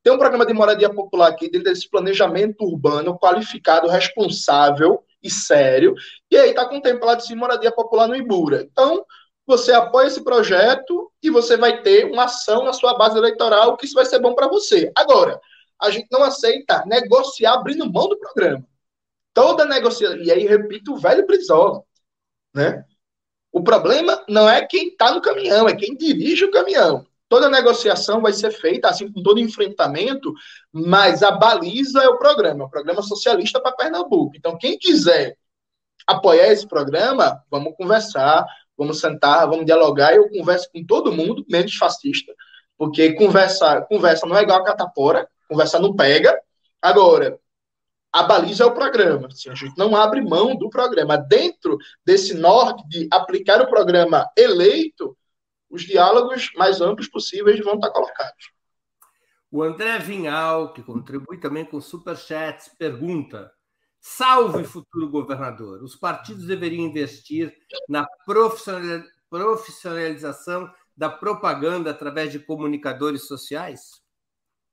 tem 0.08 0.16
um 0.16 0.18
programa 0.18 0.46
de 0.46 0.54
moradia 0.54 0.90
popular 0.90 1.28
aqui, 1.28 1.52
dentro 1.52 1.70
desse 1.70 1.90
planejamento 1.90 2.64
urbano 2.64 3.20
qualificado, 3.20 3.90
responsável 3.90 5.04
e 5.22 5.30
sério, 5.30 5.94
e 6.32 6.38
aí 6.38 6.52
está 6.52 6.66
contemplado 6.66 7.22
sim 7.22 7.36
moradia 7.36 7.74
popular 7.74 8.08
no 8.08 8.16
Ibura. 8.16 8.62
Então, 8.72 9.06
você 9.46 9.74
apoia 9.74 10.08
esse 10.08 10.24
projeto 10.24 11.12
e 11.22 11.30
você 11.30 11.58
vai 11.58 11.82
ter 11.82 12.06
uma 12.06 12.24
ação 12.24 12.64
na 12.64 12.72
sua 12.72 12.98
base 12.98 13.18
eleitoral 13.18 13.76
que 13.76 13.86
isso 13.86 13.96
vai 13.96 14.06
ser 14.06 14.20
bom 14.20 14.34
para 14.34 14.48
você. 14.48 14.90
Agora, 14.96 15.42
a 15.78 15.90
gente 15.90 16.08
não 16.10 16.24
aceita 16.24 16.86
negociar 16.86 17.56
abrindo 17.56 17.92
mão 17.92 18.08
do 18.08 18.18
programa. 18.18 18.66
Toda 19.34 19.66
negociação, 19.66 20.20
e 20.20 20.32
aí 20.32 20.48
repito 20.48 20.94
o 20.94 20.98
velho 20.98 21.28
Brizola, 21.28 21.84
né? 22.56 22.86
O 23.52 23.62
problema 23.62 24.24
não 24.30 24.50
é 24.50 24.66
quem 24.66 24.88
está 24.88 25.12
no 25.14 25.22
caminhão, 25.22 25.68
é 25.68 25.76
quem 25.76 25.98
dirige 25.98 26.46
o 26.46 26.52
caminhão. 26.52 27.06
Toda 27.30 27.50
negociação 27.50 28.22
vai 28.22 28.32
ser 28.32 28.52
feita, 28.52 28.88
assim 28.88 29.12
com 29.12 29.22
todo 29.22 29.40
enfrentamento, 29.40 30.34
mas 30.72 31.22
a 31.22 31.32
baliza 31.32 32.02
é 32.02 32.08
o 32.08 32.18
programa, 32.18 32.66
o 32.66 32.70
programa 32.70 33.02
socialista 33.02 33.60
para 33.60 33.76
Pernambuco. 33.76 34.36
Então, 34.36 34.58
quem 34.58 34.78
quiser 34.78 35.38
apoiar 36.06 36.48
esse 36.48 36.66
programa, 36.66 37.44
vamos 37.52 37.76
conversar, 37.76 38.46
vamos 38.78 39.00
sentar, 39.00 39.50
vamos 39.50 39.66
dialogar. 39.66 40.16
Eu 40.16 40.30
converso 40.30 40.70
com 40.72 40.86
todo 40.86 41.12
mundo, 41.12 41.46
menos 41.50 41.76
fascista, 41.76 42.34
porque 42.78 43.14
conversa, 43.14 43.82
conversa 43.82 44.26
não 44.26 44.38
é 44.38 44.44
igual 44.44 44.60
a 44.60 44.64
catapora, 44.64 45.28
conversa 45.50 45.80
não 45.80 45.96
pega. 45.96 46.40
Agora, 46.82 47.38
a 48.12 48.24
baliza 48.24 48.64
é 48.64 48.68
o 48.68 48.74
programa. 48.74 49.28
Assim, 49.28 49.50
a 49.50 49.56
gente 49.56 49.78
não 49.78 49.96
abre 49.96 50.22
mão 50.22 50.56
do 50.56 50.70
programa. 50.70 51.18
Dentro 51.18 51.78
desse 52.06 52.34
norte 52.34 52.88
de 52.88 53.08
aplicar 53.12 53.62
o 53.62 53.68
programa 53.68 54.30
eleito, 54.38 55.17
os 55.70 55.84
diálogos 55.84 56.52
mais 56.56 56.82
amplos 56.82 57.08
possíveis 57.08 57.60
vão 57.64 57.76
estar 57.76 57.90
colocados. 57.92 58.52
O 59.52 59.64
André 59.64 60.00
Vinhal, 60.00 60.74
que 60.74 60.84
contribui 60.84 61.40
também 61.40 61.64
com 61.66 61.80
superchats, 61.80 62.70
pergunta: 62.78 63.52
Salve 64.00 64.64
futuro 64.64 65.10
governador, 65.10 65.84
os 65.84 65.96
partidos 65.96 66.46
deveriam 66.46 66.86
investir 66.86 67.56
na 67.88 68.08
profissionalização 69.30 70.70
da 70.96 71.10
propaganda 71.10 71.92
através 71.92 72.32
de 72.32 72.40
comunicadores 72.40 73.28
sociais? 73.28 74.02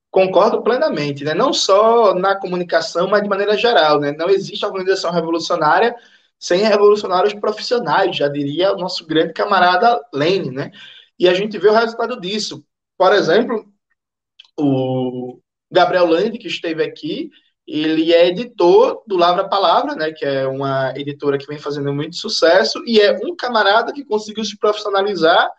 Concordo 0.09 0.63
plenamente, 0.63 1.23
né? 1.25 1.33
não 1.33 1.51
só 1.51 2.13
na 2.13 2.39
comunicação, 2.39 3.09
mas 3.09 3.21
de 3.21 3.27
maneira 3.27 3.57
geral. 3.57 3.99
Né? 3.99 4.13
Não 4.13 4.29
existe 4.29 4.65
organização 4.65 5.11
revolucionária 5.11 5.93
sem 6.39 6.61
revolucionários 6.61 7.33
profissionais, 7.33 8.15
já 8.15 8.27
diria 8.27 8.73
o 8.73 8.77
nosso 8.77 9.05
grande 9.05 9.33
camarada 9.33 9.99
Lene, 10.13 10.51
né? 10.51 10.71
E 11.17 11.27
a 11.27 11.33
gente 11.33 11.57
vê 11.57 11.69
o 11.69 11.73
resultado 11.73 12.19
disso. 12.19 12.63
Por 12.97 13.13
exemplo, 13.13 13.65
o 14.57 15.39
Gabriel 15.71 16.05
Lande, 16.05 16.37
que 16.37 16.47
esteve 16.47 16.83
aqui, 16.83 17.29
ele 17.67 18.13
é 18.13 18.27
editor 18.27 19.03
do 19.07 19.17
Lavra 19.17 19.49
Palavra, 19.49 19.95
né, 19.95 20.11
que 20.11 20.23
é 20.23 20.47
uma 20.47 20.93
editora 20.95 21.37
que 21.37 21.47
vem 21.47 21.57
fazendo 21.57 21.91
muito 21.93 22.15
sucesso, 22.15 22.81
e 22.85 22.99
é 22.99 23.11
um 23.25 23.35
camarada 23.35 23.91
que 23.91 24.05
conseguiu 24.05 24.45
se 24.45 24.57
profissionalizar, 24.57 25.49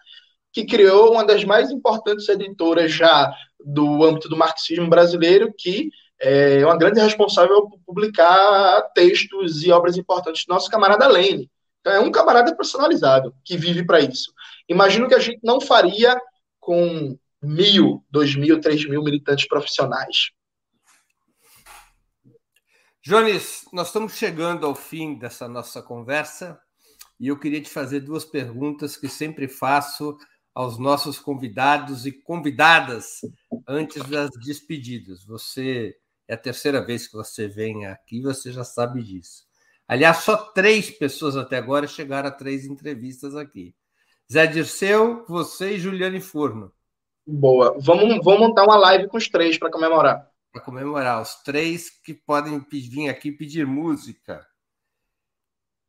que 0.52 0.64
criou 0.64 1.12
uma 1.12 1.24
das 1.24 1.44
mais 1.44 1.70
importantes 1.70 2.28
editoras 2.28 2.92
já 2.92 3.34
do 3.58 4.04
âmbito 4.04 4.28
do 4.28 4.36
marxismo 4.36 4.88
brasileiro, 4.88 5.52
que 5.56 5.90
é 6.20 6.64
uma 6.64 6.78
grande 6.78 7.00
responsável 7.00 7.68
por 7.68 7.78
publicar 7.86 8.82
textos 8.94 9.62
e 9.62 9.70
obras 9.70 9.96
importantes 9.96 10.44
do 10.46 10.52
nosso 10.52 10.70
camarada 10.70 11.06
Lene. 11.06 11.50
Então, 11.80 11.92
é 11.92 12.00
um 12.00 12.10
camarada 12.10 12.54
personalizado 12.56 13.34
que 13.44 13.56
vive 13.56 13.84
para 13.84 14.00
isso. 14.00 14.32
Imagino 14.68 15.06
que 15.06 15.14
a 15.14 15.20
gente 15.20 15.40
não 15.42 15.60
faria 15.60 16.20
com 16.58 17.16
mil, 17.42 18.04
dois 18.10 18.34
mil, 18.34 18.60
três 18.60 18.84
mil 18.88 19.02
militantes 19.02 19.46
profissionais. 19.46 20.30
Jones, 23.02 23.64
nós 23.72 23.86
estamos 23.86 24.16
chegando 24.16 24.66
ao 24.66 24.74
fim 24.74 25.16
dessa 25.16 25.46
nossa 25.46 25.80
conversa 25.80 26.58
e 27.20 27.28
eu 27.28 27.38
queria 27.38 27.62
te 27.62 27.70
fazer 27.70 28.00
duas 28.00 28.24
perguntas 28.24 28.96
que 28.96 29.08
sempre 29.08 29.46
faço 29.46 30.16
aos 30.52 30.76
nossos 30.76 31.20
convidados 31.20 32.04
e 32.04 32.10
convidadas 32.10 33.20
antes 33.68 34.02
das 34.08 34.30
despedidas. 34.44 35.24
Você 35.24 35.94
é 36.28 36.34
a 36.34 36.38
terceira 36.38 36.84
vez 36.84 37.06
que 37.06 37.14
você 37.14 37.46
vem 37.46 37.86
aqui, 37.86 38.20
você 38.20 38.52
já 38.52 38.64
sabe 38.64 39.02
disso. 39.02 39.46
Aliás, 39.86 40.18
só 40.18 40.36
três 40.36 40.90
pessoas 40.90 41.36
até 41.36 41.56
agora 41.56 41.86
chegaram 41.86 42.28
a 42.28 42.32
três 42.32 42.64
entrevistas 42.64 43.36
aqui. 43.36 43.74
Zé 44.30 44.46
Dirceu, 44.46 45.24
você 45.28 45.74
e 45.74 45.78
Juliane 45.78 46.20
Furno. 46.20 46.72
Boa. 47.24 47.76
Vamos, 47.78 48.24
vamos 48.24 48.40
montar 48.40 48.64
uma 48.64 48.76
live 48.76 49.08
com 49.08 49.16
os 49.16 49.28
três 49.28 49.56
para 49.56 49.70
comemorar. 49.70 50.28
Para 50.52 50.62
comemorar. 50.62 51.22
Os 51.22 51.34
três 51.42 51.90
que 51.90 52.12
podem 52.12 52.64
vir 52.70 53.08
aqui 53.08 53.30
pedir 53.30 53.66
música. 53.66 54.44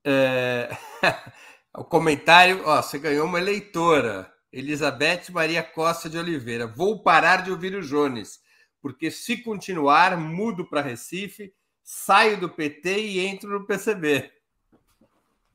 É... 0.05 0.69
o 1.75 1.83
comentário, 1.83 2.61
ó, 2.65 2.81
você 2.81 2.99
ganhou 2.99 3.25
uma 3.25 3.39
eleitora. 3.39 4.31
Elizabeth 4.51 5.31
Maria 5.31 5.63
Costa 5.63 6.09
de 6.09 6.17
Oliveira. 6.17 6.67
Vou 6.67 7.01
parar 7.01 7.43
de 7.43 7.51
ouvir 7.51 7.75
o 7.75 7.81
Jones, 7.81 8.39
porque 8.81 9.11
se 9.11 9.43
continuar, 9.43 10.17
mudo 10.17 10.65
para 10.65 10.81
Recife, 10.81 11.53
saio 11.83 12.39
do 12.39 12.49
PT 12.49 12.99
e 12.99 13.19
entro 13.19 13.49
no 13.49 13.65
PCB. 13.65 14.31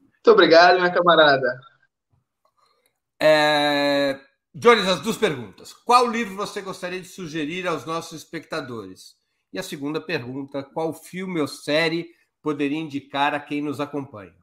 Muito 0.00 0.30
obrigado, 0.30 0.76
minha 0.76 0.92
camarada. 0.92 1.60
É... 3.20 4.20
Jones, 4.54 4.86
as 4.86 5.00
duas 5.00 5.16
perguntas. 5.16 5.72
Qual 5.72 6.06
livro 6.10 6.36
você 6.36 6.60
gostaria 6.60 7.00
de 7.00 7.08
sugerir 7.08 7.66
aos 7.66 7.84
nossos 7.84 8.22
espectadores? 8.22 9.16
E 9.52 9.58
a 9.58 9.62
segunda 9.62 10.00
pergunta: 10.00 10.62
qual 10.62 10.92
filme 10.92 11.40
ou 11.40 11.48
série 11.48 12.08
poderia 12.42 12.78
indicar 12.78 13.34
a 13.34 13.40
quem 13.40 13.62
nos 13.62 13.80
acompanha? 13.80 14.34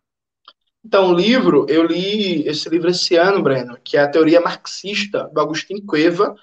Então, 0.83 1.11
o 1.11 1.13
livro, 1.13 1.65
eu 1.69 1.85
li 1.85 2.47
esse 2.47 2.69
livro 2.69 2.89
esse 2.89 3.15
ano, 3.15 3.43
Breno, 3.43 3.77
que 3.83 3.97
é 3.97 4.01
a 4.01 4.09
Teoria 4.09 4.39
Marxista, 4.39 5.29
do 5.33 5.41
Agostinho 5.41 5.85
Cueva, 5.85 6.35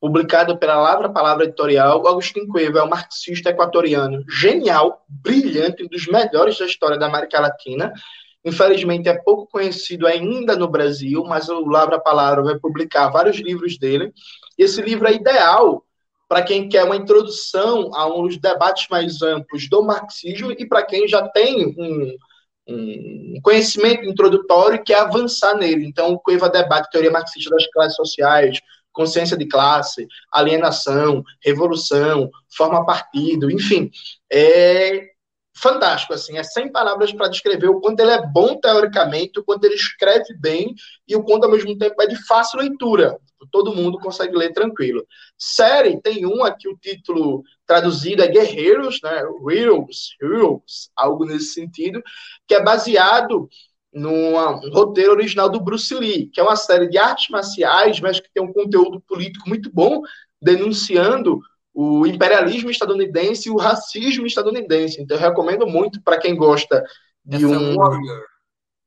publicado 0.00 0.58
pela 0.58 0.76
Lavra 0.76 1.08
Palavra 1.08 1.44
Editorial. 1.44 2.06
Agostinho 2.06 2.48
Cueva 2.48 2.80
é 2.80 2.82
um 2.82 2.88
marxista 2.88 3.50
equatoriano 3.50 4.24
genial, 4.28 5.04
brilhante, 5.08 5.84
um 5.84 5.88
dos 5.88 6.06
melhores 6.06 6.58
da 6.58 6.66
história 6.66 6.98
da 6.98 7.06
América 7.06 7.40
Latina. 7.40 7.92
Infelizmente, 8.44 9.08
é 9.08 9.14
pouco 9.14 9.48
conhecido 9.50 10.06
ainda 10.06 10.54
no 10.56 10.68
Brasil, 10.68 11.24
mas 11.24 11.48
o 11.48 11.66
Lavra 11.66 11.98
Palavra 11.98 12.42
vai 12.42 12.58
publicar 12.58 13.08
vários 13.08 13.38
livros 13.38 13.78
dele. 13.78 14.12
E 14.56 14.62
esse 14.62 14.80
livro 14.80 15.08
é 15.08 15.14
ideal 15.14 15.84
para 16.28 16.42
quem 16.42 16.68
quer 16.68 16.84
uma 16.84 16.96
introdução 16.96 17.90
a 17.94 18.06
um 18.06 18.26
dos 18.26 18.36
debates 18.38 18.86
mais 18.90 19.22
amplos 19.22 19.68
do 19.68 19.82
marxismo 19.82 20.52
e 20.52 20.66
para 20.66 20.82
quem 20.84 21.08
já 21.08 21.26
tem 21.28 21.74
um 21.78 22.16
um 22.68 23.38
conhecimento 23.42 24.04
introdutório 24.04 24.82
que 24.82 24.92
é 24.92 24.98
avançar 24.98 25.56
nele. 25.56 25.86
Então, 25.86 26.12
o 26.12 26.18
Cueva 26.18 26.48
debate 26.48 26.90
teoria 26.90 27.10
marxista 27.10 27.50
das 27.50 27.66
classes 27.68 27.94
sociais, 27.94 28.60
consciência 28.96 29.36
de 29.36 29.46
classe, 29.46 30.08
alienação, 30.32 31.22
revolução, 31.44 32.30
forma 32.48 32.84
partido, 32.86 33.50
enfim, 33.50 33.90
é 34.32 35.10
fantástico, 35.54 36.14
assim, 36.14 36.38
é 36.38 36.42
sem 36.42 36.72
palavras 36.72 37.12
para 37.12 37.28
descrever 37.28 37.68
o 37.68 37.80
quanto 37.80 38.00
ele 38.00 38.10
é 38.10 38.26
bom 38.26 38.58
teoricamente, 38.58 39.38
o 39.38 39.44
quanto 39.44 39.64
ele 39.64 39.74
escreve 39.74 40.34
bem 40.38 40.74
e 41.06 41.14
o 41.14 41.22
quanto 41.22 41.44
ao 41.44 41.50
mesmo 41.50 41.76
tempo 41.76 42.00
é 42.02 42.06
de 42.06 42.16
fácil 42.26 42.58
leitura. 42.58 43.18
Todo 43.52 43.74
mundo 43.74 43.98
consegue 43.98 44.36
ler 44.36 44.52
tranquilo. 44.52 45.06
Série 45.38 46.00
tem 46.00 46.26
um 46.26 46.42
aqui, 46.42 46.68
o 46.68 46.76
título 46.76 47.42
traduzido 47.66 48.22
é 48.22 48.28
Guerreiros, 48.28 48.98
né? 49.02 49.22
Heroes, 49.50 50.16
Heroes, 50.20 50.90
algo 50.96 51.24
nesse 51.24 51.52
sentido, 51.52 52.02
que 52.48 52.54
é 52.54 52.62
baseado 52.62 53.48
num 53.96 54.34
roteiro 54.74 55.12
original 55.12 55.48
do 55.48 55.58
Bruce 55.58 55.94
Lee, 55.94 56.26
que 56.26 56.38
é 56.38 56.42
uma 56.42 56.54
série 56.54 56.86
de 56.86 56.98
artes 56.98 57.30
marciais, 57.30 57.98
mas 57.98 58.20
que 58.20 58.28
tem 58.32 58.42
um 58.42 58.52
conteúdo 58.52 59.00
político 59.00 59.48
muito 59.48 59.70
bom, 59.72 60.02
denunciando 60.40 61.40
o 61.72 62.06
imperialismo 62.06 62.70
estadunidense 62.70 63.48
e 63.48 63.50
o 63.50 63.56
racismo 63.56 64.26
estadunidense. 64.26 65.00
Então, 65.00 65.16
eu 65.16 65.20
recomendo 65.22 65.66
muito 65.66 66.02
para 66.02 66.18
quem 66.18 66.36
gosta 66.36 66.84
de 67.24 67.36
Essa 67.36 67.46
um. 67.46 67.76
Warrior. 67.76 68.24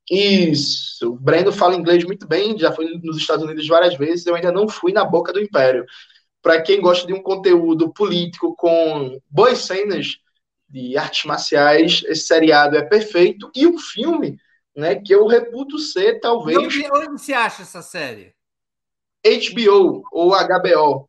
Isso. 0.08 1.10
O 1.10 1.18
Breno 1.18 1.52
fala 1.52 1.74
inglês 1.74 2.04
muito 2.04 2.28
bem, 2.28 2.56
já 2.56 2.70
foi 2.70 2.86
nos 3.02 3.16
Estados 3.16 3.44
Unidos 3.44 3.66
várias 3.66 3.96
vezes, 3.96 4.26
eu 4.26 4.36
ainda 4.36 4.52
não 4.52 4.68
fui 4.68 4.92
na 4.92 5.04
boca 5.04 5.32
do 5.32 5.40
império. 5.40 5.84
Para 6.40 6.62
quem 6.62 6.80
gosta 6.80 7.04
de 7.04 7.12
um 7.12 7.22
conteúdo 7.22 7.92
político 7.92 8.54
com 8.56 9.20
boas 9.28 9.58
cenas 9.58 10.18
de 10.68 10.96
artes 10.96 11.24
marciais, 11.24 12.04
esse 12.06 12.28
seriado 12.28 12.76
é 12.76 12.82
perfeito. 12.82 13.50
E 13.56 13.66
o 13.66 13.76
filme, 13.76 14.38
né, 14.80 14.96
que 14.96 15.14
eu 15.14 15.26
reputo 15.26 15.78
ser 15.78 16.18
talvez. 16.18 16.58
Onde, 16.58 16.90
onde 16.90 17.12
você 17.12 17.32
acha 17.32 17.62
essa 17.62 17.82
série? 17.82 18.34
HBO 19.24 20.02
ou 20.10 20.30
HBO. 20.30 21.08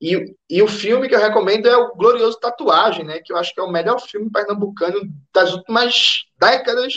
E, 0.00 0.36
e 0.50 0.62
o 0.62 0.68
filme 0.68 1.08
que 1.08 1.14
eu 1.14 1.20
recomendo 1.20 1.66
é 1.66 1.76
o 1.76 1.94
Glorioso 1.94 2.38
Tatuagem, 2.38 3.04
né? 3.04 3.20
Que 3.20 3.32
eu 3.32 3.38
acho 3.38 3.54
que 3.54 3.60
é 3.60 3.62
o 3.62 3.70
melhor 3.70 4.00
filme 4.00 4.30
pernambucano 4.30 5.00
das 5.32 5.54
últimas 5.54 6.24
décadas, 6.38 6.94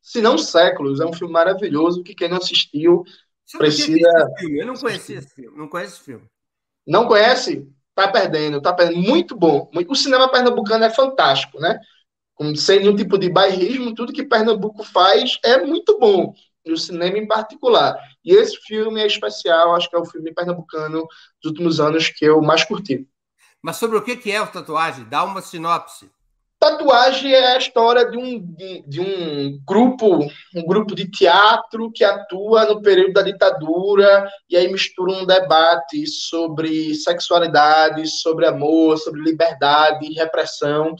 se 0.00 0.20
não 0.20 0.36
séculos. 0.38 1.00
É 1.00 1.06
um 1.06 1.12
filme 1.12 1.32
maravilhoso 1.32 2.02
que 2.02 2.14
quem 2.14 2.28
não 2.28 2.38
assistiu 2.38 3.04
Você 3.44 3.58
precisa. 3.58 4.08
Eu 4.42 4.66
não 4.66 4.74
conheci 4.74 5.14
esse 5.14 5.34
filme. 5.34 5.56
Não 5.56 5.68
conhece 5.68 5.94
esse 5.94 6.04
filme. 6.04 6.24
Não 6.86 7.06
conhece? 7.06 7.68
Tá 7.94 8.08
perdendo, 8.08 8.60
tá 8.60 8.72
perdendo. 8.72 9.00
Muito 9.00 9.36
bom. 9.36 9.70
O 9.88 9.94
cinema 9.94 10.28
pernambucano 10.28 10.84
é 10.84 10.90
fantástico, 10.90 11.60
né? 11.60 11.78
Sem 12.56 12.80
nenhum 12.80 12.96
tipo 12.96 13.18
de 13.18 13.28
bairrismo, 13.28 13.94
tudo 13.94 14.12
que 14.12 14.22
Pernambuco 14.22 14.82
faz 14.82 15.38
é 15.44 15.64
muito 15.64 15.98
bom 15.98 16.32
no 16.64 16.76
cinema 16.76 17.18
em 17.18 17.26
particular. 17.26 17.96
E 18.24 18.32
esse 18.32 18.56
filme 18.56 19.00
é 19.00 19.06
especial, 19.06 19.74
acho 19.74 19.88
que 19.88 19.96
é 19.96 19.98
o 19.98 20.04
filme 20.04 20.32
pernambucano 20.32 21.06
dos 21.42 21.52
últimos 21.52 21.80
anos 21.80 22.08
que 22.08 22.24
eu 22.24 22.40
mais 22.42 22.64
curti. 22.64 23.06
Mas 23.62 23.76
sobre 23.76 23.98
o 23.98 24.02
que 24.02 24.30
é 24.30 24.40
o 24.40 24.46
tatuagem? 24.46 25.04
Dá 25.08 25.24
uma 25.24 25.42
sinopse. 25.42 26.10
Tatuagem 26.58 27.32
é 27.32 27.54
a 27.54 27.58
história 27.58 28.10
de 28.10 28.18
um, 28.18 28.38
de, 28.38 28.82
de, 28.86 29.00
um 29.00 29.58
grupo, 29.66 30.18
um 30.54 30.66
grupo 30.66 30.94
de 30.94 31.10
teatro 31.10 31.90
que 31.90 32.04
atua 32.04 32.66
no 32.66 32.82
período 32.82 33.14
da 33.14 33.22
ditadura 33.22 34.28
e 34.48 34.58
aí 34.58 34.70
mistura 34.70 35.10
um 35.10 35.24
debate 35.24 36.06
sobre 36.06 36.94
sexualidade, 36.94 38.06
sobre 38.06 38.46
amor, 38.46 38.98
sobre 38.98 39.22
liberdade, 39.22 40.12
repressão. 40.12 40.94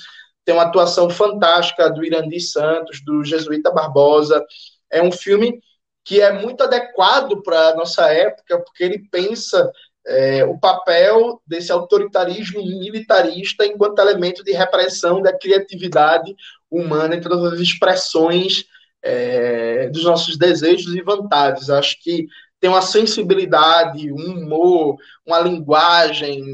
Tem 0.45 0.55
uma 0.55 0.65
atuação 0.65 1.09
fantástica 1.11 1.91
do 1.91 2.05
Irandi 2.05 2.41
Santos, 2.41 3.05
do 3.05 3.25
Jesuíta 3.25 3.71
Barbosa, 3.71 4.45
é 4.91 5.03
um 5.03 5.13
filme 5.13 5.61
que 6.05 6.21
é 6.21 6.33
muito 6.33 6.63
adequado 6.63 7.43
para 7.43 7.69
a 7.69 7.77
nossa 7.77 8.11
época, 8.13 8.59
porque 8.59 8.83
ele 8.83 8.99
pensa 9.11 9.71
é, 10.07 10.45
o 10.45 10.59
papel 10.59 11.41
desse 11.47 11.71
autoritarismo 11.71 12.63
militarista 12.63 13.67
enquanto 13.67 13.99
elemento 14.01 14.43
de 14.43 14.53
repressão 14.53 15.23
da 15.23 15.37
criatividade 15.37 16.35
humana 16.71 17.17
e 17.17 17.21
todas 17.21 17.53
as 17.53 17.61
expressões 17.61 18.65
é, 19.03 19.89
dos 19.89 20.05
nossos 20.05 20.37
desejos 20.37 20.95
e 20.95 21.03
vontades. 21.03 21.71
Acho 21.71 22.01
que 22.03 22.27
tem 22.59 22.69
uma 22.69 22.83
sensibilidade, 22.83 24.13
um 24.13 24.39
humor, 24.39 24.97
uma 25.25 25.41
linguagem, 25.41 26.45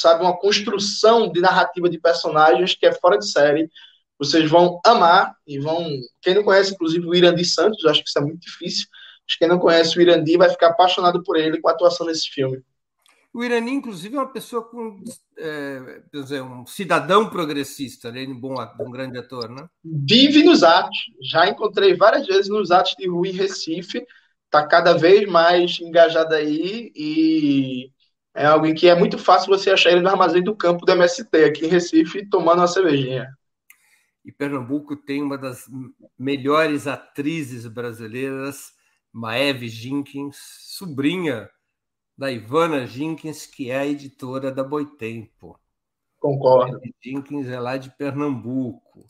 sabe, 0.00 0.22
uma 0.22 0.36
construção 0.36 1.30
de 1.30 1.40
narrativa 1.40 1.88
de 1.88 1.98
personagens 1.98 2.74
que 2.74 2.86
é 2.86 2.92
fora 2.92 3.18
de 3.18 3.30
série 3.30 3.68
vocês 4.18 4.50
vão 4.50 4.80
amar 4.84 5.34
e 5.46 5.58
vão. 5.58 5.86
Quem 6.22 6.34
não 6.34 6.42
conhece, 6.42 6.72
inclusive, 6.72 7.06
o 7.06 7.14
Irandi 7.14 7.44
Santos, 7.44 7.84
acho 7.84 8.02
que 8.02 8.08
isso 8.08 8.18
é 8.18 8.22
muito 8.22 8.40
difícil. 8.40 8.86
Mas 9.26 9.36
quem 9.36 9.48
não 9.48 9.58
conhece 9.58 9.98
o 9.98 10.00
Irandi 10.00 10.36
vai 10.36 10.48
ficar 10.48 10.68
apaixonado 10.68 11.22
por 11.22 11.36
ele 11.36 11.60
com 11.60 11.68
a 11.68 11.72
atuação 11.72 12.06
nesse 12.06 12.28
filme. 12.30 12.62
O 13.34 13.44
Irani, 13.44 13.72
inclusive, 13.72 14.16
é 14.16 14.18
uma 14.18 14.32
pessoa 14.32 14.62
com 14.62 15.02
é, 15.36 16.00
dizer, 16.12 16.42
um 16.42 16.64
cidadão 16.64 17.28
progressista, 17.28 18.10
né? 18.10 18.22
um 18.22 18.38
bom 18.38 18.54
um 18.80 18.90
grande 18.90 19.18
ator, 19.18 19.50
né? 19.50 19.68
Vive 19.84 20.42
nos 20.42 20.62
atos. 20.62 20.96
Já 21.30 21.46
encontrei 21.46 21.94
várias 21.94 22.26
vezes 22.26 22.48
nos 22.48 22.70
atos 22.70 22.94
de 22.98 23.06
rua 23.06 23.28
em 23.28 23.32
Recife. 23.32 24.06
Está 24.46 24.66
cada 24.66 24.94
vez 24.94 25.28
mais 25.28 25.78
engajado 25.80 26.34
aí 26.34 26.90
e 26.94 27.90
é 28.36 28.44
alguém 28.44 28.74
que 28.74 28.86
é 28.86 28.94
muito 28.94 29.18
fácil 29.18 29.48
você 29.48 29.70
achar 29.70 29.90
ele 29.90 30.02
no 30.02 30.10
armazém 30.10 30.42
do 30.42 30.54
campo 30.54 30.84
do 30.84 30.92
MST 30.92 31.44
aqui 31.44 31.64
em 31.64 31.68
Recife 31.68 32.28
tomando 32.28 32.58
uma 32.58 32.66
cervejinha. 32.66 33.34
E 34.22 34.30
Pernambuco 34.30 34.94
tem 34.94 35.22
uma 35.22 35.38
das 35.38 35.64
melhores 36.18 36.86
atrizes 36.86 37.66
brasileiras, 37.66 38.74
Maeve 39.10 39.68
Jenkins, 39.68 40.36
sobrinha 40.36 41.48
da 42.16 42.30
Ivana 42.30 42.86
Jenkins, 42.86 43.46
que 43.46 43.70
é 43.70 43.78
a 43.78 43.86
editora 43.86 44.52
da 44.52 44.62
Boitempo. 44.62 45.58
Concordo. 46.18 46.72
Maeve 46.72 46.94
Jenkins 47.02 47.48
é 47.48 47.58
lá 47.58 47.78
de 47.78 47.90
Pernambuco. 47.96 49.06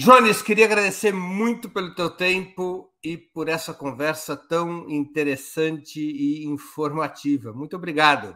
Jones, 0.00 0.40
queria 0.42 0.64
agradecer 0.64 1.12
muito 1.12 1.68
pelo 1.68 1.92
teu 1.92 2.08
tempo 2.08 2.88
e 3.02 3.18
por 3.18 3.48
essa 3.48 3.74
conversa 3.74 4.36
tão 4.36 4.88
interessante 4.88 5.98
e 5.98 6.46
informativa. 6.46 7.52
Muito 7.52 7.74
obrigado. 7.74 8.32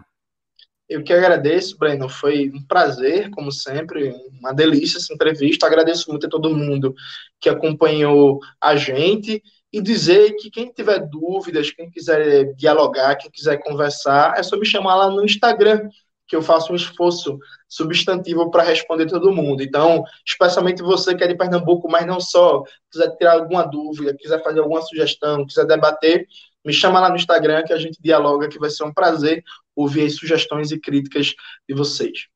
Eu 0.89 1.05
que 1.05 1.12
agradeço, 1.12 1.78
Breno. 1.78 2.09
Foi 2.09 2.51
um 2.51 2.66
prazer, 2.66 3.30
como 3.30 3.52
sempre, 3.52 4.12
uma 4.40 4.52
delícia 4.52 4.98
essa 4.98 5.14
entrevista. 5.14 5.64
Agradeço 5.64 6.10
muito 6.10 6.26
a 6.26 6.28
todo 6.28 6.52
mundo 6.52 6.97
que 7.40 7.48
acompanhou 7.48 8.40
a 8.60 8.74
gente 8.74 9.40
e 9.72 9.80
dizer 9.80 10.32
que 10.32 10.51
quem 10.51 10.72
tiver 10.72 10.98
dúvidas, 11.09 11.70
quem 11.70 11.89
quiser 11.89 12.52
dialogar, 12.56 13.14
quem 13.14 13.30
quiser 13.30 13.59
conversar, 13.59 14.36
é 14.36 14.43
só 14.43 14.59
me 14.59 14.66
chamar 14.66 14.97
lá 14.97 15.10
no 15.10 15.24
Instagram, 15.24 15.89
que 16.32 16.36
eu 16.36 16.40
faço 16.40 16.72
um 16.72 16.74
esforço 16.74 17.38
substantivo 17.68 18.50
para 18.50 18.62
responder 18.62 19.04
todo 19.04 19.30
mundo. 19.34 19.62
Então, 19.62 20.02
especialmente 20.26 20.80
você 20.80 21.14
que 21.14 21.22
é 21.22 21.26
de 21.26 21.36
Pernambuco, 21.36 21.90
mas 21.90 22.06
não 22.06 22.18
só, 22.18 22.62
quiser 22.90 23.14
tirar 23.18 23.34
alguma 23.34 23.64
dúvida, 23.64 24.16
quiser 24.16 24.42
fazer 24.42 24.60
alguma 24.60 24.80
sugestão, 24.80 25.46
quiser 25.46 25.66
debater, 25.66 26.26
me 26.64 26.72
chama 26.72 27.00
lá 27.00 27.10
no 27.10 27.16
Instagram 27.16 27.64
que 27.64 27.72
a 27.74 27.76
gente 27.76 28.00
dialoga, 28.00 28.48
que 28.48 28.59
vai 28.59 28.70
ser 28.70 28.82
um 28.84 28.94
prazer 28.94 29.44
ouvir 29.76 30.06
as 30.06 30.14
sugestões 30.14 30.72
e 30.72 30.80
críticas 30.80 31.34
de 31.68 31.74
vocês. 31.74 32.28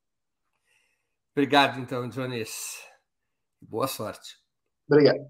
Obrigado, 1.34 1.80
então, 1.80 2.06
Jones. 2.06 2.78
Boa 3.62 3.88
sorte. 3.88 4.36
Obrigado. 4.86 5.26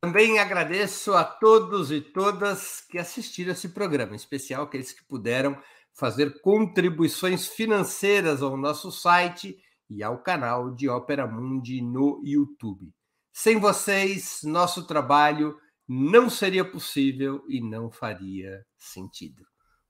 Também 0.00 0.38
agradeço 0.38 1.14
a 1.14 1.24
todos 1.24 1.90
e 1.90 2.00
todas 2.00 2.82
que 2.88 2.96
assistiram 2.96 3.50
esse 3.50 3.70
programa, 3.70 4.12
em 4.12 4.16
especial 4.16 4.62
aqueles 4.62 4.92
que 4.92 5.04
puderam 5.04 5.60
fazer 5.96 6.40
contribuições 6.42 7.46
financeiras 7.46 8.42
ao 8.42 8.56
nosso 8.56 8.92
site 8.92 9.56
e 9.88 10.02
ao 10.02 10.22
canal 10.22 10.74
de 10.74 10.88
Ópera 10.88 11.26
Mundi 11.26 11.80
no 11.80 12.20
YouTube. 12.22 12.92
Sem 13.32 13.58
vocês, 13.58 14.40
nosso 14.44 14.86
trabalho 14.86 15.56
não 15.88 16.28
seria 16.28 16.64
possível 16.64 17.42
e 17.48 17.60
não 17.60 17.90
faria 17.90 18.64
sentido. 18.76 19.44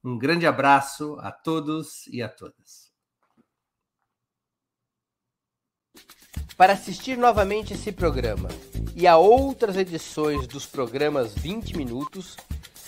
Um 0.04 0.16
grande 0.16 0.46
abraço 0.46 1.16
a 1.20 1.32
todos 1.32 2.06
e 2.06 2.22
a 2.22 2.28
todas. 2.28 2.92
Para 6.56 6.72
assistir 6.72 7.18
novamente 7.18 7.74
esse 7.74 7.92
programa 7.92 8.48
e 8.94 9.06
a 9.06 9.16
outras 9.16 9.76
edições 9.76 10.46
dos 10.46 10.64
programas 10.66 11.34
20 11.34 11.76
Minutos, 11.76 12.36